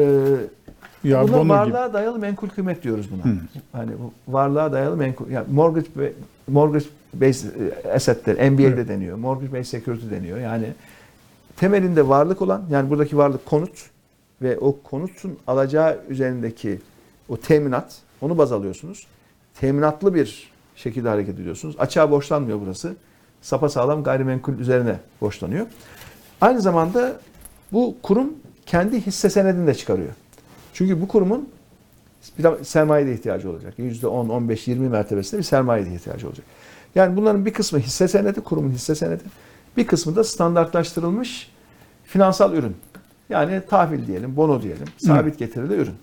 ya 1.03 1.23
buna 1.23 1.31
bono 1.33 1.41
gibi. 1.43 1.49
varlığa 1.49 1.93
dayalı 1.93 2.19
menkul 2.19 2.49
kıymet 2.49 2.83
diyoruz 2.83 3.07
buna. 3.11 3.33
Hani 3.71 3.91
bu 3.99 4.33
varlığa 4.33 4.71
dayalı 4.71 4.97
menkul 4.97 5.29
yani 5.29 5.45
mortgage 5.51 5.87
mortgage 6.51 6.85
based 7.13 7.45
e, 7.85 7.93
assetler 7.93 8.51
MBA'de 8.51 8.67
Evet. 8.67 8.87
deniyor. 8.87 9.17
Mortgage 9.17 9.53
based 9.53 9.65
security 9.79 10.09
deniyor. 10.15 10.37
Yani 10.37 10.65
temelinde 11.57 12.07
varlık 12.07 12.41
olan 12.41 12.63
yani 12.71 12.89
buradaki 12.89 13.17
varlık 13.17 13.45
konut 13.45 13.89
ve 14.41 14.57
o 14.57 14.77
konutun 14.83 15.37
alacağı 15.47 15.99
üzerindeki 16.09 16.79
o 17.29 17.37
teminat 17.37 17.97
onu 18.21 18.37
baz 18.37 18.51
alıyorsunuz. 18.51 19.07
Teminatlı 19.59 20.15
bir 20.15 20.51
şekilde 20.75 21.09
hareket 21.09 21.39
ediyorsunuz. 21.39 21.75
Açığa 21.79 22.11
borçlanmıyor 22.11 22.61
burası. 22.61 22.95
Sapasağlam 23.41 24.03
gayrimenkul 24.03 24.59
üzerine 24.59 24.95
borçlanıyor. 25.21 25.65
Aynı 26.41 26.61
zamanda 26.61 27.19
bu 27.71 27.95
kurum 28.03 28.33
kendi 28.65 29.01
hisse 29.01 29.29
senedini 29.29 29.67
de 29.67 29.73
çıkarıyor. 29.75 30.09
Çünkü 30.73 31.01
bu 31.01 31.07
kurumun 31.07 31.49
bir 32.37 32.43
de 32.43 32.63
sermaye 32.63 33.05
de 33.05 33.13
ihtiyacı 33.13 33.49
olacak. 33.49 33.73
%10, 33.79 34.07
15, 34.07 34.67
20 34.67 34.89
mertebesinde 34.89 35.39
bir 35.39 35.45
sermaye 35.45 35.85
de 35.85 35.93
ihtiyacı 35.93 36.27
olacak. 36.27 36.45
Yani 36.95 37.15
bunların 37.15 37.45
bir 37.45 37.53
kısmı 37.53 37.79
hisse 37.79 38.07
senedi, 38.07 38.41
kurumun 38.41 38.71
hisse 38.71 38.95
senedi. 38.95 39.23
Bir 39.77 39.87
kısmı 39.87 40.15
da 40.15 40.23
standartlaştırılmış 40.23 41.51
finansal 42.03 42.53
ürün. 42.53 42.75
Yani 43.29 43.61
tahvil 43.69 44.07
diyelim, 44.07 44.35
bono 44.35 44.61
diyelim, 44.61 44.87
sabit 44.97 45.39
getirili 45.39 45.73
ürün. 45.73 45.95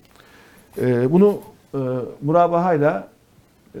Ee, 0.77 1.11
bunu 1.11 1.41
e, 1.73 1.79
murabahayla 2.21 3.07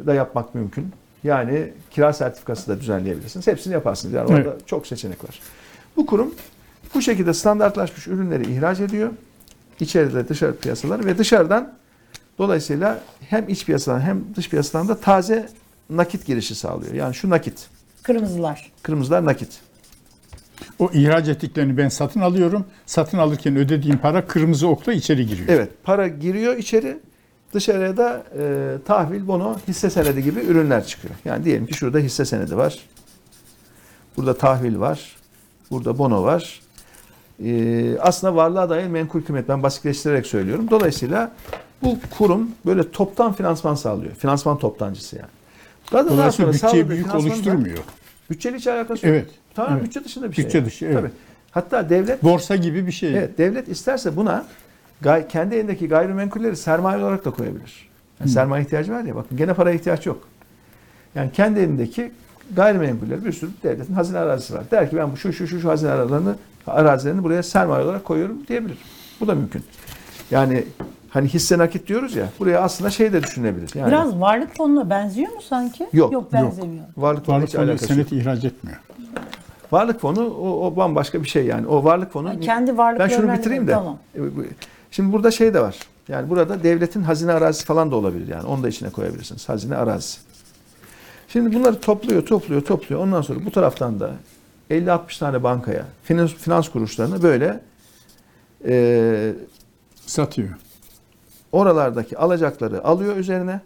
da 0.05 0.13
yapmak 0.13 0.55
mümkün. 0.55 0.87
Yani 1.23 1.73
kira 1.91 2.13
sertifikası 2.13 2.67
da 2.67 2.79
düzenleyebilirsiniz. 2.79 3.47
Hepsini 3.47 3.73
yaparsınız. 3.73 4.13
Yani 4.13 4.33
orada 4.33 4.57
çok 4.65 4.87
seçenek 4.87 5.23
var. 5.23 5.39
Bu 5.97 6.05
kurum 6.05 6.33
bu 6.93 7.01
şekilde 7.01 7.33
standartlaşmış 7.33 8.07
ürünleri 8.07 8.51
ihraç 8.51 8.79
ediyor. 8.79 9.09
İçeride 9.79 10.29
dışarı 10.29 10.55
piyasaları 10.55 11.05
ve 11.05 11.17
dışarıdan 11.17 11.73
dolayısıyla 12.39 12.99
hem 13.29 13.49
iç 13.49 13.65
piyasadan 13.65 14.01
hem 14.01 14.23
dış 14.35 14.49
piyasadan 14.49 14.87
da 14.87 14.97
taze 14.97 15.49
nakit 15.89 16.25
girişi 16.25 16.55
sağlıyor. 16.55 16.93
Yani 16.93 17.15
şu 17.15 17.29
nakit. 17.29 17.67
kırmızılar. 18.03 18.71
Kırmızılar 18.83 19.25
nakit. 19.25 19.59
O 20.79 20.89
ihraç 20.93 21.27
ettiklerini 21.27 21.77
ben 21.77 21.89
satın 21.89 22.19
alıyorum. 22.19 22.65
Satın 22.85 23.17
alırken 23.17 23.55
ödediğim 23.55 23.97
para 23.97 24.27
kırmızı 24.27 24.67
okla 24.67 24.93
içeri 24.93 25.25
giriyor. 25.25 25.49
Evet 25.49 25.69
para 25.83 26.07
giriyor 26.07 26.57
içeri. 26.57 26.99
Dışarıya 27.53 27.97
da 27.97 28.23
e, 28.39 28.75
tahvil, 28.85 29.27
bono, 29.27 29.57
hisse 29.67 29.89
senedi 29.89 30.23
gibi 30.23 30.39
ürünler 30.39 30.85
çıkıyor. 30.85 31.13
Yani 31.25 31.45
diyelim 31.45 31.65
ki 31.65 31.73
şurada 31.73 31.99
hisse 31.99 32.25
senedi 32.25 32.57
var. 32.57 32.79
Burada 34.17 34.37
tahvil 34.37 34.79
var. 34.79 35.15
Burada 35.71 35.97
bono 35.97 36.23
var. 36.23 36.61
E, 37.45 37.99
aslında 37.99 38.35
varlığa 38.35 38.69
dair 38.69 38.87
menkul 38.87 39.21
kıymet. 39.21 39.49
Ben 39.49 39.63
basitleştirerek 39.63 40.25
söylüyorum. 40.25 40.67
Dolayısıyla 40.69 41.31
bu 41.83 41.97
kurum 42.17 42.51
böyle 42.65 42.91
toptan 42.91 43.33
finansman 43.33 43.75
sağlıyor. 43.75 44.15
Finansman 44.15 44.57
toptancısı 44.57 45.15
yani. 45.15 45.29
Daha 45.91 46.31
sonra 46.31 46.53
bütçeyi 46.53 46.89
büyük 46.89 47.05
finansmanı 47.05 47.29
da- 47.29 47.33
oluşturmuyor. 47.33 47.77
Bütçeyle 48.29 48.57
hiç 48.57 48.67
alakası 48.67 49.07
yok. 49.07 49.15
Evet. 49.15 49.29
Tamamen 49.55 49.75
evet. 49.75 49.85
bütçe 49.85 50.03
dışında 50.03 50.29
bir 50.29 50.35
şey. 50.35 50.45
Bütçe 50.45 50.57
yani. 50.57 50.67
dışı, 50.67 50.85
evet. 50.85 50.95
Tabii. 50.95 51.11
Hatta 51.51 51.89
devlet 51.89 52.23
Borsa 52.23 52.55
gibi 52.55 52.87
bir 52.87 52.91
şey. 52.91 53.17
Evet, 53.17 53.37
devlet 53.37 53.67
isterse 53.67 54.15
buna 54.15 54.45
gay, 55.01 55.27
kendi 55.27 55.55
elindeki 55.55 55.87
gayrimenkulleri 55.87 56.55
sermaye 56.55 57.03
olarak 57.03 57.25
da 57.25 57.31
koyabilir. 57.31 57.89
Yani 58.19 58.31
Sermaye 58.31 58.63
ihtiyacı 58.63 58.91
var 58.91 59.03
ya 59.03 59.15
bakın 59.15 59.37
gene 59.37 59.53
paraya 59.53 59.75
ihtiyaç 59.75 60.05
yok. 60.05 60.27
Yani 61.15 61.31
kendi 61.31 61.59
elindeki 61.59 62.11
gayrimenkuller 62.55 63.25
bir 63.25 63.31
sürü 63.31 63.51
devletin 63.63 63.93
hazine 63.93 64.17
arazisi 64.17 64.53
var. 64.53 64.63
Der 64.71 64.89
ki 64.89 64.97
ben 64.97 65.11
bu 65.11 65.17
şu 65.17 65.33
şu 65.33 65.47
şu, 65.47 65.59
şu 65.59 65.69
hazine 65.69 65.91
aralarını 65.91 66.35
arazilerini 66.67 67.23
buraya 67.23 67.43
sermaye 67.43 67.85
olarak 67.85 68.05
koyuyorum 68.05 68.47
diyebilir. 68.47 68.77
Bu 69.19 69.27
da 69.27 69.35
mümkün. 69.35 69.63
Yani 70.31 70.63
hani 71.09 71.27
hisse 71.27 71.57
nakit 71.57 71.87
diyoruz 71.87 72.15
ya 72.15 72.25
buraya 72.39 72.61
aslında 72.61 72.89
şey 72.89 73.13
de 73.13 73.23
düşünebilir. 73.23 73.71
Yani 73.75 73.87
Biraz 73.87 74.19
varlık 74.19 74.57
fonuna 74.57 74.89
benziyor 74.89 75.31
mu 75.31 75.41
sanki? 75.41 75.87
Yok, 75.93 76.13
Yok 76.13 76.33
benzemiyor. 76.33 76.85
varlık 76.97 77.25
fonu 77.25 77.35
Varlık 77.35 77.47
hiç 77.49 77.55
fonu 77.55 77.65
alakası 77.65 77.83
yok. 77.83 78.07
senet 78.07 78.11
ihraç 78.21 78.45
etmiyor. 78.45 78.77
Varlık 79.71 79.99
fonu 79.99 80.25
o, 80.29 80.65
o 80.67 80.75
bambaşka 80.75 81.23
bir 81.23 81.27
şey 81.27 81.45
yani. 81.45 81.67
O 81.67 81.83
varlık 81.83 82.11
fonu 82.13 82.29
Ha, 82.29 82.39
kendi 82.39 82.71
Ben 82.71 82.77
varlıklarına 82.77 83.15
şunu 83.15 83.33
bitireyim 83.33 83.67
de. 83.67 83.71
Tamam. 83.71 83.97
E, 84.15 84.19
Şimdi 84.91 85.13
burada 85.13 85.31
şey 85.31 85.53
de 85.53 85.61
var. 85.61 85.75
Yani 86.07 86.29
burada 86.29 86.63
devletin 86.63 87.03
hazine 87.03 87.31
arazisi 87.31 87.65
falan 87.65 87.91
da 87.91 87.95
olabilir 87.95 88.27
yani. 88.27 88.47
Onu 88.47 88.63
da 88.63 88.69
içine 88.69 88.89
koyabilirsiniz. 88.89 89.49
Hazine 89.49 89.75
arazisi. 89.75 90.19
Şimdi 91.27 91.55
bunları 91.55 91.79
topluyor, 91.79 92.25
topluyor, 92.25 92.61
topluyor. 92.61 93.01
Ondan 93.01 93.21
sonra 93.21 93.45
bu 93.45 93.51
taraftan 93.51 93.99
da 93.99 94.11
50-60 94.71 95.19
tane 95.19 95.43
bankaya, 95.43 95.85
finans, 96.03 96.33
finans 96.33 96.69
kuruluşlarına 96.69 97.21
böyle 97.23 97.59
e, 98.67 99.33
Satıyor. 100.05 100.49
Oralardaki 101.51 102.17
alacakları 102.17 102.85
alıyor 102.85 103.15
üzerine. 103.15 103.61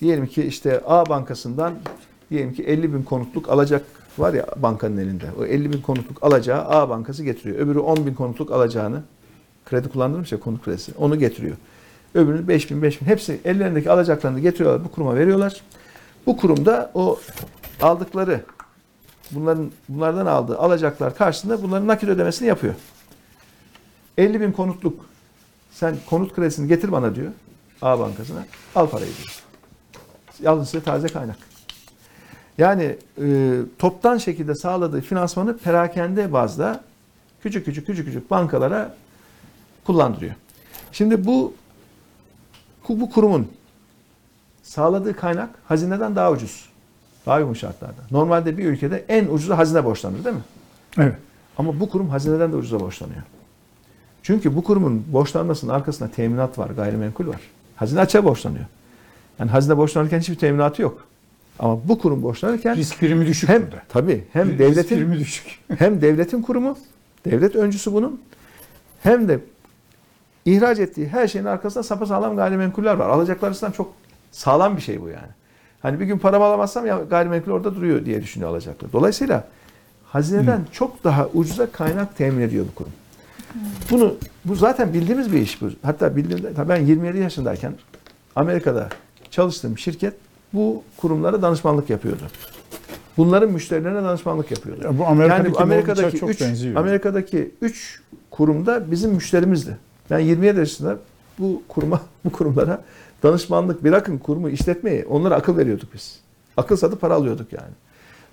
Diyelim 0.00 0.26
ki 0.26 0.42
işte 0.42 0.80
A 0.86 1.06
bankasından 1.06 1.74
diyelim 2.30 2.54
ki 2.54 2.62
50 2.64 2.94
bin 2.94 3.02
konutluk 3.02 3.48
alacak 3.48 3.84
var 4.18 4.34
ya 4.34 4.46
bankanın 4.56 4.96
elinde. 4.96 5.26
O 5.40 5.44
50 5.44 5.72
bin 5.72 5.82
konutluk 5.82 6.22
alacağı 6.22 6.64
A 6.68 6.88
bankası 6.88 7.24
getiriyor. 7.24 7.58
Öbürü 7.58 7.78
10 7.78 8.06
bin 8.06 8.14
konutluk 8.14 8.50
alacağını 8.50 9.02
kredi 9.66 9.88
kullandırmış 9.88 10.32
ya 10.32 10.40
konut 10.40 10.64
kredisi. 10.64 10.92
Onu 10.98 11.18
getiriyor. 11.18 11.56
Öbürünün 12.14 12.48
5 12.48 12.70
bin 12.70 12.82
5 12.82 13.00
bin 13.00 13.06
hepsi 13.06 13.40
ellerindeki 13.44 13.90
alacaklarını 13.90 14.40
getiriyorlar 14.40 14.84
bu 14.84 14.90
kuruma 14.90 15.14
veriyorlar. 15.14 15.62
Bu 16.26 16.36
kurumda 16.36 16.90
o 16.94 17.18
aldıkları 17.80 18.40
bunların 19.30 19.70
bunlardan 19.88 20.26
aldığı 20.26 20.58
alacaklar 20.58 21.16
karşısında 21.16 21.62
bunların 21.62 21.86
nakit 21.86 22.08
ödemesini 22.08 22.48
yapıyor. 22.48 22.74
50 24.18 24.40
bin 24.40 24.52
konutluk 24.52 25.06
sen 25.78 25.96
konut 26.10 26.34
kredisini 26.34 26.68
getir 26.68 26.92
bana 26.92 27.14
diyor 27.14 27.32
A 27.82 27.98
bankasına. 27.98 28.46
Al 28.74 28.88
parayı 28.88 29.10
diyor. 29.16 29.42
Alın 30.52 30.64
size 30.64 30.80
taze 30.80 31.08
kaynak. 31.08 31.36
Yani 32.58 32.96
e, 33.22 33.56
toptan 33.78 34.18
şekilde 34.18 34.54
sağladığı 34.54 35.00
finansmanı 35.00 35.58
perakende 35.58 36.32
bazda 36.32 36.80
küçük 37.42 37.64
küçük 37.64 37.86
küçük 37.86 38.06
küçük 38.06 38.30
bankalara 38.30 38.94
kullandırıyor. 39.84 40.34
Şimdi 40.92 41.26
bu 41.26 41.54
bu 42.88 43.00
bu 43.00 43.10
kurumun 43.10 43.48
sağladığı 44.62 45.16
kaynak 45.16 45.50
hazineden 45.68 46.16
daha 46.16 46.32
ucuz. 46.32 46.68
Daha 47.26 47.38
uygun 47.38 47.54
şartlarda. 47.54 48.00
Normalde 48.10 48.58
bir 48.58 48.64
ülkede 48.64 49.04
en 49.08 49.26
ucuzu 49.26 49.56
hazine 49.56 49.84
borçlanır 49.84 50.24
değil 50.24 50.36
mi? 50.36 50.42
Evet. 50.98 51.16
Ama 51.58 51.80
bu 51.80 51.88
kurum 51.88 52.08
hazineden 52.08 52.52
de 52.52 52.56
ucuza 52.56 52.80
borçlanıyor. 52.80 53.22
Çünkü 54.28 54.56
bu 54.56 54.64
kurumun 54.64 55.04
borçlanmasının 55.12 55.72
arkasında 55.72 56.10
teminat 56.10 56.58
var, 56.58 56.70
gayrimenkul 56.70 57.26
var. 57.26 57.40
Hazine 57.76 58.00
açığa 58.00 58.24
borçlanıyor. 58.24 58.64
Yani 59.38 59.50
hazine 59.50 59.76
borçlanırken 59.76 60.20
hiçbir 60.20 60.34
teminatı 60.34 60.82
yok. 60.82 61.06
Ama 61.58 61.78
bu 61.88 61.98
kurum 61.98 62.22
borçlanırken 62.22 62.76
Risk 62.76 62.98
primi 62.98 63.26
düşük 63.26 63.48
hem 63.48 63.62
burada. 63.62 63.82
tabii 63.88 64.24
hem 64.32 64.48
Risk 64.48 64.58
devletin 64.58 64.96
primi 64.96 65.18
düşük. 65.18 65.58
hem 65.78 66.00
devletin 66.00 66.42
kurumu, 66.42 66.78
devlet 67.24 67.56
öncüsü 67.56 67.92
bunun 67.92 68.20
hem 69.02 69.28
de 69.28 69.40
ihraç 70.44 70.78
ettiği 70.78 71.08
her 71.08 71.28
şeyin 71.28 71.44
arkasında 71.44 71.82
sapasağlam 71.82 72.36
gayrimenkuller 72.36 72.94
var. 72.94 73.08
Alacaklar 73.08 73.50
açısından 73.50 73.72
çok 73.72 73.92
sağlam 74.32 74.76
bir 74.76 74.82
şey 74.82 75.00
bu 75.00 75.08
yani. 75.08 75.32
Hani 75.82 76.00
bir 76.00 76.06
gün 76.06 76.18
paramı 76.18 76.44
alamazsam 76.44 76.86
ya 76.86 76.98
gayrimenkul 77.10 77.52
orada 77.52 77.74
duruyor 77.74 78.04
diye 78.04 78.22
düşünüyor 78.22 78.50
alacaklar. 78.50 78.92
Dolayısıyla 78.92 79.44
hazineden 80.04 80.60
çok 80.72 81.04
daha 81.04 81.26
ucuza 81.34 81.72
kaynak 81.72 82.16
temin 82.16 82.40
ediyor 82.40 82.66
bu 82.70 82.74
kurum. 82.74 82.92
Bunu 83.90 84.14
bu 84.44 84.54
zaten 84.54 84.94
bildiğimiz 84.94 85.32
bir 85.32 85.40
iş 85.40 85.62
bu. 85.62 85.70
Hatta 85.82 86.16
bildiğimde 86.16 86.68
ben 86.68 86.76
27 86.76 87.18
yaşındayken 87.18 87.72
Amerika'da 88.36 88.88
çalıştığım 89.30 89.78
şirket 89.78 90.14
bu 90.52 90.82
kurumlara 90.96 91.42
danışmanlık 91.42 91.90
yapıyordu. 91.90 92.22
Bunların 93.16 93.50
müşterilerine 93.50 94.02
danışmanlık 94.02 94.50
yapıyordu. 94.50 94.80
Ya 94.84 94.98
bu 94.98 95.06
Amerika'daki 95.06 95.46
yani 95.46 95.54
bu 95.54 95.60
Amerika'daki 95.60 96.18
çok 96.18 96.30
3 96.30 96.40
benziyor. 96.40 96.76
Amerika'daki 96.76 97.50
3 97.62 98.00
kurumda 98.30 98.90
bizim 98.90 99.10
müşterimizdi. 99.10 99.76
Ben 100.10 100.18
27 100.18 100.58
yaşında 100.58 100.98
bu 101.38 101.62
kuruma 101.68 102.00
bu 102.24 102.32
kurumlara 102.32 102.82
danışmanlık 103.22 103.84
bırakın 103.84 104.18
kurumu 104.18 104.50
işletmeyi 104.50 105.04
onlara 105.04 105.34
akıl 105.34 105.56
veriyorduk 105.56 105.94
biz. 105.94 106.20
Akıl 106.56 106.76
satıp 106.76 107.00
para 107.00 107.14
alıyorduk 107.14 107.52
yani. 107.52 107.72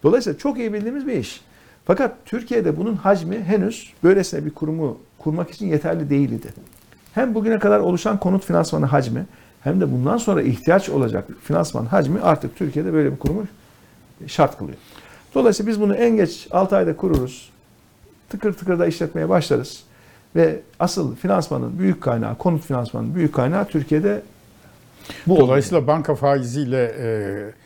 Dolayısıyla 0.03 0.39
çok 0.39 0.57
iyi 0.57 0.73
bildiğimiz 0.73 1.07
bir 1.07 1.13
iş. 1.13 1.41
Fakat 1.85 2.15
Türkiye'de 2.25 2.77
bunun 2.77 2.95
hacmi 2.95 3.43
henüz 3.43 3.93
böylesine 4.03 4.45
bir 4.45 4.51
kurumu 4.51 4.97
kurmak 5.19 5.51
için 5.51 5.67
yeterli 5.67 6.09
değildi. 6.09 6.53
Hem 7.13 7.35
bugüne 7.35 7.59
kadar 7.59 7.79
oluşan 7.79 8.19
konut 8.19 8.45
finansmanı 8.45 8.85
hacmi 8.85 9.25
hem 9.61 9.81
de 9.81 9.91
bundan 9.91 10.17
sonra 10.17 10.41
ihtiyaç 10.41 10.89
olacak 10.89 11.27
finansman 11.43 11.85
hacmi 11.85 12.21
artık 12.21 12.55
Türkiye'de 12.55 12.93
böyle 12.93 13.11
bir 13.11 13.17
kurumu 13.17 13.43
şart 14.27 14.57
kılıyor. 14.57 14.77
Dolayısıyla 15.35 15.71
biz 15.71 15.81
bunu 15.81 15.95
en 15.95 16.15
geç 16.15 16.47
6 16.51 16.75
ayda 16.75 16.95
kururuz. 16.95 17.49
Tıkır 18.29 18.53
tıkır 18.53 18.79
da 18.79 18.85
işletmeye 18.87 19.29
başlarız. 19.29 19.83
Ve 20.35 20.59
asıl 20.79 21.15
finansmanın 21.15 21.79
büyük 21.79 22.01
kaynağı, 22.01 22.37
konut 22.37 22.63
finansmanının 22.63 23.15
büyük 23.15 23.33
kaynağı 23.33 23.67
Türkiye'de 23.67 24.21
bu. 25.27 25.37
Dolayısıyla 25.37 25.87
banka 25.87 26.15
faiziyle 26.15 26.95
e, 26.99 27.64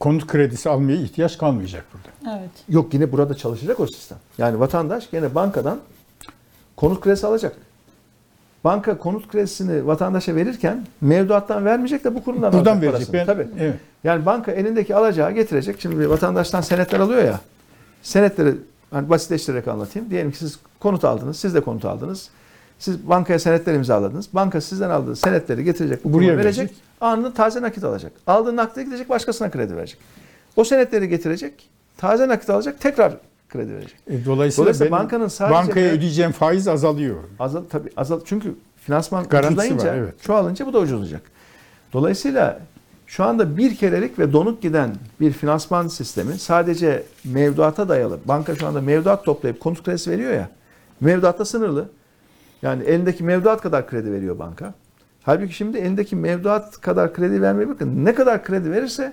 konut 0.00 0.26
kredisi 0.26 0.68
almaya 0.68 0.96
ihtiyaç 0.96 1.38
kalmayacak 1.38 1.84
burada. 1.92 2.38
Evet. 2.40 2.50
Yok 2.68 2.94
yine 2.94 3.12
burada 3.12 3.34
çalışacak 3.34 3.80
o 3.80 3.86
sistem. 3.86 4.18
Yani 4.38 4.60
vatandaş 4.60 5.10
gene 5.10 5.34
bankadan 5.34 5.78
konut 6.76 7.00
kredisi 7.00 7.26
alacak. 7.26 7.56
Banka 8.64 8.98
konut 8.98 9.28
kredisini 9.28 9.86
vatandaşa 9.86 10.36
verirken 10.36 10.86
mevduattan 11.00 11.64
vermeyecek 11.64 12.04
de 12.04 12.14
bu 12.14 12.24
kurumdan 12.24 12.52
Buradan 12.52 12.76
alacak 12.76 12.94
verecek. 12.94 13.12
parasını. 13.12 13.36
Ben, 13.36 13.46
Tabii. 13.46 13.62
Evet. 13.64 13.76
Yani 14.04 14.26
banka 14.26 14.52
elindeki 14.52 14.94
alacağı 14.96 15.32
getirecek. 15.32 15.80
Şimdi 15.80 16.10
vatandaştan 16.10 16.60
senetler 16.60 17.00
alıyor 17.00 17.24
ya. 17.24 17.40
Senetleri 18.02 18.54
hani 18.90 19.10
basitleştirerek 19.10 19.68
anlatayım. 19.68 20.10
Diyelim 20.10 20.30
ki 20.30 20.38
siz 20.38 20.58
konut 20.80 21.04
aldınız. 21.04 21.36
Siz 21.36 21.54
de 21.54 21.60
konut 21.60 21.84
aldınız. 21.84 22.30
Siz 22.78 23.08
bankaya 23.08 23.38
senetler 23.38 23.74
imzaladınız. 23.74 24.28
Banka 24.32 24.60
sizden 24.60 24.90
aldığı 24.90 25.16
senetleri 25.16 25.64
getirecek. 25.64 26.04
Bu 26.04 26.12
Buraya 26.12 26.36
verecek. 26.36 26.58
verecek. 26.58 26.76
Anında 27.00 27.34
taze 27.34 27.62
nakit 27.62 27.84
alacak. 27.84 28.12
Aldığı 28.26 28.56
nakite 28.56 28.84
gidecek 28.84 29.08
başkasına 29.08 29.50
kredi 29.50 29.76
verecek. 29.76 29.98
O 30.56 30.64
senetleri 30.64 31.08
getirecek. 31.08 31.68
Taze 31.96 32.28
nakit 32.28 32.50
alacak. 32.50 32.80
Tekrar 32.80 33.12
kredi 33.48 33.72
verecek. 33.72 33.94
E, 34.06 34.24
dolayısıyla, 34.24 34.64
Dolayısıyla 34.64 34.90
bankanın 34.92 35.28
sadece- 35.28 35.54
bankaya 35.54 35.92
ödeyeceğim 35.92 36.32
faiz 36.32 36.68
azalıyor. 36.68 37.16
Azal 37.38 37.62
tabii 37.70 37.88
azal 37.96 38.20
çünkü 38.24 38.54
finansman 38.76 39.24
Garantisi 39.24 39.52
ucuzlayınca, 39.60 39.88
var, 39.92 39.94
evet. 39.96 40.22
çoğalınca 40.22 40.66
bu 40.66 40.72
da 40.72 40.78
ucuzlayacak. 40.78 41.22
Dolayısıyla 41.92 42.60
şu 43.06 43.24
anda 43.24 43.56
bir 43.56 43.76
kerelik 43.76 44.18
ve 44.18 44.32
donuk 44.32 44.62
giden 44.62 44.94
bir 45.20 45.32
finansman 45.32 45.88
sistemi 45.88 46.38
sadece 46.38 47.02
mevduata 47.24 47.88
dayalı. 47.88 48.18
Banka 48.24 48.54
şu 48.56 48.66
anda 48.66 48.80
mevduat 48.80 49.24
toplayıp 49.24 49.60
konut 49.60 49.82
kredisi 49.84 50.10
veriyor 50.10 50.32
ya. 50.32 50.48
Mevduatta 51.00 51.44
sınırlı. 51.44 51.88
Yani 52.62 52.82
elindeki 52.84 53.24
mevduat 53.24 53.60
kadar 53.60 53.86
kredi 53.86 54.12
veriyor 54.12 54.38
banka. 54.38 54.74
Halbuki 55.22 55.54
şimdi 55.54 55.78
elindeki 55.78 56.16
mevduat 56.16 56.80
kadar 56.80 57.14
kredi 57.14 57.42
vermeye 57.42 57.68
bakın. 57.68 58.04
Ne 58.04 58.14
kadar 58.14 58.44
kredi 58.44 58.70
verirse 58.70 59.12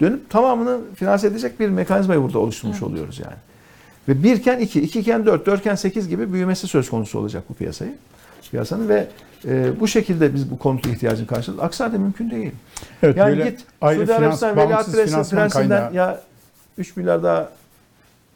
dönüp 0.00 0.30
tamamını 0.30 0.78
finanse 0.94 1.26
edecek 1.26 1.60
bir 1.60 1.68
mekanizmayı 1.68 2.22
burada 2.22 2.38
oluşturmuş 2.38 2.82
oluyoruz 2.82 3.18
yani. 3.18 3.36
Ve 4.08 4.22
birken 4.22 4.58
iki, 4.58 4.80
ikiyken 4.80 5.26
dört, 5.26 5.46
dörtken 5.46 5.74
sekiz 5.74 6.08
gibi 6.08 6.32
büyümesi 6.32 6.66
söz 6.66 6.90
konusu 6.90 7.18
olacak 7.18 7.42
bu 7.48 7.54
piyasayı. 7.54 7.94
Piyasanın 8.50 8.88
ve 8.88 9.06
e, 9.44 9.80
bu 9.80 9.88
şekilde 9.88 10.34
biz 10.34 10.50
bu 10.50 10.58
konut 10.58 10.86
ihtiyacını 10.86 11.26
karşılarız. 11.26 11.64
Aksi 11.64 11.82
halde 11.82 11.98
mümkün 11.98 12.30
değil. 12.30 12.52
Evet, 13.02 13.16
yani 13.16 13.44
git 13.44 13.66
Suudi 13.82 14.14
Arabistan 14.14 14.56
Veliaht 14.56 14.92
Prensinden 14.92 15.48
kaynağı. 15.48 15.94
ya 15.94 16.20
3 16.78 16.96
milyar 16.96 17.22
daha 17.22 17.48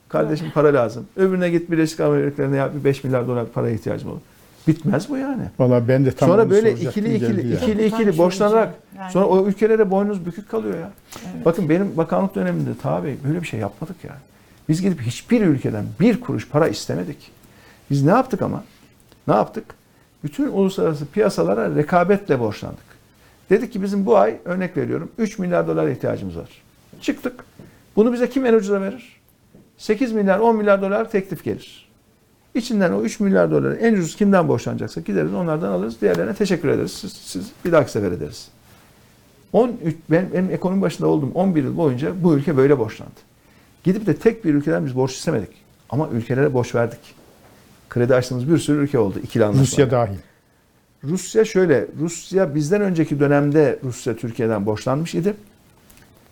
kardeşim 0.08 0.50
para 0.54 0.74
lazım. 0.74 1.06
Öbürüne 1.16 1.50
git 1.50 1.70
Birleşik 1.70 2.00
Emirlikleri'ne 2.00 2.56
ya 2.56 2.74
bir 2.74 2.84
5 2.84 3.04
milyar 3.04 3.28
dolar 3.28 3.46
paraya 3.46 3.74
ihtiyacım 3.74 4.10
olur. 4.10 4.20
Bitmez 4.68 5.08
bu 5.08 5.16
yani. 5.16 5.42
Valla 5.58 5.88
ben 5.88 6.06
de 6.06 6.12
tam 6.12 6.28
sonra 6.28 6.50
böyle 6.50 6.72
ikili 6.72 7.14
ikili 7.14 7.48
ya. 7.48 7.56
ikili 7.56 7.58
Tabii, 7.60 7.90
tam 7.90 8.00
ikili 8.00 8.18
borçlanarak. 8.18 8.74
Yani- 8.98 9.12
sonra 9.12 9.26
o 9.26 9.46
ülkelere 9.46 9.90
boynuz 9.90 10.26
bükük 10.26 10.48
kalıyor 10.48 10.74
ya. 10.78 10.90
Evet. 11.34 11.44
Bakın 11.44 11.68
benim 11.68 11.96
bakanlık 11.96 12.34
döneminde 12.34 12.70
tabi 12.82 13.16
böyle 13.28 13.42
bir 13.42 13.46
şey 13.46 13.60
yapmadık 13.60 13.96
yani. 14.04 14.20
Biz 14.68 14.82
gidip 14.82 15.00
hiçbir 15.00 15.40
ülkeden 15.40 15.84
bir 16.00 16.20
kuruş 16.20 16.48
para 16.48 16.68
istemedik. 16.68 17.30
Biz 17.90 18.04
ne 18.04 18.10
yaptık 18.10 18.42
ama? 18.42 18.64
Ne 19.28 19.34
yaptık? 19.34 19.64
Bütün 20.24 20.48
uluslararası 20.48 21.06
piyasalara 21.06 21.74
rekabetle 21.76 22.40
borçlandık. 22.40 22.94
Dedik 23.50 23.72
ki 23.72 23.82
bizim 23.82 24.06
bu 24.06 24.16
ay 24.16 24.36
örnek 24.44 24.76
veriyorum 24.76 25.10
3 25.18 25.38
milyar 25.38 25.68
dolar 25.68 25.88
ihtiyacımız 25.88 26.36
var. 26.36 26.48
Çıktık. 27.00 27.44
Bunu 27.96 28.12
bize 28.12 28.30
kim 28.30 28.46
en 28.46 28.54
ucuza 28.54 28.80
verir? 28.80 29.20
8 29.78 30.12
milyar 30.12 30.38
10 30.38 30.56
milyar 30.56 30.82
dolar 30.82 31.10
teklif 31.10 31.44
gelir. 31.44 31.83
İçinden 32.54 32.92
o 32.92 33.02
3 33.02 33.20
milyar 33.20 33.50
doları 33.50 33.74
en 33.74 33.92
ucuz 33.92 34.16
kimden 34.16 34.48
borçlanacaksa 34.48 35.00
gideriz 35.00 35.34
onlardan 35.34 35.68
alırız. 35.68 36.00
Diğerlerine 36.00 36.34
teşekkür 36.34 36.68
ederiz. 36.68 36.92
Siz, 36.92 37.12
siz 37.12 37.50
bir 37.64 37.72
dahaki 37.72 37.90
sefer 37.90 38.12
ederiz. 38.12 38.48
13, 39.52 39.96
ben, 40.10 40.28
benim 40.34 40.50
ekonomi 40.50 40.82
başında 40.82 41.08
olduğum 41.08 41.30
11 41.34 41.64
yıl 41.64 41.76
boyunca 41.76 42.22
bu 42.22 42.34
ülke 42.34 42.56
böyle 42.56 42.78
borçlandı. 42.78 43.20
Gidip 43.84 44.06
de 44.06 44.16
tek 44.16 44.44
bir 44.44 44.54
ülkeden 44.54 44.86
biz 44.86 44.96
borç 44.96 45.12
istemedik. 45.12 45.48
Ama 45.90 46.08
ülkelere 46.12 46.54
borç 46.54 46.74
verdik. 46.74 47.00
Kredi 47.90 48.14
açtığımız 48.14 48.50
bir 48.50 48.58
sürü 48.58 48.82
ülke 48.82 48.98
oldu. 48.98 49.18
ikili 49.22 49.44
anlaşma. 49.44 49.62
Rusya 49.62 49.90
dahil. 49.90 50.16
Rusya 51.04 51.44
şöyle, 51.44 51.86
Rusya 52.00 52.54
bizden 52.54 52.80
önceki 52.80 53.20
dönemde 53.20 53.78
Rusya 53.84 54.16
Türkiye'den 54.16 54.66
borçlanmış 54.66 55.14
idi. 55.14 55.34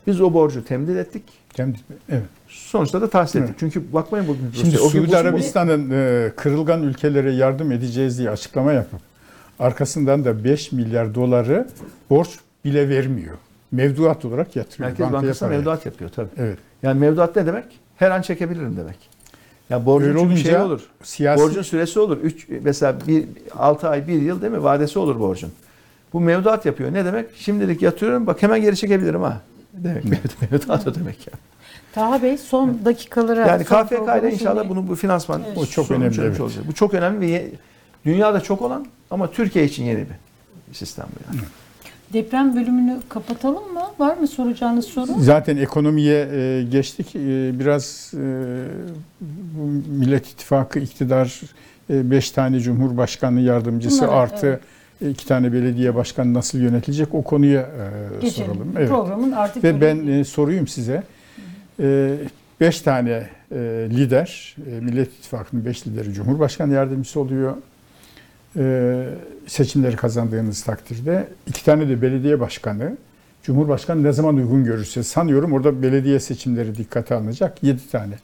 Biz 0.07 0.21
o 0.21 0.35
borcu 0.35 0.65
temin 0.65 0.97
ettik. 0.97 1.23
Kendi, 1.55 1.79
evet. 2.09 2.23
Sonuçta 2.53 3.01
da 3.01 3.11
tahsil 3.11 3.39
ettik. 3.39 3.49
Evet. 3.51 3.61
Çünkü 3.61 3.93
bakmayın 3.93 4.29
bugün 4.29 4.49
Rusya. 4.49 4.65
Şimdi 4.65 4.77
Suudi 4.77 5.17
Arabistan'ın 5.17 5.91
e, 5.91 6.33
kırılgan 6.37 6.83
ülkelere 6.83 7.33
yardım 7.33 7.73
edeceğiz 7.73 8.19
diye 8.19 8.31
açıklama 8.31 8.73
yapıp 8.73 9.01
arkasından 9.59 10.25
da 10.25 10.45
5 10.45 10.73
milyar 10.73 11.15
doları 11.15 11.69
borç 12.11 12.29
bile 12.65 12.89
vermiyor. 12.89 13.35
Mevduat 13.73 14.25
olarak 14.25 14.57
yatırıyor. 14.57 14.89
Merkez 14.89 15.13
Bankası 15.13 15.47
mevduat 15.49 15.87
yapıyor 15.87 16.11
tabii. 16.11 16.29
Evet. 16.37 16.59
Yani 16.83 17.01
mevduat 17.01 17.37
ne 17.37 17.47
demek? 17.47 17.65
Her 17.97 18.11
an 18.11 18.23
çekebilirim 18.23 18.77
demek. 18.77 18.97
Ya 19.71 19.87
borcun 19.87 20.09
Öyle 20.09 20.19
çünkü 20.19 20.33
olunca 20.33 20.51
şey 20.51 20.61
olur. 20.61 20.81
siyasi 21.03 21.43
Borcun 21.43 21.63
süresi 21.63 22.01
olur. 22.01 22.17
3 22.17 22.47
mesela 22.63 22.97
bir 23.07 23.25
6 23.57 23.89
ay 23.89 24.09
1 24.09 24.13
yıl 24.23 24.43
değil 24.43 24.53
mi? 24.53 24.63
Vadesi 24.63 24.99
olur 24.99 25.21
borcun. 25.21 25.53
Bu 26.13 26.21
mevduat 26.21 26.67
yapıyor. 26.67 26.93
Ne 26.93 27.05
demek? 27.05 27.27
Şimdilik 27.37 27.83
yatıyorum 27.83 28.27
bak 28.27 28.43
hemen 28.43 28.61
geri 28.63 28.77
çekebilirim 28.77 29.23
ha. 29.23 29.41
Demek 29.73 30.05
mevduat 30.51 30.87
o 30.87 30.95
demek 30.95 31.27
ya. 31.27 31.33
Taha 31.95 32.23
Bey 32.23 32.39
son 32.39 32.79
dakikalara... 32.85 33.47
Yani 33.47 33.65
son 33.65 33.85
KFK 33.85 34.23
ile 34.23 34.33
inşallah 34.33 34.69
bunu 34.69 34.89
bu 34.89 34.95
finansman 34.97 35.43
Evet. 35.47 35.59
O 35.59 35.67
çok 35.67 35.91
önemli, 35.91 36.21
evet. 36.21 36.41
olacak. 36.41 36.65
Bu 36.69 36.73
çok 36.75 36.95
önemli 36.95 37.21
ve 37.21 37.27
ye- 37.27 37.51
dünyada 38.05 38.41
çok 38.41 38.63
olan 38.63 38.87
ama 39.11 39.31
Türkiye 39.31 39.65
için 39.65 39.85
yeni 39.85 39.99
bir 39.99 40.75
sistem 40.75 41.07
bu 41.07 41.35
yani. 41.35 41.45
Deprem 42.13 42.57
bölümünü 42.57 42.99
kapatalım 43.09 43.73
mı? 43.73 43.83
Var 43.99 44.17
mı 44.17 44.29
soracağınız 44.29 44.85
soru? 44.85 45.07
Zaten 45.19 45.57
ekonomiye 45.57 46.29
e, 46.33 46.63
geçtik. 46.71 47.17
E, 47.17 47.19
biraz 47.61 48.11
e, 48.15 48.19
bu 49.21 49.63
Millet 49.91 50.27
İttifakı 50.27 50.79
iktidar 50.79 51.41
5 51.91 52.31
tane 52.31 52.61
Cumhurbaşkanı 52.61 53.41
yardımcısı 53.41 54.03
Bunları, 54.03 54.17
artı 54.17 54.61
iki 55.11 55.27
tane 55.27 55.53
belediye 55.53 55.95
başkanı 55.95 56.35
nasıl 56.35 56.59
yönetilecek 56.59 57.15
o 57.15 57.23
konuya 57.23 57.61
e, 57.61 58.21
Geçelim. 58.21 58.47
soralım. 58.53 58.73
Evet. 58.79 58.89
Programın 58.89 59.33
artık... 59.33 59.65
Ve 59.65 59.81
ben 59.81 60.07
e, 60.07 60.25
soruyum 60.25 60.69
size. 60.69 61.03
5 61.79 62.81
tane 62.81 63.11
e, 63.11 63.57
lider, 63.91 64.57
e, 64.71 64.81
Millet 64.81 65.09
İttifakı'nın 65.09 65.65
5 65.65 65.87
lideri 65.87 66.13
Cumhurbaşkanı 66.13 66.73
yardımcısı 66.73 67.21
oluyor. 67.21 67.57
E, 68.57 69.05
seçimleri 69.47 69.97
kazandığınız 69.97 70.63
takdirde 70.63 71.29
iki 71.47 71.65
tane 71.65 71.89
de 71.89 72.03
belediye 72.03 72.41
başkanı, 72.41 72.97
Cumhurbaşkanı 73.43 74.03
ne 74.03 74.13
zaman 74.13 74.37
uygun 74.37 74.65
görürse 74.65 75.03
sanıyorum 75.03 75.53
orada 75.53 75.83
belediye 75.83 76.21
seçimleri 76.21 76.77
dikkate 76.77 77.15
alınacak 77.15 77.63
7 77.63 77.91
tane. 77.91 78.15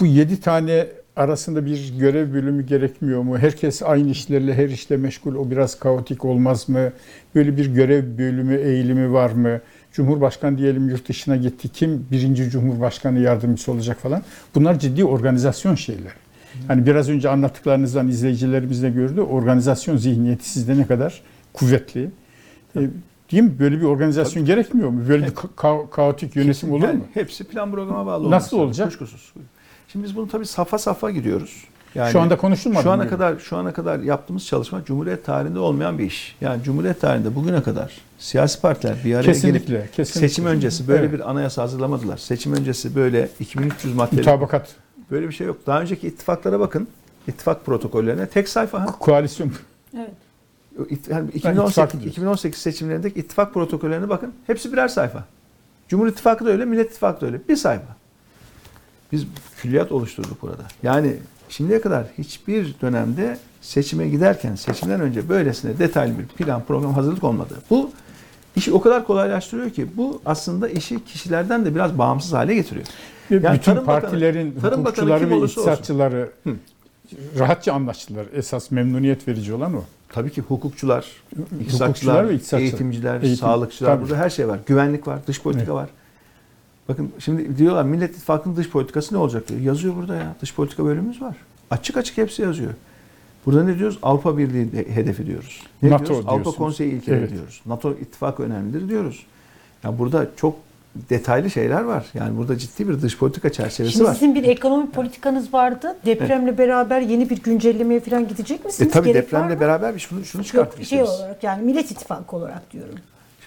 Bu 0.00 0.06
7 0.06 0.40
tane 0.40 0.86
arasında 1.16 1.66
bir 1.66 1.98
görev 1.98 2.32
bölümü 2.32 2.66
gerekmiyor 2.66 3.22
mu? 3.22 3.38
Herkes 3.38 3.82
aynı 3.82 4.10
işlerle 4.10 4.54
her 4.54 4.68
işle 4.68 4.96
meşgul. 4.96 5.34
O 5.34 5.50
biraz 5.50 5.78
kaotik 5.78 6.24
olmaz 6.24 6.68
mı? 6.68 6.92
Böyle 7.34 7.56
bir 7.56 7.66
görev 7.74 8.18
bölümü 8.18 8.56
eğilimi 8.56 9.12
var 9.12 9.30
mı? 9.30 9.60
Cumhurbaşkanı 9.92 10.58
diyelim 10.58 10.88
yurt 10.88 11.08
dışına 11.08 11.36
gitti. 11.36 11.68
Kim 11.68 12.06
birinci 12.12 12.50
Cumhurbaşkanı 12.50 13.18
yardımcısı 13.18 13.72
olacak 13.72 14.00
falan. 14.00 14.22
Bunlar 14.54 14.78
ciddi 14.78 15.04
organizasyon 15.04 15.74
şeyler. 15.74 16.12
Hani 16.68 16.86
biraz 16.86 17.08
önce 17.08 17.28
anlattıklarınızdan 17.28 18.08
izleyicilerimiz 18.08 18.82
de 18.82 18.90
gördü. 18.90 19.20
Organizasyon 19.20 19.96
zihniyeti 19.96 20.48
sizde 20.50 20.78
ne 20.78 20.86
kadar 20.86 21.20
kuvvetli. 21.52 22.10
E, 22.76 22.80
değil 23.32 23.42
mi? 23.42 23.52
Böyle 23.58 23.78
bir 23.80 23.84
organizasyon 23.84 24.44
gerekmiyor 24.44 24.88
mu? 24.88 25.02
Böyle 25.08 25.26
bir 25.26 25.30
ka- 25.30 25.54
ka- 25.56 25.90
kaotik 25.90 26.36
yönetim 26.36 26.72
olur 26.72 26.88
mu? 26.88 27.04
Hepsi 27.14 27.44
plan 27.44 27.70
programa 27.70 28.06
bağlı 28.06 28.30
Nasıl 28.30 28.58
olacak? 28.58 28.88
Kuşkusuz. 28.88 29.32
Şimdi 29.88 30.04
biz 30.04 30.16
bunu 30.16 30.28
tabii 30.28 30.46
safa 30.46 30.78
safa 30.78 31.10
gidiyoruz. 31.10 31.64
Yani 31.94 32.12
Şu 32.12 32.20
anda 32.20 32.36
konuşulmadı 32.36 32.82
Şu 32.82 32.90
ana 32.90 33.02
mı? 33.04 33.10
kadar 33.10 33.38
şu 33.38 33.56
ana 33.56 33.72
kadar 33.72 33.98
yaptığımız 33.98 34.46
çalışma 34.46 34.84
Cumhuriyet 34.84 35.24
tarihinde 35.24 35.58
olmayan 35.58 35.98
bir 35.98 36.04
iş. 36.04 36.36
Yani 36.40 36.62
Cumhuriyet 36.62 37.00
tarihinde 37.00 37.34
bugüne 37.34 37.62
kadar 37.62 37.92
siyasi 38.18 38.60
partiler 38.60 38.96
bir 39.04 39.14
araya 39.14 39.22
Kesinlikle, 39.22 39.74
gelip 39.74 39.92
kesinlikle. 39.94 40.28
seçim 40.28 40.46
öncesi 40.46 40.88
böyle 40.88 41.00
Evet. 41.02 41.12
bir 41.12 41.30
anayasa 41.30 41.62
hazırlamadılar. 41.62 42.16
Seçim 42.16 42.52
öncesi 42.52 42.94
böyle 42.94 43.28
2300 43.40 43.94
maddeli 43.94 44.16
Mutabakat, 44.20 44.74
böyle 45.10 45.28
bir 45.28 45.32
şey 45.32 45.46
yok. 45.46 45.56
Daha 45.66 45.80
önceki 45.80 46.06
ittifaklara 46.08 46.60
bakın. 46.60 46.88
İttifak 47.28 47.66
protokollerine 47.66 48.26
tek 48.26 48.48
sayfa. 48.48 48.80
ha. 48.80 48.86
koalisyon 48.86 49.52
Evet. 49.96 50.10
Yani 51.10 51.28
ittifak 51.28 51.34
2018, 51.34 51.92
diyorsun. 51.92 52.08
2018 52.10 52.60
seçimlerindeki 52.60 53.20
ittifak 53.20 53.54
protokollerine 53.54 54.08
bakın. 54.08 54.32
Hepsi 54.46 54.72
birer 54.72 54.88
sayfa. 54.88 55.24
Cumhur 55.88 56.06
İttifakı 56.06 56.46
da 56.46 56.50
öyle, 56.50 56.64
Millet 56.64 56.90
İttifakı 56.90 57.20
da 57.20 57.26
öyle. 57.26 57.40
Bir 57.48 57.56
sayfa. 57.56 57.96
Biz 59.12 59.26
külliyat 59.56 59.92
oluşturduk 59.92 60.42
burada. 60.42 60.62
Yani 60.82 61.16
şimdiye 61.50 61.80
kadar 61.80 62.04
hiçbir 62.18 62.74
dönemde 62.82 63.38
seçime 63.60 64.08
giderken, 64.08 64.54
seçimden 64.54 65.00
önce 65.00 65.28
böylesine 65.28 65.78
detaylı 65.78 66.18
bir 66.18 66.26
plan, 66.26 66.62
program 66.68 66.94
hazırlık 66.94 67.24
olmadı. 67.24 67.54
Bu 67.70 67.90
işi 68.56 68.72
o 68.72 68.80
kadar 68.80 69.06
kolaylaştırıyor 69.06 69.70
ki 69.70 69.86
bu 69.96 70.22
aslında 70.26 70.68
işi 70.68 71.04
kişilerden 71.04 71.64
de 71.64 71.74
biraz 71.74 71.98
bağımsız 71.98 72.32
hale 72.32 72.54
getiriyor. 72.54 72.86
Yani 73.30 73.42
bütün 73.58 73.72
Tarım 73.74 73.86
Bakanı- 73.86 74.00
partilerin 74.00 74.52
Tarım 74.60 74.84
Bakanı 74.84 75.10
hukukçuları 75.10 75.20
kim 75.28 75.30
ve 75.42 75.44
iktisatçıları 75.46 76.30
rahatça 77.38 77.72
anlaştılar. 77.72 78.26
Esas 78.34 78.70
memnuniyet 78.70 79.28
verici 79.28 79.52
olan 79.54 79.74
o. 79.74 79.82
Tabii 80.08 80.30
ki 80.30 80.40
hukukçular, 80.40 81.06
Hukukçular 81.36 81.60
iktisatçılar, 81.60 82.28
ve 82.28 82.34
iktisatçılar. 82.34 82.60
eğitimciler, 82.62 83.14
Eğitim, 83.22 83.36
sağlıkçılar 83.36 83.90
tabii. 83.96 84.02
burada 84.02 84.16
her 84.16 84.30
şey 84.30 84.48
var. 84.48 84.58
Güvenlik 84.66 85.06
var, 85.06 85.18
dış 85.26 85.42
politika 85.42 85.74
var. 85.74 85.88
Bakın 86.90 87.12
şimdi 87.18 87.58
diyorlar 87.58 87.84
Millet 87.84 88.10
İttifakı'nın 88.10 88.56
dış 88.56 88.70
politikası 88.70 89.14
ne 89.14 89.18
olacak 89.18 89.48
diyor. 89.48 89.60
Yazıyor 89.60 89.96
burada 89.96 90.16
ya. 90.16 90.34
Dış 90.42 90.54
politika 90.54 90.84
bölümümüz 90.84 91.22
var. 91.22 91.36
Açık 91.70 91.96
açık 91.96 92.18
hepsi 92.18 92.42
yazıyor. 92.42 92.70
Burada 93.46 93.64
ne 93.64 93.78
diyoruz? 93.78 93.98
Avrupa 94.02 94.38
Birliği 94.38 94.72
de- 94.72 94.94
hedefi 94.94 95.26
diyoruz. 95.26 95.62
Ne 95.82 95.90
NATO 95.90 96.04
diyoruz? 96.06 96.24
Avrupa. 96.28 96.50
Konseyi 96.52 96.92
ilkeleri 96.92 97.20
Evet. 97.20 97.30
diyoruz. 97.32 97.60
NATO 97.66 97.92
ittifakı 97.92 98.42
önemlidir 98.42 98.88
diyoruz. 98.88 99.26
Ya 99.84 99.98
burada 99.98 100.26
çok 100.36 100.56
detaylı 101.10 101.50
şeyler 101.50 101.80
var. 101.80 102.06
Yani 102.14 102.36
burada 102.38 102.58
ciddi 102.58 102.88
bir 102.88 103.02
dış 103.02 103.18
politika 103.18 103.52
çerçevesi 103.52 103.92
Şimdi 103.92 104.08
var. 104.08 104.14
sizin 104.14 104.34
bir 104.34 104.44
ekonomi 104.44 104.90
politikanız 104.90 105.54
vardı. 105.54 105.96
Depremle 106.06 106.58
beraber 106.58 107.00
yeni 107.00 107.30
bir 107.30 107.42
güncellemeye 107.42 108.00
falan 108.00 108.28
gidecek 108.28 108.60
E 108.60 108.64
misiniz? 108.66 108.92
tabii 108.92 109.08
Gerek 109.08 109.22
depremle 109.24 109.60
beraber 109.60 109.94
bir 109.94 110.00
şunu, 110.00 110.24
şunu 110.24 110.42
işte 110.42 110.84
şey 110.84 111.02
olarak 111.02 111.44
yani 111.44 111.62
Millet 111.62 111.90
İttifakı 111.90 112.36
olarak 112.36 112.72
diyorum. 112.72 112.94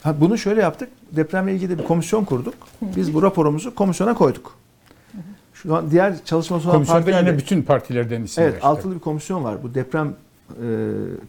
Ha, 0.03 0.15
bunu 0.21 0.37
şöyle 0.37 0.61
yaptık. 0.61 0.89
Depremle 1.11 1.55
ilgili 1.55 1.79
bir 1.79 1.83
komisyon 1.83 2.25
kurduk. 2.25 2.53
Biz 2.81 3.13
bu 3.13 3.23
raporumuzu 3.23 3.75
komisyona 3.75 4.13
koyduk. 4.13 4.55
Şu 5.53 5.75
an 5.75 5.91
diğer 5.91 6.25
çalışması 6.25 6.67
olan 6.69 6.75
Komisyonda 6.75 6.99
partiler 7.01 7.25
de- 7.25 7.29
yine 7.29 7.37
bütün 7.39 7.61
partilerden 7.61 8.23
isimler. 8.23 8.49
Evet, 8.49 8.63
altılı 8.65 8.95
bir 8.95 8.99
komisyon 8.99 9.43
var. 9.43 9.63
Bu 9.63 9.73
deprem 9.75 10.07
e, 10.51 10.65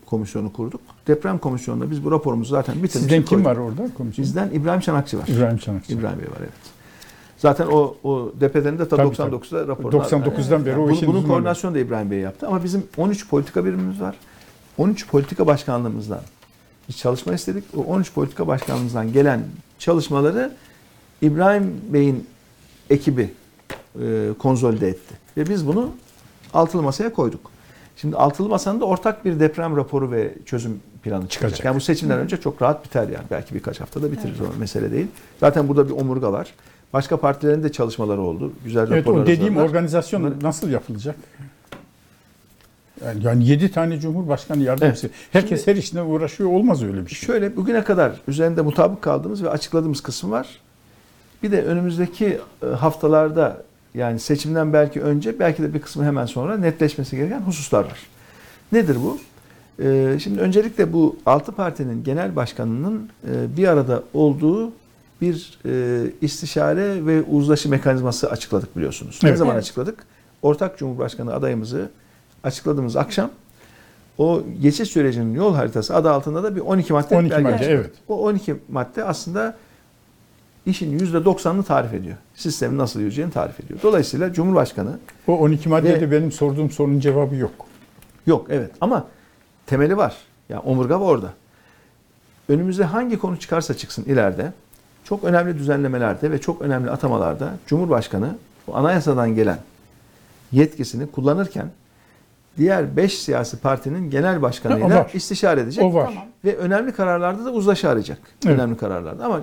komisyonu 0.06 0.52
kurduk. 0.52 0.80
Deprem 1.06 1.38
komisyonunda 1.38 1.90
biz 1.90 2.04
bu 2.04 2.10
raporumuzu 2.12 2.50
zaten 2.50 2.74
bitirmiştik. 2.74 3.00
Sizden 3.02 3.22
kim 3.24 3.28
koyduk. 3.28 3.46
var 3.46 3.56
orada 3.56 3.94
komisyon? 3.96 4.24
Bizden 4.24 4.50
İbrahim 4.52 4.80
Çanakçı 4.80 5.18
var. 5.18 5.26
İbrahim 5.28 5.58
Çanakçı. 5.58 5.92
İbrahim 5.92 6.18
Bey 6.18 6.26
var 6.26 6.36
evet. 6.40 6.50
Zaten 7.38 7.66
o 7.66 7.94
o 8.04 8.32
DP'den 8.40 8.78
de 8.78 8.88
ta 8.88 8.96
Tabii, 8.96 9.08
99'da 9.14 9.68
raporlar. 9.68 9.98
99'dan 9.98 10.66
beri 10.66 10.76
o 10.76 10.90
işin 10.90 11.08
Bunun 11.08 11.16
uzmanı. 11.18 11.32
koordinasyonu 11.32 11.74
da 11.74 11.78
İbrahim 11.78 12.10
Bey 12.10 12.18
yaptı. 12.18 12.46
Ama 12.46 12.64
bizim 12.64 12.82
13 12.96 13.28
politika 13.28 13.64
birimimiz 13.64 14.00
var. 14.00 14.16
13 14.78 15.08
politika 15.08 15.46
başkanlığımızdan 15.46 16.20
bir 16.88 16.94
çalışma 16.94 17.34
istedik. 17.34 17.64
O 17.76 17.80
13 17.82 18.12
politika 18.14 18.46
başkanlığımızdan 18.46 19.12
gelen 19.12 19.42
çalışmaları 19.78 20.52
İbrahim 21.22 21.74
Bey'in 21.88 22.26
ekibi 22.90 23.30
e, 24.00 24.28
konsolide 24.38 24.88
etti. 24.88 25.14
Ve 25.36 25.48
biz 25.48 25.66
bunu 25.66 25.90
altılı 26.54 26.82
masaya 26.82 27.12
koyduk. 27.12 27.50
Şimdi 27.96 28.16
altılı 28.16 28.48
masanın 28.48 28.80
da 28.80 28.84
ortak 28.84 29.24
bir 29.24 29.40
deprem 29.40 29.76
raporu 29.76 30.10
ve 30.10 30.34
çözüm 30.46 30.80
planı 31.02 31.28
çıkacak. 31.28 31.30
Çıkacak. 31.50 31.64
Yani 31.64 31.76
bu 31.76 31.80
seçimden 31.80 32.18
önce 32.18 32.36
çok 32.36 32.62
rahat 32.62 32.84
biter 32.84 33.02
yani. 33.02 33.24
Belki 33.30 33.54
birkaç 33.54 33.80
haftada 33.80 34.12
bitiririz 34.12 34.40
o 34.40 34.44
mesele 34.58 34.92
değil. 34.92 35.06
Zaten 35.40 35.68
burada 35.68 35.86
bir 35.88 35.92
omurga 35.94 36.32
var. 36.32 36.54
Başka 36.92 37.16
partilerin 37.16 37.62
de 37.62 37.72
çalışmaları 37.72 38.20
oldu. 38.20 38.52
Güzel 38.64 38.80
Evet 38.92 38.92
raporlar 39.06 39.22
o 39.22 39.26
dediğim 39.26 39.40
hazırladılar. 39.42 39.68
organizasyon 39.68 40.22
Bunları- 40.22 40.42
nasıl 40.42 40.70
yapılacak? 40.70 41.16
Yani, 43.04 43.24
yani 43.24 43.48
7 43.48 43.72
tane 43.72 44.00
Cumhurbaşkanı 44.00 44.62
yardımcısı. 44.62 45.10
Herkes 45.32 45.66
her 45.66 45.76
işine 45.76 46.02
uğraşıyor 46.02 46.50
olmaz 46.50 46.82
öyle 46.82 47.06
bir 47.06 47.10
şey. 47.10 47.26
Şöyle 47.26 47.56
bugüne 47.56 47.84
kadar 47.84 48.20
üzerinde 48.28 48.62
mutabık 48.62 49.02
kaldığımız 49.02 49.42
ve 49.42 49.50
açıkladığımız 49.50 50.00
kısım 50.00 50.30
var. 50.30 50.48
Bir 51.42 51.52
de 51.52 51.62
önümüzdeki 51.62 52.38
e, 52.62 52.66
haftalarda 52.66 53.62
yani 53.94 54.20
seçimden 54.20 54.72
belki 54.72 55.02
önce 55.02 55.38
belki 55.38 55.62
de 55.62 55.74
bir 55.74 55.80
kısmı 55.80 56.04
hemen 56.04 56.26
sonra 56.26 56.56
netleşmesi 56.56 57.16
gereken 57.16 57.40
hususlar 57.40 57.84
var. 57.84 57.98
Nedir 58.72 58.96
bu? 58.96 59.18
Ee, 59.82 60.16
şimdi 60.22 60.40
öncelikle 60.40 60.92
bu 60.92 61.16
altı 61.26 61.52
partinin 61.52 62.04
genel 62.04 62.36
başkanının 62.36 63.08
e, 63.30 63.56
bir 63.56 63.68
arada 63.68 64.02
olduğu 64.14 64.72
bir 65.20 65.58
e, 65.66 66.02
istişare 66.20 67.06
ve 67.06 67.22
uzlaşı 67.22 67.68
mekanizması 67.68 68.30
açıkladık 68.30 68.76
biliyorsunuz. 68.76 69.20
Ne 69.22 69.28
Evet. 69.28 69.38
zaman 69.38 69.54
Evet. 69.54 69.62
açıkladık? 69.62 69.98
Ortak 70.42 70.78
Cumhurbaşkanı 70.78 71.34
adayımızı 71.34 71.90
açıkladığımız 72.44 72.96
akşam 72.96 73.30
o 74.18 74.42
geçiş 74.62 74.90
sürecinin 74.90 75.34
yol 75.34 75.54
haritası 75.54 75.94
adı 75.94 76.10
altında 76.10 76.42
da 76.42 76.56
bir 76.56 76.60
12 76.60 76.92
madde 76.92 77.16
12 77.16 77.30
belge 77.30 77.42
madde, 77.42 77.66
evet. 77.66 77.90
O 78.08 78.22
12 78.22 78.56
madde 78.68 79.04
aslında 79.04 79.56
işin 80.66 80.98
%90'ını 80.98 81.64
tarif 81.64 81.94
ediyor. 81.94 82.16
Sistemin 82.34 82.78
nasıl 82.78 83.00
yürüyeceğini 83.00 83.32
tarif 83.32 83.60
ediyor. 83.60 83.80
Dolayısıyla 83.82 84.32
Cumhurbaşkanı 84.32 84.98
O 85.28 85.38
12 85.38 85.68
maddede 85.68 86.00
Ve- 86.00 86.10
benim 86.10 86.32
sorduğum 86.32 86.70
sorunun 86.70 87.00
cevabı 87.00 87.34
yok. 87.34 87.52
Yok 88.26 88.46
evet 88.50 88.70
ama 88.80 89.06
temeli 89.66 89.96
var. 89.96 90.16
Yani 90.48 90.60
omurga 90.60 91.00
var 91.00 91.06
orada. 91.06 91.32
Önümüze 92.48 92.84
hangi 92.84 93.18
konu 93.18 93.38
çıkarsa 93.38 93.74
çıksın 93.74 94.04
ileride 94.04 94.52
çok 95.04 95.24
önemli 95.24 95.58
düzenlemelerde 95.58 96.30
ve 96.30 96.40
çok 96.40 96.62
önemli 96.62 96.90
atamalarda 96.90 97.54
Cumhurbaşkanı 97.66 98.36
bu 98.66 98.76
anayasadan 98.76 99.34
gelen 99.34 99.58
yetkisini 100.52 101.10
kullanırken 101.10 101.70
diğer 102.58 102.96
5 102.96 103.18
siyasi 103.18 103.56
partinin 103.56 104.10
genel 104.10 104.34
Ha, 104.34 104.42
başkanıyla 104.42 104.88
var. 104.88 105.10
istişare 105.14 105.60
edecek. 105.60 105.84
O 105.84 105.94
var. 105.94 106.06
Tamam. 106.06 106.24
Ve 106.44 106.56
önemli 106.56 106.92
kararlarda 106.92 107.44
da 107.44 107.50
uzlaşı 107.52 107.88
arayacak. 107.88 108.18
Evet. 108.46 108.54
Önemli 108.58 108.76
kararlarda 108.76 109.24
ama 109.24 109.40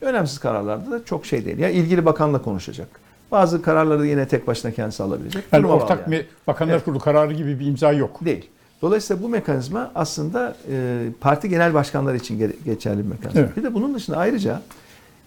önemsiz 0.00 0.38
kararlarda 0.38 0.90
da 0.90 1.04
çok 1.04 1.26
şey 1.26 1.44
değil. 1.44 1.58
Ya 1.58 1.68
ilgili 1.70 2.04
bakanla 2.04 2.42
konuşacak. 2.42 2.88
Bazı 3.30 3.62
kararları 3.62 4.06
yine 4.06 4.28
tek 4.28 4.46
başına 4.46 4.70
kendisi 4.70 5.02
alabilecek. 5.02 5.44
Yani 5.52 5.62
Duruma 5.62 5.74
ortak 5.74 6.08
yani. 6.08 6.24
bakanlar 6.46 6.74
Evet. 6.74 6.84
kurulu 6.84 6.98
kararı 6.98 7.32
gibi 7.32 7.60
bir 7.60 7.66
imza 7.66 7.92
yok. 7.92 8.24
Değil. 8.24 8.48
Dolayısıyla 8.82 9.22
bu 9.22 9.28
mekanizma 9.28 9.90
aslında 9.94 10.56
e, 10.72 11.06
parti 11.20 11.48
genel 11.48 11.74
başkanları 11.74 12.16
için 12.16 12.40
ge- 12.40 12.52
geçerli 12.64 12.98
bir 12.98 13.08
mekanizma. 13.10 13.40
Evet. 13.40 13.56
Bir 13.56 13.62
de 13.62 13.74
bunun 13.74 13.94
dışında 13.94 14.16
ayrıca 14.16 14.62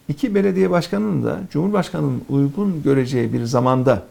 iki 0.07 0.35
belediye 0.35 0.69
başkanının 0.69 1.23
da 1.23 1.39
Cumhurbaşkanı'nın 1.51 2.23
uygun 2.29 2.83
göreceği 2.83 3.33
bir 3.33 3.43
zamanda 3.43 4.03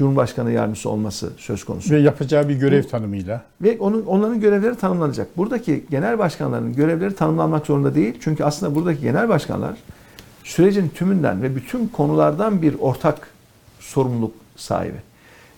Cumhurbaşkanı 0.00 0.52
yardımcısı 0.52 0.90
olması 0.90 1.32
söz 1.36 1.64
konusu. 1.64 1.94
Ve 1.94 1.98
yapacağı 1.98 2.48
bir 2.48 2.54
görev 2.54 2.82
tanımıyla. 2.82 3.42
Ve 3.62 3.76
onun 3.80 4.06
onların 4.06 4.40
görevleri 4.40 4.76
tanımlanacak. 4.76 5.36
Buradaki 5.36 5.84
genel 5.90 6.18
başkanların 6.18 6.72
görevleri 6.72 7.14
tanımlanmak 7.14 7.66
zorunda 7.66 7.94
değil. 7.94 8.14
Çünkü 8.20 8.44
aslında 8.44 8.74
buradaki 8.74 9.00
genel 9.00 9.28
başkanlar 9.28 9.76
sürecin 10.44 10.88
tümünden 10.88 11.42
ve 11.42 11.56
bütün 11.56 11.88
konulardan 11.88 12.62
bir 12.62 12.74
ortak 12.78 13.28
sorumluluk 13.80 14.34
sahibi. 14.56 14.96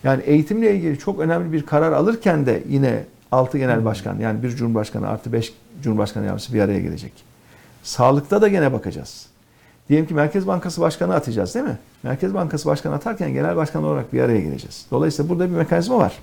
Yani 0.03 0.23
eğitimle 0.23 0.75
ilgili 0.75 0.99
çok 0.99 1.19
önemli 1.19 1.53
bir 1.53 1.65
karar 1.65 1.91
alırken 1.91 2.45
de 2.45 2.63
yine 2.69 3.03
6 3.31 3.57
genel 3.57 3.85
başkan 3.85 4.19
yani 4.19 4.43
bir 4.43 4.49
cumhurbaşkanı 4.49 5.07
artı 5.07 5.33
5 5.33 5.53
cumhurbaşkanı 5.83 6.25
yardımcısı 6.25 6.53
bir 6.53 6.61
araya 6.61 6.79
gelecek. 6.79 7.13
Sağlıkta 7.83 8.41
da 8.41 8.47
gene 8.47 8.73
bakacağız. 8.73 9.25
Diyelim 9.89 10.07
ki 10.07 10.13
Merkez 10.13 10.47
Bankası 10.47 10.81
Başkanı 10.81 11.15
atacağız 11.15 11.55
değil 11.55 11.65
mi? 11.65 11.77
Merkez 12.03 12.33
Bankası 12.33 12.69
Başkanı 12.69 12.95
atarken 12.95 13.33
genel 13.33 13.55
başkan 13.55 13.83
olarak 13.83 14.13
bir 14.13 14.21
araya 14.21 14.41
geleceğiz. 14.41 14.85
Dolayısıyla 14.91 15.29
burada 15.29 15.49
bir 15.49 15.55
mekanizma 15.55 15.97
var. 15.97 16.13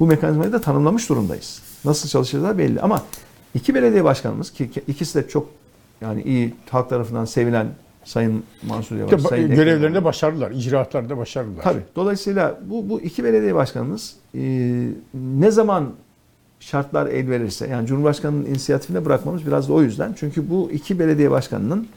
Bu 0.00 0.06
mekanizmayı 0.06 0.52
da 0.52 0.60
tanımlamış 0.60 1.08
durumdayız. 1.08 1.62
Nasıl 1.84 2.08
çalışacağı 2.08 2.58
belli 2.58 2.80
ama 2.80 3.02
iki 3.54 3.74
belediye 3.74 4.04
başkanımız 4.04 4.52
ki 4.52 4.70
ki 4.70 4.82
ikisi 4.88 5.22
de 5.24 5.28
çok 5.28 5.48
yani 6.00 6.22
iyi 6.22 6.54
halk 6.70 6.88
tarafından 6.88 7.24
sevilen 7.24 7.66
Sayın 8.04 8.44
Mansur 8.62 8.96
Yavaş, 8.96 9.12
İşte 9.12 9.28
Sayın 9.28 9.44
Ekrem 9.44 9.56
görevlerinde 9.56 9.86
İmamoğlu. 9.86 10.04
başarılılar, 10.04 10.50
icraatlarda 10.50 11.18
başarılılar. 11.18 11.62
Tabii. 11.62 11.80
Dolayısıyla 11.96 12.60
bu, 12.66 12.88
bu 12.88 13.00
iki 13.00 13.24
belediye 13.24 13.54
başkanımız 13.54 14.16
e, 14.34 14.40
ne 15.14 15.50
zaman 15.50 15.92
şartlar 16.60 17.06
el 17.06 17.30
verirse 17.30 17.66
yani 17.66 17.86
Cumhurbaşkanı'nın 17.86 18.46
inisiyatifine 18.46 19.04
bırakmamız 19.04 19.46
biraz 19.46 19.68
da 19.68 19.72
o 19.72 19.82
yüzden. 19.82 20.14
Çünkü 20.18 20.50
bu 20.50 20.70
iki 20.72 20.98
belediye 20.98 21.30
başkanının 21.30 21.88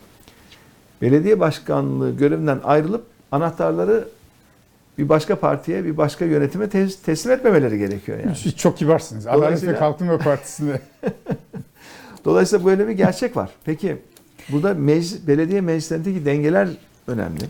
belediye 1.01 1.39
başkanlığı 1.39 2.17
görevinden 2.17 2.59
ayrılıp 2.63 3.03
anahtarları 3.31 4.07
bir 4.97 5.09
başka 5.09 5.35
partiye, 5.35 5.85
bir 5.85 5.97
başka 5.97 6.25
yönetime 6.25 6.65
tes- 6.65 7.03
teslim 7.05 7.31
etmemeleri 7.33 7.77
gerekiyor 7.77 8.19
yani. 8.25 8.35
Siz 8.35 8.55
çok 8.55 8.77
kibarsınız. 8.77 9.27
Adalet 9.27 9.63
ve 9.63 9.75
Kalkınma 9.75 10.17
Partisi'ne. 10.17 10.79
Dolayısıyla 12.25 12.65
böyle 12.65 12.87
bir 12.87 12.93
gerçek 12.93 13.37
var. 13.37 13.49
Peki 13.65 13.97
burada 14.49 14.73
meclis, 14.73 15.27
belediye 15.27 15.61
meclislerindeki 15.61 16.25
dengeler 16.25 16.67
önemli. 17.07 17.41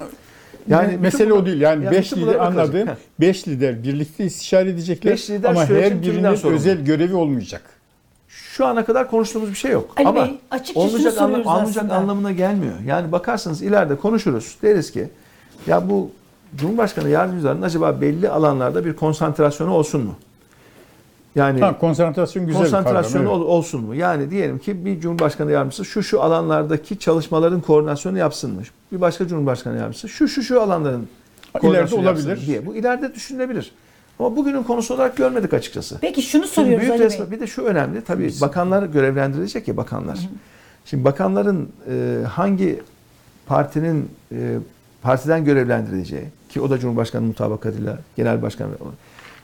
Yani 0.67 0.97
mesele 0.97 1.33
o 1.33 1.45
değil. 1.45 1.61
Yani 1.61 1.85
yani 1.85 1.95
5 1.95 2.11
bütün 2.11 2.21
lider 2.21 2.35
anladığım 2.35 2.87
Heh. 2.87 2.95
5 3.19 3.47
lider 3.47 3.83
birlikte 3.83 4.25
istişare 4.25 4.69
edecekler 4.69 5.13
Beş 5.13 5.29
lider 5.29 5.49
ama 5.49 5.65
her 5.69 6.01
birinin 6.01 6.35
sorumlu. 6.35 6.57
özel 6.59 6.85
görevi 6.85 7.13
olmayacak. 7.15 7.61
Şu 8.61 8.67
ana 8.67 8.85
kadar 8.85 9.09
konuştuğumuz 9.11 9.49
bir 9.49 9.55
şey 9.55 9.71
yok. 9.71 9.89
Ali 9.97 10.07
Ama 10.07 10.25
Bey, 10.25 10.39
açıkça 10.51 10.79
olmayacak, 10.79 11.21
almayacak 11.21 11.77
aslında. 11.77 11.95
anlamına 11.95 12.31
gelmiyor. 12.31 12.73
Yani 12.85 13.11
bakarsanız 13.11 13.61
ileride 13.61 13.95
konuşuruz. 13.95 14.55
Deriz 14.61 14.91
ki 14.91 15.09
ya 15.67 15.89
bu 15.89 16.09
Cumhurbaşkanı 16.55 17.09
yardımcılarının 17.09 17.61
acaba 17.61 18.01
belli 18.01 18.29
alanlarda 18.29 18.85
bir 18.85 18.93
konsantrasyonu 18.95 19.73
olsun 19.73 20.01
mu? 20.01 20.15
Yani 21.35 21.61
Ha, 21.61 21.77
konsantrasyon 21.79 22.47
güzel 22.47 22.61
konsantrasyonu 22.61 23.23
kavram, 23.25 23.41
ol- 23.41 23.45
olsun 23.45 23.81
mu? 23.83 23.95
Yani 23.95 24.31
diyelim 24.31 24.59
ki 24.59 24.85
bir 24.85 24.99
Cumhurbaşkanı 24.99 25.51
yardımcısı 25.51 25.85
şu 25.85 26.03
şu 26.03 26.21
alanlardaki 26.21 26.99
çalışmaların 26.99 27.61
koordinasyonu 27.61 28.17
yapsınmış. 28.17 28.71
Bir 28.91 29.01
başka 29.01 29.27
Cumhurbaşkanı 29.27 29.77
yardımcısı 29.77 30.09
şu 30.09 30.27
şu 30.27 30.43
şu 30.43 30.61
alanların 30.61 31.07
evet. 31.53 31.61
koordinasyonu 31.61 32.01
İleride 32.01 32.19
olabilir. 32.21 32.47
diye. 32.47 32.65
Bu 32.65 32.75
ileride 32.75 33.15
düşünülebilir. 33.15 33.71
Ama 34.21 34.35
bugünün 34.35 34.63
konusu 34.63 34.93
olarak 34.93 35.17
görmedik 35.17 35.53
açıkçası. 35.53 35.97
Peki 36.01 36.21
şunu 36.21 36.41
Şimdi 36.41 36.53
soruyoruz 36.53 36.81
büyük 36.81 36.93
Ali 36.93 37.03
resme 37.03 37.25
Bey. 37.25 37.31
bir 37.31 37.39
de 37.39 37.47
şu 37.47 37.61
önemli 37.61 38.01
tabii 38.01 38.31
bakanlar 38.41 38.83
görevlendirilecek 38.83 39.67
ya 39.67 39.77
bakanlar. 39.77 40.19
Şimdi 40.85 41.03
bakanların 41.03 41.69
e, 41.89 42.23
hangi 42.27 42.81
partinin 43.45 44.09
e, 44.31 44.57
partiden 45.01 45.45
görevlendirileceği 45.45 46.25
ki 46.49 46.61
o 46.61 46.69
da 46.69 46.79
Cumhurbaşkanı 46.79 47.21
mutabakatıyla 47.21 47.99
genel 48.15 48.41
başkan 48.41 48.69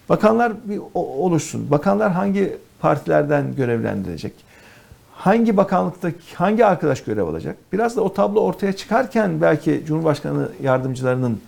bakanlar 0.10 0.54
bir 0.66 0.82
oluşsun. 0.94 1.72
Bakanlar 1.72 2.12
hangi 2.12 2.58
partilerden 2.80 3.56
görevlendirilecek? 3.56 4.34
Hangi 5.14 5.58
bakanlıkta 5.58 6.12
hangi 6.34 6.66
arkadaş 6.66 7.04
görev 7.04 7.28
alacak? 7.28 7.58
Biraz 7.74 7.96
da 7.96 8.02
o 8.02 8.14
tablo 8.14 8.40
ortaya 8.40 8.74
çıkarken 8.74 9.42
belki 9.42 9.84
Cumhurbaşkanı 9.88 10.50
yardımcılarının 10.64 11.42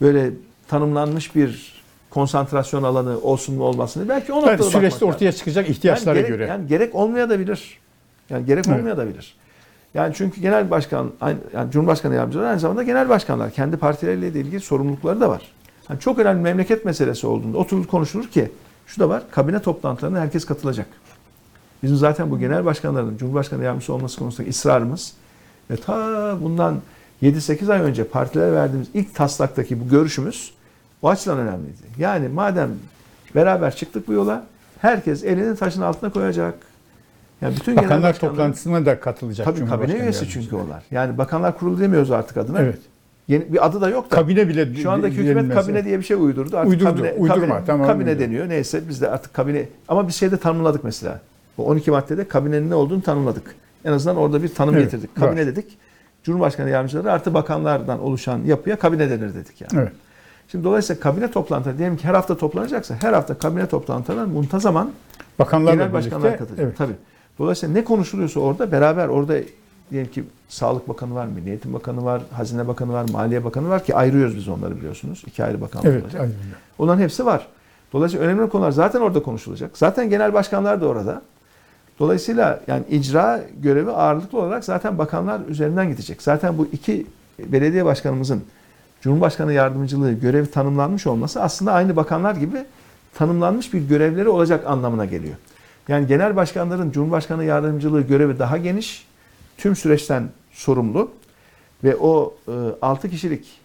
böyle 0.00 0.30
tanımlanmış 0.68 1.34
bir 1.34 1.75
konsantrasyon 2.16 2.82
alanı 2.82 3.18
olsun 3.20 3.54
mu 3.54 3.64
olmasını 3.64 4.08
belki 4.08 4.32
o 4.32 4.36
noktada 4.36 4.52
bakmak 4.52 4.72
süreçte 4.72 4.94
lazım. 4.94 5.08
ortaya 5.08 5.32
çıkacak 5.32 5.70
ihtiyaçlara 5.70 6.18
yani 6.18 6.26
gerek, 6.26 6.38
göre. 6.38 6.48
Yani 6.48 6.66
gerek 6.66 6.94
olmayabilir. 6.94 7.78
Yani 8.30 8.46
gerek 8.46 8.66
Evet. 8.68 8.78
olmayabilir. 8.78 9.36
Yani 9.94 10.14
çünkü 10.16 10.40
genel 10.40 10.70
başkan, 10.70 11.12
yani 11.54 11.70
Cumhurbaşkanı 11.70 12.14
yardımcıları 12.14 12.48
aynı 12.48 12.60
zamanda 12.60 12.82
genel 12.82 13.08
başkanlar. 13.08 13.50
Kendi 13.50 13.76
partileriyle 13.76 14.34
de 14.34 14.40
ilgili 14.40 14.60
sorumlulukları 14.60 15.20
da 15.20 15.30
var. 15.30 15.42
Yani 15.88 16.00
çok 16.00 16.18
önemli 16.18 16.42
memleket 16.42 16.84
meselesi 16.84 17.26
olduğunda 17.26 17.58
oturulur 17.58 17.86
konuşulur 17.86 18.28
ki 18.28 18.50
şu 18.86 19.00
da 19.00 19.08
var. 19.08 19.22
Kabine 19.30 19.62
toplantılarına 19.62 20.20
herkes 20.20 20.44
katılacak. 20.44 20.86
Bizim 21.82 21.96
zaten 21.96 22.30
bu 22.30 22.38
genel 22.38 22.64
başkanların 22.64 23.16
Cumhurbaşkanı 23.16 23.64
yardımcısı 23.64 23.92
olması 23.92 24.18
konusunda 24.18 24.50
ısrarımız 24.50 25.12
ve 25.70 25.76
ta 25.76 26.36
bundan 26.40 26.80
7-8 27.22 27.72
ay 27.72 27.80
önce 27.80 28.04
partilere 28.04 28.52
verdiğimiz 28.52 28.88
ilk 28.94 29.14
taslaktaki 29.14 29.80
bu 29.80 29.88
görüşümüz 29.88 30.55
o 31.02 31.08
açıdan 31.08 31.38
önemliydi. 31.38 31.82
Yani 31.98 32.28
madem 32.28 32.70
beraber 33.34 33.76
çıktık 33.76 34.08
bu 34.08 34.12
yola 34.12 34.46
herkes 34.80 35.24
elini 35.24 35.56
taşın 35.56 35.82
altına 35.82 36.10
koyacak. 36.10 36.54
Yani 37.40 37.56
bütün 37.56 37.74
genel 37.74 37.84
Bakanlar 37.84 38.18
toplantısına 38.18 38.86
da 38.86 39.00
katılacak. 39.00 39.44
Tabii 39.46 39.66
kabine 39.66 39.94
üyesi 39.98 40.28
çünkü 40.28 40.56
onlar. 40.56 40.82
Yani 40.90 41.18
bakanlar 41.18 41.58
kurulu 41.58 41.80
demiyoruz 41.80 42.10
artık 42.10 42.36
adına. 42.36 42.60
Evet. 42.60 42.78
Yeni 43.28 43.52
bir 43.52 43.66
adı 43.66 43.80
da 43.80 43.88
yok 43.88 44.10
da. 44.10 44.16
Kabine 44.16 44.48
bile 44.48 44.74
Şu 44.74 44.90
andaki 44.90 45.16
hükümet 45.16 45.54
kabine 45.54 45.84
diye 45.84 45.98
bir 45.98 46.04
şey 46.04 46.16
uydurdu. 46.16 46.56
Artık 46.56 46.72
Uydurdu, 46.72 46.88
kabine, 46.88 47.12
uydurma, 47.12 47.34
kabine, 47.34 47.64
tamam, 47.66 47.86
kabine 47.86 48.10
uydurma. 48.10 48.26
deniyor. 48.26 48.48
Neyse 48.48 48.82
biz 48.88 49.00
de 49.00 49.10
artık 49.10 49.34
kabine 49.34 49.68
ama 49.88 50.08
bir 50.08 50.12
şeyde 50.12 50.36
tanımladık 50.36 50.84
mesela. 50.84 51.20
Bu 51.58 51.66
12 51.66 51.90
maddede 51.90 52.28
kabinenin 52.28 52.70
ne 52.70 52.74
olduğunu 52.74 53.02
tanımladık. 53.02 53.54
En 53.84 53.92
azından 53.92 54.16
orada 54.16 54.42
bir 54.42 54.54
tanım 54.54 54.74
Evet, 54.74 54.84
getirdik. 54.84 55.16
Kabine 55.16 55.40
var. 55.40 55.46
dedik. 55.46 55.78
Cumhurbaşkanı 56.24 56.70
yardımcıları 56.70 57.12
artı 57.12 57.34
bakanlardan 57.34 58.00
oluşan 58.00 58.40
yapıya 58.44 58.78
kabine 58.78 59.10
denir 59.10 59.34
dedik 59.34 59.60
yani. 59.60 59.72
Evet. 59.82 59.92
Şimdi 60.48 60.64
dolayısıyla 60.64 61.00
kabine 61.00 61.30
toplantıları 61.30 61.78
diyelim 61.78 61.96
ki 61.96 62.04
her 62.04 62.14
hafta 62.14 62.36
toplanacaksa 62.36 62.94
her 63.00 63.12
hafta 63.12 63.38
kabine 63.38 63.66
toplantılarına 63.66 64.26
muntazaman 64.26 64.90
Bakanlarla 65.38 65.74
genel 65.74 65.92
başkanlar 65.92 66.38
katılacak. 66.38 66.66
Evet. 66.66 66.78
Tabii. 66.78 66.92
Dolayısıyla 67.38 67.74
ne 67.74 67.84
konuşuluyorsa 67.84 68.40
orada 68.40 68.72
beraber 68.72 69.08
orada 69.08 69.34
diyelim 69.90 70.10
ki 70.10 70.24
Sağlık 70.48 70.88
Bakanı 70.88 71.14
var, 71.14 71.26
Milli 71.26 71.48
Eğitim 71.48 71.74
Bakanı 71.74 72.04
var, 72.04 72.22
Hazine 72.32 72.68
Bakanı 72.68 72.92
var, 72.92 73.06
Maliye 73.12 73.44
Bakanı 73.44 73.68
var 73.68 73.84
ki 73.84 73.94
ayırıyoruz 73.96 74.36
biz 74.36 74.48
onları 74.48 74.76
biliyorsunuz. 74.76 75.22
İki 75.26 75.44
ayrı 75.44 75.60
bakanlık 75.60 75.86
Evet. 75.88 76.02
olacak. 76.04 76.20
aynen. 76.20 76.34
Onların 76.78 77.00
hepsi 77.00 77.26
var. 77.26 77.46
Dolayısıyla 77.92 78.26
önemli 78.26 78.48
konular 78.48 78.70
zaten 78.70 79.00
orada 79.00 79.22
konuşulacak. 79.22 79.78
Zaten 79.78 80.10
genel 80.10 80.32
başkanlar 80.32 80.80
da 80.80 80.86
orada. 80.86 81.22
Dolayısıyla 81.98 82.60
yani 82.66 82.84
icra 82.90 83.40
görevi 83.62 83.90
ağırlıklı 83.90 84.38
olarak 84.38 84.64
zaten 84.64 84.98
bakanlar 84.98 85.40
üzerinden 85.48 85.88
gidecek. 85.88 86.22
Zaten 86.22 86.58
bu 86.58 86.68
iki 86.72 87.06
belediye 87.38 87.84
başkanımızın 87.84 88.42
Cumhurbaşkanı 89.00 89.52
yardımcılığı 89.52 90.12
görevi 90.12 90.50
tanımlanmış 90.50 91.06
olması 91.06 91.42
aslında 91.42 91.72
aynı 91.72 91.96
bakanlar 91.96 92.34
gibi 92.34 92.64
tanımlanmış 93.14 93.74
bir 93.74 93.80
görevleri 93.80 94.28
olacak 94.28 94.66
anlamına 94.66 95.04
geliyor. 95.04 95.34
Yani 95.88 96.06
genel 96.06 96.36
başkanların 96.36 96.90
Cumhurbaşkanı 96.90 97.44
yardımcılığı 97.44 98.00
görevi 98.00 98.38
daha 98.38 98.56
geniş. 98.56 99.06
Tüm 99.56 99.76
süreçten 99.76 100.28
sorumlu 100.52 101.10
ve 101.84 101.96
o 101.96 102.34
6 102.82 103.10
kişilik 103.10 103.60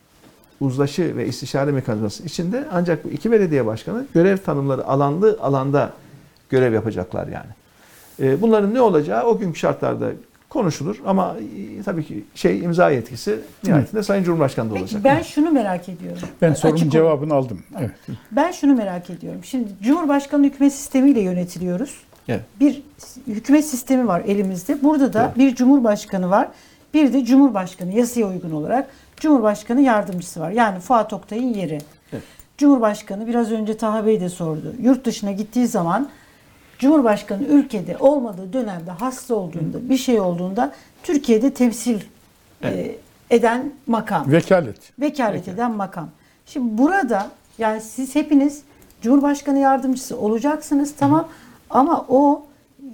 uzlaşı 0.59 1.17
ve 1.17 1.27
istişare 1.27 1.71
mekanizması 1.71 2.23
içinde 2.23 2.67
ancak 2.71 3.05
bu 3.05 3.09
iki 3.09 3.31
belediye 3.31 3.65
başkanı 3.65 4.05
görev 4.13 4.37
tanımları 4.37 4.85
alanlı 4.87 5.37
alanda 5.41 5.93
görev 6.49 6.73
yapacaklar 6.73 7.27
yani. 7.27 7.49
E, 8.19 8.41
Bunların 8.41 8.73
ne 8.73 8.81
olacağı 8.81 9.23
o 9.23 9.37
günkü 9.37 9.59
şartlarda 9.59 10.11
konuşulur 10.55 11.01
ama 11.05 11.35
e, 11.79 11.83
tabii 11.83 12.05
ki 12.05 12.23
şey 12.35 12.59
imza 12.59 12.89
yetkisi 12.89 13.39
nihayetinde 13.63 14.03
Sayın 14.03 14.23
Cumhurbaşkanı'nda 14.23 14.73
olacak. 14.73 14.89
Peki 15.03 15.03
ben 15.03 15.21
şunu 15.21 15.51
merak 15.51 15.89
ediyorum. 15.89 16.21
Ben 16.41 16.51
Açık 16.51 16.65
ol- 16.73 16.77
cevabını 16.89 17.33
aldım. 17.33 17.63
Evet. 17.79 17.91
Ben 18.31 18.51
şunu 18.51 18.75
merak 18.75 19.09
ediyorum. 19.09 19.39
Şimdi 19.43 19.67
Cumhurbaşkanı 19.83 20.45
hükümet 20.45 20.73
sistemiyle 20.73 21.21
yönetiliyoruz. 21.21 21.97
Evet. 22.27 22.41
Bir 22.59 22.83
hükümet 23.27 23.65
sistemi 23.65 24.07
var 24.07 24.21
elimizde. 24.27 24.83
Burada 24.83 25.13
da 25.13 25.25
Evet. 25.25 25.37
bir 25.37 25.55
cumhurbaşkanı 25.55 26.29
var. 26.29 26.47
Bir 26.93 27.13
de 27.13 27.25
cumhurbaşkanı 27.25 27.91
yasaya 27.93 28.25
uygun 28.27 28.51
olarak 28.51 28.87
cumhurbaşkanı 29.17 29.81
yardımcısı 29.81 30.39
var. 30.39 30.51
Yani 30.51 30.79
Fuat 30.79 31.13
Oktay'ın 31.13 31.53
yeri. 31.53 31.77
Evet. 32.13 32.23
Cumhurbaşkanı 32.57 33.27
biraz 33.27 33.51
önce 33.51 33.77
Taha 33.77 34.05
Bey 34.05 34.21
de 34.21 34.29
sordu. 34.29 34.75
Yurt 34.81 35.05
dışına 35.05 35.31
gittiği 35.31 35.67
zaman 35.67 36.09
Cumhurbaşkanı 36.81 37.43
ülkede 37.43 37.97
olmadığı 37.99 38.53
dönemde 38.53 38.91
hasta 38.91 39.35
olduğunda 39.35 39.89
bir 39.89 39.97
şey 39.97 40.19
olduğunda 40.19 40.73
Türkiye'de 41.03 41.53
temsil 41.53 41.99
e, 42.63 42.95
eden 43.29 43.71
makam 43.87 44.31
Vekalet. 44.31 44.75
vekalet 44.99 45.47
eden 45.47 45.71
makam. 45.71 46.09
Şimdi 46.45 46.77
burada 46.77 47.27
yani 47.57 47.81
siz 47.81 48.15
hepiniz 48.15 48.61
Cumhurbaşkanı 49.01 49.59
yardımcısı 49.59 50.17
olacaksınız 50.17 50.95
tamam 50.95 51.27
ama 51.69 52.05
o 52.09 52.45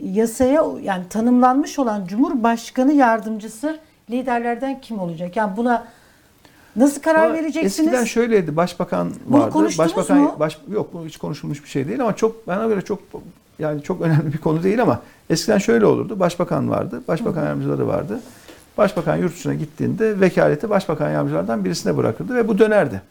yasaya 0.01 0.63
yani 0.83 1.03
tanımlanmış 1.09 1.79
olan 1.79 2.05
Cumhurbaşkanı 2.05 2.93
yardımcısı 2.93 3.79
liderlerden 4.09 4.81
kim 4.81 4.99
olacak? 4.99 5.35
Yani 5.35 5.57
buna 5.57 5.87
nasıl 6.75 7.01
karar 7.01 7.25
Ama 7.25 7.33
vereceksiniz? 7.33 7.87
Eskiden 7.87 8.05
şöyleydi. 8.05 8.55
Başbakan 8.55 9.11
Bunu 9.25 9.41
vardı. 9.41 9.51
konuştunuz 9.53 9.89
Başbakan 9.89 10.17
mu? 10.17 10.35
baş, 10.39 10.59
yok 10.71 10.93
bu 10.93 11.05
hiç 11.05 11.17
konuşulmuş 11.17 11.63
bir 11.63 11.69
şey 11.69 11.87
değil 11.87 12.01
ama 12.01 12.15
çok 12.15 12.47
bana 12.47 12.67
göre 12.67 12.81
çok 12.81 12.99
yani 13.59 13.83
çok 13.83 14.01
önemli 14.01 14.33
bir 14.33 14.37
konu 14.37 14.63
değil 14.63 14.81
ama 14.81 15.01
eskiden 15.29 15.57
şöyle 15.57 15.85
olurdu. 15.85 16.19
Başbakan 16.19 16.69
vardı. 16.69 17.01
Başbakan 17.07 17.45
yardımcıları 17.45 17.87
vardı. 17.87 18.19
Başbakan 18.77 19.15
yurt 19.15 19.33
dışına 19.35 19.53
gittiğinde 19.53 20.19
vekaleti 20.19 20.69
başbakan 20.69 21.09
yardımcılardan 21.09 21.65
birisine 21.65 21.97
bırakırdı 21.97 22.35
ve 22.35 22.47
bu 22.47 22.59
dönerdi. 22.59 23.01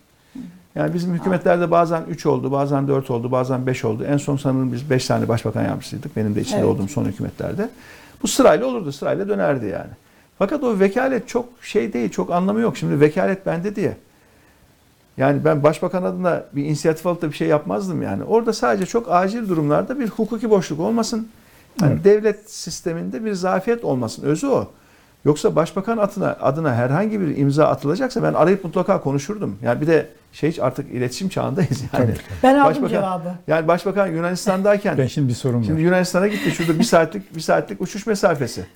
Yani 0.74 0.94
bizim 0.94 1.14
hükümetlerde 1.14 1.70
bazen 1.70 2.02
3 2.08 2.26
oldu, 2.26 2.52
bazen 2.52 2.88
4 2.88 3.10
oldu, 3.10 3.32
bazen 3.32 3.66
5 3.66 3.84
oldu. 3.84 4.04
En 4.04 4.16
son 4.16 4.36
sanırım 4.36 4.72
biz 4.72 4.90
5 4.90 5.06
tane 5.06 5.28
başbakan 5.28 5.62
yardımcısıydık. 5.62 6.16
Benim 6.16 6.34
de 6.34 6.40
içinde 6.40 6.58
Evet. 6.58 6.68
olduğum 6.68 6.88
son 6.88 7.04
hükümetlerde. 7.04 7.68
Bu 8.22 8.28
sırayla 8.28 8.66
olurdu, 8.66 8.92
sırayla 8.92 9.28
dönerdi 9.28 9.66
yani. 9.66 9.90
Fakat 10.38 10.64
o 10.64 10.80
vekalet 10.80 11.28
çok 11.28 11.48
şey 11.62 11.92
değil, 11.92 12.10
çok 12.10 12.32
anlamı 12.32 12.60
yok. 12.60 12.76
Şimdi 12.76 13.00
vekalet 13.00 13.46
bende 13.46 13.76
diye. 13.76 13.96
Yani 15.16 15.44
ben 15.44 15.62
başbakan 15.62 16.02
adına 16.02 16.44
bir 16.52 16.64
inisiyatif 16.64 17.06
alıp 17.06 17.22
da 17.22 17.28
bir 17.30 17.36
şey 17.36 17.48
yapmazdım 17.48 18.02
yani. 18.02 18.24
Orada 18.24 18.52
sadece 18.52 18.86
çok 18.86 19.12
acil 19.12 19.48
durumlarda 19.48 20.00
bir 20.00 20.08
hukuki 20.08 20.50
boşluk 20.50 20.80
olmasın. 20.80 21.28
Yani 21.82 21.92
Evet. 21.92 22.04
devlet 22.04 22.50
sisteminde 22.50 23.24
bir 23.24 23.32
zafiyet 23.32 23.84
olmasın. 23.84 24.22
Özü 24.22 24.46
o. 24.46 24.68
Yoksa 25.24 25.56
başbakan 25.56 25.98
adına, 25.98 26.36
adına 26.40 26.74
herhangi 26.74 27.20
bir 27.20 27.36
imza 27.36 27.66
atılacaksa 27.66 28.22
ben 28.22 28.34
arayıp 28.34 28.64
mutlaka 28.64 29.00
konuşurdum. 29.00 29.58
Yani 29.62 29.80
bir 29.80 29.86
de 29.86 30.08
şey 30.32 30.56
artık 30.60 30.90
iletişim 30.92 31.28
çağındayız 31.28 31.80
yani. 31.92 32.04
Tabii. 32.06 32.16
ben 32.42 32.58
aldım 32.58 32.72
Başbakan- 32.84 32.88
cevabı. 32.88 33.28
Yani 33.46 33.68
başbakan 33.68 34.06
Yunanistan'dayken 34.06 34.98
Ben 34.98 35.06
şimdi 35.06 35.28
bir 35.28 35.34
sorum 35.34 35.60
var. 35.60 35.64
Şimdi 35.64 35.80
Yunanistan'a 35.82 36.26
gitti. 36.28 36.50
Şurada 36.50 36.78
bir 36.78 36.84
saatlik 36.84 37.36
bir 37.36 37.40
saatlik 37.40 37.80
uçuş 37.80 38.06
mesafesi. 38.06 38.66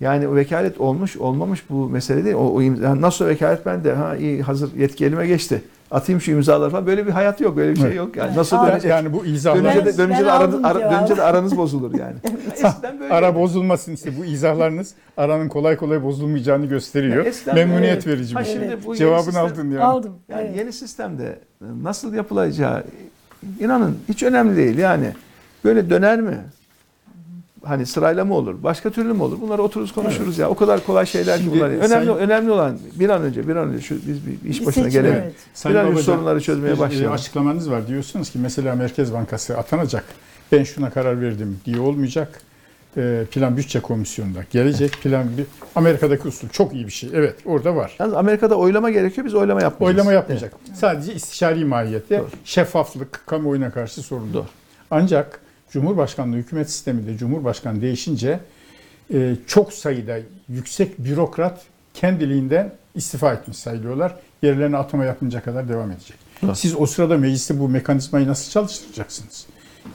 Yani 0.00 0.28
o 0.28 0.34
vekalet 0.36 0.80
olmuş 0.80 1.16
olmamış 1.16 1.70
bu 1.70 1.88
mesele 1.88 2.24
değil. 2.24 2.36
O, 2.36 2.38
o 2.54 2.62
imza, 2.62 2.84
yani 2.84 3.00
nasıl 3.00 3.26
vekalet 3.26 3.66
bende? 3.66 3.92
Ha 3.92 4.16
iyi 4.16 4.42
hazır 4.42 4.74
yetki 4.74 5.04
elime 5.06 5.26
geçti. 5.26 5.62
Atayım 5.90 6.20
şu 6.20 6.30
imzaları 6.30 6.70
falan. 6.70 6.86
Böyle 6.86 7.06
bir 7.06 7.10
hayat 7.12 7.40
yok. 7.40 7.56
Böyle 7.56 7.70
bir 7.72 7.76
şey 7.76 7.86
Evet. 7.86 7.96
yok. 7.96 8.16
Yani 8.16 8.26
Evet. 8.26 8.36
nasıl 8.36 8.56
Aa, 8.56 8.66
dönecek? 8.66 8.90
yani 8.90 9.12
bu 9.12 9.24
izahlar 9.26 9.64
Dönünce 9.64 9.80
de, 9.80 9.86
Ben- 9.86 9.98
dönünce, 9.98 10.18
ben 10.18 10.24
de 10.26 10.32
aranız, 10.32 10.64
ara- 10.64 10.90
dönünce 10.92 11.16
de 11.16 11.22
aranız 11.22 11.56
bozulur 11.56 11.94
yani. 11.98 12.14
Eskiden 12.52 13.00
böyle. 13.00 13.14
ara 13.14 13.34
bozulmasın 13.34 13.92
işte 13.94 14.10
bu 14.20 14.24
izahlarınız 14.24 14.94
aranın 15.16 15.48
kolay 15.48 15.76
kolay 15.76 16.02
bozulmayacağını 16.02 16.66
gösteriyor. 16.66 17.16
Ya 17.16 17.22
eskiden 17.30 17.54
Memnuniyet 17.54 18.06
böyle- 18.06 18.16
verici 18.18 18.34
Ha 18.34 18.40
bir 18.40 18.44
şey. 18.44 18.54
şimdi 18.54 18.78
bu 18.86 18.96
Cevabını 18.96 19.22
sistem- 19.24 19.44
aldın 19.44 19.70
ya. 19.70 19.80
Aldım. 19.84 20.12
Yani 20.28 20.42
evet. 20.46 20.56
yeni 20.58 20.72
sistemde 20.72 21.38
nasıl 21.82 22.14
yapılacağı 22.14 22.84
inanın 23.60 23.98
hiç 24.08 24.22
önemli 24.22 24.56
değil. 24.56 24.78
Yani 24.78 25.06
böyle 25.64 25.90
döner 25.90 26.20
mi? 26.20 26.38
Hani 27.68 27.86
sırayla 27.86 28.24
mı 28.24 28.34
olur? 28.34 28.62
Başka 28.62 28.90
türlü 28.90 29.12
mü 29.12 29.22
olur? 29.22 29.40
Bunları 29.40 29.62
otururuz 29.62 29.92
konuşuruz 29.92 30.38
ya. 30.38 30.48
O 30.48 30.54
kadar 30.54 30.86
kolay 30.86 31.06
şeyler 31.06 31.38
ki 31.40 31.50
bunlar. 31.54 31.68
Önemli 31.68 31.88
Sayın- 31.88 32.16
önemli 32.16 32.50
olan 32.50 32.78
bir 32.94 33.08
an 33.08 33.22
önce 33.22 33.48
bir 33.48 33.56
an 33.56 33.68
önce 33.68 33.82
şu 33.82 33.94
biz 33.94 34.26
bir 34.26 34.50
iş 34.50 34.66
başına 34.66 34.84
seçim, 34.84 35.02
gelelim. 35.02 35.22
evet. 35.22 35.34
Bir 35.66 35.74
an 35.74 35.86
önce 35.86 36.02
sorunları 36.02 36.40
çözmeye 36.40 36.74
bir, 36.74 36.78
başlayalım. 36.78 37.10
e, 37.12 37.14
Açıklamanız 37.14 37.70
var. 37.70 37.86
Diyorsunuz 37.88 38.30
ki 38.30 38.38
mesela 38.38 38.74
Merkez 38.74 39.12
Bankası 39.12 39.58
atanacak. 39.58 40.04
Ben 40.52 40.62
şuna 40.64 40.90
karar 40.90 41.20
verdim 41.20 41.60
diye 41.64 41.80
olmayacak. 41.80 42.40
E, 42.96 43.24
plan 43.30 43.56
bütçe 43.56 43.80
komisyonunda 43.80 44.40
gelecek. 44.50 44.92
Plan 45.02 45.24
bir 45.38 45.46
Amerika'daki 45.74 46.28
usul 46.28 46.48
çok 46.48 46.74
iyi 46.74 46.86
bir 46.86 46.92
şey. 46.92 47.10
Evet 47.14 47.34
orada 47.44 47.76
var. 47.76 47.96
Yalnız 47.98 48.14
Amerika'da 48.14 48.54
oylama 48.54 48.90
gerekiyor. 48.90 49.26
Biz 49.26 49.34
oylama 49.34 49.62
yapmayacağız. 49.62 49.96
Oylama 49.98 50.12
yapmayacak. 50.12 50.52
Sadece 50.74 51.14
istişari 51.14 51.64
mahiyette 51.64 52.18
Doğru. 52.18 52.28
şeffaflık, 52.44 53.20
kamuoyuna 53.26 53.70
karşı 53.70 54.02
sorumlu. 54.02 54.34
Doğru. 54.34 54.44
Ancak 54.90 55.40
Cumhurbaşkanlığı 55.70 56.36
hükümet 56.36 56.70
sisteminde 56.70 57.16
Cumhurbaşkanı 57.16 57.80
değişince 57.80 58.40
e, 59.14 59.36
çok 59.46 59.72
sayıda 59.72 60.18
yüksek 60.48 60.98
bürokrat 60.98 61.60
kendiliğinden 61.94 62.72
istifa 62.94 63.32
etmiş 63.32 63.56
sayılıyorlar. 63.56 64.14
Yerlerine 64.42 64.76
atama 64.76 65.04
yapınca 65.04 65.40
kadar 65.42 65.68
devam 65.68 65.90
edecek. 65.90 66.16
Siz 66.54 66.74
o 66.80 66.86
sırada 66.86 67.16
mecliste 67.18 67.60
bu 67.60 67.68
mekanizmayı 67.68 68.28
nasıl 68.28 68.50
çalıştıracaksınız? 68.50 69.46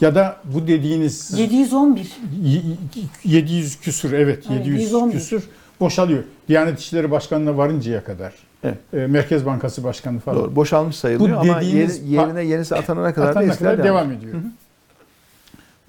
Ya 0.02 0.16
da 0.16 0.38
bu 0.44 0.68
dediğiniz 0.68 1.40
711. 1.40 2.12
y- 2.44 2.52
y- 2.54 3.34
700 3.40 3.80
küsür 3.80 4.14
evet 4.14 4.44
Evet, 4.50 4.60
700 4.60 4.82
111. 4.82 5.12
küsür 5.12 5.44
boşalıyor. 5.80 6.24
Diyanet 6.48 6.80
İşleri 6.80 7.12
Başkanı'na 7.12 7.58
varıncaya 7.58 8.04
kadar. 8.04 8.34
Evet. 8.64 8.78
E, 8.94 8.98
Merkez 9.08 9.46
Bankası 9.46 9.84
Başkanı 9.84 10.20
falan. 10.20 10.38
Doğru. 10.40 10.56
Boşalmış 10.56 10.96
sayılıyor 10.96 11.38
Bu 11.38 11.42
ama 11.42 11.62
dediğiniz- 11.62 12.00
yeri- 12.04 12.14
yerine 12.14 12.44
yenisi 12.44 12.76
atanana 12.76 13.14
kadar 13.14 13.28
da 13.28 13.30
Atanana 13.32 13.52
eskiler 13.52 13.72
kadar 13.72 13.86
devam. 13.86 14.10
devam 14.10 14.18
ediyor. 14.18 14.34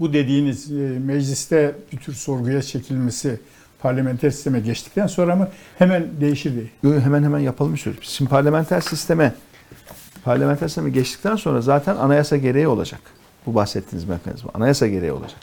Bu 0.02 0.12
dediğiniz 0.12 0.72
e, 0.72 0.74
mecliste 0.98 1.74
bir 1.92 1.96
tür 1.96 2.12
sorguya 2.12 2.62
çekilmesi 2.62 3.40
parlamenter 3.82 4.30
sisteme 4.30 4.60
geçtikten 4.60 5.06
sonra 5.06 5.36
mı 5.36 5.48
hemen 5.78 6.06
değişirdi? 6.20 6.70
Yo, 6.82 7.00
hemen 7.00 7.22
hemen 7.22 7.38
yapalım 7.38 7.74
istiyoruz. 7.74 8.00
Şimdi 8.02 8.30
parlamenter 8.30 8.80
sisteme 8.80 9.34
parlamenter 10.24 10.68
sisteme 10.68 10.90
geçtikten 10.90 11.36
sonra 11.36 11.60
zaten 11.60 11.96
anayasa 11.96 12.36
gereği 12.36 12.68
olacak. 12.68 13.00
Bu 13.46 13.54
bahsettiğiniz 13.54 14.08
mekanizma. 14.08 14.50
Anayasa 14.54 14.86
gereği 14.86 15.12
olacak. 15.12 15.40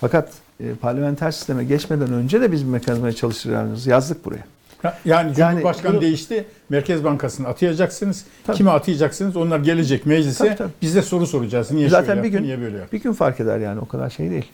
Fakat 0.00 0.32
e, 0.60 0.74
parlamenter 0.74 1.30
sisteme 1.30 1.64
geçmeden 1.64 2.12
önce 2.12 2.40
de 2.40 2.52
biz 2.52 2.64
bir 2.64 2.70
mekanizmayı 2.70 3.14
çalıştıracağımızı 3.14 3.90
yazdık 3.90 4.24
buraya. 4.24 4.44
Yani 5.04 5.34
Cumhurbaşkanı 5.34 5.92
bunu- 5.92 6.00
değişti. 6.00 6.44
Merkez 6.68 7.04
Bankası'nı 7.04 7.48
atayacaksınız. 7.48 8.24
Tabii. 8.46 8.56
Kime 8.56 8.70
atayacaksınız? 8.70 9.36
Onlar 9.36 9.58
gelecek 9.58 10.06
meclise. 10.06 10.44
Tabii, 10.44 10.56
tabii. 10.56 10.70
Biz 10.82 10.94
de 10.94 11.02
soru 11.02 11.26
soracağız. 11.26 11.70
Niye 11.70 11.88
Zaten 11.88 12.06
şöyle 12.06 12.22
bir 12.22 12.24
yaptı, 12.26 12.38
gün- 12.38 12.44
niye 12.46 12.60
böyle 12.60 12.76
yaptı? 12.78 12.96
Bir 12.96 13.02
gün 13.02 13.12
fark 13.12 13.40
eder 13.40 13.58
yani 13.58 13.80
o 13.80 13.88
kadar 13.88 14.10
şey 14.10 14.30
değil. 14.30 14.48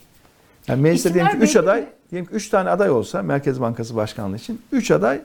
Yani 0.67 0.81
mecliste 0.81 1.09
İsimler 1.09 1.25
diyelim 1.25 1.39
ki 1.39 1.45
3 1.49 1.55
belli 1.55 1.63
aday, 1.63 1.81
mi? 1.81 1.87
diyelim 2.11 2.25
ki 2.29 2.33
3 2.35 2.49
tane 2.49 2.69
aday 2.69 2.89
olsa 2.89 3.21
Merkez 3.21 3.61
Bankası 3.61 3.95
Başkanlığı 3.95 4.35
için 4.35 4.61
3 4.71 4.91
aday 4.91 5.21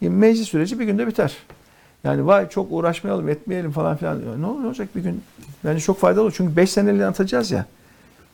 yani 0.00 0.14
meclis 0.14 0.48
süreci 0.48 0.78
bir 0.80 0.84
günde 0.84 1.06
biter. 1.06 1.32
Yani 2.04 2.26
vay 2.26 2.48
çok 2.48 2.66
uğraşmayalım, 2.72 3.28
etmeyelim 3.28 3.70
falan 3.70 3.96
filan. 3.96 4.42
Ne 4.42 4.46
olacak 4.46 4.88
bir 4.96 5.00
gün? 5.02 5.22
Bence 5.64 5.80
çok 5.80 5.98
faydalı 6.00 6.22
olur. 6.22 6.34
Çünkü 6.36 6.56
5 6.56 6.70
seneliğine 6.70 7.06
atacağız 7.06 7.50
ya. 7.50 7.66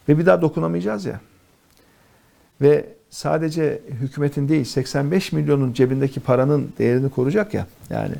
Ve 0.08 0.18
bir 0.18 0.26
daha 0.26 0.42
dokunamayacağız 0.42 1.04
ya. 1.04 1.20
Ve 2.60 2.86
sadece 3.14 3.80
hükümetin 4.00 4.48
değil 4.48 4.64
85 4.64 5.32
milyonun 5.32 5.72
cebindeki 5.72 6.20
paranın 6.20 6.72
değerini 6.78 7.10
koruyacak 7.10 7.54
ya. 7.54 7.66
Yani 7.90 8.14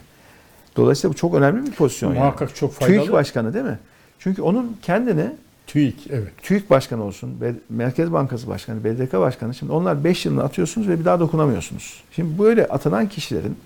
dolayısıyla 0.76 1.12
bu 1.12 1.16
çok 1.16 1.34
önemli 1.34 1.66
bir 1.66 1.72
pozisyon. 1.72 2.10
yani. 2.10 2.18
Muhakkak 2.18 2.56
çok 2.56 2.72
faydalı. 2.72 2.98
TÜİK 2.98 3.12
Başkanı 3.12 3.54
değil 3.54 3.64
mi? 3.64 3.78
Çünkü 4.18 4.42
onun 4.42 4.76
kendini 4.82 5.30
TÜİK 5.66 6.06
evet. 6.10 6.32
TÜİK 6.42 6.70
Başkanı 6.70 7.04
olsun, 7.04 7.38
Merkez 7.68 8.12
Bankası 8.12 8.48
Başkanı, 8.48 8.84
BDK 8.84 9.12
Başkanı. 9.12 9.54
Şimdi 9.54 9.72
onlar 9.72 10.04
5 10.04 10.26
yılını 10.26 10.42
atıyorsunuz 10.42 10.88
ve 10.88 11.00
bir 11.00 11.04
daha 11.04 11.20
dokunamıyorsunuz. 11.20 12.02
Şimdi 12.12 12.38
böyle 12.38 12.66
atanan 12.68 13.08
kişilerin 13.08 13.56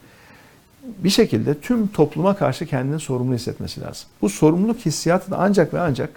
bir 0.98 1.10
şekilde 1.10 1.55
tüm 1.55 1.88
topluma 1.88 2.36
karşı 2.36 2.66
kendini 2.66 3.00
sorumlu 3.00 3.34
hissetmesi 3.34 3.80
lazım. 3.80 4.09
Bu 4.22 4.28
sorumluluk 4.28 4.78
hissiyatı 4.78 5.30
da 5.30 5.36
ancak 5.38 5.74
ve 5.74 5.80
ancak 5.80 6.10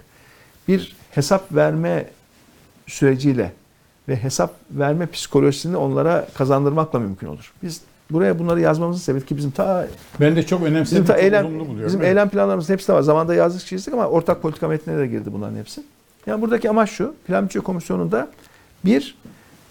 bir 0.68 0.96
hesap 1.10 1.54
verme 1.54 2.06
süreciyle 2.86 3.52
ve 4.08 4.16
hesap 4.16 4.54
verme 4.70 5.06
psikolojisini 5.06 5.76
onlara 5.76 6.26
kazandırmakla 6.34 6.98
mümkün 6.98 7.26
olur. 7.26 7.52
Biz 7.62 7.80
buraya 8.10 8.38
bunları 8.38 8.60
yazmamızın 8.60 9.00
sebebi 9.00 9.26
ki 9.26 9.36
bizim 9.36 9.50
ta 9.50 9.86
Ben 10.20 10.36
de 10.36 10.42
çok 10.42 10.62
önemsedim. 10.62 11.02
bizim 11.02 11.14
ta 11.14 11.20
eylem 11.20 11.44
buluyorum. 11.44 11.86
bizim 11.86 12.00
Evet. 12.00 12.08
eylem 12.10 12.28
planlarımızın 12.28 12.72
hepsi 12.72 12.88
de 12.88 12.92
var. 12.92 13.02
Zamanda 13.02 13.34
yazdık 13.34 13.66
çizdik 13.66 13.94
ama 13.94 14.06
ortak 14.06 14.42
politika 14.42 14.68
metnine 14.68 14.98
de 14.98 15.06
girdi 15.06 15.32
bunların 15.32 15.56
hepsi. 15.56 15.82
Yani 16.26 16.42
buradaki 16.42 16.70
amaç 16.70 16.90
şu. 16.90 17.14
Plan 17.26 17.44
Bütçe 17.44 17.60
Komisyonu'nda 17.60 18.28
bir 18.84 19.16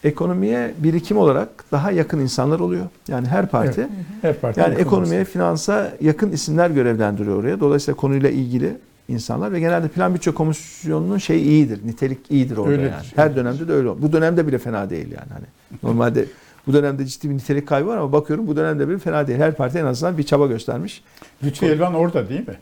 ekonomiye 0.04 0.74
birikim 0.78 1.18
olarak 1.18 1.50
daha 1.72 1.92
yakın 1.92 2.20
insanlar 2.20 2.60
oluyor. 2.60 2.86
Yani 3.08 3.28
her 3.28 3.48
parti 3.48 3.88
Her 4.22 4.40
parti 4.40 4.60
yani 4.60 4.76
ekonomiye, 4.76 5.26
finansa 5.26 5.94
yakın 6.02 6.32
isimler 6.32 6.70
görevlendiriyor 6.70 7.36
oraya. 7.40 7.60
Dolayısıyla 7.60 7.96
konuyla 7.98 8.30
ilgili 8.30 8.78
insanlar 9.12 9.52
ve 9.52 9.60
genelde 9.60 9.88
Plan 9.88 10.14
Bütçe 10.16 10.32
Komisyonu'nun 10.32 11.18
şey 11.18 11.42
iyidir, 11.44 11.80
nitelik 11.86 12.32
iyidir 12.32 12.58
orada 12.58 12.72
Öyledir. 12.72 12.92
yani. 12.92 13.06
Her 13.16 13.36
dönemde 13.36 13.68
de 13.68 13.74
öyle. 13.74 14.02
Bu 14.02 14.14
dönemde 14.14 14.48
bile 14.48 14.58
fena 14.58 14.90
değil 14.90 15.08
yani 15.12 15.30
hani. 15.34 15.46
Normalde 15.84 16.26
bu 16.68 16.74
dönemde 16.74 17.06
ciddi 17.06 17.30
bir 17.30 17.34
nitelik 17.36 17.68
kaybı 17.68 17.88
var 17.88 17.98
ama 17.98 18.12
bakıyorum 18.12 18.48
bu 18.48 18.56
dönemde 18.56 18.88
bile 18.90 18.98
fena 18.98 19.28
değil. 19.28 19.40
Her 19.40 19.56
parti 19.56 19.78
en 19.78 19.86
azından 19.86 20.18
bir 20.18 20.24
çaba 20.24 20.48
göstermiş. 20.48 21.04
Lütfü 21.44 21.66
Elvan 21.66 21.94
orada 21.94 22.30
değil 22.30 22.48
mi? 22.48 22.56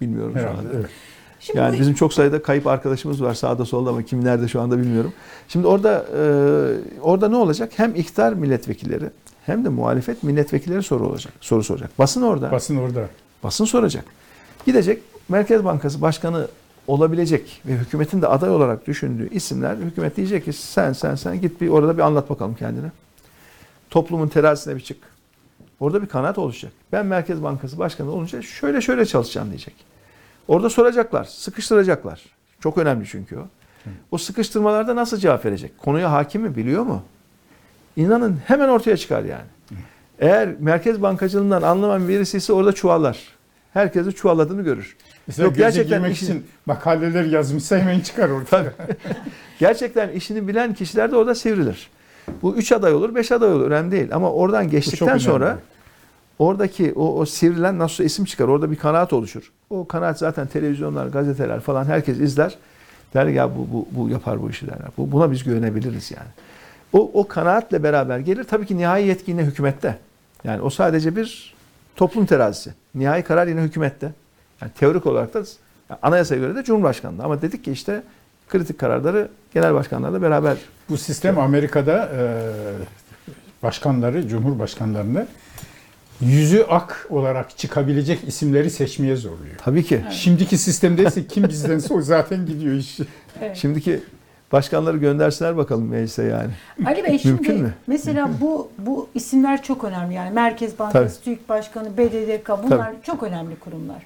Bilmiyorum 0.00 0.32
şu 0.34 0.40
Herhalde. 0.40 0.58
anda. 0.58 0.68
Evet. 0.74 0.86
Şimdi 1.40 1.58
Yani 1.58 1.76
bu- 1.76 1.80
bizim 1.80 1.94
çok 1.94 2.12
sayıda 2.14 2.42
kayıp 2.42 2.66
arkadaşımız 2.66 3.22
var 3.22 3.34
sağda 3.34 3.64
solda 3.64 3.90
ama 3.90 4.02
kim 4.02 4.24
nerede 4.24 4.48
şu 4.48 4.60
anda 4.60 4.78
bilmiyorum. 4.78 5.12
Şimdi 5.48 5.66
orada 5.66 6.06
e, 6.16 6.20
orada 7.00 7.28
ne 7.28 7.36
olacak? 7.36 7.72
Hem 7.76 7.94
iktidar 7.94 8.32
milletvekilleri 8.32 9.04
hem 9.46 9.64
de 9.64 9.68
muhalefet 9.68 10.22
milletvekilleri 10.22 10.82
soru 10.82 11.06
olacak. 11.06 11.32
Soru 11.40 11.64
soracak. 11.64 11.98
Basın 11.98 12.22
orada. 12.22 12.52
Basın 12.52 12.76
orada. 12.76 13.08
Basın 13.42 13.64
soracak. 13.64 14.04
Gidecek 14.66 15.02
Merkez 15.28 15.64
Bankası 15.64 16.00
Başkanı 16.00 16.48
olabilecek 16.86 17.62
ve 17.66 17.72
hükümetin 17.72 18.22
de 18.22 18.28
aday 18.28 18.50
olarak 18.50 18.86
düşündüğü 18.86 19.28
isimler 19.30 19.76
hükümet 19.76 20.16
diyecek 20.16 20.44
ki 20.44 20.52
sen 20.52 20.92
sen 20.92 21.14
sen 21.14 21.40
git 21.40 21.60
bir 21.60 21.68
orada 21.68 21.96
bir 21.96 22.02
anlat 22.02 22.30
bakalım 22.30 22.54
kendine. 22.54 22.92
Toplumun 23.90 24.28
terazisine 24.28 24.76
bir 24.76 24.80
çık. 24.80 24.98
Orada 25.80 26.02
bir 26.02 26.06
kanaat 26.06 26.38
oluşacak. 26.38 26.72
Ben 26.92 27.06
Merkez 27.06 27.42
Bankası 27.42 27.78
Başkanı 27.78 28.10
olunca 28.10 28.42
şöyle 28.42 28.80
şöyle 28.80 29.06
çalışacağım 29.06 29.48
diyecek. 29.48 29.74
Orada 30.48 30.70
soracaklar, 30.70 31.24
sıkıştıracaklar. 31.24 32.22
Çok 32.60 32.78
önemli 32.78 33.06
çünkü 33.06 33.36
o. 33.36 33.46
O 34.10 34.18
sıkıştırmalarda 34.18 34.96
nasıl 34.96 35.16
cevap 35.16 35.44
verecek? 35.44 35.78
Konuya 35.78 36.12
hakim 36.12 36.42
mi, 36.42 36.56
biliyor 36.56 36.82
mu? 36.82 37.02
İnanın 37.96 38.40
hemen 38.46 38.68
ortaya 38.68 38.96
çıkar 38.96 39.24
yani. 39.24 39.44
Eğer 40.18 40.48
merkez 40.58 41.02
bankacılığından 41.02 41.62
anlamayan 41.62 42.08
birisi 42.08 42.36
ise 42.36 42.52
orada 42.52 42.72
çuvallar. 42.72 43.33
Herkesi 43.74 44.12
çuvalladığını 44.12 44.62
görür. 44.62 44.96
Mesela 45.26 45.46
Yok, 45.46 45.56
gerçekten 45.56 46.04
işin- 46.04 46.26
için 46.26 46.46
makaleler 46.66 47.24
yazmışsa 47.24 47.78
hemen 47.78 48.00
çıkar 48.00 48.28
ortaya. 48.28 48.72
Gerçekten 49.58 50.08
işini 50.08 50.48
bilen 50.48 50.74
kişiler 50.74 51.12
de 51.12 51.16
orada 51.16 51.34
sivrilir. 51.34 51.90
Bu 52.42 52.54
üç 52.56 52.72
aday 52.72 52.94
olur, 52.94 53.14
beş 53.14 53.32
aday 53.32 53.52
olur. 53.52 53.66
Önemli 53.70 53.90
değil. 53.92 54.08
Ama 54.12 54.32
oradan 54.32 54.70
geçtikten 54.70 55.18
sonra 55.18 55.58
oradaki 56.38 56.92
o, 56.96 57.18
o 57.18 57.26
sivrilen 57.26 57.78
nasıl 57.78 58.04
isim 58.04 58.24
çıkar. 58.24 58.48
Orada 58.48 58.70
bir 58.70 58.76
kanaat 58.76 59.12
oluşur. 59.12 59.52
O 59.70 59.86
kanaat 59.88 60.18
zaten 60.18 60.46
televizyonlar, 60.46 61.06
gazeteler 61.06 61.60
falan 61.60 61.84
herkes 61.84 62.18
izler. 62.18 62.58
Der 63.14 63.26
ya 63.26 63.50
bu, 63.56 63.68
bu, 63.72 63.88
bu 63.90 64.08
yapar 64.08 64.42
bu 64.42 64.50
işi 64.50 64.66
derler. 64.66 64.88
Bu, 64.98 65.12
buna 65.12 65.30
biz 65.30 65.44
güvenebiliriz 65.44 66.10
yani. 66.10 66.28
O, 66.92 67.10
o 67.14 67.28
kanaatle 67.28 67.82
beraber 67.82 68.18
gelir. 68.18 68.44
Tabii 68.44 68.66
ki 68.66 68.76
nihai 68.76 69.06
yetki 69.06 69.30
yine 69.30 69.42
hükümette. 69.44 69.98
Yani 70.44 70.62
o 70.62 70.70
sadece 70.70 71.16
bir 71.16 71.54
toplum 71.96 72.26
terazisi. 72.26 72.74
Nihai 72.94 73.22
karar 73.22 73.46
yine 73.46 73.60
hükümette. 73.60 74.12
Yani 74.60 74.72
teorik 74.78 75.06
olarak 75.06 75.34
da 75.34 75.38
yani 75.90 75.98
anayasaya 76.02 76.40
göre 76.40 76.54
de 76.54 76.64
Cumhurbaşkanı'nda. 76.64 77.24
Ama 77.24 77.42
dedik 77.42 77.64
ki 77.64 77.72
işte 77.72 78.02
kritik 78.48 78.78
kararları 78.78 79.28
genel 79.54 79.74
başkanlarla 79.74 80.22
beraber 80.22 80.56
Bu 80.88 80.96
sistem 80.96 81.38
Amerika'da 81.38 82.10
e, 82.16 82.22
başkanları, 83.62 84.28
cumhurbaşkanlarını 84.28 85.26
yüzü 86.20 86.62
ak 86.68 87.06
olarak 87.10 87.58
çıkabilecek 87.58 88.28
isimleri 88.28 88.70
seçmeye 88.70 89.16
zorluyor. 89.16 89.54
tabii 89.58 89.84
ki 89.84 90.04
Şimdiki 90.10 90.58
sistemde 90.58 91.04
ise 91.04 91.26
kim 91.26 91.48
bizdense 91.48 91.94
o 91.94 92.02
zaten 92.02 92.46
gidiyor 92.46 92.74
iş. 92.74 92.98
Evet. 93.40 93.56
şimdiki 93.56 94.00
başkanları 94.58 94.96
göndersinler 94.96 95.56
bakalım 95.56 95.88
meclise 95.88 96.22
yani. 96.24 96.50
Ali 96.86 97.04
Bey 97.04 97.18
şimdi 97.22 97.34
Mümkün 97.34 97.62
mü? 97.62 97.74
mesela 97.86 98.30
bu 98.40 98.70
bu 98.78 99.08
isimler 99.14 99.62
çok 99.62 99.84
önemli 99.84 100.14
yani 100.14 100.30
Merkez 100.30 100.78
Bankası, 100.78 101.22
TÜİK 101.22 101.48
Başkanı, 101.48 101.96
BDDK 101.98 102.50
bunlar 102.62 102.92
çok 103.02 103.22
önemli 103.22 103.56
kurumlar. 103.56 104.02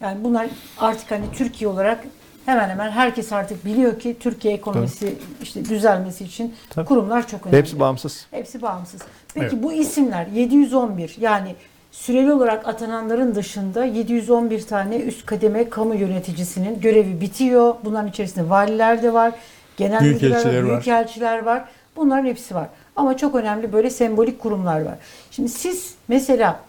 Yani 0.00 0.24
bunlar 0.24 0.46
artık 0.78 1.10
hani 1.10 1.24
Türkiye 1.32 1.70
olarak 1.70 2.04
hemen 2.46 2.68
hemen 2.68 2.90
herkes 2.90 3.32
artık 3.32 3.64
biliyor 3.64 3.98
ki 4.00 4.16
Türkiye 4.20 4.54
ekonomisi 4.54 5.14
işte 5.42 5.64
düzelmesi 5.64 6.24
için 6.24 6.54
Tabii. 6.70 6.86
kurumlar 6.86 7.26
çok 7.26 7.46
önemli. 7.46 7.58
hepsi 7.58 7.80
bağımsız. 7.80 8.26
Hepsi 8.30 8.62
bağımsız. 8.62 9.02
Peki 9.34 9.46
Evet. 9.52 9.62
bu 9.62 9.72
isimler 9.72 10.26
711 10.26 11.16
yani 11.20 11.54
süreli 11.90 12.32
olarak 12.32 12.68
atananların 12.68 13.34
dışında 13.34 13.84
711 13.84 14.62
tane 14.66 14.96
üst 14.96 15.26
kademe 15.26 15.68
kamu 15.70 15.94
yöneticisinin 15.94 16.80
görevi 16.80 17.20
bitiyor. 17.20 17.74
Bunların 17.84 18.08
içerisinde 18.08 18.50
valiler 18.50 19.02
de 19.02 19.12
var, 19.12 19.32
genel 19.82 20.02
müdürler 20.02 20.20
Büyükelçiler 20.20 20.62
var, 20.62 20.62
var. 20.62 20.70
büyükelçiler 20.70 21.42
var. 21.42 21.64
Bunların 21.96 22.26
hepsi 22.26 22.54
var. 22.54 22.68
Ama 22.96 23.16
çok 23.16 23.34
önemli 23.34 23.72
böyle 23.72 23.90
sembolik 23.90 24.38
kurumlar 24.40 24.80
var. 24.80 24.94
Şimdi 25.30 25.48
siz 25.48 25.94
mesela 26.08 26.60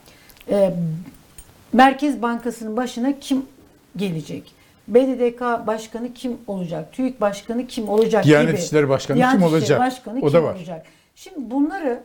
e, 0.51 0.73
Merkez 1.73 2.21
Bankası'nın 2.21 2.77
başına 2.77 3.19
kim 3.19 3.45
gelecek? 3.97 4.51
BDDK 4.87 5.67
başkanı 5.67 6.13
kim 6.13 6.37
olacak? 6.47 6.93
TÜİK 6.93 7.21
başkanı 7.21 7.67
kim 7.67 7.89
olacak 7.89 8.23
Diyanet 8.23 8.49
gibi. 8.49 8.61
İşleri 8.61 8.89
Başkanı 8.89 9.17
Diyanet 9.17 9.39
kim 9.39 9.47
olacak? 9.47 9.79
Başkanı 9.79 10.17
O 10.17 10.21
kim 10.21 10.33
da 10.33 10.43
var. 10.43 10.55
olacak? 10.55 10.85
Şimdi 11.15 11.51
bunları 11.51 11.99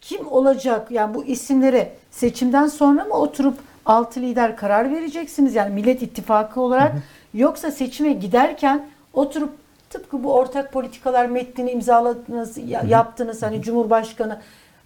kim 0.00 0.26
olacak? 0.32 0.90
Yani 0.90 1.14
bu 1.14 1.24
isimlere 1.24 1.92
seçimden 2.10 2.66
sonra 2.66 3.04
mı 3.04 3.14
oturup 3.14 3.58
altı 3.86 4.20
lider 4.20 4.56
karar 4.56 4.90
vereceksiniz? 4.94 5.54
Yani 5.54 5.74
Millet 5.74 6.02
İttifakı 6.02 6.60
olarak 6.60 6.92
yoksa 7.34 7.70
seçime 7.70 8.12
giderken 8.12 8.86
oturup 9.12 9.50
tıpkı 9.92 10.24
bu 10.24 10.34
ortak 10.34 10.72
politikalar 10.72 11.26
metnini 11.26 11.70
imzaladınız, 11.70 12.58
ya- 12.66 12.82
yaptınız 12.88 13.42
hani 13.42 13.62
Cumhurbaşkanı 13.62 14.40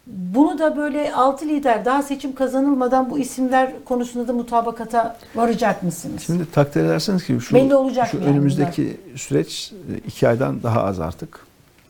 bunu 0.06 0.58
da 0.58 0.76
böyle 0.76 1.14
altı 1.14 1.44
lider 1.48 1.84
daha 1.84 2.02
seçim 2.02 2.34
kazanılmadan 2.34 3.10
bu 3.10 3.18
isimler 3.18 3.72
konusunda 3.84 4.28
da 4.28 4.32
mutabakata 4.32 5.16
varacak 5.34 5.82
mısınız? 5.82 6.22
Şimdi 6.22 6.50
takdir 6.50 6.84
ederseniz 6.84 7.24
ki 7.26 7.38
şu, 7.40 7.54
Belli 7.54 7.74
olacak 7.74 8.08
şu 8.10 8.16
yani 8.16 8.26
önümüzdeki 8.26 8.96
süreç 9.16 9.72
e, 9.72 9.98
iki 9.98 10.28
aydan 10.28 10.62
daha 10.62 10.82
az 10.82 11.00
artık. 11.00 11.46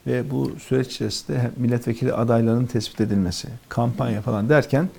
Ve 0.07 0.31
bu 0.31 0.51
süreç 0.59 0.87
içerisinde 0.87 1.51
milletvekili 1.57 2.13
adaylarının 2.13 2.65
tespit 2.65 3.01
edilmesi, 3.01 3.47
kampanya 3.69 4.21
falan 4.21 4.49
derken 4.49 4.89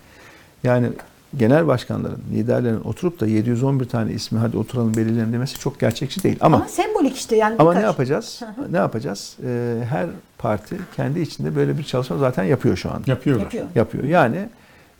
yani 0.64 0.88
genel 1.36 1.66
başkanların, 1.66 2.18
liderlerin 2.34 2.80
oturup 2.80 3.20
da 3.20 3.26
711 3.26 3.84
tane 3.84 4.12
ismi 4.12 4.38
hadi 4.38 4.56
oturalım 4.56 4.96
belirleyelim 4.96 5.32
demesi 5.32 5.59
çok 5.59 5.80
gerçekçi 5.80 6.22
değil. 6.22 6.36
Ama 6.40 6.56
Ama, 6.56 6.68
sembolik 6.68 7.16
işte 7.16 7.36
yani 7.36 7.56
Ama 7.59 7.70
ne 7.72 7.76
birkaç- 7.78 7.90
yapacağız? 7.90 8.40
ne 8.70 8.76
yapacağız? 8.76 9.36
Ee, 9.44 9.78
her 9.88 10.06
parti 10.38 10.76
kendi 10.96 11.20
içinde 11.20 11.56
böyle 11.56 11.78
bir 11.78 11.82
çalışma 11.84 12.18
zaten 12.18 12.44
yapıyor 12.44 12.76
şu 12.76 12.90
anda. 12.90 13.10
Yapıyorlar. 13.10 13.44
Yapıyor. 13.44 13.64
Yapıyor. 13.74 14.05
Yani 14.05 14.48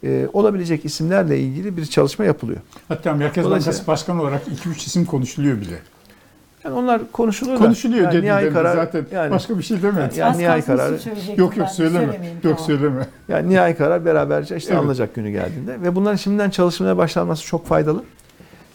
e, 0.05 0.29
olabilecek 0.33 0.85
isimlerle 0.85 1.39
ilgili 1.41 1.77
bir 1.77 1.87
çalışma 1.87 2.25
yapılıyor. 2.25 2.61
Hatta 2.89 3.13
Merkez 3.15 3.51
Bankası 3.51 3.87
Başkanı 3.87 4.23
olarak 4.23 4.43
2-3 4.49 4.87
isim 4.87 5.05
konuşuluyor 5.05 5.61
bile. 5.61 5.79
Yani 6.69 6.79
onlar 6.79 7.13
konuşuluyor. 7.13 7.59
da, 7.59 7.65
Konuşuluyor 7.65 8.03
yani 8.05 8.13
dedim 8.13 8.25
nihai 8.25 8.53
karar, 8.53 8.77
zaten. 8.77 9.07
Yani, 9.13 9.31
Başka 9.31 9.59
bir 9.59 9.63
şey 9.63 9.83
demedim. 9.83 10.11
Yani 10.17 10.39
nihai 10.39 10.63
söyleyecektiniz, 10.63 11.39
Yok 11.39 11.57
yok 11.57 11.69
söyleme. 11.69 12.05
Yok 12.05 12.13
tamam. 12.43 12.59
söyleme. 12.59 13.07
yani 13.29 13.49
nihai 13.51 13.77
karar 13.77 14.05
beraberce 14.05 14.57
işte 14.57 14.73
Evet. 14.73 14.83
alınacak 14.83 15.15
günü 15.15 15.31
geldiğinde 15.31 15.83
ve 15.83 15.95
bunların 15.95 16.17
şimdiden 16.17 16.51
çalışmaya 16.51 16.97
başlanması 16.97 17.45
çok 17.45 17.67
faydalı. 17.67 18.03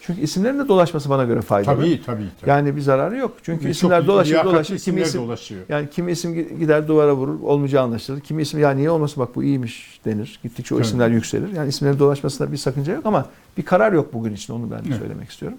Çünkü 0.05 0.21
isimlerin 0.21 0.59
de 0.59 0.67
dolaşması 0.67 1.09
bana 1.09 1.23
göre 1.23 1.41
faydalı. 1.41 1.75
Tabii 1.75 2.01
tabii. 2.05 2.25
tabii. 2.41 2.49
Yani 2.49 2.75
bir 2.75 2.81
zararı 2.81 3.17
yok. 3.17 3.31
Çünkü 3.43 3.61
Çok 3.63 3.71
isimler 3.71 4.07
dolaşır 4.07 4.31
liyakatli 4.31 4.53
dolaşır. 4.55 4.79
Kimi 4.79 5.01
isim, 5.01 5.21
dolaşıyor. 5.21 5.61
Yani 5.69 5.89
kimi 5.89 6.11
isim 6.11 6.33
gider 6.59 6.87
duvara 6.87 7.13
vurur, 7.15 7.39
olmayacağı 7.43 7.83
anlaşılır. 7.83 8.19
Kimi 8.19 8.41
isim 8.41 8.59
ya 8.59 8.71
niye 8.71 8.89
olmasın 8.89 9.23
bak 9.23 9.35
bu 9.35 9.43
iyiymiş 9.43 9.99
denir. 10.05 10.39
Gittikçe 10.43 10.75
o 10.75 10.77
Evet. 10.77 10.85
isimler 10.87 11.09
yükselir. 11.09 11.53
Yani 11.53 11.69
isimlerin 11.69 11.99
dolaşmasında 11.99 12.51
bir 12.51 12.57
sakınca 12.57 12.93
yok 12.93 13.05
ama 13.05 13.25
bir 13.57 13.65
karar 13.65 13.93
yok 13.93 14.13
bugün 14.13 14.33
için 14.33 14.53
onu 14.53 14.71
ben 14.71 14.79
de 14.79 14.83
Evet. 14.87 14.97
söylemek 14.99 15.29
istiyorum. 15.29 15.57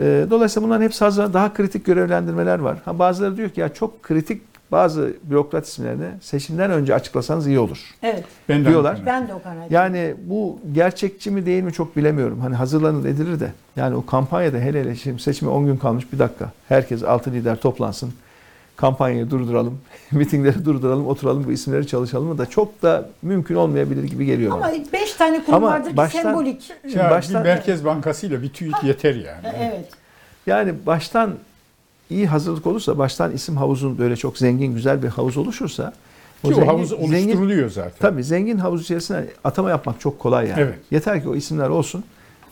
Ee, 0.00 0.26
dolayısıyla 0.30 0.68
bunların 0.68 0.84
hepsi 0.84 1.04
hazır, 1.04 1.32
daha 1.32 1.54
kritik 1.54 1.84
görevlendirmeler 1.84 2.58
var. 2.58 2.78
Ha, 2.84 2.98
bazıları 2.98 3.36
diyor 3.36 3.50
ki 3.50 3.60
ya 3.60 3.68
çok 3.68 4.02
kritik 4.02 4.42
bazı 4.72 5.12
bürokrat 5.22 5.66
isimlerini 5.66 6.08
seçimden 6.20 6.70
önce 6.70 6.94
açıklasanız 6.94 7.46
iyi 7.46 7.58
olur. 7.58 7.94
Evet. 8.02 8.24
Ben 8.48 8.64
de 8.64 8.68
diyorlar. 8.68 8.94
aynı 8.94 9.06
Ben 9.06 9.28
de 9.28 9.34
o 9.34 9.42
kanaatim. 9.42 9.74
Yani 9.74 10.14
bu 10.24 10.58
gerçekçi 10.72 11.30
mi 11.30 11.46
değil 11.46 11.62
mi 11.62 11.72
çok 11.72 11.96
bilemiyorum. 11.96 12.40
Hani 12.40 12.54
hazırlanır 12.54 13.04
edilir 13.04 13.40
de. 13.40 13.52
Yani 13.76 13.96
o 13.96 14.06
kampanyada 14.06 14.58
hele 14.58 14.80
hele 14.80 14.96
şimdi 14.96 15.22
seçime 15.22 15.50
10 15.50 15.66
gün 15.66 15.76
kalmış 15.76 16.12
bir 16.12 16.18
dakika. 16.18 16.52
Herkes 16.68 17.02
altı 17.02 17.30
lider 17.32 17.56
toplansın. 17.56 18.12
Kampanyayı 18.80 19.30
durduralım. 19.30 19.78
Mitingleri 20.12 20.64
durduralım. 20.64 21.06
Oturalım 21.06 21.44
bu 21.46 21.52
isimleri 21.52 21.86
çalışalım 21.86 22.38
da 22.38 22.46
çok 22.46 22.82
da 22.82 23.08
mümkün 23.22 23.54
olmayabilir 23.54 24.04
gibi 24.04 24.26
geliyor 24.26 24.52
Ama 24.52 24.60
bana. 24.64 24.72
beş 24.92 25.12
tane 25.12 25.40
kurum 25.44 25.54
Ama 25.54 25.66
vardır 25.66 25.90
ki 25.90 25.96
baştan- 25.96 26.22
sembolik. 26.22 26.62
Şimdi 26.82 26.98
ya 26.98 27.10
baştan- 27.10 27.44
bir 27.44 27.48
Merkez 27.48 27.84
Bankası 27.84 28.26
ile 28.26 28.42
bir 28.42 28.48
TÜİK 28.48 28.84
yeter 28.84 29.14
yani. 29.14 29.54
Evet. 29.58 29.88
Yani 30.46 30.74
baştan 30.86 31.34
iyi 32.10 32.26
hazırlık 32.26 32.66
olursa, 32.66 32.98
baştan 32.98 33.32
isim 33.32 33.56
havuzun 33.56 33.98
böyle 33.98 34.16
çok 34.16 34.38
zengin 34.38 34.74
güzel 34.74 35.02
bir 35.02 35.08
havuz 35.08 35.36
oluşursa 35.36 35.90
Ki 35.90 36.48
o 36.48 36.50
zengin- 36.52 36.66
havuz 36.66 36.90
zengin- 36.92 37.26
oluşturuluyor 37.26 37.70
zaten. 37.70 37.92
Tabii 37.98 38.24
zengin 38.24 38.58
havuz 38.58 38.82
içerisine 38.82 39.24
atama 39.44 39.70
yapmak 39.70 40.00
çok 40.00 40.18
kolay 40.18 40.48
yani. 40.48 40.60
Evet. 40.60 40.78
Yeter 40.90 41.22
ki 41.22 41.28
o 41.28 41.34
isimler 41.36 41.68
olsun. 41.68 42.04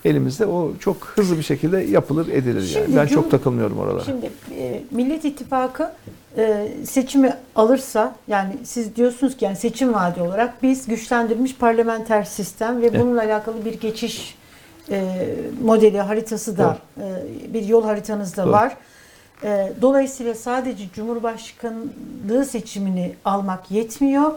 Elimizde 0.04 0.46
o 0.46 0.72
çok 0.80 0.96
hızlı 0.96 1.38
bir 1.38 1.42
şekilde 1.42 1.78
yapılır 1.78 2.28
edilir 2.28 2.54
yani. 2.74 2.84
Şimdi 2.84 2.96
Ben 2.96 3.06
Cum- 3.06 3.14
çok 3.14 3.30
takılmıyorum 3.30 3.78
oralara. 3.78 4.04
Şimdi 4.04 4.30
e, 4.58 4.82
Millet 4.90 5.24
İttifakı 5.24 5.92
e, 6.36 6.68
seçimi 6.84 7.36
alırsa 7.56 8.14
yani 8.28 8.56
siz 8.64 8.96
diyorsunuz 8.96 9.36
ki 9.36 9.44
yani 9.44 9.56
seçim 9.56 9.94
vaadi 9.94 10.20
olarak 10.22 10.62
biz 10.62 10.86
güçlendirilmiş 10.86 11.54
parlamenter 11.54 12.24
sistem 12.24 12.82
ve 12.82 13.00
bununla 13.00 13.22
alakalı 13.22 13.64
bir 13.64 13.80
geçiş 13.80 14.34
e, 14.90 15.26
modeli 15.64 16.00
haritası 16.00 16.58
da 16.58 16.78
e, 17.00 17.04
bir 17.54 17.66
yol 17.66 17.84
haritanız 17.84 18.36
da 18.36 18.44
Doğru. 18.44 18.52
var. 18.52 18.76
E, 19.44 19.72
dolayısıyla 19.82 20.34
sadece 20.34 20.84
Cumhurbaşkanlığı 20.94 22.44
seçimini 22.48 23.14
almak 23.24 23.70
yetmiyor. 23.70 24.32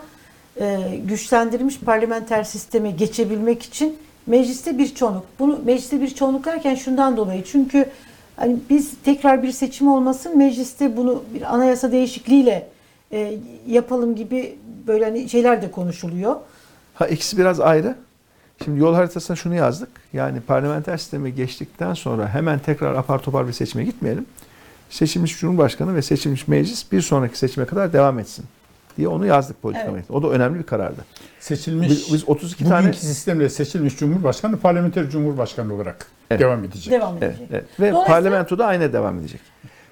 E, 0.60 0.80
güçlendirilmiş 1.06 1.80
parlamenter 1.80 2.44
sisteme 2.44 2.92
geçebilmek 2.92 3.64
için 3.64 3.98
mecliste 4.28 4.78
bir 4.78 4.96
çoğunluk. 4.96 5.26
Bunu 5.40 5.60
mecliste 5.66 6.02
bir 6.02 6.16
çoğunluk 6.16 6.46
derken 6.46 6.76
şundan 6.76 7.18
dolayı 7.18 7.44
çünkü 7.44 7.86
hani 8.36 8.58
biz 8.70 8.92
tekrar 9.04 9.44
bir 9.44 9.52
seçim 9.52 9.88
olmasın 9.88 10.38
mecliste 10.38 10.98
bunu 10.98 11.24
bir 11.34 11.56
anayasa 11.56 11.92
değişikliğiyle 11.92 12.68
e, 13.12 13.38
yapalım 13.68 14.16
gibi 14.16 14.56
böyle 14.88 15.06
hani 15.06 15.30
şeyler 15.30 15.62
de 15.62 15.72
konuşuluyor. 15.72 16.36
Ha 16.94 17.08
ikisi 17.08 17.38
biraz 17.38 17.60
ayrı. 17.60 17.96
Şimdi 18.64 18.80
yol 18.80 18.94
haritasına 18.96 19.36
şunu 19.36 19.56
yazdık. 19.56 19.90
Yani 20.14 20.42
parlamenter 20.42 20.98
sisteme 20.98 21.30
geçtikten 21.30 21.94
sonra 21.94 22.30
hemen 22.30 22.60
tekrar 22.60 22.96
apar 22.96 23.20
topar 23.20 23.48
bir 23.48 23.54
seçime 23.54 23.84
gitmeyelim. 23.84 24.26
Seçilmiş 24.90 25.40
Cumhurbaşkanı 25.40 25.96
ve 25.96 26.02
seçilmiş 26.02 26.48
meclis 26.48 26.92
bir 26.92 27.02
sonraki 27.02 27.38
seçime 27.38 27.66
kadar 27.66 27.94
devam 27.94 28.20
etsin 28.20 28.46
diye 28.98 29.08
onu 29.08 29.26
yazdık 29.26 29.62
politika 29.62 29.92
Evet. 29.92 30.12
O 30.12 30.24
da 30.24 30.28
önemli 30.28 30.60
bir 30.60 30.64
karardı. 30.64 31.06
Seçilmiş, 31.40 31.90
Biz, 31.90 32.14
biz 32.14 32.30
32 32.30 32.66
bugünkü 32.66 32.70
tane 32.70 32.94
sistemle 32.94 33.50
seçilmiş 33.50 33.98
Cumhurbaşkanı 33.98 34.58
parlamenter 34.60 35.10
Cumhurbaşkanı 35.10 35.74
olarak 35.74 36.06
Evet. 36.32 36.42
devam 36.42 36.64
edecek. 36.64 36.94
Devam 36.94 37.18
evet, 37.22 37.24
edecek. 37.36 37.48
evet. 37.52 37.66
ve 37.80 37.92
Dolayısıyla- 37.92 38.06
parlamentoda 38.08 38.66
aynı 38.66 38.94
devam 38.94 39.20
edecek. 39.20 39.42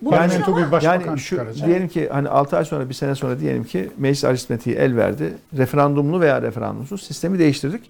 Bu 0.02 0.14
Yani- 0.14 0.28
Parlamento 0.32 0.58
bir 0.58 0.72
başbakan 0.72 1.06
yani 1.08 1.20
şu 1.20 1.30
çıkaracak. 1.30 1.68
diyelim 1.68 1.88
ki 1.88 2.10
hani 2.12 2.30
6 2.30 2.58
ay 2.58 2.66
sonra 2.66 2.90
bir 2.90 2.94
sene 2.94 3.16
sonra 3.16 3.40
diyelim 3.40 3.64
ki 3.64 3.90
meclis 3.98 4.24
aritmetiği 4.24 4.76
el 4.76 4.96
verdi. 4.96 5.34
Referandumlu 5.58 6.22
veya 6.22 6.42
referandumsuz 6.42 7.04
sistemi 7.04 7.40
değiştirdik. 7.40 7.82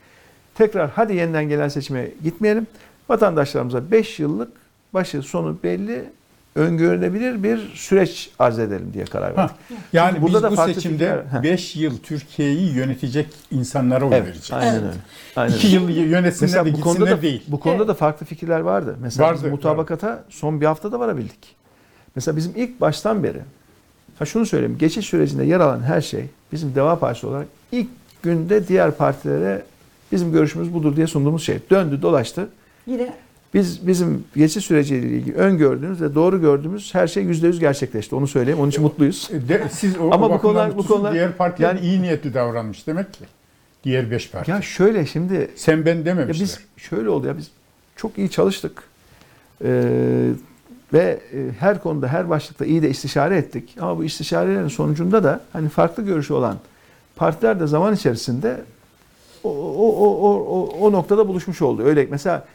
Tekrar 0.56 0.90
hadi 0.90 1.16
yeniden 1.16 1.50
gelen 1.50 1.68
seçime 1.68 2.08
gitmeyelim. 2.24 2.68
Vatandaşlarımıza 3.10 3.92
5 3.92 4.20
yıllık 4.20 4.52
başı 4.94 5.22
sonu 5.22 5.58
belli 5.64 6.04
öngörülebilir 6.56 7.44
bir 7.44 7.60
süreç 7.76 8.30
arz 8.40 8.60
edelim 8.60 8.92
diye 8.94 9.06
karar 9.06 9.38
verdik. 9.38 9.38
Ha, 9.38 9.50
yani 9.94 10.10
Çünkü 10.16 10.22
burada 10.34 10.52
biz 10.52 10.58
da 10.58 10.64
bu 10.70 10.74
seçimde 10.74 11.04
fikirler- 11.10 11.40
Heh. 11.40 11.44
5 11.44 11.76
yıl 11.76 11.98
Türkiye'yi 11.98 12.74
yönetecek 12.74 13.28
insanlara 13.52 14.06
oy 14.06 14.12
Evet, 14.16 14.24
vereceğiz. 14.28 14.52
aynen 14.54 14.74
Evet. 14.74 14.84
öyle. 14.84 14.94
Aynen 15.36 15.56
2 15.56 15.68
öyle. 15.68 15.94
yıl 15.94 16.08
yönetsinler 16.10 16.50
Mesela 16.50 16.66
de 16.66 16.74
bu 16.74 16.82
konuda 16.82 16.98
gitsinler 17.00 17.18
da 17.18 17.22
değil. 17.22 17.44
bu 17.48 17.60
konuda 17.60 17.78
Evet. 17.78 17.88
da 17.88 17.94
farklı 17.94 18.26
fikirler 18.26 18.60
vardı. 18.60 18.96
Mesela 19.02 19.34
biz 19.34 19.42
Vardı, 19.44 19.52
mutabakata 19.52 20.24
son 20.30 20.62
bir 20.62 20.66
haftada 20.66 21.00
varabildik. 21.00 21.56
Mesela 22.16 22.38
bizim 22.38 22.52
ilk 22.56 22.82
baştan 22.82 23.24
beri 23.24 23.40
ha 24.20 24.26
şunu 24.26 24.46
söyleyeyim. 24.46 24.78
Geçiş 24.80 25.06
sürecinde 25.06 25.44
yer 25.46 25.60
alan 25.60 25.82
her 25.82 26.02
şey 26.02 26.26
bizim 26.52 26.76
Deva 26.76 27.00
Partisi 27.00 27.28
olarak 27.28 27.48
ilk 27.72 27.88
günde 28.24 28.68
diğer 28.68 28.92
partilere 28.92 29.64
bizim 30.12 30.32
görüşümüz 30.32 30.74
budur 30.74 30.96
diye 30.96 31.08
sunduğumuz 31.08 31.44
şey. 31.44 31.60
Döndü 31.70 32.02
dolaştı. 32.02 32.50
yine 32.88 33.14
Biz 33.54 33.88
bizim 33.88 34.24
geçiş 34.36 34.66
süreciyle 34.66 35.08
ilgili 35.08 35.36
öngördüğümüz 35.36 36.02
ve 36.02 36.16
doğru 36.16 36.42
gördüğümüz 36.42 36.96
her 36.96 37.08
şey 37.08 37.24
%100 37.24 37.60
gerçekleşti. 37.60 38.16
Onu 38.16 38.28
söyleyeyim. 38.28 38.60
Onun 38.60 38.70
için 38.70 38.84
mutluyuz. 38.84 39.30
E, 39.34 39.50
De, 39.50 39.64
siz 39.72 39.98
o, 39.98 40.04
Ama 40.04 40.14
Ama 40.26 40.32
bu 40.36 40.42
konular- 40.42 40.78
bu 40.78 40.88
konular- 40.88 41.14
diğer 41.14 41.34
partiler 41.34 41.68
yani- 41.76 41.80
iyi 41.86 42.02
niyetli 42.02 42.34
davranmış 42.34 42.88
demek 42.88 43.14
ki. 43.14 43.24
Diğer 43.84 44.12
5 44.12 44.32
parti. 44.32 44.52
Ya 44.52 44.62
şöyle 44.62 45.06
şimdi 45.06 45.52
Sen 45.56 45.86
ben 45.86 45.96
Ya 45.96 46.06
dememişler. 46.06 46.44
biz 46.48 46.60
şöyle 46.78 47.10
oldu 47.10 47.28
ya 47.28 47.38
biz 47.38 47.52
çok 47.96 48.18
iyi 48.18 48.30
çalıştık. 48.30 48.84
Ee, 49.64 50.30
ve 50.94 51.20
e, 51.34 51.38
her 51.60 51.82
konuda 51.82 52.08
her 52.08 52.30
başlıkta 52.30 52.66
iyi 52.66 52.82
de 52.82 52.90
istişare 52.90 53.38
ettik. 53.38 53.76
Ama 53.82 53.98
bu 53.98 54.04
istişarelerin 54.04 54.68
sonucunda 54.68 55.24
da 55.24 55.42
hani 55.54 55.70
farklı 55.70 56.04
görüşü 56.04 56.34
olan 56.34 56.58
partiler 57.16 57.60
de 57.60 57.68
zaman 57.68 57.94
içerisinde 57.96 58.62
o, 59.44 59.50
o, 59.50 59.90
o, 59.90 60.08
o, 60.08 60.36
o, 60.60 60.70
o 60.88 60.92
noktada 60.92 61.28
buluşmuş 61.28 61.62
oldu. 61.62 61.84
Öyle 61.84 62.08
mesela 62.12 62.46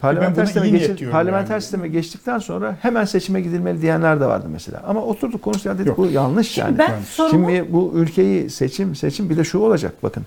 parlamenter 0.00 0.44
sisteme, 0.44 0.66
iyi 0.66 0.72
niyet 0.72 0.86
geçi- 0.88 0.98
diyorum 0.98 1.12
parlamenter 1.12 1.50
yani. 1.54 1.62
sisteme 1.62 1.88
geçtikten 1.88 2.38
sonra 2.38 2.76
hemen 2.82 3.04
seçime 3.04 3.40
gidilmeli 3.40 3.82
diyenler 3.82 4.20
de 4.20 4.26
vardı 4.26 4.46
mesela. 4.52 4.82
Ama 4.86 5.02
oturduk 5.04 5.42
konuştuk 5.42 5.74
dedik 5.74 5.86
Yok. 5.86 5.98
bu 5.98 6.06
yanlış 6.06 6.48
Şimdi 6.48 6.68
yani. 6.68 6.78
ben 6.78 7.00
sorumu 7.04 7.50
Şimdi 7.50 7.72
bu 7.72 7.92
ülkeyi 7.94 8.50
seçim 8.50 8.94
seçim 8.94 9.30
bir 9.30 9.36
de 9.36 9.44
şu 9.44 9.58
olacak 9.58 9.92
bakın. 10.02 10.22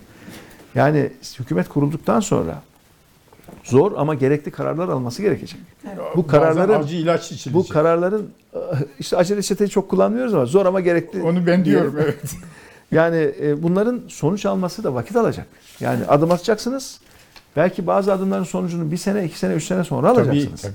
Yani 0.74 1.10
hükümet 1.38 1.68
kurulduktan 1.68 2.20
sonra 2.20 2.62
zor 3.64 3.92
ama 3.96 4.14
gerekli 4.14 4.50
kararlar 4.50 4.88
alması 4.88 5.22
gerekecek. 5.22 5.60
Bu 6.16 6.18
Bazen 6.18 6.28
kararların 6.28 6.82
acı 6.82 6.96
ilaç 6.96 7.24
içilecek. 7.24 7.54
bu 7.54 7.68
kararların 7.68 8.30
işte 8.98 9.16
acele 9.16 9.38
reçeteyi 9.38 9.70
çok 9.70 9.88
kullanmıyoruz 9.88 10.34
ama 10.34 10.46
zor 10.46 10.66
ama 10.66 10.80
gerekli. 10.80 11.22
Onu 11.22 11.46
ben 11.46 11.64
diyorum 11.64 11.94
evet. 12.02 12.20
Yani 12.92 13.30
e, 13.42 13.62
bunların 13.62 14.00
sonuç 14.08 14.46
alması 14.46 14.84
da 14.84 14.94
vakit 14.94 15.16
alacak. 15.16 15.46
Yani 15.80 16.04
adım 16.08 16.30
atacaksınız. 16.30 17.00
Belki 17.56 17.86
bazı 17.86 18.12
adımların 18.12 18.44
sonucunu 18.44 18.90
bir 18.90 18.96
sene, 18.96 19.24
iki 19.24 19.38
sene, 19.38 19.54
üç 19.54 19.64
sene 19.64 19.84
sonra 19.84 20.14
tabii 20.14 20.28
alacaksınız. 20.28 20.62
tabii. 20.62 20.72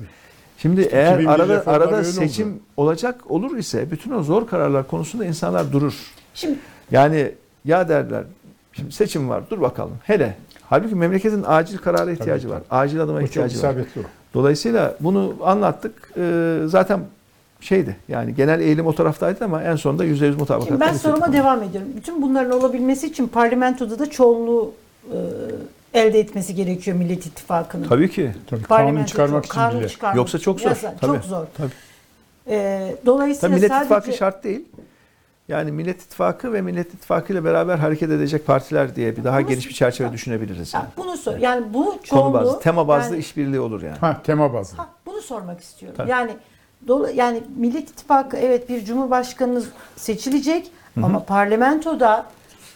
Şimdi 0.57 0.81
İşte 0.81 0.97
eğer 0.97 1.13
2001 1.19 1.33
arada 1.33 1.63
arada 1.71 2.03
seçim 2.03 2.47
oldu. 2.47 2.59
olacak 2.77 3.31
olur 3.31 3.57
ise 3.57 3.91
bütün 3.91 4.11
o 4.11 4.23
zor 4.23 4.47
kararlar 4.47 4.87
konusunda 4.87 5.25
insanlar 5.25 5.71
durur. 5.71 5.93
şimdi 6.33 6.55
Yani 6.91 7.31
ya 7.65 7.89
derler 7.89 8.23
şimdi 8.73 8.91
seçim 8.91 9.29
var 9.29 9.43
dur 9.49 9.61
bakalım 9.61 9.93
hele. 10.03 10.35
Halbuki 10.69 10.95
memleketin 10.95 11.43
acil 11.47 11.77
karara 11.77 12.11
ihtiyacı 12.11 12.43
Tabii, 12.43 12.53
var. 12.53 12.61
Acil 12.69 13.01
adıma 13.01 13.19
çok 13.19 13.29
ihtiyacı 13.29 13.55
var. 13.55 13.59
isabetli 13.59 14.01
o. 14.01 14.03
Dolayısıyla 14.33 14.95
bunu 14.99 15.35
anlattık. 15.43 16.11
Ee, 16.17 16.57
zaten 16.65 16.99
şeydi 17.61 17.95
yani 18.07 18.35
genel 18.35 18.59
eğilim 18.59 18.87
o 18.87 18.95
taraftaydı 18.95 19.45
ama 19.45 19.63
en 19.63 19.75
sonunda 19.75 20.05
%100 20.05 20.17
Şimdi 20.17 20.35
mutabakatla 20.37 20.79
ben 20.79 20.93
soruma 20.93 21.33
devam 21.33 21.63
ediyorum. 21.63 21.89
Bütün 21.95 22.21
bunların 22.21 22.51
olabilmesi 22.51 23.07
için 23.07 23.27
parlamentoda 23.27 23.99
da 23.99 24.09
çoğunluğu 24.09 24.71
e, 25.11 25.17
elde 25.93 26.19
etmesi 26.19 26.55
gerekiyor 26.55 26.97
Millet 26.97 27.25
İttifakı'nın. 27.25 27.87
Tabii 27.87 28.09
ki. 28.11 28.31
Tabii, 28.49 28.63
kanun 28.63 28.67
Parlamento 28.83 29.07
çıkarmak 29.07 29.43
çok- 29.43 29.45
için 29.45 29.61
kanun 29.61 29.79
bile. 29.79 29.89
çıkarmak 29.89 30.17
Yoksa 30.17 30.39
çok 30.39 30.59
zor. 30.59 30.69
Yasa- 30.69 30.95
Tabii. 31.01 31.15
Çok 31.15 31.25
zor. 31.25 31.45
Tabii. 31.57 31.71
E, 32.47 32.95
dolayısıyla 33.05 33.47
Tabii 33.49 33.55
Millet 33.55 33.69
sadece 33.71 33.85
İttifakı 33.95 34.17
şart 34.17 34.43
değil. 34.43 34.65
Yani 35.47 35.71
Millet 35.71 36.01
İttifakı 36.01 36.53
ve 36.53 36.61
Millet 36.61 36.93
İttifakı 36.93 37.33
ile 37.33 37.43
beraber 37.43 37.77
hareket 37.77 38.09
edecek 38.11 38.45
partiler 38.45 38.95
diye 38.95 39.17
bir 39.17 39.23
daha 39.23 39.39
Bunu- 39.39 39.47
geniş 39.47 39.69
bir 39.69 39.73
çerçeve 39.73 40.11
düşünebiliriz. 40.13 40.73
Yani. 40.73 40.83
Ya 40.83 40.89
bunu 40.97 41.17
sor. 41.17 41.37
Yani 41.37 41.73
bu 41.73 41.85
Konu 41.85 41.99
çoğunluğu 42.03 42.33
bazlı, 42.33 42.59
tema 42.59 42.87
bazlı 42.87 43.13
yani- 43.13 43.19
işbirliği 43.21 43.59
olur 43.59 43.81
yani. 43.81 43.97
Ha 43.97 44.21
tema 44.23 44.53
bazlı. 44.53 44.77
Ha, 44.77 44.89
bunu 45.05 45.21
sormak 45.21 45.61
istiyorum. 45.61 45.97
Tabii. 45.97 46.09
Yani 46.11 46.31
dola, 46.87 47.11
yani 47.11 47.43
Millet 47.57 47.89
İttifakı 47.89 48.37
evet 48.37 48.69
bir 48.69 48.85
cumhurbaşkanı 48.85 49.63
seçilecek 49.95 50.67
ama 51.03 51.23
parlamentoda 51.23 52.25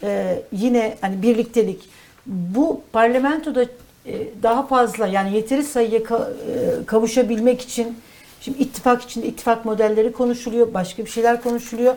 e, 0.03 0.41
yine 0.51 0.97
hani 1.01 1.21
birliktelik 1.21 1.89
bu 2.25 2.81
parlamentoda 2.91 3.65
e, 4.05 4.27
daha 4.43 4.67
fazla 4.67 5.07
yani 5.07 5.35
yeteri 5.35 5.63
sayıya 5.63 5.99
e, 5.99 6.03
kavuşabilmek 6.85 7.61
için 7.61 7.97
şimdi 8.41 8.57
ittifak 8.57 9.01
içinde 9.01 9.27
ittifak 9.27 9.65
modelleri 9.65 10.11
konuşuluyor, 10.11 10.73
başka 10.73 11.05
bir 11.05 11.09
şeyler 11.09 11.41
konuşuluyor. 11.41 11.95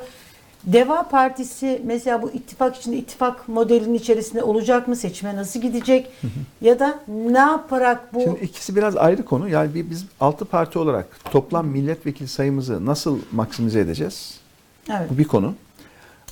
Deva 0.64 1.08
Partisi 1.08 1.82
mesela 1.84 2.22
bu 2.22 2.30
ittifak 2.30 2.76
içinde 2.76 2.96
ittifak 2.96 3.48
modelinin 3.48 3.94
içerisinde 3.94 4.42
olacak 4.42 4.88
mı? 4.88 4.96
Seçime 4.96 5.36
nasıl 5.36 5.60
gidecek? 5.60 6.10
ya 6.60 6.78
da 6.78 7.00
ne 7.08 7.38
yaparak 7.38 8.14
bu 8.14 8.20
Şimdi 8.20 8.44
ikisi 8.44 8.76
biraz 8.76 8.96
ayrı 8.96 9.24
konu. 9.24 9.48
Yani 9.48 9.70
biz 9.74 10.04
altı 10.20 10.44
parti 10.44 10.78
olarak 10.78 11.06
toplam 11.32 11.66
milletvekili 11.66 12.28
sayımızı 12.28 12.86
nasıl 12.86 13.18
maksimize 13.32 13.80
edeceğiz? 13.80 14.40
evet. 14.90 15.10
Bu 15.10 15.18
bir 15.18 15.24
konu. 15.24 15.54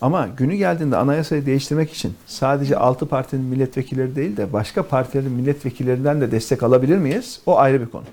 Ama 0.01 0.29
günü 0.37 0.55
geldiğinde 0.55 0.97
anayasayı 0.97 1.47
değiştirmek 1.47 1.93
için 1.93 2.15
sadece 2.27 2.77
altı 2.77 3.07
partinin 3.09 3.45
milletvekilleri 3.45 4.17
değil 4.17 4.37
de 4.37 4.53
başka 4.53 4.83
partilerin 4.83 5.33
milletvekillerinden 5.33 6.21
de 6.21 6.31
destek 6.31 6.63
alabilir 6.63 6.97
miyiz? 6.99 7.41
O 7.47 7.59
ayrı 7.59 7.81
bir 7.81 7.87
konu. 7.87 8.05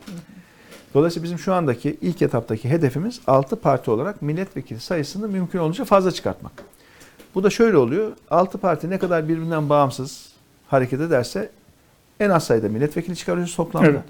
Dolayısıyla 0.94 1.24
bizim 1.24 1.40
şu 1.40 1.54
andaki 1.54 1.98
ilk 2.02 2.22
etaptaki 2.22 2.70
hedefimiz 2.70 3.20
altı 3.28 3.56
parti 3.56 3.92
olarak 3.92 4.22
milletvekili 4.22 4.80
sayısını 4.80 5.28
mümkün 5.28 5.60
olunca 5.60 5.86
fazla 5.86 6.12
çıkartmak. 6.12 6.52
Bu 7.36 7.44
da 7.44 7.50
şöyle 7.50 7.78
oluyor. 7.78 8.12
Altı 8.30 8.58
parti 8.58 8.90
ne 8.90 9.00
kadar 9.00 9.28
birbirinden 9.30 9.70
bağımsız 9.70 10.30
hareket 10.68 11.02
ederse 11.02 11.50
en 12.20 12.30
az 12.30 12.44
sayıda 12.44 12.70
milletvekili 12.70 13.16
çıkarıyoruz 13.16 13.56
toplamda. 13.56 13.88
Evet. 13.90 14.02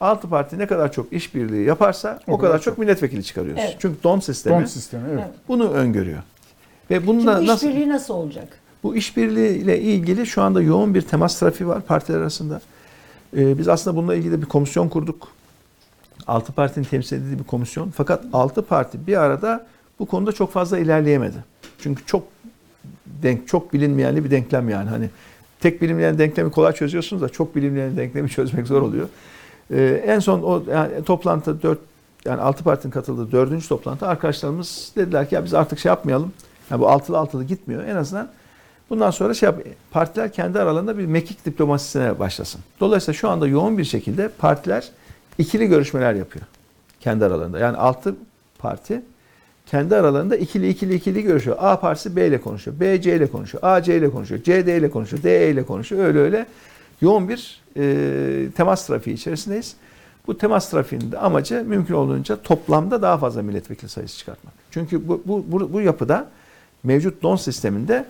Altı 0.00 0.28
parti 0.28 0.58
ne 0.58 0.66
kadar 0.66 0.92
çok 0.92 1.12
işbirliği 1.12 1.64
yaparsa 1.66 2.20
o, 2.28 2.32
O 2.32 2.38
kadar 2.38 2.52
kadar 2.52 2.62
çok 2.62 2.78
milletvekili 2.78 3.24
çıkarıyoruz. 3.24 3.62
Evet. 3.64 3.76
Çünkü 3.78 4.02
don 4.02 4.20
sistemi 4.20 4.60
Don 4.60 4.64
sistemi 4.64 5.04
evet. 5.10 5.20
Evet. 5.24 5.34
bunu 5.48 5.70
öngörüyor. 5.70 6.22
Ve 6.90 7.06
bunu 7.06 7.20
Şimdi 7.20 7.46
nasıl 7.46 7.68
işbirliği 7.68 7.88
nasıl 7.88 8.14
olacak? 8.14 8.48
bu 8.82 8.96
işbirliği 8.96 9.58
ile 9.58 9.80
ilgili 9.80 10.26
şu 10.26 10.42
anda 10.42 10.62
yoğun 10.62 10.94
bir 10.94 11.02
temas 11.02 11.38
trafiği 11.38 11.68
var 11.68 11.80
partiler 11.80 12.18
arasında. 12.18 12.60
Ee, 13.36 13.58
biz 13.58 13.68
aslında 13.68 13.96
bununla 13.96 14.14
ilgili 14.14 14.42
bir 14.42 14.46
komisyon 14.46 14.88
kurduk. 14.88 15.28
Altı 16.26 16.52
partinin 16.52 16.84
temsil 16.84 17.16
edildiği 17.16 17.38
bir 17.38 17.44
komisyon. 17.44 17.90
Fakat 17.90 18.24
altı 18.32 18.62
parti 18.62 19.06
bir 19.06 19.16
arada 19.16 19.66
bu 19.98 20.06
konuda 20.06 20.32
çok 20.32 20.52
fazla 20.52 20.78
ilerleyemedi. 20.78 21.36
Çünkü 21.78 22.06
çok 22.06 22.22
denk, 23.06 23.48
çok 23.48 23.72
bilinmeyenli 23.72 24.24
bir 24.24 24.30
denklem 24.30 24.68
yani. 24.68 24.88
Hani 24.90 25.10
tek 25.60 25.82
bilinmeyen 25.82 26.18
denklemi 26.18 26.50
kolay 26.50 26.72
çözüyorsunuz 26.72 27.22
da 27.22 27.28
çok 27.28 27.56
bilinmeyen 27.56 27.96
denklemi 27.96 28.28
çözmek 28.30 28.66
zor 28.66 28.82
oluyor. 28.82 29.08
Ee, 29.70 30.02
en 30.06 30.18
son 30.18 30.42
o 30.42 30.62
yani 30.70 31.04
toplantı 31.04 31.62
4 31.62 31.78
yani 32.24 32.40
6 32.40 32.64
partinin 32.64 32.92
katıldığı 32.92 33.32
dördüncü 33.32 33.68
toplantı 33.68 34.06
arkadaşlarımız 34.06 34.92
dediler 34.96 35.28
ki 35.28 35.34
ya 35.34 35.44
biz 35.44 35.54
artık 35.54 35.78
şey 35.78 35.90
yapmayalım. 35.90 36.32
Yani 36.70 36.80
bu 36.80 36.88
altılı 36.88 37.18
altılı 37.18 37.44
gitmiyor. 37.44 37.84
En 37.84 37.96
azından 37.96 38.28
bundan 38.90 39.10
sonra 39.10 39.34
şey 39.34 39.46
yap, 39.46 39.58
partiler 39.90 40.32
kendi 40.32 40.58
aralarında 40.58 40.98
bir 40.98 41.06
mekik 41.06 41.44
diplomasisine 41.46 42.18
başlasın. 42.18 42.60
Dolayısıyla 42.80 43.12
şu 43.12 43.28
anda 43.28 43.46
yoğun 43.46 43.78
bir 43.78 43.84
şekilde 43.84 44.28
partiler 44.28 44.88
ikili 45.38 45.66
görüşmeler 45.66 46.14
yapıyor 46.14 46.44
kendi 47.00 47.24
aralarında. 47.24 47.58
Yani 47.58 47.76
altı 47.76 48.14
parti 48.58 49.02
kendi 49.66 49.96
aralarında 49.96 50.36
ikili 50.36 50.68
ikili 50.68 50.94
ikili 50.94 51.22
görüşüyor. 51.22 51.56
A 51.60 51.80
partisi 51.80 52.16
B 52.16 52.26
ile 52.26 52.40
konuşuyor. 52.40 52.80
B 52.80 53.00
C 53.00 53.16
ile 53.16 53.26
konuşuyor. 53.26 53.64
A 53.64 53.82
C 53.82 53.96
ile 53.96 54.10
konuşuyor. 54.10 54.42
C 54.42 54.66
D 54.66 54.76
ile 54.76 54.90
konuşuyor. 54.90 55.22
D 55.22 55.46
E 55.46 55.50
ile 55.50 55.66
konuşuyor. 55.66 56.04
Öyle 56.04 56.18
öyle 56.18 56.46
yoğun 57.00 57.28
bir 57.28 57.60
e, 57.76 58.50
temas 58.56 58.86
trafiği 58.86 59.16
içerisindeyiz. 59.16 59.76
Bu 60.26 60.38
temas 60.38 60.70
trafiğinin 60.70 61.12
de 61.12 61.18
amacı 61.18 61.64
mümkün 61.66 61.94
olduğunca 61.94 62.36
toplamda 62.42 63.02
daha 63.02 63.18
fazla 63.18 63.42
milletvekili 63.42 63.88
sayısı 63.88 64.18
çıkartmak. 64.18 64.54
Çünkü 64.70 65.08
bu, 65.08 65.22
bu, 65.24 65.44
bu, 65.48 65.72
bu 65.72 65.80
yapıda 65.80 66.26
mevcut 66.84 67.22
don 67.22 67.36
sisteminde 67.36 68.04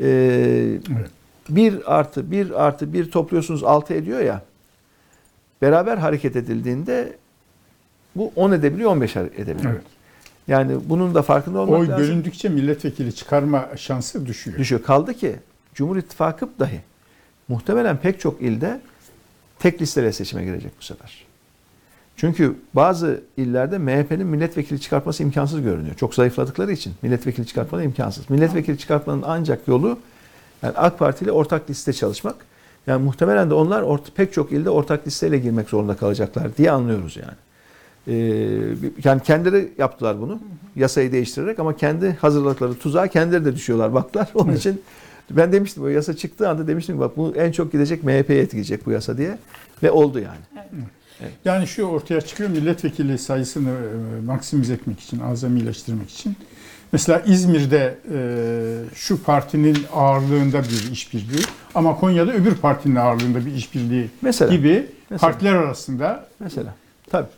e, 0.00 0.06
Evet. 0.98 1.10
1 1.48 1.94
artı 1.98 2.30
1 2.30 2.64
artı 2.64 2.92
1 2.92 3.10
topluyorsunuz 3.10 3.64
6 3.64 3.94
ediyor 3.94 4.20
ya 4.20 4.42
beraber 5.62 5.96
hareket 5.96 6.36
edildiğinde 6.36 7.16
bu 8.16 8.32
10 8.36 8.52
edebiliyor 8.52 8.90
15 8.90 9.16
edebiliyor. 9.16 9.72
Evet. 9.72 9.82
Yani 10.48 10.76
bunun 10.84 11.14
da 11.14 11.22
farkında 11.22 11.58
olmak 11.58 11.80
Oy 11.80 11.88
lazım. 11.88 12.04
bölündükçe 12.04 12.48
milletvekili 12.48 13.14
çıkarma 13.14 13.68
şansı 13.76 14.26
düşüyor. 14.26 14.58
Düşüyor. 14.58 14.82
Kaldı 14.82 15.14
ki 15.14 15.36
Cumhur 15.74 15.96
İttifakı 15.96 16.48
dahi 16.58 16.80
muhtemelen 17.48 17.96
pek 17.96 18.20
çok 18.20 18.42
ilde 18.42 18.80
tek 19.58 19.82
listeyle 19.82 20.12
seçime 20.12 20.44
girecek 20.44 20.72
bu 20.80 20.84
sefer. 20.84 21.24
Çünkü 22.16 22.56
bazı 22.74 23.20
illerde 23.36 23.78
MHP'nin 23.78 24.26
milletvekili 24.26 24.80
çıkartması 24.80 25.22
imkansız 25.22 25.62
görünüyor. 25.62 25.94
Çok 25.94 26.14
zayıfladıkları 26.14 26.72
için 26.72 26.92
milletvekili 27.02 27.46
çıkartmaları 27.46 27.86
imkansız. 27.86 28.30
Milletvekili 28.30 28.78
çıkartmanın 28.78 29.22
ancak 29.26 29.68
yolu 29.68 29.98
yani 30.62 30.74
AK 30.76 30.98
Parti 30.98 31.24
ile 31.24 31.32
ortak 31.32 31.70
liste 31.70 31.92
çalışmak. 31.92 32.34
Yani 32.86 33.04
muhtemelen 33.04 33.50
de 33.50 33.54
onlar 33.54 33.84
pek 34.14 34.32
çok 34.32 34.52
ilde 34.52 34.70
ortak 34.70 35.06
listeyle 35.06 35.38
girmek 35.38 35.68
zorunda 35.68 35.96
kalacaklar 35.96 36.56
diye 36.56 36.70
anlıyoruz 36.70 37.16
yani. 37.16 37.36
Ee, 38.06 38.14
yani 39.04 39.22
kendileri 39.22 39.72
yaptılar 39.78 40.20
bunu 40.20 40.38
yasayı 40.76 41.12
değiştirerek 41.12 41.58
ama 41.58 41.76
kendi 41.76 42.12
hazırladıkları 42.12 42.74
tuzağa 42.74 43.06
kendileri 43.06 43.44
de 43.44 43.54
düşüyorlar 43.56 43.94
baklar. 43.94 44.30
Onun 44.34 44.48
Evet. 44.48 44.58
için 44.58 44.82
ben 45.30 45.52
demiştim 45.52 45.82
o 45.82 45.88
yasa 45.88 46.16
çıktığı 46.16 46.48
anda 46.48 46.66
demiştim 46.66 46.94
ki 46.96 47.00
bak 47.00 47.16
bu 47.16 47.34
en 47.36 47.52
çok 47.52 47.72
gidecek 47.72 48.04
MHP'ye 48.04 48.38
etkileyecek 48.38 48.86
bu 48.86 48.90
yasa 48.90 49.18
diye 49.18 49.38
ve 49.82 49.90
oldu 49.90 50.18
yani. 50.18 50.70
Yani 51.44 51.66
şu 51.66 51.82
ortaya 51.82 52.20
çıkıyor 52.20 52.50
milletvekili 52.50 53.18
sayısını 53.18 53.70
e, 53.70 54.24
maksimize 54.26 54.72
etmek 54.72 55.00
için, 55.00 55.20
azamileştirmek 55.20 56.10
için. 56.10 56.36
Mesela 56.92 57.20
İzmir'de 57.26 57.98
e, 58.14 58.94
şu 58.94 59.22
partinin 59.22 59.78
ağırlığında 59.94 60.62
bir 60.62 60.92
işbirliği 60.92 61.44
ama 61.74 61.96
Konya'da 61.96 62.32
öbür 62.32 62.54
partinin 62.54 62.96
ağırlığında 62.96 63.46
bir 63.46 63.54
işbirliği 63.54 64.10
Mesela 64.22 64.54
gibi 64.54 64.86
Mesela. 65.10 65.30
partiler 65.30 65.52
arasında 65.52 66.26
mesela 66.40 66.74
tabii 67.10 67.28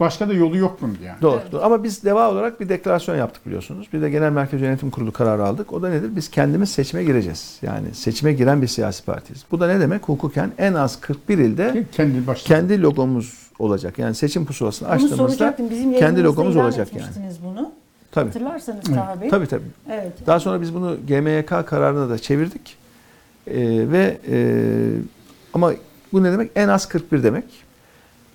başka 0.00 0.28
da 0.28 0.32
yolu 0.32 0.56
yok 0.56 0.78
bunun 0.80 0.98
yani. 1.04 1.22
doğru, 1.22 1.40
Evet. 1.42 1.52
doğru. 1.52 1.62
Ama 1.64 1.84
biz 1.84 2.04
deva 2.04 2.30
olarak 2.30 2.60
bir 2.60 2.68
deklarasyon 2.68 3.16
yaptık 3.16 3.46
biliyorsunuz. 3.46 3.88
Bir 3.92 4.02
de 4.02 4.10
Genel 4.10 4.30
Merkez 4.32 4.60
Yönetim 4.60 4.90
Kurulu 4.90 5.12
kararı 5.12 5.44
aldık. 5.44 5.72
O 5.72 5.82
da 5.82 5.88
nedir? 5.88 6.16
Biz 6.16 6.30
kendimiz 6.30 6.70
seçime 6.70 7.04
gireceğiz. 7.04 7.58
Yani 7.62 7.94
seçime 7.94 8.32
giren 8.32 8.62
bir 8.62 8.66
siyasi 8.66 9.04
partiyiz. 9.04 9.44
Bu 9.50 9.60
da 9.60 9.66
ne 9.66 9.80
demek? 9.80 10.02
Hukuken 10.08 10.52
en 10.58 10.74
az 10.74 11.00
41 11.00 11.38
ilde 11.38 11.84
Kendi 11.92 12.34
kendi 12.36 12.82
logomuz 12.82 13.48
olacak. 13.58 13.98
Yani 13.98 14.14
seçim 14.14 14.46
pusulasını 14.46 14.88
Bunu 14.88 14.94
açtığımızda 14.94 15.56
kendi 15.98 16.24
logomuz 16.24 16.56
olacak 16.56 16.88
yani. 16.94 17.32
bunu. 17.44 17.72
tabii. 18.12 18.26
Hatırlarsanız 18.26 18.84
Evet. 18.88 18.98
Taha 18.98 19.20
Bey. 19.20 19.28
Tabii 19.28 19.46
tabii. 19.46 19.62
Evet. 19.90 20.12
Daha 20.26 20.40
sonra 20.40 20.60
biz 20.60 20.74
bunu 20.74 20.96
GMYK 21.08 21.48
kararına 21.66 22.08
da 22.08 22.18
çevirdik. 22.18 22.76
Ee, 23.46 23.54
ve 23.90 24.18
e, 24.30 24.38
ama 25.54 25.72
bu 26.12 26.22
ne 26.22 26.32
demek? 26.32 26.50
En 26.56 26.68
az 26.68 26.88
41 26.88 27.22
demek. 27.22 27.44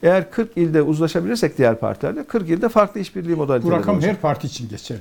Eğer 0.03 0.31
40 0.31 0.57
ilde 0.57 0.81
uzlaşabilirsek 0.81 1.57
diğer 1.57 1.75
partilerle 1.79 2.23
40 2.23 2.49
ilde 2.49 2.69
farklı 2.69 2.99
işbirliği 2.99 3.33
Bu 3.33 3.37
modaliteleri 3.37 3.75
rakam 3.79 3.95
olacak. 3.95 4.11
her 4.11 4.17
parti 4.21 4.47
için 4.47 4.69
geçerli. 4.69 4.99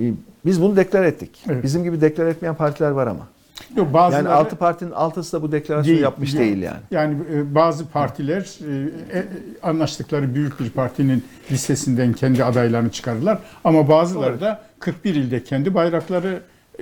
Ee, 0.00 0.12
Biz 0.46 0.62
bunu 0.62 0.76
deklar 0.76 1.04
ettik. 1.04 1.30
Evet. 1.50 1.62
Bizim 1.64 1.84
gibi 1.84 2.00
deklar 2.00 2.26
etmeyen 2.26 2.54
partiler 2.54 2.90
var 2.90 3.06
ama. 3.06 3.26
Yok, 3.76 3.92
bazıları, 3.94 4.24
Yani 4.24 4.34
6 4.34 4.56
partinin 4.56 4.90
6'sı 4.90 5.36
da 5.36 5.42
bu 5.42 5.52
deklarasyonu 5.52 5.94
Değil, 5.94 6.02
yapmış 6.02 6.34
değil. 6.34 6.44
değil 6.52 6.62
yani. 6.62 6.78
Yani 6.90 7.16
e, 7.34 7.54
bazı 7.54 7.86
partiler 7.88 8.40
e, 9.12 9.18
e, 9.18 9.24
anlaştıkları 9.62 10.34
büyük 10.34 10.60
bir 10.60 10.70
partinin 10.70 11.24
listesinden 11.50 12.12
kendi 12.12 12.44
adaylarını 12.44 12.90
çıkarırlar. 12.90 13.38
Ama 13.64 13.88
bazıları 13.88 14.40
da 14.40 14.62
41 14.78 15.14
ilde 15.14 15.44
kendi 15.44 15.74
bayrakları, 15.74 16.40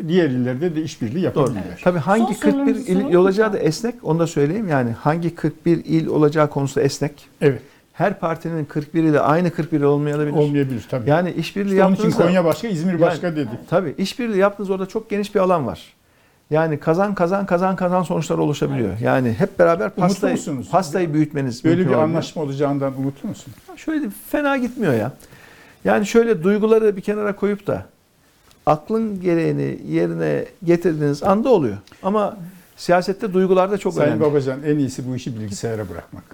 diğer 0.08 0.30
illerde 0.30 0.76
de 0.76 0.82
işbirliği 0.82 1.14
Doğru. 1.14 1.24
yapabilirler. 1.24 1.80
Tabii 1.84 1.98
hangi 1.98 2.34
Son 2.34 2.50
41 2.50 2.74
sorunuzu 2.74 2.92
il 2.92 3.14
olacağı 3.14 3.52
da 3.52 3.58
esnek. 3.58 3.94
Onu 4.02 4.18
da 4.18 4.26
söyleyeyim. 4.26 4.68
Yani 4.68 4.90
hangi 4.90 5.34
41 5.34 5.84
il 5.84 6.06
olacağı 6.06 6.50
konusu 6.50 6.80
esnek. 6.80 7.28
Evet, 7.40 7.60
Her 7.92 8.18
partinin 8.20 8.64
41 8.64 9.02
ile 9.02 9.20
aynı 9.20 9.50
41 9.50 9.80
olmayabilir. 9.82 10.30
olmayabilir 10.32 10.86
tabii. 10.90 11.10
Yani 11.10 11.30
işbirliği 11.32 11.70
İşte 11.72 11.84
onun 11.84 11.94
için 11.94 12.02
yaptığınızda 12.04 12.26
Konya 12.26 12.44
başka, 12.44 12.68
İzmir 12.68 13.00
başka 13.00 13.36
dedik. 13.36 13.68
Tabii 13.70 13.94
işbirliği 13.98 14.38
yaptığınız 14.38 14.70
orada 14.70 14.86
çok 14.86 15.10
geniş 15.10 15.34
bir 15.34 15.40
alan 15.40 15.66
var. 15.66 15.82
Yani 16.50 16.78
kazan 16.80 17.14
kazan 17.14 17.46
kazan 17.46 17.76
kazan 17.76 18.02
sonuçlar 18.02 18.38
oluşabiliyor. 18.38 18.98
Yani 19.02 19.32
hep 19.38 19.58
beraber 19.58 19.90
pastayı, 19.90 20.38
pastayı 20.70 21.14
büyütmeniz 21.14 21.64
Böyle 21.64 21.76
mümkün 21.76 21.90
bir 21.92 21.96
olabiliyor. 21.96 22.16
anlaşma 22.16 22.42
olacağından 22.42 22.92
umutlu 22.98 23.28
musun? 23.28 23.52
Şöyle 23.76 24.02
de 24.04 24.10
fena 24.30 24.56
gitmiyor 24.56 24.92
ya. 24.94 25.12
Yani 25.84 26.06
şöyle 26.06 26.42
duyguları 26.42 26.96
bir 26.96 27.00
kenara 27.00 27.36
koyup 27.36 27.66
da 27.66 27.86
aklın 28.66 29.20
gereğini 29.20 29.78
yerine 29.88 30.44
getirdiğiniz 30.64 31.22
anda 31.22 31.48
oluyor. 31.48 31.76
Ama 32.02 32.38
siyasette 32.76 33.32
duygular 33.32 33.70
da 33.70 33.78
çok 33.78 33.94
Sayın 33.94 34.08
önemli. 34.10 34.24
Babacan 34.24 34.62
en 34.62 34.78
iyisi 34.78 35.08
bu 35.10 35.16
işi 35.16 35.40
bilgisayara 35.40 35.88
bırakmak. 35.88 36.24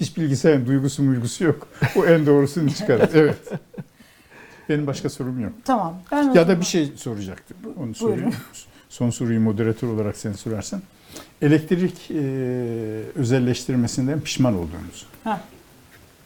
Hiç 0.00 0.16
bilgisayarın 0.16 0.66
duygusu 0.66 1.02
muygusu 1.02 1.44
yok. 1.44 1.68
O 1.96 2.06
en 2.06 2.26
doğrusunu 2.26 2.70
çıkarır. 2.70 3.08
Evet. 3.14 3.38
Benim 4.68 4.86
başka 4.86 5.10
sorum 5.10 5.40
yok. 5.40 5.52
Tamam. 5.64 5.94
Ben 6.12 6.32
Ya 6.32 6.48
da 6.48 6.60
bir 6.60 6.64
şey 6.64 6.92
soracaktım. 6.96 7.56
Onu 7.80 7.94
sorayım. 7.94 8.32
Son 8.88 9.10
soruyu 9.10 9.40
moderatör 9.40 9.88
olarak 9.88 10.16
sen 10.16 10.32
sorarsan. 10.32 10.82
Elektrik 11.42 12.10
e, 12.10 12.14
özelleştirmesinden 13.14 14.20
pişman 14.20 14.54
olduğunuzu 14.54 15.06
Heh. 15.24 15.38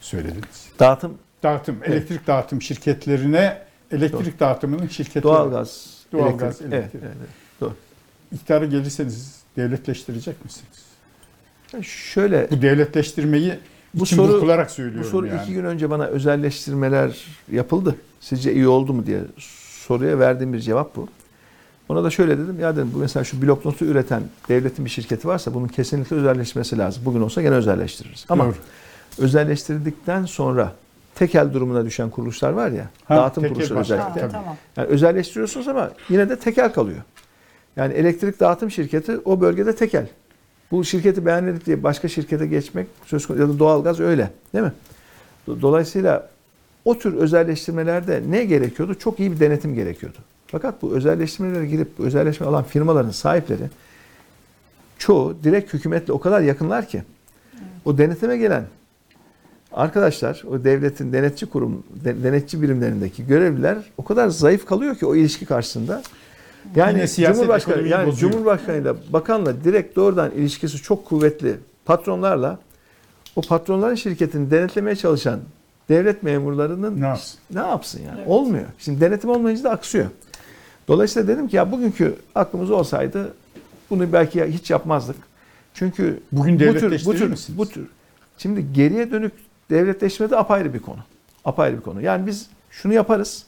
söylediniz. 0.00 0.68
Dağıtım, 0.80 1.18
Dağıtım, 1.42 1.76
Evet. 1.82 1.88
elektrik 1.90 2.26
dağıtım 2.26 2.62
şirketlerine, 2.62 3.62
elektrik 3.92 4.40
dağıtımının 4.40 4.88
şirketleri, 4.88 5.22
doğalgaz, 5.22 5.98
Doğalgaz, 6.12 6.42
elektrik. 6.42 6.72
Evet, 6.72 6.74
elektrik. 6.94 7.02
evet, 7.04 7.16
evet. 7.62 7.72
iktidara 8.32 8.64
gelirseniz 8.64 9.36
devletleştirecek 9.56 10.44
misiniz? 10.44 10.82
Yani 11.72 11.84
Şöyle 11.84 12.48
Bu 12.50 12.62
devletleştirmeyi 12.62 13.58
Bu 13.94 14.04
için 14.04 14.16
soru- 14.16 14.32
burkularak 14.32 14.68
Bu 14.68 14.72
söylüyorum 14.72 15.10
soru 15.10 15.26
yani. 15.26 15.42
iki 15.42 15.52
gün 15.52 15.64
önce 15.64 15.90
bana 15.90 16.04
özelleştirmeler 16.06 17.24
yapıldı. 17.52 17.96
Sizce 18.20 18.52
iyi 18.54 18.68
oldu 18.68 18.92
mu 18.94 19.06
diye 19.06 19.20
soruya 19.86 20.18
verdiğim 20.18 20.52
bir 20.52 20.60
cevap 20.60 20.96
bu. 20.96 21.08
Ona 21.88 22.04
da 22.04 22.10
şöyle 22.10 22.38
dedim. 22.38 22.60
Ya 22.60 22.76
dedim 22.76 22.90
bu 22.94 22.98
mesela 22.98 23.24
şu 23.24 23.42
blok 23.42 23.64
notu 23.64 23.84
üreten 23.84 24.22
devletin 24.48 24.84
bir 24.84 24.90
şirketi 24.90 25.28
varsa 25.28 25.54
bunun 25.54 25.68
kesinlikle 25.68 26.16
özelleşmesi 26.16 26.78
lazım. 26.78 27.02
Bugün 27.04 27.20
olsa 27.20 27.42
gene 27.42 27.54
özelleştiririz. 27.54 28.26
Ama 28.28 28.44
Doğru. 28.44 28.54
özelleştirdikten 29.18 30.24
sonra 30.24 30.72
tekel 31.18 31.52
durumuna 31.52 31.84
düşen 31.84 32.10
kuruluşlar 32.10 32.50
var 32.52 32.68
ya. 32.70 32.88
Ha, 33.04 33.16
dağıtım 33.16 33.48
kuruluşları 33.48 33.78
başka, 33.78 33.94
özellikle. 33.94 34.20
Ha, 34.20 34.28
tamam. 34.28 34.56
Yani 34.76 34.86
özelleştiriyorsunuz 34.88 35.68
ama 35.68 35.90
yine 36.08 36.28
de 36.28 36.38
tekel 36.38 36.72
kalıyor. 36.72 36.98
Yani 37.76 37.94
elektrik 37.94 38.40
dağıtım 38.40 38.70
şirketi 38.70 39.18
o 39.24 39.40
bölgede 39.40 39.76
tekel. 39.76 40.06
Bu 40.70 40.84
şirketi 40.84 41.26
beğenmedik 41.26 41.66
diye 41.66 41.82
başka 41.82 42.08
şirkete 42.08 42.46
geçmek 42.46 42.86
söz 43.06 43.26
konusu 43.26 43.42
ya 43.42 43.48
da 43.48 43.58
doğalgaz 43.58 44.00
öyle 44.00 44.30
değil 44.54 44.64
mi? 44.64 44.72
Do- 45.48 45.62
Dolayısıyla 45.62 46.28
o 46.84 46.98
tür 46.98 47.14
özelleştirmelerde 47.14 48.22
ne 48.28 48.44
gerekiyordu? 48.44 48.94
Çok 48.94 49.20
iyi 49.20 49.32
bir 49.32 49.40
denetim 49.40 49.74
gerekiyordu. 49.74 50.18
Fakat 50.46 50.82
bu 50.82 50.96
özelleştirmelere 50.96 51.66
girip 51.66 51.98
bu 51.98 52.02
özelleşme 52.04 52.46
alan 52.46 52.64
firmaların 52.64 53.10
sahipleri 53.10 53.62
çoğu 54.98 55.36
direkt 55.44 55.74
hükümetle 55.74 56.12
o 56.12 56.20
kadar 56.20 56.40
yakınlar 56.40 56.88
ki 56.88 57.02
o 57.84 57.98
denetime 57.98 58.36
gelen 58.36 58.64
arkadaşlar 59.72 60.42
o 60.50 60.64
devletin 60.64 61.12
denetçi 61.12 61.46
kurum 61.46 61.82
de- 62.04 62.22
denetçi 62.24 62.62
birimlerindeki 62.62 63.26
görevliler 63.26 63.78
o 63.98 64.04
kadar 64.04 64.28
zayıf 64.28 64.66
kalıyor 64.66 64.96
ki 64.96 65.06
o 65.06 65.14
ilişki 65.14 65.46
karşısında. 65.46 66.02
Yani 66.76 67.06
Cumhurbaşkanı 67.08 67.88
yani 67.88 68.06
bozuyor. 68.06 68.32
Cumhurbaşkanıyla 68.32 68.96
bakanla 69.12 69.64
direkt 69.64 69.96
doğrudan 69.96 70.30
ilişkisi 70.30 70.76
çok 70.76 71.04
kuvvetli 71.06 71.56
patronlarla 71.84 72.58
o 73.36 73.42
patronların 73.42 73.94
şirketini 73.94 74.50
denetlemeye 74.50 74.96
çalışan 74.96 75.40
devlet 75.88 76.22
memurlarının 76.22 77.00
Ne 77.00 77.06
yapsın? 77.06 77.40
ne 77.54 77.58
yapsın 77.60 78.00
yani? 78.06 78.18
Evet. 78.18 78.28
Olmuyor. 78.28 78.64
Şimdi 78.78 79.00
denetim 79.00 79.30
olmayınca 79.30 79.64
da 79.64 79.70
aksıyor. 79.70 80.06
Dolayısıyla 80.88 81.28
dedim 81.28 81.48
ki 81.48 81.56
ya 81.56 81.72
bugünkü 81.72 82.14
aklımız 82.34 82.70
olsaydı 82.70 83.34
bunu 83.90 84.12
belki 84.12 84.44
hiç 84.44 84.70
yapmazdık. 84.70 85.16
Çünkü 85.74 86.20
Bugün 86.32 86.54
bu 86.54 86.58
tür, 86.78 87.04
bu 87.04 87.14
tür, 87.14 87.38
bu 87.48 87.68
tür. 87.68 87.86
Şimdi 88.38 88.72
geriye 88.72 89.10
dönük 89.10 89.32
devletleşme 89.70 90.30
de 90.30 90.36
apayrı 90.36 90.74
bir 90.74 90.78
konu. 90.78 90.98
Apayrı 91.44 91.76
bir 91.76 91.82
konu. 91.82 92.02
Yani 92.02 92.26
biz 92.26 92.46
şunu 92.70 92.92
yaparız. 92.92 93.42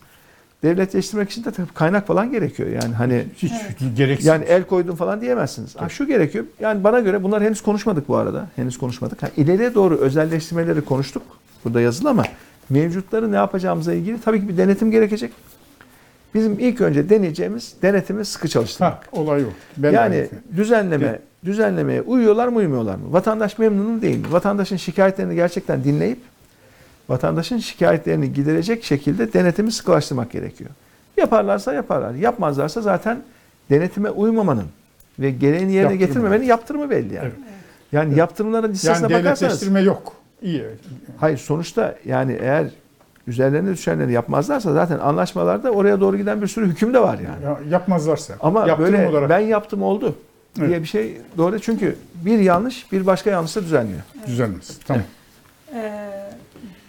Devletleştirmek 0.63 1.31
için 1.31 1.45
de 1.45 1.51
tabii 1.51 1.67
kaynak 1.75 2.07
falan 2.07 2.31
gerekiyor. 2.31 2.69
Yani 2.69 2.95
hani 2.95 3.27
Hiç 3.37 3.53
gereksiz. 3.97 4.27
yani 4.27 4.45
el 4.45 4.65
koydum 4.65 4.97
falan 4.97 5.21
diyemezsiniz. 5.21 5.77
Ha, 5.77 5.89
şu 5.89 6.07
gerekiyor. 6.07 6.45
Yani 6.61 6.85
bana 6.85 7.01
göre 7.01 7.23
bunlar 7.23 7.43
henüz 7.43 7.63
konuşmadık 7.63 8.09
bu 8.09 8.17
arada. 8.17 8.47
Henüz 8.57 8.79
konuşmadık. 8.79 9.23
Ha, 9.23 9.29
ileriye 9.37 9.75
doğru 9.75 9.97
özelleştirmeleri 9.97 10.81
konuştuk. 10.81 11.23
Burada 11.65 11.81
yazılı 11.81 12.11
ama 12.11 12.25
mevcutları 12.71 13.33
ne 13.33 13.37
yapacağımıza 13.37 13.95
ilgili 13.95 14.21
tabii 14.21 14.41
ki 14.41 14.49
bir 14.49 14.57
denetim 14.57 14.91
gerekecek. 14.91 15.33
Bizim 16.35 16.59
ilk 16.59 16.81
önce 16.81 17.09
deneyeceğimiz 17.11 17.75
denetimi 17.83 18.25
sıkı 18.25 18.49
çalıştırmak. 18.49 18.93
ha, 18.93 19.01
olay 19.13 19.45
o. 19.45 19.49
Ben 19.77 19.93
yani 19.93 20.15
de- 20.15 20.31
düzenleme 20.57 21.07
Evet. 21.07 21.21
düzenlemeye 21.45 22.03
uyuyorlar 22.03 22.49
mı 22.49 22.57
uymuyorlar 22.59 22.95
mı? 22.95 23.03
Vatandaş 23.13 23.59
memnun 23.59 23.87
mu 23.91 24.03
değil 24.03 24.19
mi? 24.19 24.33
Vatandaşın 24.33 24.77
şikayetlerini 24.77 25.35
gerçekten 25.35 25.85
dinleyip 25.85 26.19
vatandaşın 27.09 27.59
şikayetlerini 27.59 28.33
giderecek 28.33 28.85
şekilde 28.85 29.33
denetimi 29.33 29.73
sıkılaştırmak 29.73 30.31
gerekiyor. 30.31 30.71
Yaparlarsa 31.17 31.75
yaparlar. 31.75 32.15
Yapmazlarsa 32.15 32.81
zaten 32.83 33.19
denetime 33.71 34.11
uymamanın 34.11 34.67
ve 35.19 35.31
gereğini 35.31 35.73
yerine 35.73 35.77
Yaptırımı. 35.93 35.97
getirmemenin 36.07 36.45
yaptırımı 36.45 36.91
belli 36.91 37.15
yani. 37.15 37.27
Evet. 37.29 37.37
Yani 37.93 38.19
yaptırımların 38.19 38.73
listesine 38.73 39.13
yani 39.13 39.25
bakarsanız 39.25 39.41
devletleştirme 39.41 39.81
yok. 39.81 40.13
İyi. 40.43 40.65
hayır 41.19 41.39
sonuçta 41.39 41.95
yani 42.07 42.39
eğer 42.41 42.67
üzerlerine 43.31 43.73
düşenleri 43.73 44.13
yapmazlarsa 44.13 44.73
zaten 44.73 44.99
anlaşmalarda 44.99 45.71
oraya 45.71 46.01
doğru 46.01 46.17
giden 46.17 46.43
bir 46.43 46.47
sürü 46.47 46.67
hüküm 46.69 46.95
de 46.95 47.03
var 47.03 47.19
yani. 47.19 47.45
Ya, 47.45 47.59
yapmazlarsa. 47.71 48.35
Ama 48.41 48.79
böyle 48.79 49.09
olarak 49.09 49.31
ben 49.31 49.39
yaptım 49.39 49.83
oldu 49.83 50.15
diye 50.57 50.69
Evet. 50.69 50.83
bir 50.83 50.87
şey 50.87 51.21
doğru 51.39 51.61
çünkü 51.61 51.97
bir 52.15 52.39
yanlış 52.39 52.93
bir 52.93 53.07
başka 53.07 53.31
yanlışla 53.31 53.63
düzenliyor. 53.63 54.01
düzelmez. 54.27 54.79
Tamam. 54.87 55.03
Ee, 55.75 56.31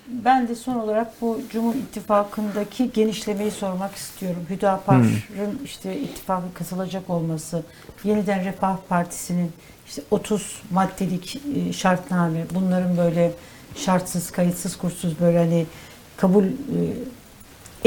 ben 0.08 0.48
de 0.48 0.56
son 0.56 0.76
olarak 0.76 1.22
bu 1.22 1.40
Cumhur 1.52 1.76
İttifakı'ndaki 1.76 2.92
genişlemeyi 2.92 3.52
sormak 3.52 3.96
istiyorum. 3.96 4.42
Hüdapar'ın 4.50 5.12
işte 5.66 5.98
ittifaka 6.00 6.46
katılacak 6.54 7.10
olması, 7.10 7.64
yeniden 8.04 8.46
Refah 8.46 8.78
Partisi'nin 8.90 9.52
işte 9.88 10.02
30 10.12 10.62
maddelik 10.72 11.42
e, 11.56 11.74
şartname, 11.74 12.46
bunların 12.56 12.98
böyle 12.98 13.32
şartsız, 13.76 14.32
kayıtsız, 14.32 14.76
kurssuz 14.78 15.20
böyle 15.20 15.38
hani 15.38 15.66
kabul 16.22 16.44
e, 16.44 16.50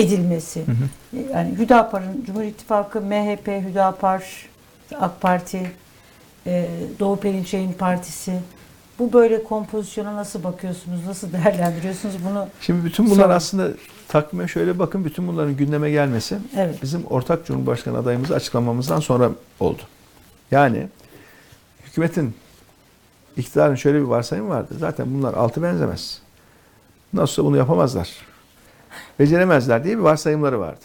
edilmesi. 0.02 0.64
E, 1.16 1.20
Yani 1.32 1.58
Hüdapar'ın 1.58 2.24
Cumhur 2.26 2.42
İttifakı, 2.42 3.00
MHP, 3.00 3.48
Hüdapar, 3.48 4.48
AK 5.00 5.20
Parti, 5.20 5.70
e, 6.46 6.68
Doğu 7.00 7.16
Perinçek'in 7.20 7.72
partisi. 7.72 8.32
Bu 8.98 9.12
böyle 9.12 9.44
kompozisyona 9.44 10.16
nasıl 10.16 10.44
bakıyorsunuz? 10.44 11.06
Nasıl 11.06 11.32
değerlendiriyorsunuz 11.32 12.14
bunu? 12.30 12.46
Şimdi 12.60 12.84
bütün 12.84 13.06
bunlar 13.10 13.22
Sonra. 13.22 13.34
aslında 13.34 13.68
takvime 14.08 14.48
şöyle 14.48 14.78
bakın 14.78 15.04
bütün 15.04 15.28
bunların 15.28 15.56
gündeme 15.56 15.90
gelmesi 15.90 16.38
Evet. 16.56 16.82
bizim 16.82 17.04
ortak 17.06 17.46
Cumhurbaşkanı 17.46 17.98
adayımızı 17.98 18.34
açıklamamızdan 18.34 19.00
sonra 19.00 19.30
oldu. 19.60 19.82
Yani 20.50 20.88
hükümetin 21.86 22.34
iktidarın 23.36 23.74
şöyle 23.74 23.98
bir 23.98 24.04
varsayımı 24.04 24.48
vardı. 24.48 24.74
Zaten 24.78 25.06
bunlar 25.14 25.34
altı 25.34 25.62
benzemez. 25.62 26.23
Nasılsa 27.14 27.44
bunu 27.44 27.56
yapamazlar. 27.56 28.10
Beceremezler 29.18 29.84
diye 29.84 29.98
bir 29.98 30.02
varsayımları 30.02 30.60
vardı. 30.60 30.84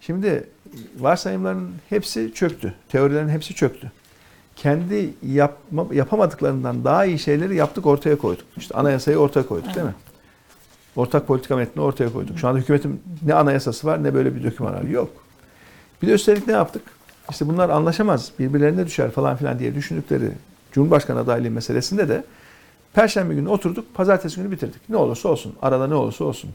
Şimdi 0.00 0.48
varsayımların 0.98 1.70
hepsi 1.88 2.34
çöktü. 2.34 2.74
Teorilerin 2.88 3.28
hepsi 3.28 3.54
çöktü. 3.54 3.92
Kendi 4.56 5.14
yapma, 5.26 5.86
yapamadıklarından 5.92 6.84
daha 6.84 7.04
iyi 7.04 7.18
şeyleri 7.18 7.56
yaptık 7.56 7.86
ortaya 7.86 8.18
koyduk. 8.18 8.44
İşte 8.56 8.74
anayasayı 8.74 9.18
ortaya 9.18 9.46
koyduk 9.46 9.74
değil 9.74 9.86
mi? 9.86 9.94
Ortak 10.96 11.26
politika 11.26 11.56
metnini 11.56 11.84
ortaya 11.84 12.12
koyduk. 12.12 12.38
Şu 12.38 12.48
anda 12.48 12.58
hükümetin 12.58 13.02
ne 13.22 13.34
anayasası 13.34 13.86
var 13.86 14.04
ne 14.04 14.14
böyle 14.14 14.34
bir 14.34 14.44
doküman 14.44 14.74
var. 14.74 14.82
Yok. 14.82 15.10
Bir 16.02 16.08
de 16.08 16.12
üstelik 16.12 16.46
ne 16.46 16.52
yaptık? 16.52 16.82
İşte 17.30 17.48
bunlar 17.48 17.70
anlaşamaz, 17.70 18.32
birbirlerine 18.38 18.86
düşer 18.86 19.10
falan 19.10 19.36
filan 19.36 19.58
diye 19.58 19.74
düşündükleri 19.74 20.32
Cumhurbaşkanı 20.72 21.18
adaylığı 21.18 21.50
meselesinde 21.50 22.08
de 22.08 22.24
Perşembe 22.94 23.34
günü 23.34 23.48
oturduk, 23.48 23.94
pazartesi 23.94 24.36
günü 24.36 24.50
bitirdik. 24.50 24.88
Ne 24.88 24.96
olursa 24.96 25.28
olsun, 25.28 25.52
arada 25.62 25.86
ne 25.86 25.94
olursa 25.94 26.24
olsun. 26.24 26.50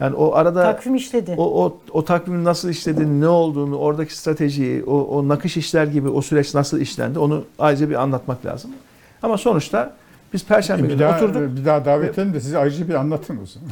Yani 0.00 0.16
o 0.16 0.34
arada 0.34 0.62
Takvim 0.62 0.94
işledi. 0.94 1.34
o, 1.38 1.64
o, 1.64 1.76
o 1.90 2.04
takvimin 2.04 2.44
nasıl 2.44 2.68
işlediğini, 2.68 3.20
ne 3.20 3.28
olduğunu, 3.28 3.76
oradaki 3.76 4.16
stratejiyi, 4.16 4.84
o, 4.84 5.00
o 5.00 5.28
nakış 5.28 5.56
işler 5.56 5.86
gibi 5.86 6.08
o 6.08 6.22
süreç 6.22 6.54
nasıl 6.54 6.80
işlendi 6.80 7.18
onu 7.18 7.44
ayrıca 7.58 7.90
bir 7.90 7.94
anlatmak 7.94 8.46
lazım. 8.46 8.70
Ama 9.22 9.38
sonuçta 9.38 9.92
biz 10.32 10.44
Perşembe 10.44 10.82
bir 10.82 10.88
günü 10.88 10.98
daha 10.98 11.16
oturduk. 11.16 11.56
bir 11.56 11.64
daha 11.64 11.84
davet 11.84 12.14
edelim 12.18 12.34
de 12.34 12.40
size 12.40 12.58
ayrıca 12.58 12.88
bir 12.88 12.94
anlatın 12.94 13.38
o 13.42 13.46
zaman. 13.46 13.70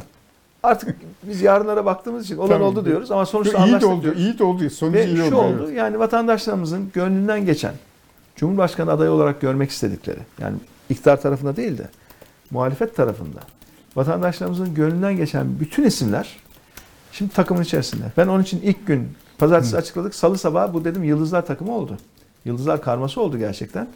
Artık 0.63 0.95
biz 1.23 1.41
yarınlara 1.41 1.85
baktığımız 1.85 2.25
için 2.25 2.37
olan 2.37 2.49
Tamam. 2.49 2.67
oldu 2.67 2.85
diyoruz 2.85 3.11
ama 3.11 3.25
sonuçta 3.25 3.57
iyi 3.57 3.59
de 3.59 3.63
anlaştık 3.63 3.89
oldu, 3.89 4.01
diyoruz. 4.03 4.21
iyi 4.21 4.39
de 4.39 4.43
oldu. 4.43 4.69
Sonucu 4.69 4.97
Ve 4.97 5.05
iyi 5.05 5.17
şu 5.17 5.25
oldu. 5.25 5.35
oldu 5.37 5.63
evet. 5.67 5.77
yani 5.77 5.99
vatandaşlarımızın 5.99 6.91
gönlünden 6.93 7.45
geçen 7.45 7.73
Cumhurbaşkanı 8.35 8.91
adayı 8.91 9.11
olarak 9.11 9.41
görmek 9.41 9.69
istedikleri 9.69 10.19
yani 10.39 10.55
iktidar 10.89 11.21
tarafında 11.21 11.55
değil 11.55 11.77
de 11.77 11.89
muhalefet 12.51 12.95
tarafında 12.95 13.39
vatandaşlarımızın 13.95 14.73
gönlünden 14.73 15.17
geçen 15.17 15.59
bütün 15.59 15.83
isimler 15.83 16.37
şimdi 17.11 17.33
takımın 17.33 17.61
içerisinde. 17.61 18.03
Ben 18.17 18.27
onun 18.27 18.43
için 18.43 18.61
ilk 18.61 18.87
gün 18.87 19.09
pazartesi 19.37 19.77
açıkladık. 19.77 20.15
Salı 20.15 20.37
sabahı 20.37 20.73
bu 20.73 20.85
dedim 20.85 21.03
Yıldızlar 21.03 21.45
takımı 21.45 21.75
oldu. 21.75 21.97
Yıldızlar 22.45 22.81
karması 22.81 23.21
oldu 23.21 23.37
gerçekten. 23.37 23.87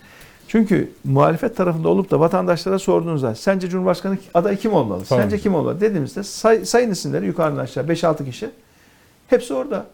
Çünkü 0.48 0.92
muhalefet 1.04 1.58
tarafında 1.58 1.90
olup 1.90 2.12
da 2.12 2.20
vatandaşlara 2.20 2.80
sorduğunuzda 2.80 3.36
sence 3.36 3.70
Cumhurbaşkanı 3.70 4.18
adayı 4.34 4.58
kim 4.58 4.74
olmalı? 4.74 5.04
Tamam. 5.10 5.24
Sence 5.24 5.38
kim 5.38 5.56
olmalı? 5.56 5.82
Dediğimizde 5.82 6.24
say, 6.24 6.66
sayın 6.66 6.92
isimleri 6.92 7.26
yukarıdan 7.26 7.58
aşağı 7.58 7.84
5-6 7.84 8.26
kişi. 8.26 8.50
Hepsi 9.28 9.54
orada. 9.54 9.86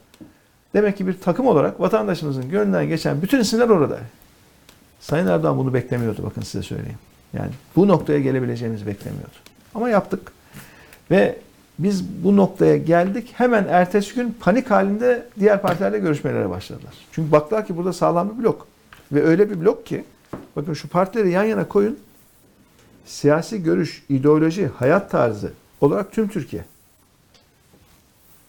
Demek 0.73 0.97
ki 0.97 1.07
bir 1.07 1.13
takım 1.13 1.47
olarak 1.47 1.79
vatandaşımızın 1.79 2.49
gönlünden 2.49 2.87
geçen 2.87 3.21
bütün 3.21 3.39
isimler 3.39 3.69
orada. 3.69 3.99
Sayın 5.05 5.27
Erdoğan 5.27 5.57
bunu 5.57 5.73
beklemiyordu 5.73 6.23
bakın 6.23 6.41
size 6.41 6.63
söyleyeyim. 6.63 6.97
Yani 7.33 7.49
bu 7.75 7.87
noktaya 7.87 8.19
gelebileceğimizi 8.19 8.87
beklemiyordu. 8.87 9.35
Ama 9.75 9.89
yaptık. 9.89 10.31
Ve 11.11 11.37
biz 11.79 12.23
bu 12.23 12.35
noktaya 12.35 12.77
geldik. 12.77 13.33
Hemen 13.33 13.65
ertesi 13.69 14.15
gün 14.15 14.37
panik 14.39 14.71
halinde 14.71 15.25
diğer 15.39 15.61
partilerle 15.61 15.99
görüşmelere 15.99 16.49
başladılar. 16.49 16.93
Çünkü 17.11 17.31
baktılar 17.31 17.67
ki 17.67 17.77
burada 17.77 17.93
sağlam 17.93 18.29
bir 18.29 18.43
blok. 18.43 18.67
Ve 19.11 19.23
öyle 19.23 19.49
bir 19.49 19.61
blok 19.61 19.85
ki 19.85 20.03
bakın 20.55 20.73
şu 20.73 20.87
partileri 20.87 21.31
yan 21.31 21.43
yana 21.43 21.67
koyun. 21.67 21.99
Siyasi 23.05 23.63
görüş, 23.63 24.03
ideoloji, 24.09 24.67
hayat 24.67 25.11
tarzı 25.11 25.53
olarak 25.81 26.11
tüm 26.11 26.27
Türkiye. 26.27 26.65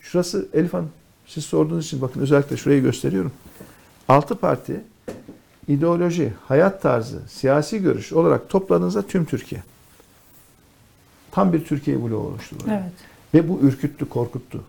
Şurası 0.01 0.49
Elif 0.55 0.75
Hanım 0.75 0.91
siz 1.27 1.45
sorduğunuz 1.45 1.87
için 1.87 2.01
bakın 2.01 2.21
özellikle 2.21 2.57
şurayı 2.57 2.83
gösteriyorum. 2.83 3.33
Altı 4.09 4.35
parti 4.35 4.81
ideoloji, 5.69 6.33
hayat 6.49 6.83
tarzı, 6.83 7.21
siyasi 7.29 7.83
görüş 7.83 8.13
olarak 8.13 8.49
topladığınızda 8.49 9.03
tüm 9.03 9.25
Türkiye. 9.25 9.63
Tam 11.31 11.53
bir 11.53 11.65
Türkiye 11.65 12.03
bloğu 12.05 12.27
oluştu. 12.27 12.57
Evet. 12.69 12.83
Ve 13.35 13.49
bu 13.49 13.59
ürküttü, 13.63 14.09
korkuttu. 14.09 14.65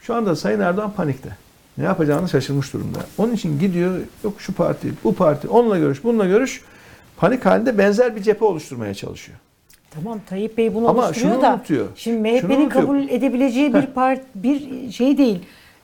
Şu 0.00 0.14
anda 0.14 0.36
Sayın 0.36 0.60
Erdoğan 0.60 0.92
panikte. 0.92 1.36
Ne 1.78 1.84
yapacağını 1.84 2.28
şaşırmış 2.28 2.72
durumda. 2.72 2.98
Onun 3.18 3.32
için 3.32 3.58
gidiyor, 3.58 3.98
yok 4.24 4.40
şu 4.40 4.52
parti, 4.54 4.92
bu 5.04 5.14
parti, 5.14 5.48
onunla 5.48 5.78
görüş, 5.78 6.04
bununla 6.04 6.26
görüş. 6.26 6.62
Panik 7.16 7.46
halinde 7.46 7.78
benzer 7.78 8.16
bir 8.16 8.22
cephe 8.22 8.44
oluşturmaya 8.44 8.94
çalışıyor. 8.94 9.38
Tamam 9.90 10.20
Tayyip 10.28 10.58
Bey 10.58 10.74
bunu 10.74 10.88
Ama 10.88 11.06
oluşturuyor 11.06 11.32
şunu 11.34 11.42
da 11.42 11.54
unutuyor. 11.54 11.86
şimdi 11.96 12.18
MHP'nin 12.30 12.68
kabul 12.68 13.08
edebileceği 13.08 13.74
bir 13.74 13.86
part 13.86 14.20
bir 14.34 14.90
şey 14.92 15.18
değil. 15.18 15.42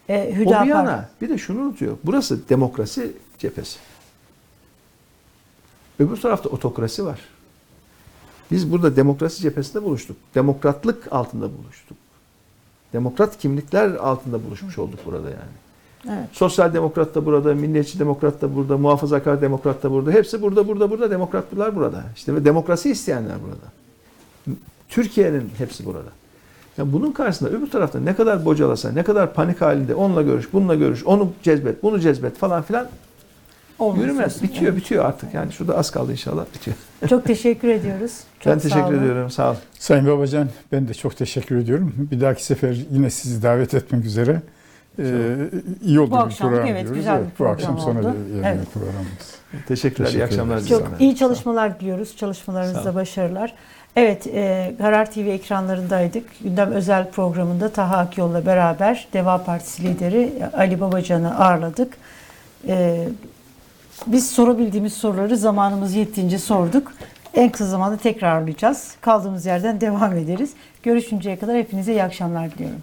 E, 0.08 0.22
O 0.22 0.30
bir 0.30 0.36
Hüdapar. 0.36 0.66
yana 0.66 1.08
bir 1.22 1.28
de 1.28 1.38
şunu 1.38 1.60
unutuyor. 1.60 1.96
Burası 2.04 2.48
demokrasi 2.48 3.12
cephesi. 3.38 3.78
Öbür 5.98 6.16
tarafta 6.16 6.48
otokrasi 6.48 7.04
var. 7.04 7.20
Biz 8.50 8.72
burada 8.72 8.96
demokrasi 8.96 9.42
cephesinde 9.42 9.84
buluştuk. 9.84 10.16
Demokratlık 10.34 11.12
altında 11.12 11.44
buluştuk. 11.58 11.98
Demokrat 12.92 13.38
kimlikler 13.38 13.90
altında 13.90 14.44
buluşmuş 14.44 14.78
olduk 14.78 14.98
burada 15.06 15.30
yani. 15.30 15.58
Evet. 16.06 16.28
Sosyal 16.32 16.74
demokrat 16.74 17.14
da 17.14 17.26
burada, 17.26 17.54
milliyetçi 17.54 17.98
demokrat 17.98 18.42
da 18.42 18.54
burada, 18.54 18.78
muhafazakar 18.78 19.40
demokrat 19.40 19.82
da 19.82 19.90
burada. 19.90 20.10
Hepsi 20.10 20.42
burada, 20.42 20.68
burada, 20.68 20.90
burada. 20.90 21.10
Demokratlar 21.10 21.76
burada. 21.76 22.04
İşte 22.16 22.34
ve 22.34 22.44
demokrasi 22.44 22.90
isteyenler 22.90 23.36
burada. 23.42 23.72
Türkiye'nin 24.88 25.50
hepsi 25.58 25.86
burada. 25.86 26.08
Yani 26.78 26.92
bunun 26.92 27.12
karşısında 27.12 27.50
öbür 27.50 27.70
tarafta 27.70 28.00
ne 28.00 28.16
kadar 28.16 28.44
bocalasa, 28.44 28.92
ne 28.92 29.02
kadar 29.02 29.34
panik 29.34 29.60
halinde 29.60 29.94
onunla 29.94 30.22
görüş, 30.22 30.52
bununla 30.52 30.74
görüş, 30.74 31.06
onu 31.06 31.32
cezbet, 31.42 31.82
bunu 31.82 32.00
cezbet 32.00 32.36
falan 32.36 32.62
filan 32.62 32.88
Olmaz 33.78 34.02
yürümez. 34.02 34.42
Bitiyor, 34.42 34.76
bitiyor 34.76 35.04
artık. 35.04 35.34
Yani 35.34 35.52
şurada 35.52 35.78
az 35.78 35.90
kaldı 35.90 36.12
inşallah 36.12 36.44
bitiyor. 36.54 36.76
Çok 37.08 37.24
teşekkür 37.24 37.68
ediyoruz. 37.68 38.12
Çok 38.40 38.52
ben 38.52 38.58
sağ 38.58 38.62
teşekkür 38.68 38.84
olun. 38.94 38.98
ediyorum. 39.02 39.30
Sağ 39.30 39.48
olun. 39.50 39.58
Sayın 39.78 40.06
Babacan 40.06 40.48
ben 40.72 40.88
de 40.88 40.94
çok 40.94 41.16
teşekkür 41.16 41.56
ediyorum. 41.56 41.94
Bir 42.10 42.20
dahaki 42.20 42.44
sefer 42.44 42.76
yine 42.90 43.10
sizi 43.10 43.42
davet 43.42 43.74
etmek 43.74 44.04
üzere. 44.04 44.42
Ee, 44.98 45.04
iyi 45.82 46.00
oldu 46.00 46.10
Bu 46.10 46.14
bir 46.14 46.20
akşamlık 46.20 46.38
program 46.56 46.66
evet, 46.68 46.82
diyoruz. 46.82 46.96
güzel 46.98 47.20
bir 47.20 47.44
bu 47.44 47.48
akşam 47.48 47.76
program 47.76 47.94
sona 48.02 48.08
oldu. 48.10 48.16
yani 48.34 48.56
Evet. 48.56 48.66
programımız. 48.74 49.34
Teşekkürler. 49.68 50.08
iyi 50.08 50.12
Teşekkür 50.12 50.24
akşamlar 50.24 50.54
ederiz. 50.54 50.66
diliyorum. 50.66 50.90
Çok 50.90 51.00
iyi 51.00 51.16
çalışmalar 51.16 51.80
diliyoruz. 51.80 52.16
Çalışmalarınızda 52.16 52.82
Sağ 52.82 52.90
ol. 52.90 52.94
başarılar. 52.94 53.54
Evet, 53.96 54.26
e, 54.26 54.74
Karar 54.78 55.10
TV 55.12 55.18
ekranlarındaydık. 55.18 56.24
Gündem 56.42 56.72
özel 56.72 57.10
programında 57.10 57.68
Taha 57.68 57.96
Akyol'la 57.96 58.46
beraber 58.46 59.08
Deva 59.12 59.44
Partisi 59.44 59.82
lideri 59.82 60.32
Ali 60.56 60.80
Babacan'ı 60.80 61.38
ağırladık. 61.38 61.92
E, 62.68 63.08
biz 64.06 64.30
sorabildiğimiz 64.30 64.92
soruları 64.92 65.36
zamanımız 65.36 65.94
yettiğince 65.94 66.38
sorduk. 66.38 66.92
En 67.34 67.50
kısa 67.50 67.66
zamanda 67.66 67.96
tekrar 67.96 68.36
ağırlayacağız. 68.36 68.94
Kaldığımız 69.00 69.46
yerden 69.46 69.80
devam 69.80 70.16
ederiz. 70.16 70.52
Görüşünceye 70.82 71.38
kadar 71.38 71.56
hepinize 71.56 71.92
iyi 71.92 72.02
akşamlar 72.02 72.50
diliyorum. 72.50 72.80